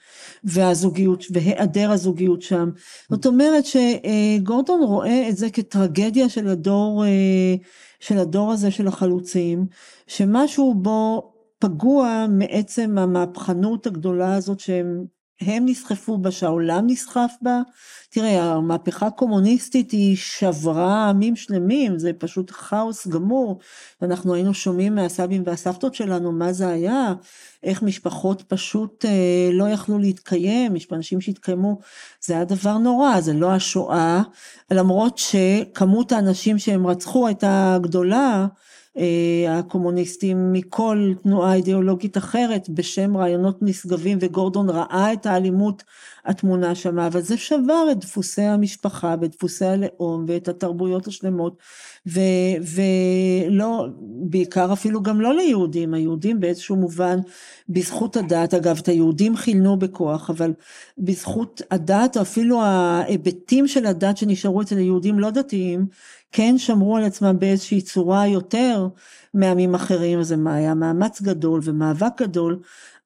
והזוגיות 0.44 1.24
והיעדר 1.32 1.92
הזוגיות 1.92 2.42
שם. 2.42 2.70
זאת 3.10 3.26
אומרת 3.26 3.64
שגורדון 3.66 4.84
רואה 4.84 5.30
את 5.30 5.38
זה 5.38 5.50
כטרגדיה 5.50 6.30
של 6.30 6.48
הדור, 6.48 7.06
אה, 7.06 7.56
של 8.00 8.18
הדור 8.18 8.52
הזה 8.52 8.72
של 8.72 8.88
החלוצים, 8.88 9.66
שמשהו 10.08 10.74
בו 10.74 11.32
פגוע 11.60 12.26
מעצם 12.30 12.98
המהפכנות 12.98 13.88
הגדולה 13.88 14.36
הזאת 14.36 14.60
שהם 14.60 15.06
הם 15.42 15.66
נסחפו 15.66 16.18
בה, 16.18 16.32
שהעולם 16.32 16.84
נסחף 16.88 17.32
בה. 17.42 17.62
תראה, 18.12 18.52
המהפכה 18.54 19.08
הקומוניסטית 19.08 19.92
היא 19.92 20.18
שברה 20.18 21.10
עמים 21.10 21.36
שלמים, 21.36 22.00
זה 22.00 22.12
פשוט 22.14 22.52
כאוס 22.52 23.08
גמור. 23.08 23.60
אנחנו 24.02 24.34
היינו 24.34 24.54
שומעים 24.54 24.96
מהסבים 24.96 25.44
והסבתות 25.46 25.96
שלנו 25.96 26.32
מה 26.32 26.54
זה 26.54 26.68
היה, 26.68 27.14
איך 27.64 27.84
משפחות 27.84 28.42
פשוט 28.42 29.06
אה, 29.06 29.50
לא 29.54 29.70
יכלו 29.70 30.00
להתקיים, 30.00 30.76
יש 30.76 30.88
אנשים 30.92 31.22
שהתקיימו, 31.22 31.80
זה 32.22 32.34
היה 32.34 32.46
דבר 32.46 32.78
נורא, 32.78 33.22
זה 33.22 33.34
לא 33.34 33.52
השואה, 33.52 34.22
למרות 34.72 35.18
שכמות 35.18 36.12
האנשים 36.12 36.60
שהם 36.60 36.88
רצחו 36.88 37.28
הייתה 37.28 37.78
גדולה. 37.82 38.48
אה, 39.00 39.60
הקומוניסטים 39.60 40.54
מכל 40.54 41.14
תנועה 41.24 41.54
אידיאולוגית 41.54 42.18
אחרת 42.18 42.70
בשם 42.70 43.18
רעיונות 43.18 43.58
נשגבים 43.62 44.18
וגורדון 44.22 44.70
ראה 44.70 45.14
את 45.14 45.26
האלימות 45.26 45.84
התמונה 46.26 46.76
שמה, 46.76 47.08
אבל 47.08 47.22
זה 47.22 47.38
שבר 47.38 47.88
את 47.92 48.00
דפוסי 48.00 48.42
המשפחה 48.42 49.16
ואת 49.22 49.32
דפוסי 49.32 49.66
הלאום 49.66 50.26
ואת 50.28 50.48
התרבויות 50.48 51.08
השלמות, 51.08 51.58
ו, 52.08 52.20
ולא, 52.62 53.88
בעיקר 54.02 54.74
אפילו 54.74 55.04
גם 55.04 55.22
לא 55.22 55.36
ליהודים, 55.36 55.94
היהודים 55.94 56.40
באיזשהו 56.40 56.76
מובן, 56.76 57.20
בזכות 57.70 58.18
הדת, 58.18 58.54
אגב 58.54 58.80
את 58.82 58.88
היהודים 58.88 59.36
חילנו 59.36 59.80
בכוח, 59.80 60.30
אבל 60.30 60.54
בזכות 60.98 61.62
הדת, 61.72 62.18
אפילו 62.18 62.62
ההיבטים 62.62 63.68
של 63.68 63.86
הדת 63.86 64.18
שנשארו 64.18 64.62
אצל 64.62 64.78
היהודים 64.78 65.20
לא 65.20 65.30
דתיים, 65.30 65.86
כן 66.32 66.58
שמרו 66.58 66.98
על 66.98 67.04
עצמם 67.04 67.40
באיזושהי 67.40 67.82
צורה 67.82 68.28
יותר 68.28 68.88
מעמים 69.34 69.76
אחרים, 69.76 70.24
זה 70.24 70.36
היה 70.46 70.74
מאמץ 70.74 71.22
גדול 71.22 71.62
ומאבק 71.64 72.22
גדול, 72.22 72.60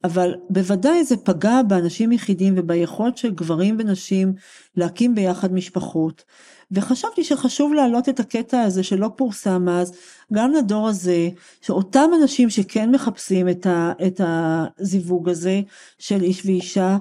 אבל 0.03 0.35
בוודאי 0.49 1.03
זה 1.03 1.17
פגע 1.17 1.61
באנשים 1.67 2.11
יחידים 2.11 2.53
וביכולת 2.57 3.17
של 3.17 3.31
גברים 3.31 3.77
ונשים 3.79 4.33
להקים 4.77 5.15
ביחד 5.15 5.53
משפחות. 5.53 6.23
וחשבתי 6.71 7.23
שחשוב 7.23 7.73
להעלות 7.73 8.09
את 8.09 8.19
הקטע 8.19 8.61
הזה 8.61 8.83
שלא 8.83 9.09
פורסם 9.15 9.69
אז, 9.69 9.93
גם 10.33 10.51
לדור 10.51 10.87
הזה, 10.87 11.29
שאותם 11.61 12.09
אנשים 12.21 12.49
שכן 12.49 12.91
מחפשים 12.91 13.49
את, 13.49 13.65
ה, 13.65 13.91
את 14.07 14.21
הזיווג 14.23 15.29
הזה 15.29 15.61
של 15.99 16.21
איש 16.21 16.45
ואישה, 16.45 16.97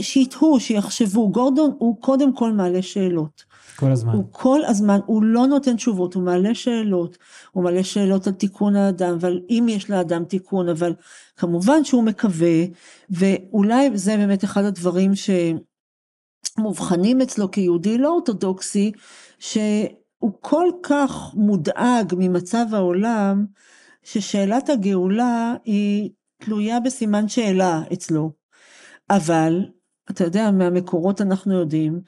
שיתהו, 0.00 0.60
שיחשבו. 0.60 1.30
גורדון 1.30 1.70
הוא 1.78 2.00
קודם 2.00 2.32
כל 2.32 2.52
מעלה 2.52 2.82
שאלות. 2.82 3.55
כל 3.76 3.92
הזמן. 3.92 4.12
הוא 4.12 4.24
כל 4.30 4.60
הזמן, 4.64 4.98
הוא 5.06 5.22
לא 5.22 5.46
נותן 5.46 5.76
תשובות, 5.76 6.14
הוא 6.14 6.22
מעלה 6.22 6.54
שאלות, 6.54 7.18
הוא 7.52 7.64
מעלה 7.64 7.84
שאלות 7.84 8.26
על 8.26 8.32
תיקון 8.32 8.76
האדם, 8.76 9.14
אבל 9.14 9.40
אם 9.50 9.66
יש 9.68 9.90
לאדם 9.90 10.24
תיקון, 10.24 10.68
אבל 10.68 10.94
כמובן 11.36 11.84
שהוא 11.84 12.04
מקווה, 12.04 12.64
ואולי 13.10 13.90
זה 13.94 14.16
באמת 14.16 14.44
אחד 14.44 14.64
הדברים 14.64 15.12
שמובחנים 16.56 17.20
אצלו 17.20 17.50
כיהודי 17.50 17.98
לא 17.98 18.08
אורתודוקסי, 18.08 18.92
שהוא 19.38 20.32
כל 20.40 20.68
כך 20.82 21.34
מודאג 21.34 22.14
ממצב 22.18 22.66
העולם, 22.72 23.46
ששאלת 24.02 24.70
הגאולה 24.70 25.54
היא 25.64 26.10
תלויה 26.38 26.80
בסימן 26.80 27.28
שאלה 27.28 27.82
אצלו. 27.92 28.32
אבל 29.10 29.64
אתה 30.10 30.24
יודע, 30.24 30.50
מהמקורות 30.50 31.20
אנחנו 31.20 31.54
יודעים 31.54 32.00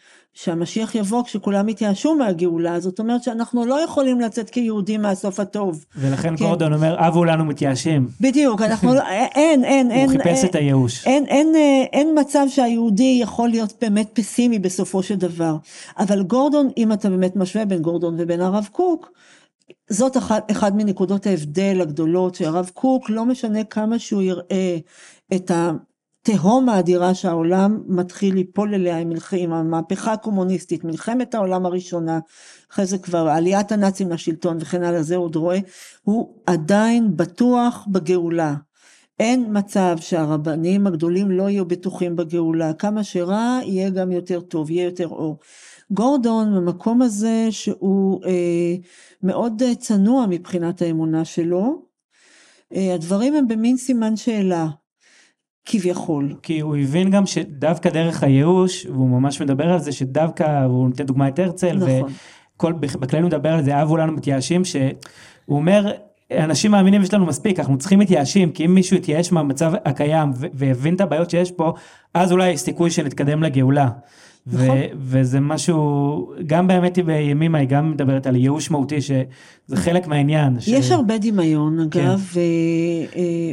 שהמשיח 0.42 0.94
יבוא 0.94 1.24
כשכולם 1.24 1.68
יתייאשו 1.68 2.14
מהגאולה, 2.14 2.80
זאת 2.80 2.98
אומרת 2.98 3.22
שאנחנו 3.22 3.66
לא 3.66 3.80
יכולים 3.84 4.20
לצאת 4.20 4.50
כיהודים 4.50 5.02
מהסוף 5.02 5.40
הטוב. 5.40 5.84
ולכן 5.96 6.36
כן. 6.36 6.44
גורדון 6.44 6.72
אומר, 6.72 6.96
אבו 7.08 7.24
לנו 7.24 7.44
מתייאשים. 7.44 8.08
בדיוק, 8.20 8.62
אנחנו 8.62 8.94
לא, 8.94 9.00
אין, 9.34 9.64
אין, 9.72 9.90
אין. 9.90 10.10
הוא 10.10 10.18
חיפש 10.18 10.38
אין, 10.38 10.46
את 10.46 10.54
הייאוש. 10.54 11.06
אין, 11.06 11.26
אין, 11.26 11.54
אין, 11.54 11.86
אין 11.92 12.18
מצב 12.20 12.46
שהיהודי 12.48 13.18
יכול 13.22 13.48
להיות 13.48 13.72
באמת 13.80 14.10
פסימי 14.12 14.58
בסופו 14.58 15.02
של 15.02 15.14
דבר. 15.14 15.56
אבל 15.98 16.22
גורדון, 16.22 16.68
אם 16.76 16.92
אתה 16.92 17.10
באמת 17.10 17.36
משווה 17.36 17.64
בין 17.64 17.82
גורדון 17.82 18.14
ובין 18.18 18.40
הרב 18.40 18.68
קוק, 18.72 19.12
זאת 19.90 20.16
אחת, 20.16 20.50
אחד 20.50 20.76
מנקודות 20.76 21.26
ההבדל 21.26 21.80
הגדולות, 21.80 22.34
שהרב 22.34 22.70
קוק, 22.74 23.10
לא 23.10 23.24
משנה 23.24 23.64
כמה 23.64 23.98
שהוא 23.98 24.22
יראה 24.22 24.78
את 25.34 25.50
ה... 25.50 25.70
התהום 26.22 26.68
האדירה 26.68 27.14
שהעולם 27.14 27.82
מתחיל 27.86 28.34
ליפול 28.34 28.74
אליה 28.74 28.98
עם, 28.98 29.12
עם 29.32 29.52
המהפכה 29.52 30.12
הקומוניסטית, 30.12 30.84
מלחמת 30.84 31.34
העולם 31.34 31.66
הראשונה, 31.66 32.18
אחרי 32.72 32.86
זה 32.86 32.98
כבר 32.98 33.28
עליית 33.28 33.72
הנאצים 33.72 34.10
לשלטון 34.10 34.56
וכן 34.60 34.82
הלאה, 34.82 35.02
זה 35.02 35.16
עוד 35.16 35.36
רואה, 35.36 35.58
הוא 36.02 36.34
עדיין 36.46 37.16
בטוח 37.16 37.86
בגאולה. 37.90 38.54
אין 39.20 39.46
מצב 39.58 39.96
שהרבנים 40.00 40.86
הגדולים 40.86 41.30
לא 41.30 41.48
יהיו 41.48 41.64
בטוחים 41.64 42.16
בגאולה, 42.16 42.72
כמה 42.72 43.04
שרע 43.04 43.58
יהיה 43.64 43.90
גם 43.90 44.12
יותר 44.12 44.40
טוב, 44.40 44.70
יהיה 44.70 44.84
יותר 44.84 45.08
אור. 45.08 45.38
גורדון 45.90 46.54
במקום 46.56 47.02
הזה 47.02 47.46
שהוא 47.50 48.24
אה, 48.24 48.74
מאוד 49.22 49.62
צנוע 49.78 50.26
מבחינת 50.26 50.82
האמונה 50.82 51.24
שלו, 51.24 51.82
אה, 52.74 52.94
הדברים 52.94 53.34
הם 53.34 53.48
במין 53.48 53.76
סימן 53.76 54.16
שאלה. 54.16 54.68
כביכול. 55.70 56.34
כי 56.42 56.60
הוא 56.60 56.76
הבין 56.76 57.10
גם 57.10 57.26
שדווקא 57.26 57.90
דרך 57.90 58.22
הייאוש, 58.22 58.86
והוא 58.86 59.08
ממש 59.08 59.42
מדבר 59.42 59.72
על 59.72 59.78
זה 59.78 59.92
שדווקא, 59.92 60.64
הוא 60.64 60.88
נותן 60.88 61.04
דוגמא 61.04 61.28
את 61.28 61.38
הרצל, 61.38 61.76
נכון. 61.76 62.12
וכל, 62.56 62.72
בכללי 62.72 63.22
הוא 63.22 63.28
מדבר 63.28 63.52
על 63.52 63.64
זה, 63.64 63.82
אבו 63.82 63.96
לנו 63.96 64.12
מתייאשים, 64.12 64.64
שהוא 64.64 64.90
אומר, 65.48 65.92
אנשים 66.32 66.70
מאמינים 66.70 67.02
יש 67.02 67.14
לנו 67.14 67.26
מספיק, 67.26 67.58
אנחנו 67.58 67.78
צריכים 67.78 67.98
מתייאשים, 67.98 68.50
כי 68.50 68.64
אם 68.64 68.74
מישהו 68.74 68.96
יתייאש 68.96 69.32
מהמצב 69.32 69.72
הקיים 69.84 70.30
ויבין 70.54 70.94
את 70.94 71.00
הבעיות 71.00 71.30
שיש 71.30 71.50
פה, 71.50 71.72
אז 72.14 72.32
אולי 72.32 72.50
יש 72.50 72.60
סיכוי 72.60 72.90
שנתקדם 72.90 73.42
לגאולה. 73.42 73.88
נכון. 74.46 74.78
וזה 74.96 75.40
משהו, 75.40 76.32
גם 76.46 76.66
באמת 76.66 76.98
בימימה 76.98 77.58
היא 77.58 77.68
גם 77.68 77.90
מדברת 77.90 78.26
על 78.26 78.36
ייאוש 78.36 78.70
מהותי, 78.70 78.96
שזה 79.68 79.76
חלק 79.76 80.06
מהעניין. 80.06 80.60
ש... 80.60 80.68
יש 80.68 80.90
הרבה 80.90 81.18
דמיון, 81.18 81.80
אגב, 81.80 82.22
כן. 82.32 82.40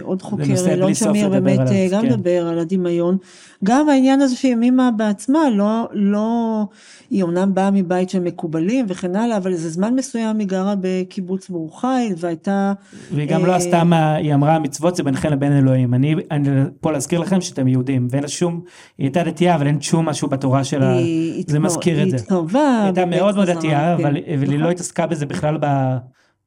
ועוד 0.02 0.22
אה, 0.22 0.30
חוקר, 0.30 0.72
אלון 0.72 0.94
שמיר 0.94 1.30
באמת 1.30 1.60
עליו, 1.60 1.74
גם 1.92 2.02
כן. 2.02 2.08
מדבר 2.08 2.48
על 2.48 2.60
הדמיון. 2.60 3.18
גם 3.64 3.90
העניין 3.90 4.22
הזה 4.22 4.36
שימימה 4.36 4.92
בעצמה 4.92 5.50
לא, 5.50 5.88
לא, 5.94 6.64
היא 7.10 7.24
אומנם 7.24 7.54
באה 7.54 7.72
מבית 7.72 8.10
של 8.10 8.20
מקובלים 8.20 8.86
וכן 8.90 9.16
הלאה, 9.16 9.38
אבל 9.38 9.52
איזה 9.52 9.70
זמן 9.70 9.96
מסוים 9.96 10.40
היא 10.40 10.48
גרה 10.48 10.74
בקיבוץ 10.82 11.50
ברור 11.50 11.82
חיל, 11.82 12.14
והייתה... 12.18 12.74
והיא 13.12 13.30
גם 13.30 13.40
לא 13.40 13.46
אה... 13.46 13.52
לא 13.52 13.56
עשתה 13.56 13.84
מה, 13.84 14.16
היא 14.16 14.34
אמרה 14.34 14.56
המצוות 14.56 14.96
זה 14.96 15.04
ביניכם 15.04 15.32
לבין 15.32 15.58
אלוהים. 15.58 15.94
אני, 15.94 16.16
אני 16.32 16.50
פה 16.82 16.92
להזכיר 16.92 17.20
לכם 17.20 17.42
שאתם 17.42 17.68
יהודים, 17.68 18.08
ואין 18.10 18.24
לה 18.24 18.30
שום, 18.30 18.62
היא 18.98 19.06
הייתה 19.06 19.24
דתייה, 19.24 19.56
אבל 19.56 19.68
אין 19.68 19.82
שום 19.82 20.10
משהו 20.10 20.28
בתורה 20.28 20.64
שלה, 20.64 20.94
היא, 20.94 21.44
זה 21.48 21.60
מזכיר 21.60 22.04
את 22.04 22.10
זה. 22.10 22.16
היא 22.16 22.24
התקרבה. 22.24 22.78
היא 22.78 22.86
הייתה 22.86 23.06
מאוד 23.06 23.36
מאוד 23.36 23.50
דתייה, 23.50 23.94
אבל, 23.94 24.18
כן. 24.26 24.34
אבל 24.34 24.52
היא 24.52 24.60
לא 24.60 24.70
התעסקה 24.70 25.08
בזה 25.08 25.26
בכלל 25.26 25.58
ב... 25.62 25.66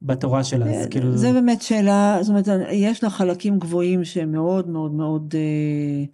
בתורה 0.02 0.44
שלה, 0.44 0.66
אז 0.66 0.86
כאילו... 0.86 1.16
זה 1.16 1.32
באמת 1.32 1.62
שאלה, 1.62 2.18
זאת 2.20 2.28
אומרת, 2.28 2.48
יש 2.72 3.04
לה 3.04 3.10
חלקים 3.10 3.58
גבוהים 3.58 4.04
שהם 4.04 4.32
מאוד 4.32 4.68
מאוד 4.68 4.92
מאוד 4.92 5.34
אה, 5.36 6.04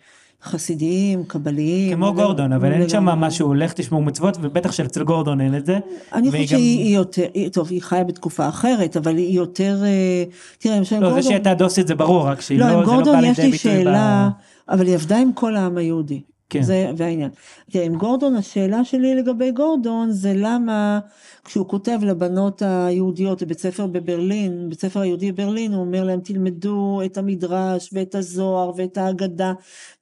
חסידיים, 0.43 1.25
קבליים. 1.25 1.97
כמו 1.97 2.15
גורדון, 2.15 2.53
אבל 2.53 2.73
אין 2.73 2.89
שם 2.89 3.05
משהו, 3.05 3.55
לך 3.55 3.73
תשמעו 3.73 4.03
מצוות, 4.03 4.37
ובטח 4.41 4.73
שאצל 4.73 5.05
גורדון 5.05 5.41
אין 5.41 5.57
את 5.57 5.67
זה. 5.67 5.79
אני 6.13 6.31
חושבת 6.31 6.49
שהיא 6.49 6.97
יותר, 6.97 7.27
טוב, 7.53 7.69
היא 7.71 7.83
חיה 7.83 8.05
בתקופה 8.05 8.49
אחרת, 8.49 8.97
אבל 8.97 9.17
היא 9.17 9.37
יותר, 9.37 9.83
אה, 9.85 10.25
תראה, 10.59 10.77
למשל 10.77 10.97
גורדון... 10.97 11.17
לא, 11.17 11.23
זה 11.23 11.29
שהייתה 11.29 11.55
דוסית 11.55 11.87
זה 11.87 11.95
ברור, 11.95 12.29
רק 12.29 12.41
שהיא 12.41 12.59
לא, 12.59 12.67
לא, 12.67 12.73
עם 12.73 12.85
גורדון 12.85 13.25
יש 13.25 13.39
לי 13.39 13.59
שאלה, 13.59 14.31
אבל 14.69 14.87
היא 14.87 14.95
עבדה 14.95 15.19
עם 15.19 15.33
כל 15.33 15.57
העם 15.57 15.77
היהודי. 15.77 16.21
כן. 16.59 16.63
זה 16.63 16.91
והעניין. 16.97 17.31
תראה, 17.71 17.85
עם 17.85 17.95
גורדון, 17.95 18.37
השאלה 18.37 18.85
שלי 18.85 19.15
לגבי 19.15 19.53
גורדון 19.53 20.11
זה 20.11 20.33
למה 20.37 21.01
כשהוא 21.45 21.69
כותב 21.69 21.99
לבנות 22.03 22.63
היהודיות 22.63 23.43
בבית 23.43 23.59
ספר 23.59 23.87
בברלין, 23.87 24.69
בית 24.69 24.81
ספר 24.81 25.01
היהודי 25.01 25.33
בברלין, 25.33 25.73
הוא 25.73 25.81
אומר 25.81 26.05
להם 26.05 26.21
תלמדו 26.21 27.01
את 27.05 27.19
המדרש 27.19 27.91
ואת 27.93 28.15
הזוהר 28.15 28.73
ואת 28.77 28.99
ההגדה, 28.99 29.53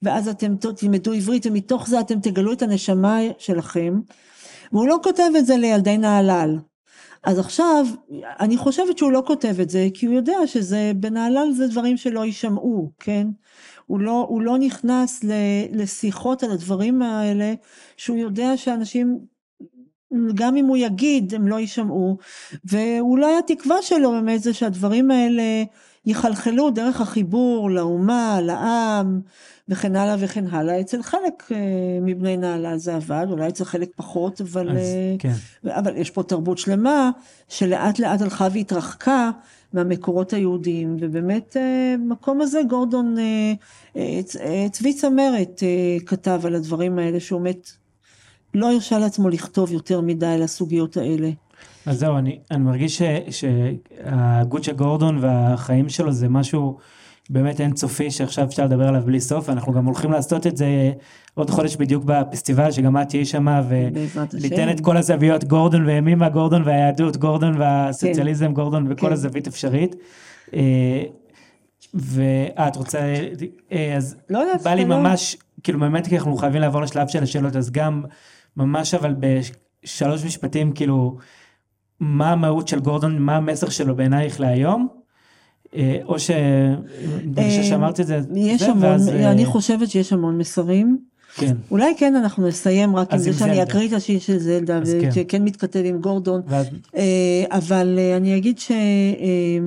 ואז 0.01 0.27
אתם 0.27 0.55
תלמדו 0.77 1.13
עברית 1.13 1.45
ומתוך 1.45 1.87
זה 1.87 1.99
אתם 1.99 2.19
תגלו 2.19 2.53
את 2.53 2.61
הנשמה 2.61 3.19
שלכם, 3.37 3.99
והוא 4.71 4.87
לא 4.87 4.99
כותב 5.03 5.29
את 5.37 5.45
זה 5.45 5.57
לילדי 5.57 5.97
נהלל. 5.97 6.57
אז 7.23 7.39
עכשיו, 7.39 7.85
אני 8.39 8.57
חושבת 8.57 8.97
שהוא 8.97 9.11
לא 9.11 9.23
כותב 9.27 9.59
את 9.61 9.69
זה, 9.69 9.87
כי 9.93 10.05
הוא 10.05 10.15
יודע 10.15 10.37
שזה, 10.45 10.91
בנהלל 10.95 11.51
זה 11.51 11.67
דברים 11.67 11.97
שלא 11.97 12.25
יישמעו, 12.25 12.91
כן? 12.99 13.27
הוא 13.85 13.99
לא, 13.99 14.25
הוא 14.29 14.41
לא 14.41 14.57
נכנס 14.57 15.23
לשיחות 15.71 16.43
על 16.43 16.51
הדברים 16.51 17.01
האלה, 17.01 17.53
שהוא 17.97 18.17
יודע 18.17 18.57
שאנשים, 18.57 19.19
גם 20.33 20.55
אם 20.55 20.65
הוא 20.65 20.77
יגיד, 20.77 21.33
הם 21.33 21.47
לא 21.47 21.59
יישמעו, 21.59 22.17
ואולי 22.65 23.37
התקווה 23.37 23.75
שלו 23.81 24.11
באמת 24.11 24.43
זה 24.43 24.53
שהדברים 24.53 25.11
האלה 25.11 25.63
יחלחלו 26.05 26.69
דרך 26.69 27.01
החיבור 27.01 27.71
לאומה, 27.71 28.39
לעם, 28.41 29.21
וכן 29.69 29.95
הלאה 29.95 30.15
וכן 30.19 30.47
הלאה. 30.47 30.81
אצל 30.81 31.03
חלק 31.03 31.51
אה, 31.51 31.57
מבני 32.01 32.37
נהלל 32.37 32.77
זה 32.77 32.95
עבד, 32.95 33.25
אולי 33.29 33.47
אצל 33.47 33.65
חלק 33.65 33.89
פחות, 33.95 34.41
אבל, 34.41 34.69
אז, 34.69 34.77
אה, 34.77 35.15
כן. 35.19 35.33
אבל 35.65 35.97
יש 35.97 36.09
פה 36.09 36.23
תרבות 36.23 36.57
שלמה 36.57 37.09
שלאט 37.49 37.99
לאט 37.99 38.21
הלכה 38.21 38.47
והתרחקה 38.53 39.31
מהמקורות 39.73 40.33
היהודיים, 40.33 40.97
ובאמת 40.99 41.57
במקום 41.99 42.39
אה, 42.39 42.43
הזה 42.43 42.59
גורדון, 42.69 43.15
צבי 44.71 44.93
צמרת 44.93 45.63
כתב 46.05 46.41
על 46.45 46.55
הדברים 46.55 46.99
האלה, 46.99 47.19
שהוא 47.19 47.41
באמת 47.41 47.71
לא 48.53 48.71
הרשה 48.71 48.99
לעצמו 48.99 49.29
לכתוב 49.29 49.71
יותר 49.71 50.01
מדי 50.01 50.25
על 50.25 50.43
הסוגיות 50.43 50.97
האלה. 50.97 51.29
אז 51.85 51.99
זהו, 51.99 52.17
אני, 52.17 52.39
אני 52.51 52.63
מרגיש 52.63 53.01
שההגות 53.29 54.63
של 54.63 54.73
גורדון 54.73 55.17
והחיים 55.21 55.89
שלו 55.89 56.11
זה 56.11 56.29
משהו 56.29 56.77
באמת 57.29 57.61
אינסופי 57.61 58.11
שעכשיו 58.11 58.45
אפשר 58.45 58.65
לדבר 58.65 58.87
עליו 58.87 59.01
בלי 59.05 59.19
סוף, 59.19 59.49
אנחנו 59.49 59.73
גם 59.73 59.85
הולכים 59.85 60.11
לעשות 60.11 60.47
את 60.47 60.57
זה 60.57 60.91
עוד 61.33 61.49
חודש 61.49 61.75
בדיוק 61.75 62.03
בפסטיבל, 62.03 62.71
שגם 62.71 62.97
את 62.97 63.09
תהיי 63.09 63.25
שמה, 63.25 63.61
וניתן 63.69 64.69
את 64.71 64.79
כל 64.79 64.97
הזוויות, 64.97 65.43
גורדון 65.43 65.85
וימימה, 65.85 66.29
גורדון 66.29 66.63
והיהדות, 66.65 67.17
גורדון 67.17 67.61
והסוציאליזם, 67.61 68.45
כן. 68.45 68.53
גורדון 68.53 68.91
וכל 68.91 69.07
כן. 69.07 69.13
הזווית 69.13 69.47
אפשרית. 69.47 69.95
אה, 70.53 71.03
ואת 71.93 72.75
רוצה, 72.75 73.15
אה, 73.71 73.95
אז 73.97 74.15
לא 74.29 74.39
בא 74.63 74.73
לי 74.73 74.85
ממש 74.85 75.37
כאילו 75.63 75.79
באמת 75.79 76.07
כי 76.07 76.17
אנחנו 76.17 76.37
חייבים 76.37 76.61
לעבור 76.61 76.81
לשלב 76.81 77.07
של 77.07 77.23
השאלות, 77.23 77.55
אז 77.55 77.71
גם 77.71 78.03
ממש 78.57 78.93
אבל 78.93 79.15
בשלוש 79.19 80.25
משפטים, 80.25 80.71
כאילו, 80.71 81.17
מה 81.99 82.31
המהות 82.31 82.67
של 82.67 82.79
גורדון, 82.79 83.19
מה 83.19 83.35
המסר 83.35 83.69
שלו 83.69 83.95
בעינייך 83.95 84.39
להיום? 84.39 85.02
אה, 85.75 85.99
או 86.05 86.19
ש... 86.19 86.31
אני 87.37 87.49
חושב 87.49 87.63
שאמרתי 87.63 88.01
את 88.01 88.07
זה, 88.07 88.19
יש 88.35 88.61
המון, 88.61 89.09
אה, 89.09 89.31
אני 89.31 89.45
חושבת 89.45 89.89
שיש 89.89 90.13
המון 90.13 90.37
מסרים. 90.37 90.97
כן, 91.35 91.55
אולי 91.71 91.93
כן 91.97 92.15
אנחנו 92.15 92.47
נסיים 92.47 92.95
רק 92.95 93.13
עם 93.13 93.19
זה 93.19 93.33
שאני. 93.33 93.63
אקריא 93.63 93.87
את 93.87 93.93
השיר 93.93 94.19
של 94.19 94.37
זלדה, 94.37 94.79
כן. 95.01 95.11
שכן 95.11 95.43
מתכתב 95.43 95.81
עם 95.85 96.01
גורדון. 96.01 96.41
אה, 96.95 97.45
אבל 97.49 97.95
אה, 97.97 98.17
אני 98.17 98.37
אגיד 98.37 98.59
ש... 98.59 98.71
אה, 98.71 99.57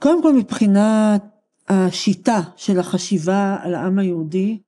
קודם 0.00 0.22
כל 0.22 0.32
מבחינת 0.34 1.22
השיטה 1.68 2.40
של 2.56 2.78
החשיבה 2.78 3.56
על 3.62 3.74
העם 3.74 3.98
היהודי, 3.98 4.58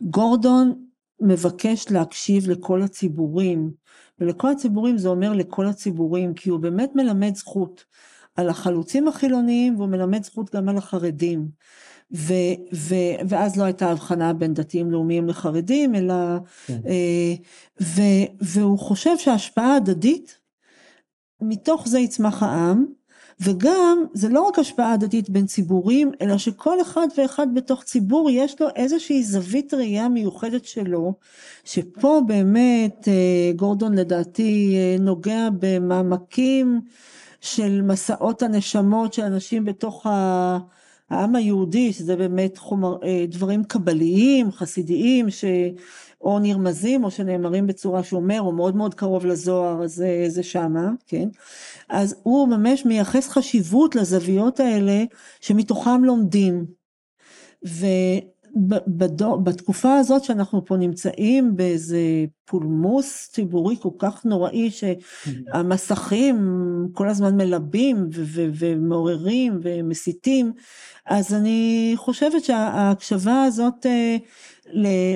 גורדון 0.00 0.74
מבקש 1.20 1.86
להקשיב 1.90 2.50
לכל 2.50 2.82
הציבורים, 2.82 3.70
ולכל 4.20 4.48
הציבורים 4.48 4.98
זה 4.98 5.08
אומר 5.08 5.32
לכל 5.32 5.66
הציבורים, 5.66 6.34
כי 6.34 6.50
הוא 6.50 6.60
באמת 6.60 6.90
מלמד 6.94 7.34
זכות 7.34 7.84
על 8.36 8.48
החלוצים 8.48 9.08
החילוניים, 9.08 9.76
והוא 9.76 9.88
מלמד 9.88 10.24
זכות 10.24 10.54
גם 10.54 10.68
על 10.68 10.76
החרדים. 10.76 11.48
ו, 12.14 12.32
ו, 12.74 12.94
ואז 13.28 13.56
לא 13.56 13.64
הייתה 13.64 13.90
הבחנה 13.90 14.32
בין 14.32 14.54
דתיים 14.54 14.90
לאומיים 14.90 15.28
לחרדים, 15.28 15.94
אלא... 15.94 16.14
כן. 16.66 16.78
אה, 16.86 17.34
ו, 17.82 18.02
והוא 18.40 18.78
חושב 18.78 19.18
שההשפעה 19.18 19.76
הדדית, 19.76 20.38
מתוך 21.40 21.88
זה 21.88 21.98
יצמח 21.98 22.42
העם, 22.42 22.86
וגם 23.40 24.04
זה 24.14 24.28
לא 24.28 24.42
רק 24.42 24.58
השפעה 24.58 24.92
הדדית 24.92 25.30
בין 25.30 25.46
ציבורים, 25.46 26.10
אלא 26.20 26.38
שכל 26.38 26.80
אחד 26.80 27.06
ואחד 27.18 27.54
בתוך 27.54 27.82
ציבור 27.82 28.30
יש 28.30 28.60
לו 28.60 28.68
איזושהי 28.76 29.22
זווית 29.22 29.74
ראייה 29.74 30.08
מיוחדת 30.08 30.64
שלו, 30.64 31.14
שפה 31.64 32.20
באמת 32.26 33.08
אה, 33.08 33.52
גורדון 33.56 33.94
לדעתי 33.94 34.76
אה, 34.76 34.96
נוגע 35.00 35.48
במעמקים 35.58 36.80
של 37.46 37.82
מסעות 37.82 38.42
הנשמות 38.42 39.12
של 39.12 39.22
אנשים 39.22 39.64
בתוך. 39.64 40.06
העם 41.10 41.36
היהודי, 41.36 41.92
שזה 41.92 42.16
באמת 42.16 42.58
חומר, 42.58 42.96
אה, 43.04 43.24
דברים 43.28 43.64
קבליים, 43.64 44.52
חסידיים, 44.52 45.30
שאו 45.30 46.38
נרמזים 46.38 47.04
או 47.04 47.10
שנאמרים 47.10 47.66
בצורה 47.66 48.02
שאומר, 48.02 48.40
או 48.40 48.52
מאוד 48.52 48.76
מאוד 48.76 48.94
קרוב 48.94 49.26
לזוהר, 49.26 49.84
אז 49.84 49.94
זה, 49.94 50.24
זה 50.28 50.42
שמה, 50.42 50.90
כן? 51.06 51.28
אז 51.88 52.16
הוא 52.22 52.48
ממש 52.48 52.86
מייחס 52.86 53.28
חשיבות 53.28 53.94
לזוויות 53.94 54.60
האלה 54.60 55.04
שמתוכם 55.40 56.04
לומדים. 56.04 56.64
ובתקופה 58.56 59.98
הזאת 59.98 60.24
שאנחנו 60.24 60.64
פה 60.64 60.76
נמצאים 60.76 61.56
באיזה 61.56 61.98
פולמוס 62.44 63.28
ציבורי 63.32 63.76
כל 63.80 63.90
כך 63.98 64.24
נוראי 64.24 64.70
שהמסכים 64.70 66.36
כל 66.92 67.08
הזמן 67.08 67.36
מלבים 67.36 68.08
ו- 68.14 68.22
ו- 68.26 68.48
ומעוררים 68.58 69.60
ומסיתים, 69.62 70.52
אז 71.06 71.34
אני 71.34 71.92
חושבת 71.96 72.44
שההקשבה 72.44 73.42
הזאת 73.42 73.86
אה, 73.86 74.16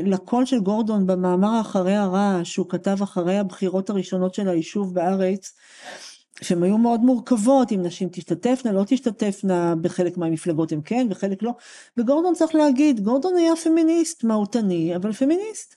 לקול 0.04 0.44
של 0.44 0.60
גורדון 0.60 1.06
במאמר 1.06 1.60
אחרי 1.60 1.94
הרעש 1.94 2.52
שהוא 2.52 2.68
כתב 2.68 2.96
אחרי 3.02 3.38
הבחירות 3.38 3.90
הראשונות 3.90 4.34
של 4.34 4.48
היישוב 4.48 4.94
בארץ, 4.94 5.52
שהן 6.42 6.62
היו 6.62 6.78
מאוד 6.78 7.00
מורכבות, 7.00 7.72
אם 7.72 7.82
נשים 7.82 8.08
תשתתפנה, 8.12 8.72
לא 8.72 8.84
תשתתפנה, 8.86 9.74
בחלק 9.80 10.16
מהמפלגות 10.16 10.72
הם 10.72 10.80
כן, 10.82 11.06
בחלק 11.08 11.42
לא, 11.42 11.52
וגורדון 11.96 12.34
צריך 12.34 12.54
להגיד, 12.54 13.00
גורדון 13.00 13.36
היה 13.36 13.56
פמיניסט 13.56 14.24
מהותני, 14.24 14.96
אבל 14.96 15.12
פמיניסט. 15.12 15.76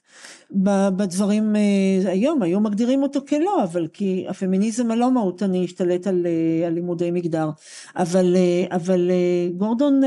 בדברים 0.96 1.56
אה, 1.56 2.10
היום, 2.10 2.42
היום 2.42 2.66
מגדירים 2.66 3.02
אותו 3.02 3.20
כלא, 3.28 3.64
אבל 3.64 3.86
כי 3.92 4.24
הפמיניזם 4.28 4.90
הלא 4.90 5.10
מהותני 5.10 5.64
השתלט 5.64 6.06
על, 6.06 6.26
אה, 6.26 6.66
על 6.66 6.72
לימודי 6.72 7.10
מגדר. 7.10 7.50
אבל, 7.96 8.36
אה, 8.36 8.76
אבל 8.76 9.10
גורדון 9.56 10.00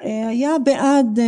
היה 0.00 0.58
בעד 0.64 1.18
אה, 1.18 1.24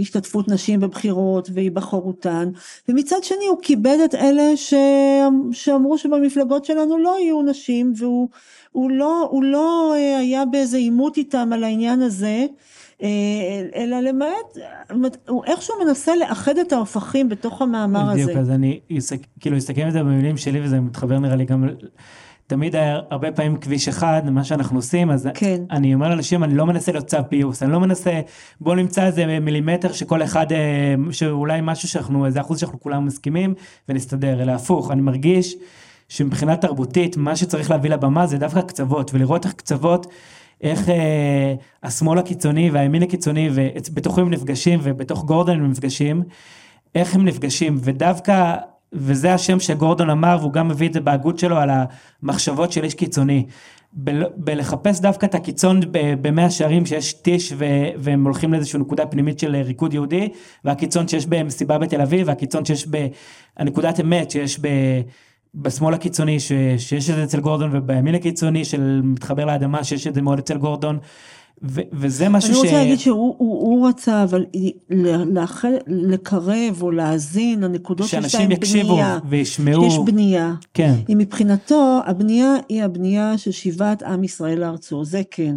השתתפות 0.00 0.48
נשים 0.48 0.80
בבחירות 0.80 1.50
והיבחרותן, 1.54 2.50
ומצד 2.88 3.16
שני 3.22 3.46
הוא 3.48 3.58
כיבד 3.62 3.98
את 4.04 4.14
אלה 4.14 4.56
ש... 4.56 4.74
שאמרו 5.52 5.98
שבמפלגות 5.98 6.64
שלנו 6.64 6.98
לא 6.98 7.16
יהיו 7.20 7.42
נשים, 7.42 7.92
והוא 7.96 8.28
הוא 8.72 8.90
לא, 8.90 9.28
הוא 9.30 9.44
לא 9.44 9.94
אה, 9.96 10.18
היה 10.18 10.44
באיזה 10.44 10.76
עימות 10.76 11.16
איתם 11.16 11.50
על 11.52 11.64
העניין 11.64 12.02
הזה, 12.02 12.46
אה, 13.02 13.08
אלא 13.74 14.00
למעט, 14.00 14.58
הוא 15.28 15.44
איכשהו 15.44 15.74
מנסה 15.84 16.16
לאחד 16.16 16.58
את 16.58 16.72
ההופכים 16.72 17.28
בתוך 17.28 17.62
המאמר 17.62 18.12
בדיוק, 18.12 18.30
הזה. 18.30 18.40
אז 18.40 18.50
אני 18.50 18.80
כאילו 19.40 19.58
אסתכם 19.58 19.88
את 19.88 19.92
זה 19.92 20.00
במילים 20.02 20.36
שלי 20.36 20.64
וזה 20.64 20.80
מתחבר 20.80 21.18
נראה 21.18 21.36
לי 21.36 21.44
גם, 21.44 21.68
תמיד 22.52 22.76
היה 22.76 23.00
הרבה 23.10 23.32
פעמים 23.32 23.56
כביש 23.56 23.88
אחד, 23.88 24.22
מה 24.30 24.44
שאנחנו 24.44 24.78
עושים, 24.78 25.10
אז 25.10 25.28
כן. 25.34 25.62
אני 25.70 25.94
אומר 25.94 26.08
לאנשים, 26.08 26.44
אני 26.44 26.54
לא 26.54 26.66
מנסה 26.66 26.92
להיות 26.92 27.06
צו 27.06 27.16
פיוס, 27.28 27.62
אני 27.62 27.72
לא 27.72 27.80
מנסה, 27.80 28.20
בוא 28.60 28.74
נמצא 28.74 29.06
איזה 29.06 29.40
מילימטר 29.40 29.92
שכל 29.92 30.22
אחד, 30.22 30.52
אה, 30.52 30.94
שאולי 31.10 31.60
משהו 31.62 31.88
שאנחנו, 31.88 32.26
איזה 32.26 32.40
אחוז 32.40 32.60
שאנחנו 32.60 32.80
כולם 32.80 33.06
מסכימים 33.06 33.54
ונסתדר, 33.88 34.42
אלא 34.42 34.52
הפוך, 34.52 34.90
אני 34.90 35.00
מרגיש 35.00 35.56
שמבחינה 36.08 36.56
תרבותית, 36.56 37.16
מה 37.16 37.36
שצריך 37.36 37.70
להביא 37.70 37.90
לבמה 37.90 38.26
זה 38.26 38.38
דווקא 38.38 38.60
קצוות, 38.60 39.10
ולראות 39.14 39.46
איך 39.46 39.52
קצוות, 39.52 40.06
איך 40.60 40.88
אה, 40.88 41.54
השמאל 41.82 42.18
הקיצוני 42.18 42.70
והימין 42.70 43.02
הקיצוני, 43.02 43.50
ובתוכו 43.52 44.20
הם 44.20 44.30
נפגשים, 44.30 44.80
ובתוך 44.82 45.24
גורדון 45.24 45.60
הם 45.60 45.70
נפגשים, 45.70 46.22
איך 46.94 47.14
הם 47.14 47.24
נפגשים, 47.24 47.78
ודווקא, 47.80 48.56
וזה 48.92 49.34
השם 49.34 49.60
שגורדון 49.60 50.10
אמר, 50.10 50.36
והוא 50.40 50.52
גם 50.52 50.68
מביא 50.68 50.88
את 50.88 50.92
זה 50.92 51.00
בהגות 51.00 51.38
שלו 51.38 51.56
על 51.56 51.70
המחשבות 52.22 52.72
של 52.72 52.84
איש 52.84 52.94
קיצוני. 52.94 53.46
בל- 53.92 54.24
בלחפש 54.36 55.00
דווקא 55.00 55.26
את 55.26 55.34
הקיצון 55.34 55.80
ב- 55.90 56.14
במאה 56.28 56.50
שערים 56.50 56.86
שיש 56.86 57.12
טיש 57.12 57.52
ו- 57.56 57.64
והם 57.98 58.24
הולכים 58.24 58.52
לאיזושהי 58.52 58.80
נקודה 58.80 59.06
פנימית 59.06 59.38
של 59.38 59.56
ריקוד 59.56 59.94
יהודי 59.94 60.28
והקיצון 60.64 61.08
שיש 61.08 61.26
במסיבה 61.26 61.78
בתל 61.78 62.00
אביב 62.00 62.28
והקיצון 62.28 62.64
שיש 62.64 62.86
בנקודת 63.58 64.00
אמת 64.00 64.30
שיש 64.30 64.58
ב... 64.60 64.68
בשמאל 65.54 65.94
הקיצוני 65.94 66.40
ש, 66.40 66.52
שיש 66.78 67.10
את 67.10 67.14
זה 67.14 67.24
אצל 67.24 67.40
גורדון 67.40 67.70
ובימין 67.72 68.14
הקיצוני 68.14 68.64
של 68.64 69.00
מתחבר 69.04 69.44
לאדמה 69.44 69.84
שיש 69.84 70.06
את 70.06 70.14
זה 70.14 70.22
מאוד 70.22 70.38
אצל 70.38 70.58
גורדון 70.58 70.98
ו, 71.64 71.80
וזה 71.92 72.28
משהו 72.28 72.48
אני 72.48 72.56
ש... 72.56 72.58
רוצה 72.58 72.72
להגיד 72.72 72.98
שהוא 72.98 73.34
הוא, 73.38 73.60
הוא 73.60 73.88
רצה 73.88 74.22
אבל 74.22 74.44
לאחל, 75.32 75.74
לקרב 75.86 76.82
או 76.82 76.90
להאזין 76.90 77.60
לנקודות 77.60 78.06
שיש 78.06 78.20
שאנשים 78.20 78.40
להן 78.40 78.52
יקשיבו 78.52 78.88
בנייה, 78.88 79.18
וישמעו, 79.28 79.90
שיש 79.90 79.98
בנייה. 80.06 80.54
כן, 80.74 80.94
היא 81.08 81.16
מבחינתו 81.16 82.00
הבנייה 82.06 82.54
היא 82.68 82.82
הבנייה 82.82 83.38
של 83.38 83.50
שיבת 83.50 84.02
עם 84.02 84.24
ישראל 84.24 84.60
לארצו, 84.60 85.04
זה 85.04 85.22
כן. 85.30 85.56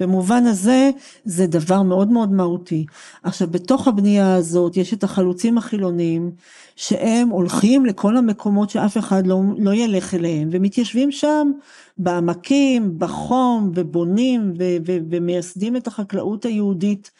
במובן 0.00 0.46
הזה 0.46 0.90
זה 1.24 1.46
דבר 1.46 1.82
מאוד 1.82 2.08
מאוד 2.08 2.32
מהותי. 2.32 2.86
עכשיו 3.22 3.48
בתוך 3.50 3.88
הבנייה 3.88 4.34
הזאת 4.34 4.76
יש 4.76 4.94
את 4.94 5.04
החלוצים 5.04 5.58
החילוניים 5.58 6.30
שהם 6.78 7.28
הולכים 7.28 7.86
לכל 7.86 8.16
המקומות 8.16 8.70
שאף 8.70 8.98
אחד 8.98 9.26
לא, 9.26 9.42
לא 9.58 9.74
ילך 9.74 10.14
אליהם 10.14 10.48
ומתיישבים 10.52 11.12
שם 11.12 11.50
בעמקים, 11.98 12.98
בחום 12.98 13.72
ובונים 13.74 14.52
ו- 14.58 14.76
ו- 14.86 14.98
ומייסדים 15.10 15.76
את 15.76 15.86
החקלאות 15.86 16.44
היהודית 16.44 17.10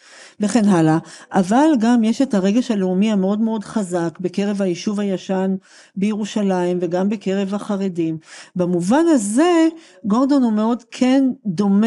וכן 0.41 0.69
הלאה. 0.69 0.99
אבל 1.33 1.67
גם 1.81 2.05
יש 2.05 2.23
את 2.23 2.35
הרגש 2.35 2.71
הלאומי 2.71 3.13
המאוד 3.13 3.41
מאוד 3.41 3.65
חזק 3.65 4.19
בקרב 4.21 4.63
היישוב 4.63 5.01
הישן 5.01 5.57
בירושלים 5.97 6.79
וגם 6.81 7.09
בקרב 7.09 7.55
החרדים. 7.55 8.19
במובן 8.57 9.05
הזה 9.09 9.69
גורדון 10.05 10.43
הוא 10.43 10.53
מאוד 10.53 10.83
כן 10.91 11.25
דומה 11.47 11.87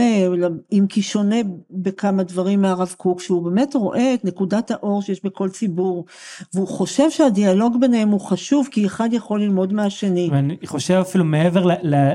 אם 0.71 0.85
כי 0.89 1.01
שונה 1.01 1.35
בכמה 1.71 2.23
דברים 2.23 2.61
מהרב 2.61 2.93
קוק 2.97 3.21
שהוא 3.21 3.43
באמת 3.43 3.75
רואה 3.75 4.13
את 4.13 4.25
נקודת 4.25 4.71
האור 4.71 5.01
שיש 5.01 5.25
בכל 5.25 5.49
ציבור 5.49 6.05
והוא 6.53 6.67
חושב 6.67 7.09
שהדיאלוג 7.09 7.60
ביניהם 7.69 8.09
הוא 8.09 8.21
חשוב 8.21 8.67
כי 8.71 8.85
אחד 8.85 9.09
יכול 9.11 9.41
ללמוד 9.41 9.73
מהשני. 9.73 10.29
ואני 10.31 10.57
חושב 10.65 10.93
אפילו 10.93 11.25
מעבר 11.25 11.65
ל, 11.65 11.71
ל, 11.83 12.11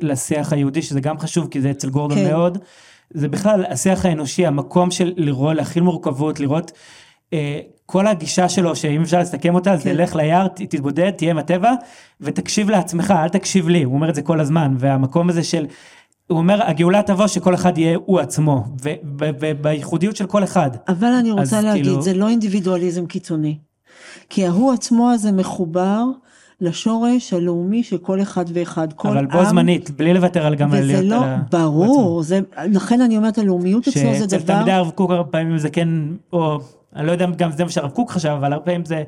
לשיח 0.00 0.52
היהודי 0.52 0.82
שזה 0.82 1.00
גם 1.00 1.18
חשוב 1.18 1.48
כי 1.50 1.60
זה 1.60 1.70
אצל 1.70 1.90
גורדון 1.90 2.18
כן. 2.18 2.30
מאוד, 2.30 2.58
זה 3.10 3.28
בכלל 3.28 3.64
השיח 3.68 4.04
האנושי 4.04 4.46
המקום 4.46 4.90
של 4.90 5.12
לראות 5.16 5.56
להכיל 5.56 5.82
מורכבות 5.82 6.40
לראות 6.40 6.72
אה, 7.32 7.60
כל 7.86 8.06
הגישה 8.06 8.48
שלו 8.48 8.76
שאם 8.76 9.02
אפשר 9.02 9.20
לסכם 9.20 9.54
אותה 9.54 9.76
זה 9.76 9.82
כן. 9.84 9.96
לך 9.96 10.16
ליער 10.16 10.46
תתבודד 10.48 11.10
תהיה 11.10 11.30
עם 11.30 11.38
הטבע 11.38 11.72
ותקשיב 12.20 12.70
לעצמך 12.70 13.14
אל 13.16 13.28
תקשיב 13.28 13.68
לי 13.68 13.82
הוא 13.82 13.94
אומר 13.94 14.08
את 14.08 14.14
זה 14.14 14.22
כל 14.22 14.40
הזמן 14.40 14.74
והמקום 14.78 15.30
הזה 15.30 15.44
של 15.44 15.66
הוא 16.26 16.38
אומר 16.38 16.62
הגאולה 16.62 17.02
תבוא 17.02 17.26
שכל 17.26 17.54
אחד 17.54 17.78
יהיה 17.78 17.98
הוא 18.06 18.20
עצמו 18.20 18.64
ובייחודיות 19.40 20.16
של 20.16 20.26
כל 20.26 20.44
אחד. 20.44 20.70
אבל 20.88 21.08
אני 21.08 21.30
רוצה 21.30 21.60
להגיד, 21.60 21.84
כאילו- 21.84 22.02
זה 22.02 22.14
לא 22.14 22.28
אינדיבידואליזם 22.28 23.06
קיצוני. 23.06 23.58
כי 24.28 24.46
ההוא 24.46 24.72
עצמו 24.72 25.10
הזה 25.10 25.32
מחובר 25.32 26.04
לשורש 26.60 27.32
הלאומי 27.32 27.82
של 27.82 27.98
כל 27.98 28.22
אחד 28.22 28.44
ואחד. 28.52 28.92
כל 28.92 29.08
אבל 29.08 29.26
בו 29.26 29.38
עם, 29.38 29.44
זמנית 29.44 29.90
בלי 29.90 30.14
לוותר 30.14 30.46
על 30.46 30.54
גם 30.54 30.72
על 30.72 30.78
וזה 30.78 30.86
להיות 30.86 31.04
לא, 31.04 31.24
על 31.24 31.36
ברור, 31.50 32.22
זה, 32.22 32.40
לכן 32.64 33.00
אני 33.00 33.16
אומרת 33.16 33.38
הלאומיות 33.38 33.88
אצלו 33.88 34.12
זה 34.12 34.18
שאצל 34.18 34.36
דבר, 34.36 34.54
תלמידי 34.54 34.72
הרב 34.72 34.90
קוק 34.90 35.10
הרבה 35.10 35.30
פעמים 35.30 35.58
זה 35.58 35.70
כן, 35.70 35.88
או 36.32 36.60
אני 36.96 37.06
לא 37.06 37.12
יודע 37.12 37.26
גם 37.36 37.52
זה 37.52 37.64
מה 37.64 37.70
שהרב 37.70 37.90
קוק 37.90 38.10
חשב, 38.10 38.28
אבל 38.28 38.52
הרבה 38.52 38.64
פעמים 38.64 38.84
זה, 38.84 39.02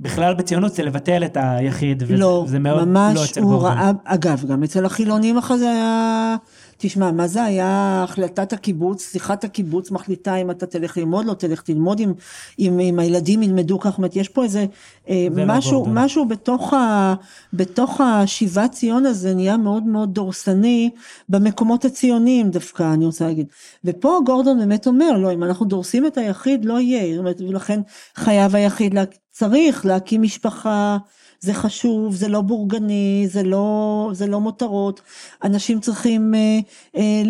בכלל 0.00 0.34
בציונות 0.34 0.74
זה 0.74 0.82
לבטל 0.82 1.24
את 1.24 1.36
היחיד, 1.40 2.02
וזה 2.02 2.16
לא, 2.16 2.46
מאוד 2.60 2.88
ממש 2.88 3.16
לא 3.16 3.24
אצל 3.24 3.40
הוא 3.40 3.50
גורדון. 3.50 3.72
ראה, 3.72 3.90
אגב, 4.04 4.44
גם 4.48 4.62
אצל 4.62 4.84
החילונים 4.84 5.38
אחרי 5.38 5.58
זה 5.58 5.70
היה, 5.70 6.36
תשמע, 6.82 7.10
מה 7.10 7.26
זה 7.26 7.44
היה 7.44 8.00
החלטת 8.08 8.52
הקיבוץ, 8.52 9.12
שיחת 9.12 9.44
הקיבוץ 9.44 9.90
מחליטה 9.90 10.36
אם 10.36 10.50
אתה 10.50 10.66
תלך 10.66 10.96
ללמוד, 10.96 11.26
לא 11.26 11.34
תלך 11.34 11.62
ללמוד, 11.68 12.00
אם, 12.00 12.12
אם, 12.58 12.80
אם 12.80 12.98
הילדים 12.98 13.42
ילמדו 13.42 13.78
כך, 13.78 13.90
זאת 13.90 13.98
אומרת, 13.98 14.16
יש 14.16 14.28
פה 14.28 14.44
איזה 14.44 14.66
אה, 15.08 15.26
לא 15.30 15.44
משהו. 15.46 15.86
משהו 15.88 16.28
בתוך, 16.28 16.74
ה, 16.74 17.14
בתוך 17.52 18.00
השיבת 18.00 18.72
ציון 18.72 19.06
הזה 19.06 19.34
נהיה 19.34 19.56
מאוד 19.56 19.82
מאוד 19.82 20.14
דורסני 20.14 20.90
במקומות 21.28 21.84
הציוניים 21.84 22.50
דווקא, 22.50 22.94
אני 22.94 23.06
רוצה 23.06 23.26
להגיד. 23.26 23.46
ופה 23.84 24.18
גורדון 24.26 24.58
באמת 24.58 24.86
אומר, 24.86 25.12
לא, 25.18 25.32
אם 25.32 25.44
אנחנו 25.44 25.66
דורסים 25.66 26.06
את 26.06 26.18
היחיד, 26.18 26.64
לא 26.64 26.80
יהיה, 26.80 27.22
ולכן 27.48 27.80
חייב 28.14 28.56
היחיד, 28.56 28.94
לה, 28.94 29.04
צריך 29.30 29.86
להקים 29.86 30.22
משפחה, 30.22 30.98
זה 31.40 31.54
חשוב, 31.54 32.14
זה 32.14 32.28
לא 32.28 32.40
בורגני, 32.40 33.26
זה 33.30 33.42
לא, 33.42 34.10
זה 34.12 34.26
לא 34.26 34.40
מותרות, 34.40 35.00
אנשים 35.44 35.80
צריכים 35.80 36.34
אה, 36.34 36.58
אה, 36.96 37.22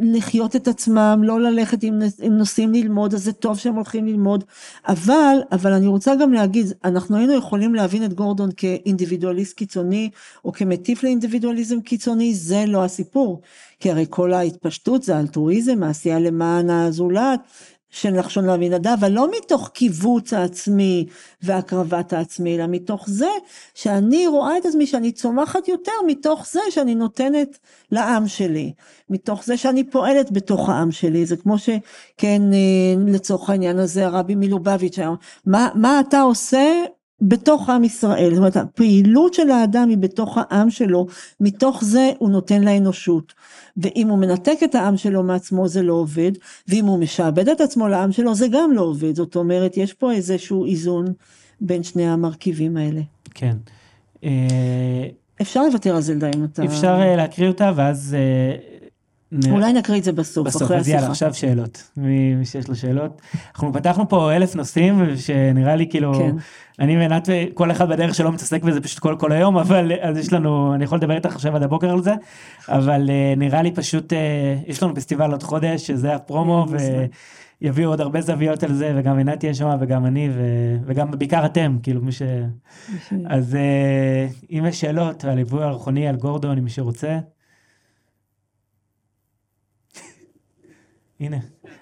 לחיות 0.00 0.56
את 0.56 0.68
עצמם, 0.68 1.20
לא 1.24 1.40
ללכת 1.40 1.84
אם, 1.84 1.98
אם 2.26 2.32
נוסעים 2.32 2.72
ללמוד, 2.72 3.14
אז 3.14 3.24
זה 3.24 3.32
טוב 3.32 3.58
שהם 3.58 3.74
הולכים 3.74 4.06
ללמוד, 4.06 4.44
אבל, 4.88 5.36
אבל 5.52 5.72
אני 5.72 5.86
רוצה 5.86 6.14
גם 6.14 6.32
להגיד, 6.32 6.66
אנחנו 6.84 7.16
היינו 7.16 7.34
יכולים 7.34 7.74
להבין 7.74 8.04
את 8.04 8.14
גורדון 8.14 8.50
כאינדיבידואליסט 8.56 9.56
קיצוני, 9.56 10.10
או 10.44 10.52
כמטיף 10.52 11.02
לאינדיבידואליזם 11.02 11.80
קיצוני, 11.80 12.34
זה 12.34 12.64
לא 12.66 12.84
הסיפור, 12.84 13.40
כי 13.80 13.90
הרי 13.90 14.06
כל 14.10 14.32
ההתפשטות 14.32 15.02
זה 15.02 15.18
אלטרואיזם, 15.18 15.82
העשייה 15.82 16.18
למען 16.18 16.70
הזולת, 16.70 17.40
של 18.00 18.10
נחשון 18.10 18.44
לאבינדב, 18.44 18.90
אבל 18.90 19.12
לא 19.12 19.28
מתוך 19.30 19.68
קיבוץ 19.68 20.32
העצמי 20.32 21.06
והקרבת 21.42 22.12
העצמי, 22.12 22.56
אלא 22.56 22.66
מתוך 22.66 23.04
זה 23.08 23.28
שאני 23.74 24.26
רואה 24.26 24.58
את 24.58 24.66
עצמי 24.66 24.86
שאני 24.86 25.12
צומחת 25.12 25.68
יותר 25.68 25.92
מתוך 26.06 26.46
זה 26.46 26.60
שאני 26.70 26.94
נותנת 26.94 27.58
לעם 27.92 28.28
שלי, 28.28 28.72
מתוך 29.10 29.44
זה 29.44 29.56
שאני 29.56 29.84
פועלת 29.84 30.32
בתוך 30.32 30.68
העם 30.68 30.90
שלי, 30.90 31.26
זה 31.26 31.36
כמו 31.36 31.58
שכן 31.58 32.42
אה, 32.52 32.94
לצורך 33.06 33.50
העניין 33.50 33.78
הזה 33.78 34.06
הרבי 34.06 34.34
מלובביץ' 34.34 34.98
היה, 34.98 35.10
מה, 35.46 35.68
מה 35.74 36.00
אתה 36.00 36.20
עושה 36.20 36.84
בתוך 37.20 37.70
עם 37.70 37.84
ישראל, 37.84 38.30
זאת 38.30 38.38
אומרת 38.38 38.56
הפעילות 38.56 39.34
של 39.34 39.50
האדם 39.50 39.88
היא 39.88 39.98
בתוך 39.98 40.38
העם 40.40 40.70
שלו, 40.70 41.06
מתוך 41.40 41.84
זה 41.84 42.12
הוא 42.18 42.30
נותן 42.30 42.64
לאנושות. 42.64 43.34
ואם 43.76 44.08
הוא 44.08 44.18
מנתק 44.18 44.58
את 44.64 44.74
העם 44.74 44.96
שלו 44.96 45.22
מעצמו 45.22 45.68
זה 45.68 45.82
לא 45.82 45.92
עובד, 45.92 46.32
ואם 46.68 46.86
הוא 46.86 46.98
משעבד 46.98 47.48
את 47.48 47.60
עצמו 47.60 47.88
לעם 47.88 48.12
שלו 48.12 48.34
זה 48.34 48.48
גם 48.48 48.72
לא 48.72 48.80
עובד, 48.80 49.16
זאת 49.16 49.36
אומרת 49.36 49.76
יש 49.76 49.92
פה 49.92 50.12
איזשהו 50.12 50.64
איזון 50.64 51.06
בין 51.60 51.82
שני 51.82 52.08
המרכיבים 52.08 52.76
האלה. 52.76 53.00
כן. 53.34 53.56
אה, 54.24 55.06
אפשר 55.42 55.62
לוותר 55.62 55.96
על 55.96 56.02
זלדה 56.02 56.30
אם 56.36 56.44
אתה... 56.44 56.64
אפשר 56.64 56.98
אה, 57.00 57.16
להקריא 57.16 57.48
אותה, 57.48 57.72
ואז... 57.76 58.16
אולי 59.50 59.72
נקריא 59.72 59.98
את 59.98 60.04
זה 60.04 60.12
בסוף, 60.12 60.46
בסוף, 60.46 60.62
אחרי 60.62 60.76
אז 60.76 60.88
יאללה. 60.88 61.06
עכשיו 61.06 61.34
שאלות. 61.34 61.90
מי 61.96 62.34
מי 62.34 62.44
שיש 62.44 62.68
לו 62.68 62.76
שאלות. 62.76 63.22
אנחנו 63.54 63.72
פתחנו 63.72 64.08
פה 64.08 64.36
אלף 64.36 64.56
נושאים, 64.56 65.16
שנראה 65.16 65.76
לי 65.76 65.86
כאילו, 65.90 66.14
כן. 66.14 66.36
אני 66.80 66.96
ועינת, 66.96 67.28
כל 67.54 67.70
אחד 67.70 67.88
בדרך 67.88 68.14
שלו 68.14 68.32
מתעסק 68.32 68.62
בזה 68.62 68.80
פשוט 68.80 68.98
כל 68.98 69.16
כל 69.18 69.32
היום, 69.32 69.58
אבל 69.64 69.92
אז 70.00 70.18
יש 70.18 70.32
לנו, 70.32 70.74
אני 70.74 70.84
יכול 70.84 70.98
לדבר 70.98 71.14
איתך 71.14 71.34
עכשיו 71.34 71.56
עד 71.56 71.62
הבוקר 71.62 71.90
על 71.90 72.02
זה, 72.02 72.14
אבל 72.68 73.10
אה, 73.10 73.34
נראה 73.36 73.62
לי 73.62 73.70
פשוט, 73.70 74.12
אה, 74.12 74.56
יש 74.66 74.82
לנו 74.82 74.94
פסטיבל 74.94 75.32
עוד 75.32 75.42
חודש, 75.42 75.86
שזה 75.86 76.14
הפרומו, 76.14 76.66
כן. 76.68 77.06
ויביאו 77.60 77.90
עוד 77.90 78.00
הרבה 78.00 78.20
זוויות 78.20 78.62
על 78.62 78.74
זה, 78.74 78.92
וגם 78.96 79.18
עינת 79.18 79.40
תהיה 79.40 79.54
שם, 79.54 79.76
וגם 79.80 80.06
אני, 80.06 80.28
ו- 80.34 80.76
וגם 80.86 81.10
בעיקר 81.10 81.46
אתם, 81.46 81.76
כאילו 81.82 82.00
מי 82.02 82.12
ש... 82.12 82.22
אז 83.26 83.54
אה, 83.54 84.26
אם 84.50 84.64
יש 84.68 84.80
שאלות 84.80 85.24
על 85.24 85.34
ליווי 85.34 85.64
הרוחני, 85.64 86.08
על 86.08 86.16
גורדון, 86.16 86.58
אם 86.58 86.64
מי 86.64 86.70
שרוצה. 86.70 87.18
הנה, 91.20 91.36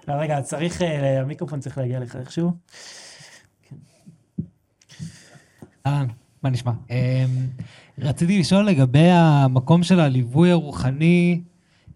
לא, 0.08 0.14
רגע, 0.14 0.42
צריך, 0.42 0.82
אה, 0.82 1.20
המיקרופון 1.20 1.60
צריך 1.60 1.78
להגיע 1.78 2.00
לך 2.00 2.16
איכשהו. 2.16 2.52
אהלן, 5.86 6.06
מה 6.42 6.50
נשמע? 6.50 6.72
אמ, 6.90 6.96
רציתי 7.98 8.38
לשאול 8.38 8.66
לגבי 8.66 9.08
המקום 9.10 9.82
של 9.82 10.00
הליווי 10.00 10.50
הרוחני 10.50 11.40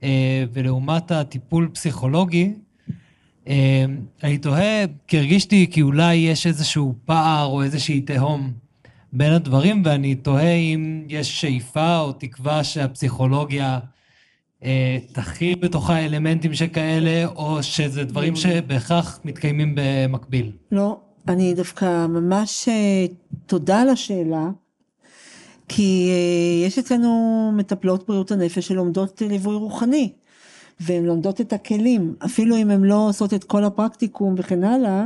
אה, 0.02 0.44
ולעומת 0.52 1.10
הטיפול 1.10 1.70
פסיכולוגי. 1.72 2.54
אמ, 3.46 3.96
אני 4.22 4.38
תוהה, 4.38 4.84
כי 5.06 5.18
הרגישתי 5.18 5.66
כי 5.70 5.82
אולי 5.82 6.14
יש 6.14 6.46
איזשהו 6.46 6.94
פער 7.04 7.46
או 7.46 7.62
איזושהי 7.62 8.00
תהום 8.00 8.52
בין 9.12 9.32
הדברים, 9.32 9.82
ואני 9.84 10.14
תוהה 10.14 10.52
אם 10.52 11.04
יש 11.08 11.40
שאיפה 11.40 11.98
או 11.98 12.12
תקווה 12.12 12.64
שהפסיכולוגיה 12.64 13.78
תכיל 15.12 15.58
בתוכה 15.58 15.98
אלמנטים 15.98 16.54
שכאלה, 16.54 17.26
או 17.26 17.62
שזה 17.62 18.04
דברים 18.04 18.36
שבהכרח 18.36 19.20
מתקיימים 19.24 19.74
במקביל. 19.76 20.52
לא, 20.72 20.96
אני 21.28 21.54
דווקא 21.54 22.06
ממש 22.06 22.68
אה, 22.68 23.06
תודה 23.46 23.80
על 23.80 23.88
השאלה, 23.88 24.50
כי 25.68 26.08
אה, 26.10 26.66
יש 26.66 26.78
אצלנו 26.78 27.52
מטפלות 27.56 28.06
בריאות 28.06 28.30
הנפש 28.30 28.68
שלומדות 28.68 29.22
ליווי 29.22 29.54
רוחני, 29.54 30.12
והן 30.80 31.04
לומדות 31.04 31.40
את 31.40 31.52
הכלים, 31.52 32.14
אפילו 32.24 32.56
אם 32.56 32.70
הן 32.70 32.84
לא 32.84 33.08
עושות 33.08 33.34
את 33.34 33.44
כל 33.44 33.64
הפרקטיקום 33.64 34.34
וכן 34.38 34.64
הלאה, 34.64 35.04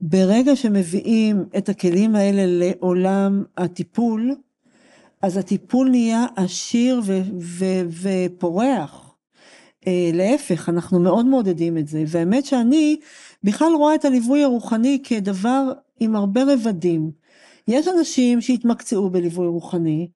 ברגע 0.00 0.56
שמביאים 0.56 1.44
את 1.58 1.68
הכלים 1.68 2.14
האלה 2.14 2.42
לעולם 2.46 3.44
הטיפול, 3.56 4.34
אז 5.22 5.36
הטיפול 5.36 5.90
נהיה 5.90 6.26
עשיר 6.36 7.02
ופורח. 8.02 9.08
אה, 9.86 10.10
להפך, 10.14 10.68
אנחנו 10.68 11.00
מאוד 11.00 11.26
מעודדים 11.26 11.78
את 11.78 11.88
זה, 11.88 12.04
והאמת 12.06 12.46
שאני 12.46 12.96
בכלל 13.44 13.72
רואה 13.76 13.94
את 13.94 14.04
הליווי 14.04 14.44
הרוחני 14.44 15.00
כדבר 15.04 15.72
עם 16.00 16.16
הרבה 16.16 16.40
רבדים. 16.46 17.10
יש 17.68 17.88
אנשים 17.88 18.40
שהתמקצעו 18.40 19.10
בליווי 19.10 19.46
רוחני, 19.46 20.08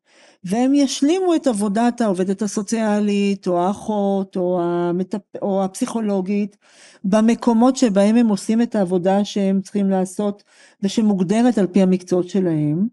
והם 0.45 0.75
ישלימו 0.75 1.35
את 1.35 1.47
עבודת 1.47 2.01
העובדת 2.01 2.43
הסוציאלית, 2.43 3.47
או 3.47 3.61
האחות, 3.61 4.37
או, 4.37 4.61
המטפ... 4.63 5.37
או 5.43 5.65
הפסיכולוגית, 5.65 6.57
במקומות 7.05 7.77
שבהם 7.77 8.17
הם 8.17 8.29
עושים 8.29 8.63
את 8.63 8.75
העבודה 8.75 9.25
שהם 9.25 9.61
צריכים 9.61 9.91
לעשות, 9.91 10.43
ושמוגדרת 10.83 11.59
על 11.59 11.67
פי 11.67 11.83
המקצועות 11.83 12.29
שלהם, 12.29 12.87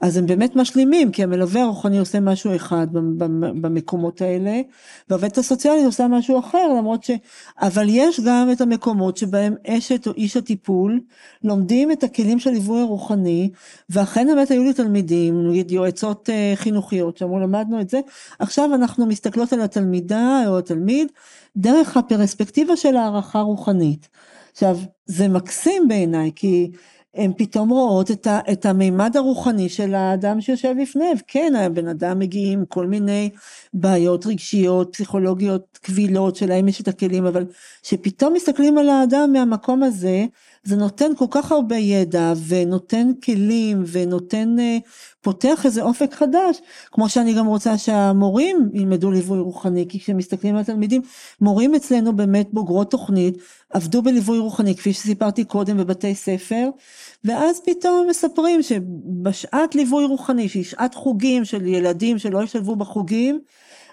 אז 0.00 0.16
הם 0.16 0.26
באמת 0.26 0.56
משלימים, 0.56 1.10
כי 1.10 1.22
המלווה 1.22 1.62
הרוחני 1.62 1.98
עושה 1.98 2.20
משהו 2.20 2.56
אחד 2.56 2.86
במ- 2.92 3.62
במקומות 3.62 4.22
האלה, 4.22 4.60
והעובדת 5.08 5.38
הסוציאלית 5.38 5.84
עושה 5.84 6.08
משהו 6.08 6.38
אחר, 6.38 6.68
למרות 6.78 7.04
ש... 7.04 7.10
אבל 7.60 7.86
יש 7.88 8.20
גם 8.20 8.48
את 8.52 8.60
המקומות 8.60 9.16
שבהם 9.16 9.54
אשת 9.66 10.06
או 10.06 10.12
איש 10.12 10.36
הטיפול 10.36 11.00
לומדים 11.44 11.92
את 11.92 12.04
הכלים 12.04 12.38
של 12.38 12.50
ליווי 12.50 12.80
הרוחני, 12.80 13.50
ואכן 13.90 14.26
באמת 14.26 14.50
היו 14.50 14.64
לי 14.64 14.72
תלמידים, 14.72 15.48
נגיד 15.48 15.70
יועצות 15.70 16.30
אה, 16.30 16.52
חינוכיות, 16.54 17.16
שאמרו 17.16 17.38
למדנו 17.38 17.80
את 17.80 17.90
זה, 17.90 18.00
עכשיו 18.38 18.74
אנחנו 18.74 19.06
מסתכלות 19.06 19.52
על 19.52 19.60
התלמידה 19.60 20.42
או 20.46 20.58
התלמיד 20.58 21.08
דרך 21.56 21.96
הפרספקטיבה 21.96 22.76
של 22.76 22.96
הערכה 22.96 23.40
רוחנית. 23.40 24.08
עכשיו, 24.52 24.78
זה 25.06 25.28
מקסים 25.28 25.88
בעיניי, 25.88 26.30
כי 26.36 26.70
הן 27.14 27.32
פתאום 27.36 27.68
רואות 27.68 28.10
את, 28.10 28.26
ה, 28.26 28.40
את 28.52 28.66
המימד 28.66 29.16
הרוחני 29.16 29.68
של 29.68 29.94
האדם 29.94 30.40
שיושב 30.40 30.74
לפניהם. 30.82 31.16
כן, 31.26 31.52
הבן 31.56 31.88
אדם 31.88 32.18
מגיע 32.18 32.52
עם 32.52 32.64
כל 32.68 32.86
מיני 32.86 33.30
בעיות 33.74 34.26
רגשיות, 34.26 34.92
פסיכולוגיות, 34.92 35.78
קבילות, 35.82 36.36
שלהם 36.36 36.68
יש 36.68 36.80
את 36.80 36.88
הכלים, 36.88 37.26
אבל 37.26 37.44
שפתאום 37.82 38.32
מסתכלים 38.32 38.78
על 38.78 38.88
האדם 38.88 39.30
מהמקום 39.32 39.82
הזה, 39.82 40.26
זה 40.64 40.76
נותן 40.76 41.10
כל 41.18 41.26
כך 41.30 41.52
הרבה 41.52 41.76
ידע, 41.76 42.32
ונותן 42.46 43.10
כלים, 43.24 43.84
ונותן, 43.86 44.56
אה, 44.58 44.78
פותח 45.20 45.66
איזה 45.66 45.82
אופק 45.82 46.14
חדש, 46.14 46.60
כמו 46.92 47.08
שאני 47.08 47.34
גם 47.34 47.46
רוצה 47.46 47.78
שהמורים 47.78 48.70
ילמדו 48.72 49.10
ליווי 49.10 49.38
רוחני, 49.38 49.86
כי 49.88 50.00
כשמסתכלים 50.00 50.54
על 50.54 50.60
התלמידים, 50.60 51.02
מורים 51.40 51.74
אצלנו 51.74 52.16
באמת 52.16 52.48
בוגרות 52.52 52.90
תוכנית, 52.90 53.38
עבדו 53.70 54.02
בליווי 54.02 54.38
רוחני, 54.38 54.76
כפי 54.76 54.92
שסיפרתי 54.92 55.44
קודם 55.44 55.76
בבתי 55.76 56.14
ספר, 56.14 56.68
ואז 57.24 57.60
פתאום 57.60 58.06
מספרים 58.10 58.62
שבשעת 58.62 59.74
ליווי 59.74 60.04
רוחני, 60.04 60.48
שהיא 60.48 60.64
שעת 60.64 60.94
חוגים 60.94 61.44
של 61.44 61.66
ילדים 61.66 62.18
שלא 62.18 62.42
ישתלבו 62.42 62.76
בחוגים, 62.76 63.40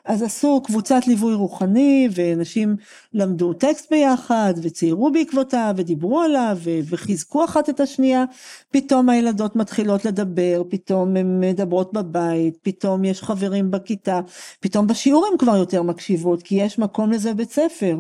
אז 0.05 0.21
עשו 0.21 0.61
קבוצת 0.63 1.07
ליווי 1.07 1.33
רוחני, 1.33 2.09
ואנשים 2.11 2.75
למדו 3.13 3.53
טקסט 3.53 3.91
ביחד, 3.91 4.53
וציירו 4.61 5.11
בעקבותיו, 5.11 5.73
ודיברו 5.77 6.21
עליו, 6.21 6.57
וחיזקו 6.89 7.45
אחת 7.45 7.69
את 7.69 7.79
השנייה. 7.79 8.25
פתאום 8.71 9.09
הילדות 9.09 9.55
מתחילות 9.55 10.05
לדבר, 10.05 10.63
פתאום 10.69 11.17
הן 11.17 11.39
מדברות 11.39 11.93
בבית, 11.93 12.57
פתאום 12.61 13.05
יש 13.05 13.23
חברים 13.23 13.71
בכיתה, 13.71 14.19
פתאום 14.59 14.87
בשיעור 14.87 15.27
הן 15.31 15.37
כבר 15.37 15.55
יותר 15.55 15.81
מקשיבות, 15.81 16.43
כי 16.43 16.55
יש 16.55 16.79
מקום 16.79 17.11
לזה 17.11 17.33
בית 17.33 17.51
ספר. 17.51 17.99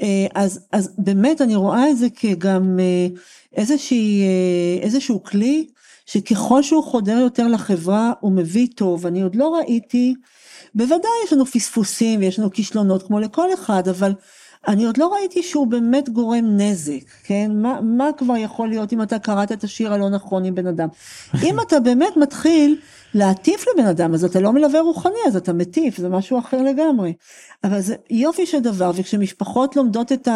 אה, 0.00 0.26
אז, 0.34 0.60
אז 0.72 0.90
באמת 0.98 1.40
אני 1.40 1.56
רואה 1.56 1.90
את 1.90 1.98
זה 1.98 2.06
כגם 2.16 2.80
אה, 2.80 3.06
איזושהי, 3.56 4.22
אה, 4.22 4.84
איזשהו 4.84 5.22
כלי 5.22 5.66
שככל 6.06 6.62
שהוא 6.62 6.84
חודר 6.84 7.18
יותר 7.18 7.48
לחברה 7.48 8.12
הוא 8.20 8.32
מביא 8.32 8.66
טוב, 8.74 9.06
אני 9.06 9.22
עוד 9.22 9.34
לא 9.34 9.54
ראיתי, 9.54 10.14
בוודאי 10.74 11.10
יש 11.24 11.32
לנו 11.32 11.46
פספוסים 11.46 12.20
ויש 12.20 12.38
לנו 12.38 12.50
כישלונות 12.50 13.02
כמו 13.02 13.20
לכל 13.20 13.54
אחד, 13.54 13.88
אבל 13.88 14.12
אני 14.68 14.84
עוד 14.84 14.98
לא 14.98 15.14
ראיתי 15.14 15.42
שהוא 15.42 15.66
באמת 15.66 16.08
גורם 16.08 16.44
נזק, 16.56 17.10
כן? 17.24 17.50
מה, 17.54 17.80
מה 17.80 18.08
כבר 18.16 18.36
יכול 18.36 18.68
להיות 18.68 18.92
אם 18.92 19.02
אתה 19.02 19.18
קראת 19.18 19.52
את 19.52 19.64
השיר 19.64 19.92
הלא 19.92 20.08
נכון 20.08 20.44
עם 20.44 20.54
בן 20.54 20.66
אדם? 20.66 20.88
אם 21.42 21.60
אתה 21.60 21.80
באמת 21.80 22.16
מתחיל 22.16 22.76
להטיף 23.14 23.64
לבן 23.68 23.86
אדם, 23.86 24.14
אז 24.14 24.24
אתה 24.24 24.40
לא 24.40 24.52
מלווה 24.52 24.80
רוחני, 24.80 25.18
אז 25.26 25.36
אתה 25.36 25.52
מטיף, 25.52 25.96
זה 25.96 26.08
משהו 26.08 26.38
אחר 26.38 26.62
לגמרי. 26.62 27.12
אבל 27.64 27.80
זה 27.80 27.96
יופי 28.10 28.46
של 28.46 28.60
דבר, 28.60 28.90
וכשמשפחות 28.94 29.76
לומדות 29.76 30.12
את 30.12 30.28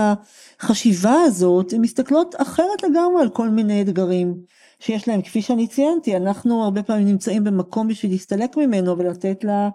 החשיבה 0.61 1.15
הזאת, 1.25 1.73
הן 1.73 1.81
מסתכלות 1.81 2.35
אחרת 2.39 2.83
לגמרי 2.83 3.23
על 3.23 3.29
כל 3.29 3.49
מיני 3.49 3.83
אתגרים 3.83 4.35
שיש 4.81 5.09
להם. 5.09 5.23
כפי 5.23 5.43
שאני 5.43 5.67
ציינתי, 5.67 6.17
אנחנו 6.17 6.65
הרבה 6.65 6.83
פעמים 6.83 7.07
נמצאים 7.07 7.45
במקום 7.45 7.89
בשביל 7.89 8.13
להסתלק 8.13 8.57
ממנו 8.57 8.99
ולתת 8.99 9.45
לה... 9.45 9.69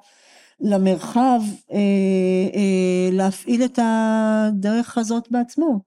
למרחב 0.62 1.42
אה, 1.72 1.78
אה, 2.56 3.10
להפעיל 3.12 3.66
את 3.66 3.80
הדרך 3.82 4.98
הזאת 4.98 5.28
בעצמו. 5.32 5.80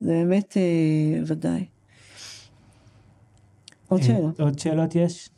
זה 0.00 0.12
באמת 0.12 0.56
אה, 0.56 1.22
ודאי. 1.26 1.64
עוד 3.88 4.00
אה, 4.00 4.06
שאלות? 4.06 4.40
עוד 4.40 4.58
שאלות 4.58 4.94
יש? 4.94 5.28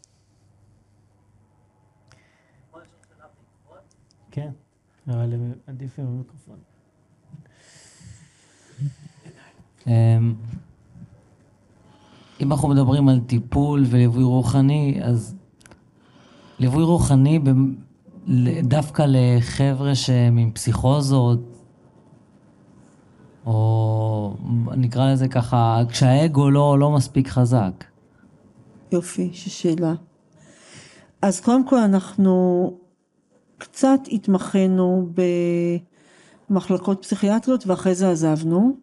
כן, 4.39 4.51
אבל 5.09 5.32
הם 5.32 5.52
עדיף 5.66 5.98
עם 5.98 6.06
המיקרופון. 6.06 6.56
אמ, 9.86 10.35
אם 12.40 12.52
אנחנו 12.52 12.69
מדברים 12.69 13.09
על 13.09 13.20
טיפול 13.20 13.85
וליווי 13.90 14.23
רוחני, 14.23 15.01
אז 15.02 15.36
ליווי 16.59 16.82
רוחני 16.82 17.40
דווקא 18.62 19.05
לחבר'ה 19.09 19.94
שהם 19.94 20.36
עם 20.36 20.51
פסיכוזות, 20.51 21.40
או 23.47 24.36
נקרא 24.77 25.12
לזה 25.12 25.28
ככה, 25.28 25.82
כשהאגו 25.89 26.51
לא, 26.51 26.78
לא 26.78 26.90
מספיק 26.90 27.28
חזק. 27.28 27.85
יופי, 28.93 29.31
ששאלה. 29.32 29.94
אז 31.23 31.40
קודם 31.40 31.69
כל 31.69 31.78
אנחנו 31.78 32.73
קצת 33.59 34.01
התמחינו 34.12 35.09
במחלקות 36.51 37.02
פסיכיאטריות 37.02 37.66
ואחרי 37.66 37.94
זה 37.94 38.10
עזבנו. 38.10 38.76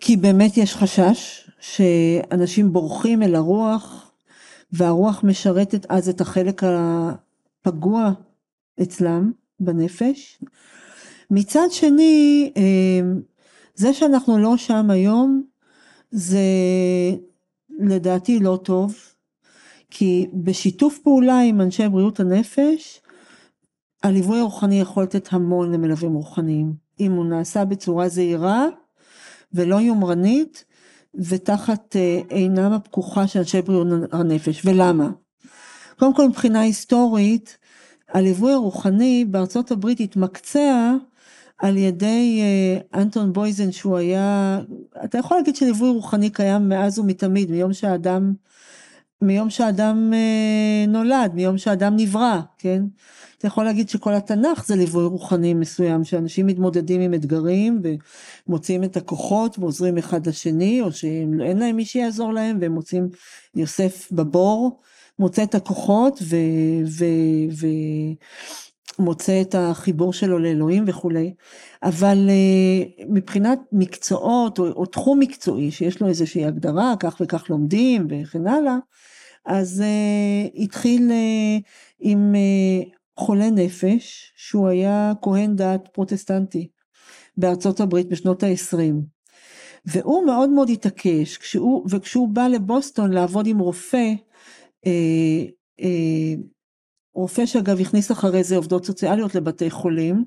כי 0.00 0.16
באמת 0.16 0.56
יש 0.56 0.76
חשש 0.76 1.50
שאנשים 1.60 2.72
בורחים 2.72 3.22
אל 3.22 3.34
הרוח 3.34 4.10
והרוח 4.72 5.24
משרתת 5.24 5.86
אז 5.88 6.08
את 6.08 6.20
החלק 6.20 6.62
הפגוע 6.64 8.10
אצלם 8.82 9.32
בנפש. 9.60 10.42
מצד 11.30 11.66
שני, 11.70 12.52
אה, 12.56 13.00
זה 13.74 13.94
שאנחנו 13.94 14.38
לא 14.38 14.56
שם 14.56 14.90
היום 14.90 15.42
זה 16.10 16.38
לדעתי 17.78 18.38
לא 18.38 18.58
טוב, 18.62 18.94
כי 19.90 20.26
בשיתוף 20.34 20.98
פעולה 20.98 21.40
עם 21.40 21.60
אנשי 21.60 21.88
בריאות 21.88 22.20
הנפש, 22.20 23.00
הליווי 24.02 24.38
הרוחני 24.38 24.80
יכול 24.80 25.02
לתת 25.02 25.32
המון 25.32 25.72
למלווים 25.72 26.14
רוחניים, 26.14 26.72
אם 27.00 27.12
הוא 27.12 27.26
נעשה 27.26 27.64
בצורה 27.64 28.08
זהירה 28.08 28.66
ולא 29.52 29.76
יומרנית, 29.76 30.64
ותחת 31.14 31.96
אה, 31.96 32.20
עינם 32.28 32.72
הפקוחה 32.72 33.26
של 33.26 33.38
אנשי 33.38 33.62
בריאות 33.62 33.86
הנפש. 34.12 34.62
ולמה? 34.64 35.10
קודם 35.98 36.14
כל 36.14 36.28
מבחינה 36.28 36.60
היסטורית, 36.60 37.58
הליווי 38.08 38.52
הרוחני 38.52 39.24
בארצות 39.24 39.70
הברית 39.70 40.00
התמקצע 40.00 40.94
על 41.58 41.76
ידי 41.76 42.40
אה, 42.42 43.00
אנטון 43.00 43.32
בויזן 43.32 43.72
שהוא 43.72 43.96
היה, 43.96 44.60
אתה 45.04 45.18
יכול 45.18 45.36
להגיד 45.36 45.56
שליווי 45.56 45.90
רוחני 45.90 46.30
קיים 46.30 46.68
מאז 46.68 46.98
ומתמיד, 46.98 47.50
מיום 47.50 47.72
שהאדם, 47.72 48.32
מיום 49.22 49.50
שהאדם 49.50 50.12
אה, 50.14 50.86
נולד, 50.88 51.34
מיום 51.34 51.58
שהאדם 51.58 51.96
נברא, 51.96 52.40
כן? 52.58 52.82
אתה 53.38 53.46
יכול 53.46 53.64
להגיד 53.64 53.88
שכל 53.88 54.14
התנ"ך 54.14 54.66
זה 54.66 54.76
ליווי 54.76 55.04
רוחני 55.04 55.54
מסוים, 55.54 56.04
שאנשים 56.04 56.46
מתמודדים 56.46 57.00
עם 57.00 57.14
אתגרים 57.14 57.82
ומוצאים 58.48 58.84
את 58.84 58.96
הכוחות 58.96 59.58
ועוזרים 59.58 59.98
אחד 59.98 60.26
לשני, 60.26 60.80
או 60.80 60.92
שאין 60.92 61.58
להם 61.58 61.76
מי 61.76 61.84
שיעזור 61.84 62.32
להם 62.32 62.58
והם 62.60 62.72
מוצאים 62.72 63.08
יוסף 63.54 64.08
בבור, 64.12 64.80
מוצא 65.18 65.42
את 65.42 65.54
הכוחות 65.54 66.22
ו... 66.22 66.36
ו, 66.86 67.04
את 69.40 69.54
החיבור 69.54 70.12
שלו 70.12 70.38
לאלוהים 70.38 70.84
וכולי, 70.86 71.34
אבל 71.82 72.28
אה, 72.28 73.04
מבחינת 73.08 73.58
מקצועות 73.72 74.58
או, 74.58 74.66
או 74.66 74.86
תחום 74.86 75.18
מקצועי 75.18 75.70
שיש 75.70 76.00
לו 76.00 76.08
איזושהי 76.08 76.44
הגדרה, 76.44 76.94
כך 77.00 77.16
וכך 77.20 77.50
לומדים 77.50 78.06
וכן 78.10 78.46
הלאה, 78.46 78.76
אז 79.46 79.82
uh, 79.82 80.62
התחיל 80.62 81.10
uh, 81.10 81.62
עם 82.00 82.34
uh, 82.34 82.96
חולה 83.18 83.50
נפש 83.50 84.32
שהוא 84.36 84.68
היה 84.68 85.12
כהן 85.22 85.56
דת 85.56 85.88
פרוטסטנטי 85.92 86.68
בארצות 87.36 87.80
הברית 87.80 88.08
בשנות 88.08 88.42
ה-20 88.42 88.94
והוא 89.84 90.26
מאוד 90.26 90.50
מאוד 90.50 90.70
התעקש 90.70 91.36
כשהוא, 91.36 91.86
וכשהוא 91.90 92.28
בא 92.28 92.48
לבוסטון 92.48 93.12
לעבוד 93.12 93.46
עם 93.46 93.58
רופא 93.58 94.12
אה, 94.86 95.44
אה, 95.80 96.34
רופא 97.14 97.46
שאגב 97.46 97.80
הכניס 97.80 98.12
אחרי 98.12 98.44
זה 98.44 98.56
עובדות 98.56 98.84
סוציאליות 98.84 99.34
לבתי 99.34 99.70
חולים, 99.70 100.24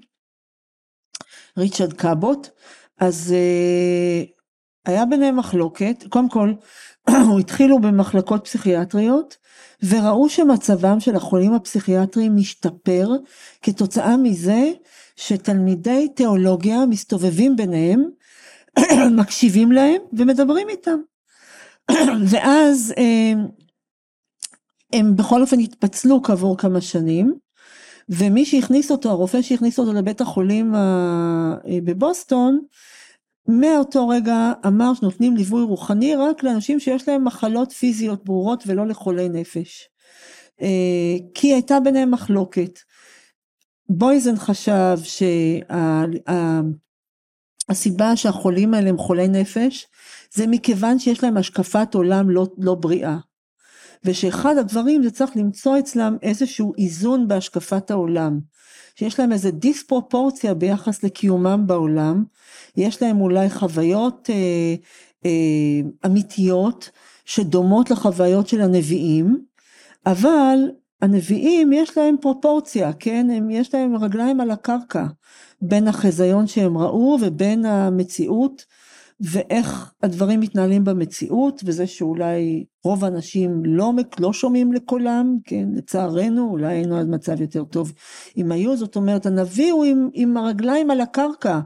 ריצ'רד 1.57 1.93
קאבוט, 1.93 2.49
אז 2.97 3.33
אה, 3.33 4.23
היה 4.85 5.05
ביניהם 5.05 5.39
מחלוקת, 5.39 6.03
קודם 6.09 6.29
כל 6.29 6.53
התחילו 7.39 7.79
במחלקות 7.79 8.43
פסיכיאטריות 8.43 9.37
וראו 9.83 10.29
שמצבם 10.29 10.99
של 10.99 11.15
החולים 11.15 11.53
הפסיכיאטריים 11.53 12.35
משתפר 12.35 13.09
כתוצאה 13.61 14.17
מזה 14.17 14.71
שתלמידי 15.15 16.07
תיאולוגיה 16.15 16.85
מסתובבים 16.85 17.55
ביניהם, 17.55 18.03
מקשיבים 19.19 19.71
להם 19.71 20.01
ומדברים 20.13 20.69
איתם. 20.69 20.99
ואז 22.31 22.93
אה, 22.97 23.33
הם 24.93 25.15
בכל 25.15 25.41
אופן 25.41 25.59
התפצלו 25.59 26.23
כעבור 26.23 26.57
כמה 26.57 26.81
שנים, 26.81 27.33
ומי 28.09 28.45
שהכניס 28.45 28.91
אותו, 28.91 29.09
הרופא 29.09 29.41
שהכניס 29.41 29.79
אותו 29.79 29.93
לבית 29.93 30.21
החולים 30.21 30.75
אה, 30.75 31.53
בבוסטון, 31.83 32.59
מאותו 33.49 34.07
רגע 34.07 34.51
אמר 34.67 34.93
שנותנים 34.93 35.35
ליווי 35.35 35.61
רוחני 35.61 36.15
רק 36.15 36.43
לאנשים 36.43 36.79
שיש 36.79 37.07
להם 37.07 37.25
מחלות 37.25 37.71
פיזיות 37.71 38.25
ברורות 38.25 38.63
ולא 38.67 38.87
לחולי 38.87 39.29
נפש. 39.29 39.89
אה, 40.61 41.17
כי 41.33 41.53
הייתה 41.53 41.79
ביניהם 41.79 42.11
מחלוקת. 42.11 42.79
בויזן 43.89 44.35
חשב 44.35 44.97
שהסיבה 47.67 48.15
שה, 48.15 48.15
שהחולים 48.15 48.73
האלה 48.73 48.89
הם 48.89 48.97
חולי 48.97 49.27
נפש 49.27 49.87
זה 50.33 50.47
מכיוון 50.47 50.99
שיש 50.99 51.23
להם 51.23 51.37
השקפת 51.37 51.95
עולם 51.95 52.29
לא, 52.29 52.47
לא 52.57 52.75
בריאה. 52.75 53.17
ושאחד 54.03 54.57
הדברים 54.57 55.03
זה 55.03 55.11
צריך 55.11 55.37
למצוא 55.37 55.79
אצלם 55.79 56.17
איזשהו 56.21 56.73
איזון 56.77 57.27
בהשקפת 57.27 57.91
העולם. 57.91 58.39
שיש 58.99 59.19
להם 59.19 59.31
איזה 59.31 59.51
דיספרופורציה 59.51 60.53
ביחס 60.53 61.03
לקיומם 61.03 61.63
בעולם, 61.67 62.23
יש 62.77 63.01
להם 63.01 63.21
אולי 63.21 63.49
חוויות 63.49 64.29
אה, 64.29 64.75
אה, 65.25 65.89
אמיתיות 66.05 66.89
שדומות 67.25 67.91
לחוויות 67.91 68.47
של 68.47 68.61
הנביאים, 68.61 69.37
אבל 70.05 70.57
הנביאים 71.01 71.73
יש 71.73 71.97
להם 71.97 72.15
פרופורציה, 72.21 72.93
כן? 72.93 73.27
הם, 73.33 73.49
יש 73.49 73.73
להם 73.73 73.95
רגליים 73.95 74.41
על 74.41 74.51
הקרקע 74.51 75.05
בין 75.61 75.87
החזיון 75.87 76.47
שהם 76.47 76.77
ראו 76.77 77.17
ובין 77.21 77.65
המציאות 77.65 78.65
ואיך 79.21 79.93
הדברים 80.03 80.39
מתנהלים 80.39 80.83
במציאות, 80.83 81.61
וזה 81.65 81.87
שאולי 81.87 82.65
רוב 82.83 83.05
האנשים 83.05 83.61
לא, 83.65 83.93
לא 84.19 84.33
שומעים 84.33 84.73
לקולם, 84.73 85.37
כן, 85.43 85.69
לצערנו, 85.73 86.49
אולי 86.49 86.67
היינו 86.67 86.97
על 86.97 87.05
מצב 87.05 87.41
יותר 87.41 87.63
טוב 87.63 87.93
אם 88.37 88.51
היו, 88.51 88.77
זאת 88.77 88.95
אומרת, 88.95 89.25
הנביא 89.25 89.71
הוא 89.71 89.85
עם, 89.85 90.09
עם 90.13 90.37
הרגליים 90.37 90.91
על 90.91 91.01
הקרקע, 91.01 91.59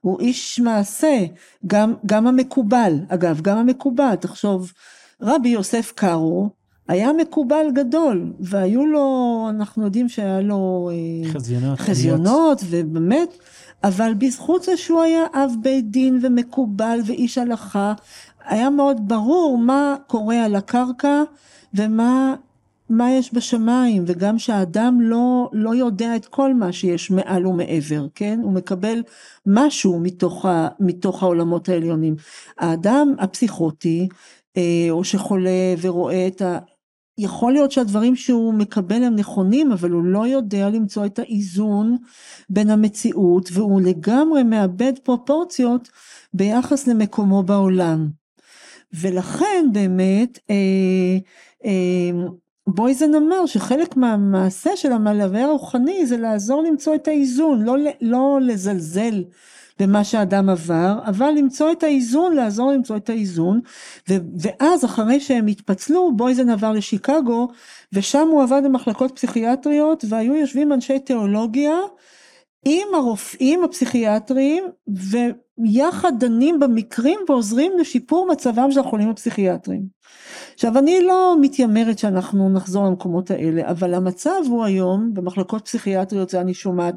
הוא 0.00 0.20
איש 0.20 0.60
מעשה, 0.60 1.26
גם, 1.66 1.94
גם 2.06 2.26
המקובל, 2.26 2.94
אגב, 3.08 3.40
גם 3.40 3.58
המקובל, 3.58 4.14
תחשוב, 4.14 4.72
רבי 5.22 5.48
יוסף 5.48 5.92
קארו, 5.94 6.50
היה 6.88 7.12
מקובל 7.12 7.66
גדול, 7.74 8.32
והיו 8.40 8.86
לו, 8.86 9.46
אנחנו 9.50 9.84
יודעים 9.84 10.08
שהיה 10.08 10.40
לו 10.40 10.90
אה, 10.92 11.32
חזיונות, 11.32 11.80
חזיונות 11.80 12.62
ובאמת, 12.70 13.38
אבל 13.84 14.14
בזכות 14.18 14.62
זה 14.62 14.76
שהוא 14.76 15.02
היה 15.02 15.24
אב 15.34 15.52
בית 15.62 15.90
דין 15.90 16.18
ומקובל 16.22 17.00
ואיש 17.06 17.38
הלכה, 17.38 17.94
היה 18.44 18.70
מאוד 18.70 19.08
ברור 19.08 19.58
מה 19.58 19.96
קורה 20.06 20.44
על 20.44 20.54
הקרקע 20.54 21.22
ומה 21.74 22.34
מה 22.90 23.10
יש 23.10 23.34
בשמיים, 23.34 24.04
וגם 24.06 24.38
שהאדם 24.38 25.00
לא, 25.00 25.50
לא 25.52 25.74
יודע 25.74 26.16
את 26.16 26.26
כל 26.26 26.54
מה 26.54 26.72
שיש 26.72 27.10
מעל 27.10 27.46
ומעבר, 27.46 28.06
כן? 28.14 28.40
הוא 28.42 28.52
מקבל 28.52 29.02
משהו 29.46 30.00
מתוך, 30.00 30.46
ה, 30.46 30.68
מתוך 30.80 31.22
העולמות 31.22 31.68
העליונים. 31.68 32.14
האדם 32.58 33.14
הפסיכוטי, 33.18 34.08
אה, 34.56 34.86
או 34.90 35.04
שחולה 35.04 35.74
ורואה 35.80 36.26
את 36.26 36.42
ה... 36.42 36.58
יכול 37.20 37.52
להיות 37.52 37.72
שהדברים 37.72 38.16
שהוא 38.16 38.54
מקבל 38.54 39.02
הם 39.02 39.14
נכונים, 39.14 39.72
אבל 39.72 39.90
הוא 39.90 40.04
לא 40.04 40.26
יודע 40.26 40.70
למצוא 40.70 41.06
את 41.06 41.18
האיזון 41.18 41.96
בין 42.50 42.70
המציאות, 42.70 43.48
והוא 43.52 43.80
לגמרי 43.80 44.42
מאבד 44.42 44.92
פרופורציות 45.02 45.88
ביחס 46.34 46.86
למקומו 46.86 47.42
בעולם. 47.42 48.08
ולכן 48.92 49.66
באמת, 49.72 50.38
אה, 50.50 50.54
אה, 51.64 52.10
בויזן 52.66 53.14
אמר 53.14 53.46
שחלק 53.46 53.96
מהמעשה 53.96 54.76
של 54.76 54.92
המלווה 54.92 55.44
הרוחני 55.44 56.06
זה 56.06 56.16
לעזור 56.16 56.62
למצוא 56.62 56.94
את 56.94 57.08
האיזון, 57.08 57.62
לא, 57.62 57.76
לא 58.00 58.38
לזלזל 58.42 59.24
במה 59.80 60.04
שאדם 60.04 60.48
עבר, 60.48 60.98
אבל 61.06 61.30
למצוא 61.38 61.72
את 61.72 61.82
האיזון, 61.82 62.34
לעזור 62.34 62.72
למצוא 62.72 62.96
את 62.96 63.10
האיזון, 63.10 63.60
ו, 64.08 64.14
ואז 64.40 64.84
אחרי 64.84 65.20
שהם 65.20 65.46
התפצלו, 65.46 66.16
בויזן 66.16 66.50
עבר 66.50 66.72
לשיקגו, 66.72 67.48
ושם 67.92 68.28
הוא 68.28 68.42
עבד 68.42 68.62
במחלקות 68.64 69.12
פסיכיאטריות, 69.14 70.04
והיו 70.08 70.34
יושבים 70.34 70.72
אנשי 70.72 70.98
תיאולוגיה, 70.98 71.76
עם 72.64 72.88
הרופאים 72.94 73.64
הפסיכיאטריים, 73.64 74.64
ויחד 75.58 76.12
דנים 76.18 76.60
במקרים 76.60 77.20
ועוזרים 77.28 77.72
לשיפור 77.78 78.28
מצבם 78.32 78.72
של 78.72 78.80
החולים 78.80 79.10
הפסיכיאטריים. 79.10 79.82
עכשיו 80.54 80.78
אני 80.78 81.02
לא 81.02 81.36
מתיימרת 81.40 81.98
שאנחנו 81.98 82.50
נחזור 82.50 82.84
למקומות 82.84 83.30
האלה, 83.30 83.70
אבל 83.70 83.94
המצב 83.94 84.40
הוא 84.48 84.64
היום, 84.64 85.14
במחלקות 85.14 85.64
פסיכיאטריות 85.64 86.30
זה 86.30 86.40
אני 86.40 86.54
שומעת 86.54 86.94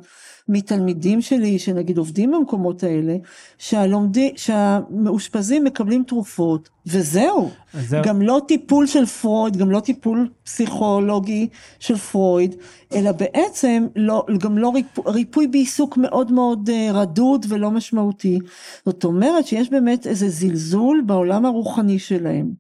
מתלמידים 0.50 1.22
שלי 1.22 1.60
שנגיד 1.60 1.98
עובדים 1.98 2.32
במקומות 2.32 2.84
האלה, 2.84 3.16
שהלומדי, 3.58 4.34
שהמאושפזים 4.36 5.64
מקבלים 5.64 6.04
תרופות 6.08 6.70
וזהו, 6.86 7.50
זהו. 7.74 8.04
גם 8.04 8.22
לא 8.22 8.42
טיפול 8.48 8.88
של 8.88 9.06
פרויד, 9.06 9.58
גם 9.58 9.72
לא 9.72 9.80
טיפול 9.80 10.30
פסיכולוגי 10.44 11.48
של 11.80 11.96
פרויד, 11.98 12.56
אלא 12.94 13.12
בעצם 13.12 13.88
לא, 13.96 14.26
גם 14.40 14.58
לא 14.58 14.70
ריפוי, 14.70 15.04
ריפוי 15.08 15.48
בעיסוק 15.48 15.98
מאוד 15.98 16.32
מאוד 16.32 16.70
אה, 16.70 16.90
רדוד 16.94 17.46
ולא 17.50 17.72
משמעותי. 17.72 18.40
זאת 18.86 19.04
אומרת 19.04 19.48
שיש 19.48 19.70
באמת 19.70 20.08
איזה 20.08 20.30
זלזול 20.30 21.04
בעולם 21.06 21.46
הרוחני 21.46 22.00
שלהם. 22.00 22.52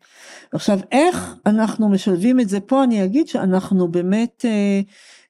עכשיו 0.51 0.79
איך 0.91 1.35
אנחנו 1.45 1.89
משלבים 1.89 2.39
את 2.39 2.49
זה 2.49 2.59
פה, 2.59 2.83
אני 2.83 3.05
אגיד 3.05 3.27
שאנחנו 3.27 3.87
באמת 3.87 4.45
אה, 4.47 4.81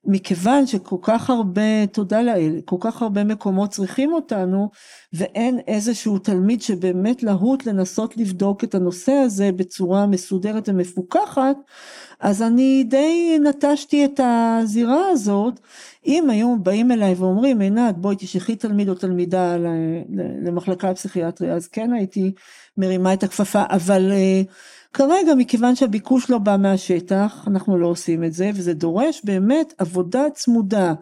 מכיוון 0.06 0.68
שכל 0.68 0.96
כך 1.02 1.30
הרבה, 1.30 1.88
תודה 1.92 2.22
לאל, 2.22 2.62
כל 2.66 2.76
כך 2.80 3.02
הרבה 3.02 3.24
מקומות 3.24 3.70
צריכים 3.70 4.14
אותנו, 4.14 4.70
ואין 5.14 5.60
איזשהו 5.68 6.20
תלמיד 6.20 6.62
שבאמת 6.62 7.24
להוט 7.24 7.66
לנסות 7.66 8.18
לבדוק 8.18 8.64
את 8.64 8.76
הנושא 8.76 9.12
הזה 9.12 9.52
בצורה 9.52 10.06
מסודרת 10.06 10.70
ומפוקחת, 10.70 11.58
אז 12.20 12.42
אני 12.42 12.84
די 12.84 13.40
נטשתי 13.44 14.06
את 14.06 14.20
הזירה 14.24 15.10
הזאת. 15.10 15.60
אם 16.06 16.30
היו 16.30 16.56
באים 16.60 16.92
אליי 16.92 17.14
ואומרים, 17.14 17.60
עינת, 17.60 17.98
בואי 17.98 18.16
תשלחי 18.20 18.56
תלמיד 18.56 18.90
או 18.90 18.96
תלמידה 18.96 19.58
למחלקה 20.46 20.92
לפסיכיאטריה, 20.92 21.56
אז 21.56 21.68
כן 21.68 21.94
הייתי 21.94 22.32
מרימה 22.78 23.14
את 23.14 23.24
הכפפה, 23.24 23.64
אבל 23.70 24.12
אה, 24.12 24.42
כרגע 24.94 25.36
מכיוון 25.36 25.76
שהביקוש 25.76 26.30
לא 26.30 26.38
בא 26.38 26.58
מהשטח, 26.60 27.44
אנחנו 27.48 27.78
לא 27.78 27.88
עושים 27.88 28.24
את 28.24 28.34
זה, 28.34 28.52
וזה 28.56 28.74
דורש 28.74 29.22
באמת 29.24 29.74
עבודה 29.78 30.30
צמודה 30.34 30.94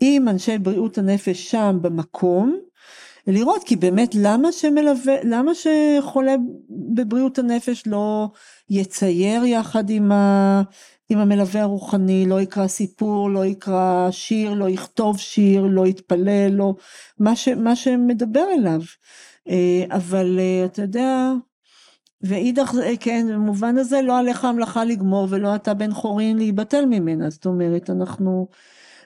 עם 0.00 0.28
אנשי 0.28 0.58
בריאות 0.58 0.98
הנפש 0.98 1.50
שם 1.50 1.78
במקום, 1.82 2.58
לראות 3.26 3.64
כי 3.64 3.76
באמת 3.76 4.14
למה 4.14 4.52
שמלווה, 4.52 5.14
למה 5.24 5.52
שחולה 5.54 6.34
בבריאות 6.70 7.38
הנפש 7.38 7.82
לא 7.86 8.28
יצייר 8.70 9.44
יחד 9.44 9.90
עם, 9.90 10.12
ה, 10.12 10.62
עם 11.08 11.18
המלווה 11.18 11.62
הרוחני, 11.62 12.26
לא 12.26 12.40
יקרא 12.40 12.66
סיפור, 12.66 13.30
לא 13.30 13.44
יקרא 13.44 14.08
שיר, 14.10 14.54
לא 14.54 14.68
יכתוב 14.68 15.18
שיר, 15.18 15.62
לא 15.62 15.86
יתפלל, 15.86 16.50
לא, 16.52 16.74
מה, 17.18 17.36
ש, 17.36 17.48
מה 17.48 17.76
שמדבר 17.76 18.44
אליו. 18.58 18.80
אה, 19.48 19.84
אבל 19.90 20.38
אה, 20.38 20.64
אתה 20.64 20.82
יודע, 20.82 21.32
ואידך, 22.22 22.72
כן, 23.00 23.26
במובן 23.30 23.78
הזה 23.78 24.02
לא 24.02 24.18
עליך 24.18 24.44
המלאכה 24.44 24.84
לגמור 24.84 25.26
ולא 25.30 25.54
אתה 25.54 25.74
בן 25.74 25.92
חורין 25.92 26.36
להיבטל 26.36 26.84
ממנה, 26.86 27.30
זאת 27.30 27.46
אומרת, 27.46 27.90
אנחנו, 27.90 28.48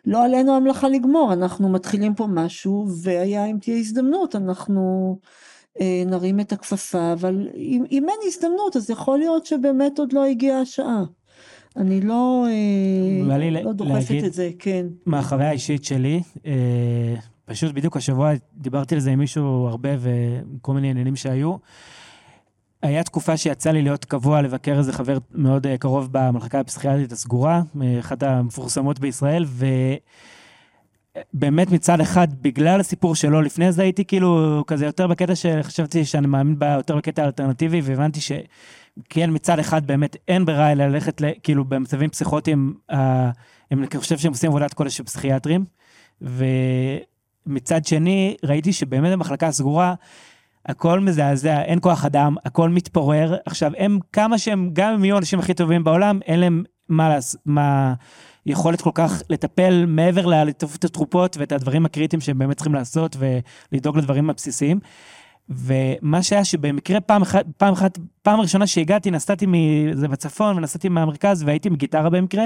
לא 0.07 0.25
עלינו 0.25 0.57
המלאכה 0.57 0.89
לגמור, 0.89 1.33
אנחנו 1.33 1.69
מתחילים 1.69 2.15
פה 2.15 2.27
משהו, 2.27 2.87
והיה 3.03 3.47
אם 3.47 3.57
תהיה 3.61 3.77
הזדמנות, 3.77 4.37
אנחנו 4.37 5.17
אה, 5.81 6.03
נרים 6.07 6.41
את 6.41 6.53
הכפפה, 6.53 7.13
אבל 7.13 7.49
אם, 7.57 7.85
אם 7.91 8.07
אין 8.09 8.19
הזדמנות, 8.27 8.77
אז 8.77 8.91
יכול 8.91 9.19
להיות 9.19 9.47
שבאמת 9.47 9.99
עוד 9.99 10.13
לא 10.13 10.25
הגיעה 10.25 10.61
השעה. 10.61 11.05
אני 11.77 12.01
לא, 12.01 12.47
אה, 12.49 13.51
לא 13.63 13.73
דוחפת 13.73 14.25
את 14.27 14.33
זה, 14.33 14.51
כן. 14.59 14.87
מהחוויה 15.07 15.49
האישית 15.49 15.85
שלי, 15.85 16.23
אה, 16.47 17.15
פשוט 17.45 17.73
בדיוק 17.75 17.97
השבוע 17.97 18.33
דיברתי 18.57 18.95
על 18.95 19.01
זה 19.01 19.11
עם 19.11 19.19
מישהו 19.19 19.67
הרבה 19.67 19.89
וכל 19.99 20.73
מיני 20.73 20.91
עניינים 20.91 21.17
שהיו. 21.17 21.57
היה 22.85 23.03
תקופה 23.03 23.37
שיצא 23.37 23.71
לי 23.71 23.83
להיות 23.83 24.05
קבוע 24.05 24.43
לבקר 24.43 24.79
איזה 24.79 24.93
חבר 24.93 25.19
מאוד 25.35 25.67
אה, 25.67 25.79
קרוב 25.79 26.09
במחלקה 26.13 26.61
הפסיכיאטרית 26.61 27.13
הסגורה, 27.13 27.63
אחת 28.01 28.23
המפורסמות 28.23 28.99
בישראל, 28.99 29.45
ובאמת 31.35 31.71
מצד 31.71 32.01
אחד, 32.01 32.29
בגלל 32.43 32.81
הסיפור 32.81 33.15
שלו, 33.15 33.43
לפני 33.43 33.73
זה 33.73 33.83
הייתי 33.83 34.05
כאילו 34.05 34.63
כזה 34.67 34.87
יותר 34.87 35.07
בקטע 35.07 35.35
שחשבתי 35.35 36.05
שאני 36.05 36.27
מאמין 36.27 36.59
בה 36.59 36.67
יותר 36.67 36.97
בקטע 36.97 37.23
האלטרנטיבי, 37.23 37.81
והבנתי 37.81 38.21
שכן, 38.21 39.31
מצד 39.35 39.59
אחד 39.59 39.87
באמת 39.87 40.17
אין 40.29 40.45
ברירה 40.45 40.73
אלא 40.73 40.87
ללכת, 40.87 41.23
כאילו 41.43 41.65
במצבים 41.65 42.11
פסיכוטיים, 42.11 42.75
אה, 42.91 43.31
אני 43.73 43.87
חושב 43.97 44.19
שהם 44.19 44.33
עושים 44.33 44.51
עבודת 44.51 44.75
קודש 44.75 44.97
של 44.97 45.05
פסיכיאטרים, 45.05 45.65
ומצד 46.23 47.85
שני, 47.85 48.37
ראיתי 48.45 48.73
שבאמת 48.73 49.13
המחלקה 49.13 49.47
הסגורה, 49.47 49.95
הכל 50.67 51.01
מזעזע, 51.01 51.63
אין 51.63 51.79
כוח 51.83 52.05
אדם, 52.05 52.37
הכל 52.45 52.71
מתפורר. 52.71 53.37
עכשיו, 53.47 53.73
הם, 53.79 53.99
כמה 54.13 54.39
שהם, 54.39 54.71
גם 54.73 54.95
אם 54.95 55.05
יהיו 55.05 55.15
האנשים 55.15 55.39
הכי 55.39 55.55
טובים 55.55 55.85
בעולם, 55.85 56.21
אין 56.25 56.41
להם 56.41 56.65
מה, 56.89 57.09
לעשות, 57.09 57.41
מה 57.47 57.95
יכולת 58.47 58.81
כל 58.81 58.91
כך 58.95 59.23
לטפל 59.31 59.85
מעבר 59.87 60.27
ללטוף 60.27 60.77
את 60.77 60.85
התרופות 60.85 61.37
ואת 61.37 61.53
הדברים 61.53 61.87
הקריטיים 61.87 62.21
שהם 62.21 62.39
באמת 62.39 62.57
צריכים 62.57 62.75
לעשות 62.75 63.17
ולדאוג 63.73 63.99
לדברים 63.99 64.31
הבסיסיים. 64.31 64.81
ומה 65.49 66.23
שהיה 66.23 66.45
שבמקרה 66.45 67.01
פעם 67.01 67.23
אחת, 67.23 67.47
פעם 67.57 67.73
אחת, 67.73 67.99
פעם 68.23 68.41
ראשונה 68.41 68.67
שהגעתי, 68.67 69.11
נסעתי 69.11 69.47
מזה 69.49 70.09
בצפון 70.09 70.57
ונסעתי 70.57 70.89
מהמרכז 70.89 71.43
והייתי 71.43 71.69
עם 71.69 71.77
גיטרה 71.77 72.11
במקרה, 72.11 72.45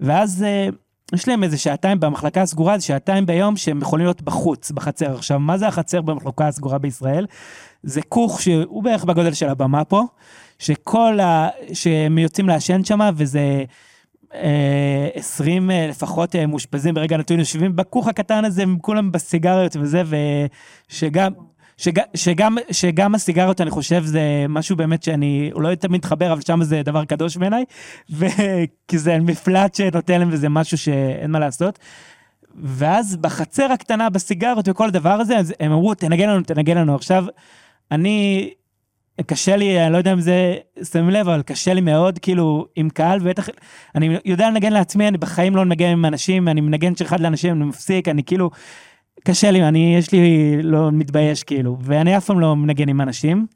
ואז 0.00 0.42
אה, 0.42 0.68
יש 1.14 1.28
להם 1.28 1.44
איזה 1.44 1.58
שעתיים 1.58 2.00
במחלקה 2.00 2.42
הסגורה, 2.42 2.78
זה 2.78 2.84
שעתיים 2.84 3.26
ביום 3.26 3.56
שהם 3.56 3.82
יכולים 3.82 4.06
להיות 4.06 4.22
בחוץ, 4.22 4.70
בחצר. 4.70 5.14
עכשיו, 5.14 5.38
מה 5.38 5.58
זה 5.58 5.68
החצר 5.68 6.02
במחלקה 6.02 6.48
הסגורה 6.48 6.78
בישראל? 6.78 7.26
זה 7.82 8.02
כוך 8.02 8.42
שהוא 8.42 8.82
בערך 8.82 9.04
בגודל 9.04 9.32
של 9.32 9.48
הבמה 9.48 9.84
פה, 9.84 10.02
שכל 10.58 11.20
ה... 11.20 11.48
שהם 11.72 12.18
יוצאים 12.18 12.48
לעשן 12.48 12.84
שם, 12.84 13.00
וזה... 13.16 13.64
אה, 14.34 15.08
20 15.14 15.70
אה, 15.70 15.86
לפחות 15.86 16.36
אה, 16.36 16.46
מאושפזים 16.46 16.94
ברגע 16.94 17.16
נתון 17.16 17.38
יושבים 17.38 17.76
בכוך 17.76 18.08
הקטן 18.08 18.44
הזה, 18.44 18.62
הם 18.62 18.78
כולם 18.80 19.12
בסיגריות 19.12 19.76
וזה, 19.80 20.02
ושגם 20.90 21.32
שג, 21.78 22.00
שגם, 22.14 22.56
שגם 22.70 23.14
הסיגריות, 23.14 23.60
אני 23.60 23.70
חושב, 23.70 24.04
זה 24.04 24.46
משהו 24.48 24.76
באמת 24.76 25.02
שאני 25.02 25.50
לא 25.54 25.74
תמיד 25.74 25.98
מתחבר, 25.98 26.32
אבל 26.32 26.40
שם 26.40 26.62
זה 26.62 26.82
דבר 26.82 27.04
קדוש 27.04 27.36
בעיניי, 27.36 27.64
כי 28.88 28.98
זה 28.98 29.18
מפלט 29.18 29.74
שנותן 29.74 30.18
להם 30.18 30.28
וזה 30.32 30.48
משהו 30.48 30.78
שאין 30.78 31.30
מה 31.30 31.38
לעשות. 31.38 31.78
ואז 32.62 33.16
בחצר 33.16 33.72
הקטנה, 33.72 34.10
בסיגריות 34.10 34.68
וכל 34.68 34.88
הדבר 34.88 35.12
הזה, 35.12 35.38
אז 35.38 35.54
הם 35.60 35.72
אמרו, 35.72 35.94
תנגן 35.94 36.28
לנו, 36.28 36.42
תנגן 36.42 36.78
לנו. 36.78 36.94
עכשיו, 36.94 37.24
אני, 37.92 38.50
קשה 39.26 39.56
לי, 39.56 39.84
אני 39.84 39.92
לא 39.92 39.98
יודע 39.98 40.12
אם 40.12 40.20
זה, 40.20 40.56
שמים 40.92 41.10
לב, 41.10 41.28
אבל 41.28 41.42
קשה 41.42 41.74
לי 41.74 41.80
מאוד, 41.80 42.18
כאילו, 42.18 42.66
עם 42.76 42.90
קהל, 42.90 43.18
ובטח, 43.22 43.48
אני 43.94 44.16
יודע 44.24 44.50
לנגן 44.50 44.72
לעצמי, 44.72 45.08
אני 45.08 45.18
בחיים 45.18 45.56
לא 45.56 45.64
מנגן 45.64 45.88
עם 45.88 46.04
אנשים, 46.04 46.48
אני 46.48 46.60
מנגן 46.60 46.96
שאחד 46.96 47.20
לאנשים, 47.20 47.56
אני 47.56 47.64
מפסיק, 47.64 48.08
אני 48.08 48.24
כאילו, 48.24 48.50
קשה 49.24 49.50
לי, 49.50 49.62
אני, 49.68 49.94
יש 49.98 50.12
לי, 50.12 50.56
לא 50.62 50.92
מתבייש, 50.92 51.42
כאילו, 51.42 51.76
ואני 51.80 52.16
אף 52.16 52.24
פעם 52.26 52.40
לא 52.40 52.56
מנגן 52.56 52.88
עם 52.88 53.00
אנשים, 53.00 53.46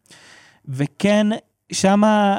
וכן, 0.69 1.27
שמה, 1.73 2.37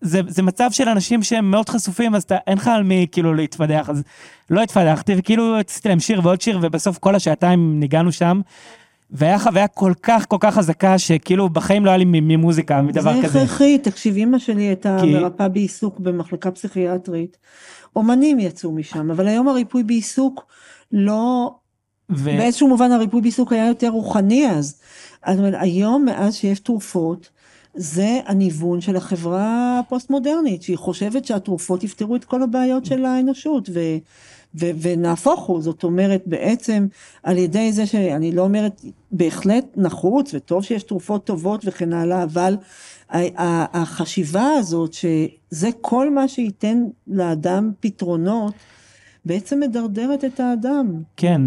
זה, 0.00 0.20
זה 0.28 0.42
מצב 0.42 0.68
של 0.72 0.88
אנשים 0.88 1.22
שהם 1.22 1.50
מאוד 1.50 1.68
חשופים, 1.68 2.14
אז 2.14 2.22
אתה, 2.22 2.36
אין 2.46 2.58
לך 2.58 2.68
על 2.68 2.82
מי 2.82 3.06
כאילו 3.12 3.34
להתפדח, 3.34 3.90
אז 3.90 4.02
לא 4.50 4.62
התפדחתי, 4.62 5.12
וכאילו 5.16 5.56
עשיתי 5.68 5.88
להם 5.88 6.00
שיר 6.00 6.20
ועוד 6.24 6.40
שיר, 6.40 6.58
ובסוף 6.62 6.98
כל 6.98 7.14
השעתיים 7.14 7.80
ניגענו 7.80 8.12
שם. 8.12 8.40
והיה 9.10 9.38
חוויה 9.38 9.68
כל 9.68 9.92
כך 10.02 10.24
כל 10.28 10.36
כך 10.40 10.54
חזקה, 10.54 10.98
שכאילו 10.98 11.48
בחיים 11.48 11.84
לא 11.84 11.90
היה 11.90 11.96
לי 11.96 12.04
ממוזיקה, 12.06 12.82
מדבר 12.82 13.14
זה 13.14 13.22
כזה. 13.28 13.42
הכרחי, 13.42 13.78
תקשיב, 13.78 14.16
אמא 14.16 14.38
שלי 14.38 14.62
הייתה 14.62 14.96
כי- 15.00 15.14
מרפאה 15.14 15.48
בעיסוק 15.48 16.00
במחלקה 16.00 16.50
פסיכיאטרית. 16.50 17.36
אומנים 17.96 18.38
יצאו 18.38 18.72
משם, 18.72 19.10
אבל 19.10 19.26
היום 19.28 19.48
הריפוי 19.48 19.82
בעיסוק 19.82 20.46
לא, 20.92 21.54
ו... 22.10 22.24
באיזשהו 22.24 22.68
מובן 22.68 22.92
הריפוי 22.92 23.20
בעיסוק 23.20 23.52
היה 23.52 23.68
יותר 23.68 23.88
רוחני 23.88 24.50
אז. 24.50 24.80
אז 25.22 25.38
אומרת, 25.38 25.54
היום 25.58 26.04
מאז 26.04 26.34
שיש 26.34 26.60
תרופות, 26.60 27.28
זה 27.74 28.20
הניוון 28.26 28.80
של 28.80 28.96
החברה 28.96 29.78
הפוסט-מודרנית, 29.78 30.62
שהיא 30.62 30.76
חושבת 30.78 31.24
שהתרופות 31.24 31.84
יפתרו 31.84 32.16
את 32.16 32.24
כל 32.24 32.42
הבעיות 32.42 32.84
של 32.84 33.04
האנושות, 33.04 33.68
ו, 33.74 33.80
ו, 34.54 34.70
ונהפוך 34.80 35.40
הוא, 35.46 35.62
זאת 35.62 35.84
אומרת 35.84 36.22
בעצם 36.26 36.86
על 37.22 37.38
ידי 37.38 37.72
זה 37.72 37.86
שאני 37.86 38.32
לא 38.32 38.42
אומרת, 38.42 38.84
בהחלט 39.12 39.64
נחוץ 39.76 40.34
וטוב 40.34 40.64
שיש 40.64 40.82
תרופות 40.82 41.24
טובות 41.24 41.60
וכן 41.64 41.92
הלאה, 41.92 42.22
אבל 42.22 42.56
החשיבה 43.72 44.46
הזאת 44.58 44.92
שזה 44.92 45.68
כל 45.80 46.10
מה 46.10 46.28
שייתן 46.28 46.84
לאדם 47.06 47.70
פתרונות, 47.80 48.54
בעצם 49.24 49.60
מדרדרת 49.60 50.24
את 50.24 50.40
האדם. 50.40 51.02
כן, 51.16 51.42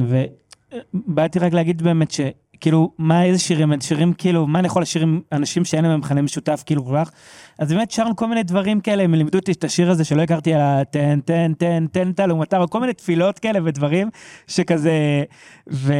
ובאתי 0.93 1.39
רק 1.39 1.53
להגיד 1.53 1.81
באמת 1.81 2.11
שכאילו, 2.11 2.91
מה, 2.97 3.23
איזה 3.23 3.39
שירים, 3.39 3.81
שירים 3.81 4.13
כאילו, 4.13 4.47
מה 4.47 4.59
אני 4.59 4.67
יכול 4.67 4.81
לשיר 4.81 5.01
עם 5.01 5.21
אנשים 5.31 5.65
שאין 5.65 5.85
להם 5.85 5.99
מכנה 5.99 6.21
משותף, 6.21 6.63
כאילו 6.65 6.85
כל 6.85 6.93
כך, 6.95 7.11
אז 7.59 7.73
באמת 7.73 7.91
שרנו 7.91 8.15
כל 8.15 8.27
מיני 8.27 8.43
דברים 8.43 8.81
כאלה, 8.81 9.03
הם 9.03 9.13
לימדו 9.13 9.37
אותי 9.37 9.51
את 9.51 9.63
השיר 9.63 9.91
הזה 9.91 10.03
שלא 10.05 10.21
הכרתי 10.21 10.53
על 10.53 10.61
התן, 10.63 11.19
תן, 11.25 11.51
תן, 11.57 11.85
תן, 11.91 12.11
תן, 12.11 12.27
לעומתה, 12.27 12.57
כל 12.69 12.79
מיני 12.79 12.93
תפילות 12.93 13.39
כאלה 13.39 13.59
ודברים, 13.63 14.09
שכזה, 14.47 15.23
ו... 15.71 15.93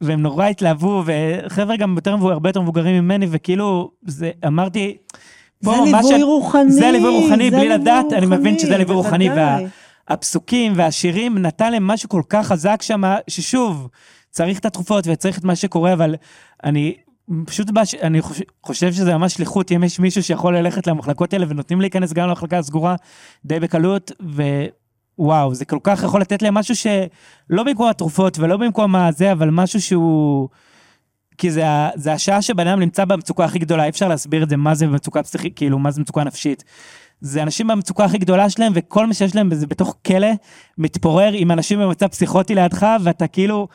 והם 0.00 0.22
נורא 0.22 0.46
התלהבו, 0.46 1.02
וחבר'ה 1.06 1.76
גם 1.76 1.94
יותר 1.96 2.16
מבוגרים, 2.16 2.32
הרבה 2.32 2.48
יותר 2.48 2.60
מבוגרים 2.60 3.04
ממני, 3.04 3.26
וכאילו, 3.30 3.90
זה, 4.06 4.30
אמרתי, 4.46 4.96
זה 5.60 5.70
פה, 5.70 5.84
ליווי 5.84 6.18
ש- 6.18 6.22
רוחני. 6.22 6.72
זה 6.72 6.90
ליווי 6.90 7.22
רוחני, 7.22 7.50
בלי 7.50 7.68
ליווי 7.68 7.68
לדעת, 7.68 8.12
אני 8.12 8.26
מבין 8.26 8.58
שזה 8.58 8.76
ליווי 8.76 8.94
רוחני, 8.94 9.30
וה-. 9.30 9.58
הפסוקים 10.08 10.72
והשירים 10.76 11.38
נתן 11.38 11.72
להם 11.72 11.86
משהו 11.86 12.08
כל 12.08 12.22
כך 12.28 12.46
חזק 12.46 12.82
שם, 12.82 13.02
ששוב, 13.30 13.88
צריך 14.30 14.58
את 14.58 14.64
התרופות 14.64 15.04
וצריך 15.06 15.38
את 15.38 15.44
מה 15.44 15.56
שקורה, 15.56 15.92
אבל 15.92 16.14
אני 16.64 16.94
פשוט, 17.46 17.70
בש... 17.70 17.94
אני 17.94 18.20
חושב, 18.66 18.92
שזה 18.92 19.16
ממש 19.16 19.34
שליחות, 19.34 19.72
אם 19.72 19.84
יש 19.84 20.00
מישהו 20.00 20.22
שיכול 20.22 20.58
ללכת 20.58 20.86
למחלקות 20.86 21.32
האלה 21.32 21.46
ונותנים 21.48 21.80
להיכנס 21.80 22.12
גם 22.12 22.28
למחלקה 22.28 22.58
הסגורה 22.58 22.96
די 23.44 23.60
בקלות, 23.60 24.12
ווואו, 25.18 25.54
זה 25.54 25.64
כל 25.64 25.78
כך 25.82 26.02
יכול 26.02 26.20
לתת 26.20 26.42
להם 26.42 26.54
משהו 26.54 26.76
שלא 26.76 27.62
במקום 27.62 27.88
התרופות 27.88 28.38
ולא 28.38 28.56
במקום 28.56 28.96
הזה, 28.96 29.32
אבל 29.32 29.50
משהו 29.50 29.80
שהוא... 29.80 30.48
כי 31.38 31.50
זה, 31.50 31.64
זה 31.94 32.12
השעה 32.12 32.42
שבן 32.42 32.66
אדם 32.66 32.80
נמצא 32.80 33.04
במצוקה 33.04 33.44
הכי 33.44 33.58
גדולה, 33.58 33.84
אי 33.84 33.88
אפשר 33.88 34.08
להסביר 34.08 34.42
את 34.42 34.48
זה, 34.48 34.56
מה 34.56 34.74
זה 34.74 34.86
מצוקה 34.86 35.22
פסיכית, 35.22 35.56
כאילו, 35.56 35.78
מה 35.78 35.90
זה 35.90 36.00
מצוקה 36.00 36.24
נפשית. 36.24 36.64
זה 37.20 37.42
אנשים 37.42 37.66
במצוקה 37.66 38.04
הכי 38.04 38.18
גדולה 38.18 38.50
שלהם, 38.50 38.72
וכל 38.74 39.06
מה 39.06 39.14
שיש 39.14 39.36
להם 39.36 39.54
זה 39.54 39.66
בתוך 39.66 39.96
כלא, 40.06 40.28
מתפורר 40.78 41.30
עם 41.32 41.50
אנשים 41.50 41.80
במצב 41.80 42.06
פסיכוטי 42.06 42.54
לידך, 42.54 42.86
ואתה 43.02 43.26
כאילו, 43.26 43.68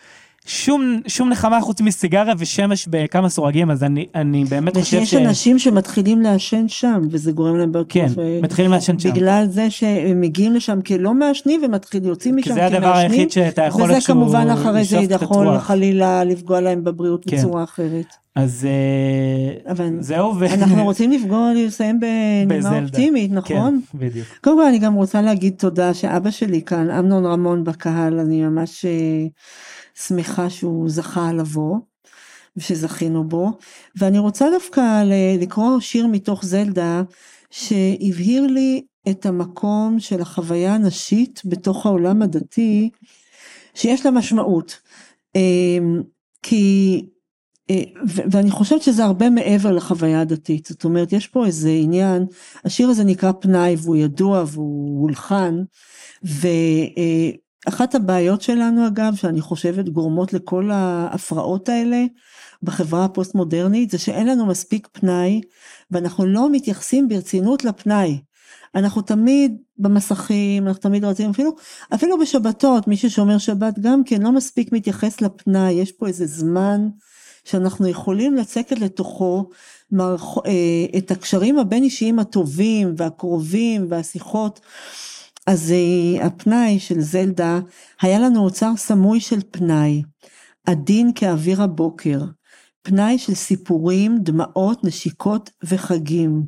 שום, 0.45 0.99
שום 1.07 1.29
נחמה 1.29 1.61
חוץ 1.61 1.81
מסיגריה 1.81 2.33
ושמש 2.37 2.87
בכמה 2.89 3.29
סורגים, 3.29 3.71
אז 3.71 3.83
אני, 3.83 4.05
אני 4.15 4.45
באמת 4.45 4.77
חושב 4.77 4.97
ושיש 4.97 5.11
ש... 5.11 5.13
אנשים 5.13 5.59
שמתחילים 5.59 6.21
לעשן 6.21 6.67
שם, 6.67 7.01
וזה 7.11 7.31
גורם 7.31 7.57
להם 7.57 7.71
בעיות. 7.71 7.87
כן, 7.89 8.07
ו- 8.15 8.39
מתחילים 8.41 8.71
לעשן 8.71 8.99
שם. 8.99 9.09
בגלל 9.09 9.45
זה 9.49 9.69
שהם 9.69 10.21
מגיעים 10.21 10.53
לשם 10.53 10.81
כלא 10.81 11.13
מעשנים 11.13 11.61
ומתחילים, 11.63 12.09
יוצאים 12.09 12.35
משם 12.35 12.43
כי 12.43 12.53
זה 12.53 12.65
הדבר 12.65 12.79
כמעשנים. 12.79 13.11
היחיד 13.11 13.31
שאתה 13.31 13.61
יכול 13.61 13.83
וזה 13.83 13.95
איכשהו 13.95 14.13
כמובן 14.13 14.47
אחרי 14.49 14.83
זה 14.83 14.97
יכול. 14.97 15.59
חלילה 15.59 16.23
לפגוע 16.23 16.61
להם 16.61 16.83
בבריאות 16.83 17.25
כן. 17.27 17.37
בצורה 17.37 17.63
אחרת. 17.63 18.05
אז 18.35 18.67
אה, 18.69 19.71
אבל 19.71 19.89
זהו, 19.99 20.33
ו... 20.39 20.45
אנחנו 20.45 20.83
רוצים 20.83 21.11
לפגוע, 21.11 21.51
לסיים 21.55 21.99
בנימה. 21.99 22.79
אופטימית, 22.79 23.31
נכון? 23.31 23.79
כן, 23.91 23.97
בדיוק. 23.97 24.27
קודם 24.43 24.57
כל 24.57 24.65
אני 24.65 24.79
גם 24.79 24.93
רוצה 24.93 25.21
להגיד 25.21 25.53
תודה 25.57 25.93
שאבא 25.93 26.31
שלי 26.31 26.61
כאן, 26.61 26.89
אמנון 26.89 27.25
רמון 27.25 27.63
בקהל, 27.63 28.19
אני 28.19 28.41
ממש 28.41 28.85
אה, 28.85 29.25
שמחה 29.95 30.49
שהוא 30.49 30.89
זכה 30.89 31.33
לבוא, 31.33 31.77
ושזכינו 32.57 33.23
בו, 33.29 33.51
ואני 33.95 34.19
רוצה 34.19 34.49
דווקא 34.51 35.03
לקרוא 35.39 35.79
שיר 35.79 36.07
מתוך 36.07 36.45
זלדה, 36.45 37.03
שהבהיר 37.49 38.47
לי 38.47 38.85
את 39.09 39.25
המקום 39.25 39.99
של 39.99 40.21
החוויה 40.21 40.75
הנשית 40.75 41.41
בתוך 41.45 41.85
העולם 41.85 42.21
הדתי, 42.21 42.89
שיש 43.73 44.05
לה 44.05 44.11
משמעות. 44.11 44.79
אה, 45.35 45.77
כי 46.43 47.01
אה, 47.69 47.83
ו- 48.07 48.21
ואני 48.31 48.51
חושבת 48.51 48.81
שזה 48.81 49.03
הרבה 49.05 49.29
מעבר 49.29 49.71
לחוויה 49.71 50.21
הדתית, 50.21 50.65
זאת 50.65 50.83
אומרת 50.83 51.13
יש 51.13 51.27
פה 51.27 51.45
איזה 51.45 51.69
עניין, 51.69 52.25
השיר 52.65 52.89
הזה 52.89 53.03
נקרא 53.03 53.31
פנאי 53.31 53.75
והוא 53.79 53.95
ידוע 53.95 54.43
והוא 54.47 55.01
הולחן, 55.01 55.63
ואחת 57.65 57.95
הבעיות 57.95 58.41
שלנו 58.41 58.88
אגב, 58.88 59.15
שאני 59.15 59.41
חושבת 59.41 59.90
גורמות 59.90 60.34
לכל 60.34 60.72
ההפרעות 60.72 61.69
האלה 61.69 62.06
בחברה 62.64 63.06
הפוסט 63.06 63.35
מודרנית, 63.35 63.91
זה 63.91 63.98
שאין 63.98 64.27
לנו 64.27 64.45
מספיק 64.45 64.88
פנאי, 64.91 65.41
ואנחנו 65.91 66.26
לא 66.26 66.49
מתייחסים 66.52 67.07
ברצינות 67.07 67.64
לפנאי. 67.64 68.19
אנחנו 68.76 69.02
תמיד 69.02 69.57
במסכים, 69.77 70.68
אנחנו 70.68 70.81
תמיד 70.81 71.06
רצים, 71.06 71.30
אפילו, 71.30 71.56
אפילו 71.94 72.19
בשבתות, 72.19 72.88
מי 72.88 72.98
ששומר 72.98 73.38
שבת 73.38 73.80
גם 73.80 74.03
כן 74.03 74.22
לא 74.22 74.31
מספיק 74.31 74.72
מתייחס 74.72 75.22
לפנאי, 75.22 75.72
יש 75.72 75.91
פה 75.91 76.07
איזה 76.07 76.26
זמן 76.26 76.88
שאנחנו 77.44 77.88
יכולים 77.88 78.35
לצקת 78.35 78.80
לתוכו. 78.80 79.49
אה, 80.02 80.98
את 80.98 81.11
הקשרים 81.11 81.60
הבין 81.60 81.84
אישיים 81.84 82.19
הטובים 82.19 82.94
והקרובים 82.98 83.85
והשיחות. 83.90 84.60
אז 85.47 85.71
אה, 85.71 86.25
הפנאי 86.25 86.79
של 86.79 87.01
זלדה, 87.01 87.59
היה 88.01 88.19
לנו 88.19 88.43
אוצר 88.43 88.71
סמוי 88.77 89.19
של 89.19 89.39
פנאי, 89.51 90.03
עדין 90.65 91.11
כאוויר 91.15 91.61
הבוקר, 91.61 92.19
פנאי 92.81 93.17
של 93.17 93.33
סיפורים, 93.33 94.17
דמעות, 94.23 94.83
נשיקות 94.83 95.49
וחגים. 95.63 96.43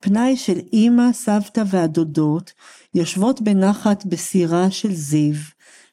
פנאי 0.00 0.36
של 0.36 0.58
אמא, 0.72 1.12
סבתא 1.12 1.62
והדודות, 1.66 2.52
יושבות 2.94 3.40
בנחת 3.40 4.06
בסירה 4.06 4.70
של 4.70 4.94
זיו, 4.94 5.34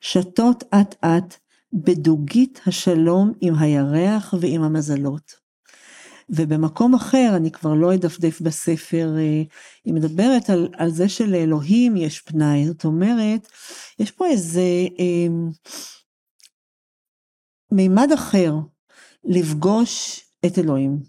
שתות 0.01 0.63
אט 0.73 0.95
אט, 1.05 1.37
בדוגית 1.73 2.61
השלום 2.65 3.33
עם 3.41 3.55
הירח 3.59 4.33
ועם 4.41 4.63
המזלות. 4.63 5.46
ובמקום 6.29 6.95
אחר, 6.95 7.33
אני 7.35 7.51
כבר 7.51 7.73
לא 7.73 7.93
אדפדף 7.93 8.41
בספר, 8.41 9.15
אה, 9.17 9.41
היא 9.85 9.93
מדברת 9.93 10.49
על, 10.49 10.67
על 10.77 10.89
זה 10.89 11.09
שלאלוהים 11.09 11.97
יש 11.97 12.21
פנאי, 12.21 12.67
זאת 12.67 12.85
אומרת, 12.85 13.47
יש 13.99 14.11
פה 14.11 14.27
איזה 14.27 14.61
אה, 14.99 15.27
מימד 17.71 18.11
אחר 18.13 18.53
לפגוש 19.23 20.21
את 20.45 20.59
אלוהים. 20.59 20.99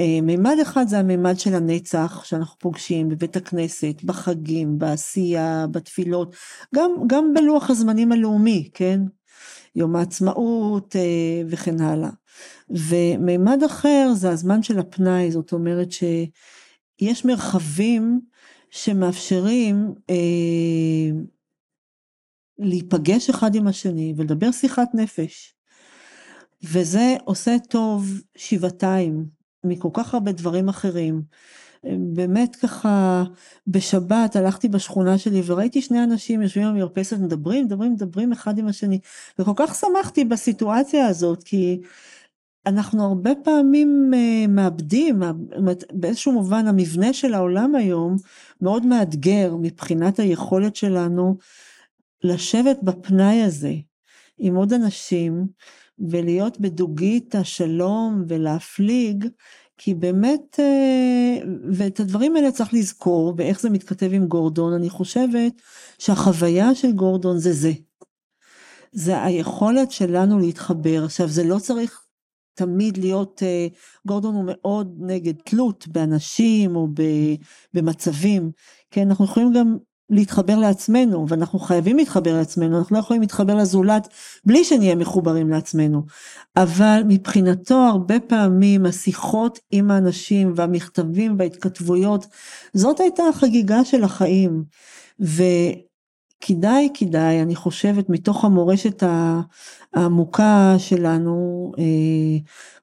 אה, 0.00 0.20
מימד 0.22 0.56
אחד 0.62 0.88
זה 0.88 0.98
המימד 0.98 1.38
של 1.38 1.54
הנצח 1.54 2.24
שאנחנו 2.24 2.58
פוגשים 2.58 3.08
בבית 3.08 3.36
הכנסת, 3.36 3.94
בחגים, 4.04 4.78
בעשייה, 4.78 5.66
בתפילות, 5.70 6.36
גם, 6.74 6.90
גם 7.06 7.34
בלוח 7.34 7.70
הזמנים 7.70 8.12
הלאומי, 8.12 8.70
כן? 8.74 9.00
יום 9.76 9.96
העצמאות 9.96 10.96
אה, 10.96 11.42
וכן 11.48 11.80
הלאה. 11.80 12.10
ומימד 12.70 13.62
אחר 13.66 14.12
זה 14.14 14.30
הזמן 14.30 14.62
של 14.62 14.78
הפנאי, 14.78 15.30
זאת 15.30 15.52
אומרת 15.52 15.88
שיש 15.92 17.24
מרחבים 17.24 18.20
שמאפשרים 18.70 19.94
אה, 20.10 20.16
להיפגש 22.58 23.30
אחד 23.30 23.54
עם 23.54 23.66
השני 23.66 24.14
ולדבר 24.16 24.52
שיחת 24.52 24.88
נפש. 24.94 25.54
וזה 26.62 27.16
עושה 27.24 27.56
טוב 27.68 28.20
שבעתיים 28.36 29.26
מכל 29.64 29.88
כך 29.92 30.14
הרבה 30.14 30.32
דברים 30.32 30.68
אחרים. 30.68 31.22
באמת 32.14 32.56
ככה, 32.56 33.24
בשבת 33.66 34.36
הלכתי 34.36 34.68
בשכונה 34.68 35.18
שלי 35.18 35.42
וראיתי 35.46 35.82
שני 35.82 36.04
אנשים 36.04 36.42
יושבים 36.42 36.68
במרפסת, 36.68 37.16
מדברים, 37.18 37.64
מדברים, 37.64 37.92
מדברים 37.92 38.32
אחד 38.32 38.58
עם 38.58 38.68
השני, 38.68 38.98
וכל 39.38 39.52
כך 39.56 39.74
שמחתי 39.74 40.24
בסיטואציה 40.24 41.06
הזאת, 41.06 41.42
כי 41.42 41.80
אנחנו 42.68 43.04
הרבה 43.04 43.30
פעמים 43.44 44.10
אה, 44.14 44.46
מאבדים, 44.48 45.22
באיזשהו 45.92 46.32
מובן 46.32 46.66
המבנה 46.66 47.12
של 47.12 47.34
העולם 47.34 47.74
היום 47.74 48.16
מאוד 48.60 48.86
מאתגר 48.86 49.56
מבחינת 49.60 50.18
היכולת 50.18 50.76
שלנו 50.76 51.36
לשבת 52.24 52.78
בפנאי 52.82 53.42
הזה 53.42 53.72
עם 54.38 54.54
עוד 54.54 54.72
אנשים 54.72 55.46
ולהיות 55.98 56.60
בדוגית 56.60 57.34
השלום 57.34 58.24
ולהפליג, 58.28 59.28
כי 59.78 59.94
באמת, 59.94 60.60
אה, 60.60 61.36
ואת 61.72 62.00
הדברים 62.00 62.36
האלה 62.36 62.52
צריך 62.52 62.74
לזכור, 62.74 63.34
ואיך 63.36 63.60
זה 63.60 63.70
מתכתב 63.70 64.10
עם 64.12 64.26
גורדון, 64.26 64.72
אני 64.72 64.90
חושבת 64.90 65.52
שהחוויה 65.98 66.74
של 66.74 66.92
גורדון 66.92 67.38
זה 67.38 67.52
זה. 67.52 67.72
זה 68.92 69.24
היכולת 69.24 69.90
שלנו 69.90 70.38
להתחבר. 70.38 71.04
עכשיו, 71.04 71.28
זה 71.28 71.44
לא 71.44 71.58
צריך 71.58 72.07
תמיד 72.58 72.98
להיות, 72.98 73.42
אה, 73.42 73.66
גורדון 74.06 74.34
הוא 74.34 74.44
מאוד 74.46 74.96
נגד 75.00 75.34
תלות 75.44 75.88
באנשים 75.88 76.76
או 76.76 76.88
במצבים, 77.74 78.50
כן, 78.90 79.08
אנחנו 79.08 79.24
יכולים 79.24 79.52
גם 79.52 79.76
להתחבר 80.10 80.58
לעצמנו, 80.58 81.28
ואנחנו 81.28 81.58
חייבים 81.58 81.96
להתחבר 81.96 82.34
לעצמנו, 82.34 82.78
אנחנו 82.78 82.96
לא 82.96 83.00
יכולים 83.00 83.22
להתחבר 83.22 83.54
לזולת 83.54 84.08
בלי 84.44 84.64
שנהיה 84.64 84.94
מחוברים 84.94 85.48
לעצמנו. 85.48 86.02
אבל 86.56 87.02
מבחינתו 87.08 87.76
הרבה 87.76 88.20
פעמים 88.20 88.86
השיחות 88.86 89.58
עם 89.70 89.90
האנשים 89.90 90.52
והמכתבים 90.56 91.36
וההתכתבויות, 91.38 92.26
זאת 92.74 93.00
הייתה 93.00 93.22
החגיגה 93.28 93.84
של 93.84 94.04
החיים. 94.04 94.64
וכדאי, 95.20 95.87
כדאי, 96.40 97.42
אני 97.42 97.54
חושבת, 97.54 98.10
מתוך 98.10 98.44
המורשת 98.44 99.02
העמוקה 99.94 100.74
שלנו, 100.78 101.72
אה, 101.78 101.84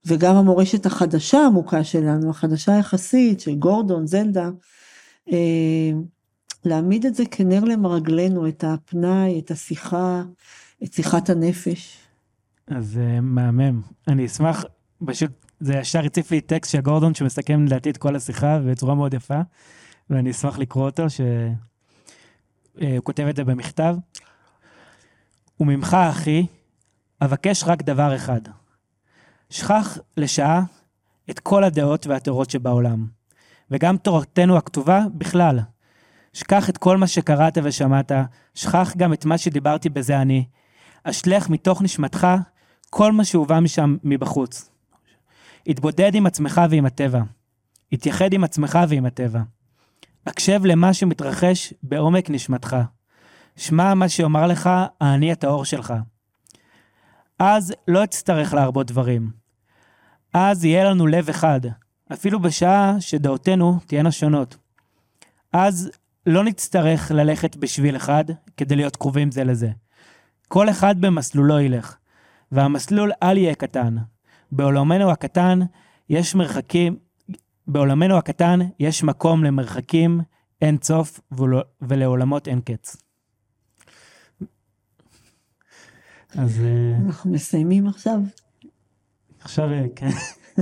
וגם 0.05 0.35
המורשת 0.35 0.85
החדשה 0.85 1.37
העמוקה 1.37 1.83
שלנו, 1.83 2.29
החדשה 2.29 2.71
יחסית, 2.71 3.39
של 3.39 3.55
גורדון, 3.55 4.07
זלדה, 4.07 4.49
אה, 5.31 5.91
להעמיד 6.65 7.05
את 7.05 7.15
זה 7.15 7.23
כנר 7.31 7.63
למרגלנו, 7.63 8.47
את 8.47 8.63
הפנאי, 8.63 9.39
את 9.39 9.51
השיחה, 9.51 10.23
את 10.83 10.93
שיחת 10.93 11.29
הנפש. 11.29 11.97
אז 12.67 12.99
uh, 13.01 13.21
מהמם. 13.21 13.81
אני 14.07 14.25
אשמח, 14.25 14.65
פשוט, 15.05 15.31
זה 15.59 15.73
ישר 15.73 16.05
הציף 16.05 16.31
לי 16.31 16.41
טקסט 16.41 16.71
של 16.71 16.81
גורדון 16.81 17.13
שמסכם 17.13 17.65
לדעתי 17.65 17.89
את 17.89 17.97
כל 17.97 18.15
השיחה 18.15 18.59
בצורה 18.59 18.95
מאוד 18.95 19.13
יפה, 19.13 19.39
ואני 20.09 20.31
אשמח 20.31 20.57
לקרוא 20.57 20.85
אותו, 20.85 21.09
שהוא 21.09 21.27
uh, 22.75 22.81
כותב 23.03 23.23
את 23.29 23.35
זה 23.35 23.43
במכתב. 23.43 23.95
וממך, 25.59 25.93
אחי, 25.93 26.45
אבקש 27.21 27.63
רק 27.63 27.81
דבר 27.81 28.15
אחד. 28.15 28.41
שכח 29.49 29.97
לשעה 30.17 30.61
את 31.29 31.39
כל 31.39 31.63
הדעות 31.63 32.07
והתורות 32.07 32.49
שבעולם, 32.49 33.07
וגם 33.71 33.97
תורתנו 33.97 34.57
הכתובה 34.57 35.01
בכלל. 35.13 35.59
שכח 36.33 36.69
את 36.69 36.77
כל 36.77 36.97
מה 36.97 37.07
שקראת 37.07 37.57
ושמעת, 37.63 38.11
שכח 38.53 38.93
גם 38.97 39.13
את 39.13 39.25
מה 39.25 39.37
שדיברתי 39.37 39.89
בזה 39.89 40.21
אני. 40.21 40.45
אשלך 41.03 41.49
מתוך 41.49 41.81
נשמתך 41.81 42.27
כל 42.89 43.11
מה 43.11 43.25
שהובא 43.25 43.59
משם 43.59 43.97
מבחוץ. 44.03 44.69
התבודד 45.67 46.15
עם 46.15 46.25
עצמך 46.25 46.61
ועם 46.69 46.85
הטבע. 46.85 47.21
התייחד 47.91 48.33
עם 48.33 48.43
עצמך 48.43 48.79
ועם 48.89 49.05
הטבע. 49.05 49.41
הקשב 50.25 50.65
למה 50.65 50.93
שמתרחש 50.93 51.73
בעומק 51.83 52.29
נשמתך. 52.29 52.77
שמע 53.55 53.93
מה 53.93 54.09
שאומר 54.09 54.47
לך 54.47 54.69
האני 55.01 55.31
הטהור 55.31 55.65
שלך. 55.65 55.93
אז 57.39 57.73
לא 57.87 58.03
אצטרך 58.03 58.53
להרבות 58.53 58.87
דברים. 58.87 59.31
אז 60.33 60.65
יהיה 60.65 60.83
לנו 60.83 61.07
לב 61.07 61.29
אחד, 61.29 61.61
אפילו 62.13 62.39
בשעה 62.39 62.95
שדעותינו 62.99 63.79
תהיינה 63.85 64.11
שונות. 64.11 64.57
אז 65.53 65.91
לא 66.25 66.43
נצטרך 66.43 67.11
ללכת 67.11 67.55
בשביל 67.55 67.95
אחד 67.95 68.23
כדי 68.57 68.75
להיות 68.75 68.95
קרובים 68.95 69.31
זה 69.31 69.43
לזה. 69.43 69.69
כל 70.47 70.69
אחד 70.69 71.01
במסלולו 71.01 71.59
ילך, 71.59 71.95
והמסלול 72.51 73.11
אל 73.23 73.37
יהיה 73.37 73.55
קטן. 73.55 73.95
בעולמנו 74.51 75.11
הקטן 75.11 75.59
יש 76.09 76.35
מרחקים, 76.35 76.97
בעולמנו 77.67 78.17
הקטן 78.17 78.59
יש 78.79 79.03
מקום 79.03 79.43
למרחקים 79.43 80.21
אין 80.61 80.77
סוף 80.83 81.19
ולעולמות 81.81 82.47
אין 82.47 82.61
קץ. 82.61 82.97
אז... 86.37 86.61
אה, 86.61 87.05
אנחנו 87.05 87.31
מסיימים 87.31 87.87
עכשיו. 87.87 88.19
עכשיו, 89.39 89.71
אה, 89.71 89.85
כן. 89.95 90.09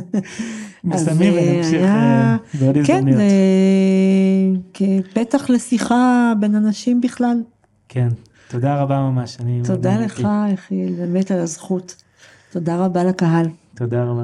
מסיימים 0.83 1.33
ונמשיך 1.33 1.81
אה, 1.81 2.37
בעוד 2.59 2.77
הזדמנויות. 2.77 3.19
כן, 4.73 4.89
כפתח 5.13 5.49
לשיחה 5.49 6.33
בין 6.39 6.55
אנשים 6.55 7.01
בכלל. 7.01 7.41
כן, 7.89 8.07
תודה 8.47 8.81
רבה 8.81 8.99
ממש. 8.99 9.37
תודה 9.63 9.99
לך, 9.99 10.27
יחיאל, 10.53 10.93
באמת 10.93 11.31
על 11.31 11.39
הזכות. 11.39 12.03
תודה 12.51 12.85
רבה 12.85 13.03
לקהל. 13.03 13.45
תודה 13.75 14.03
רבה. 14.03 14.23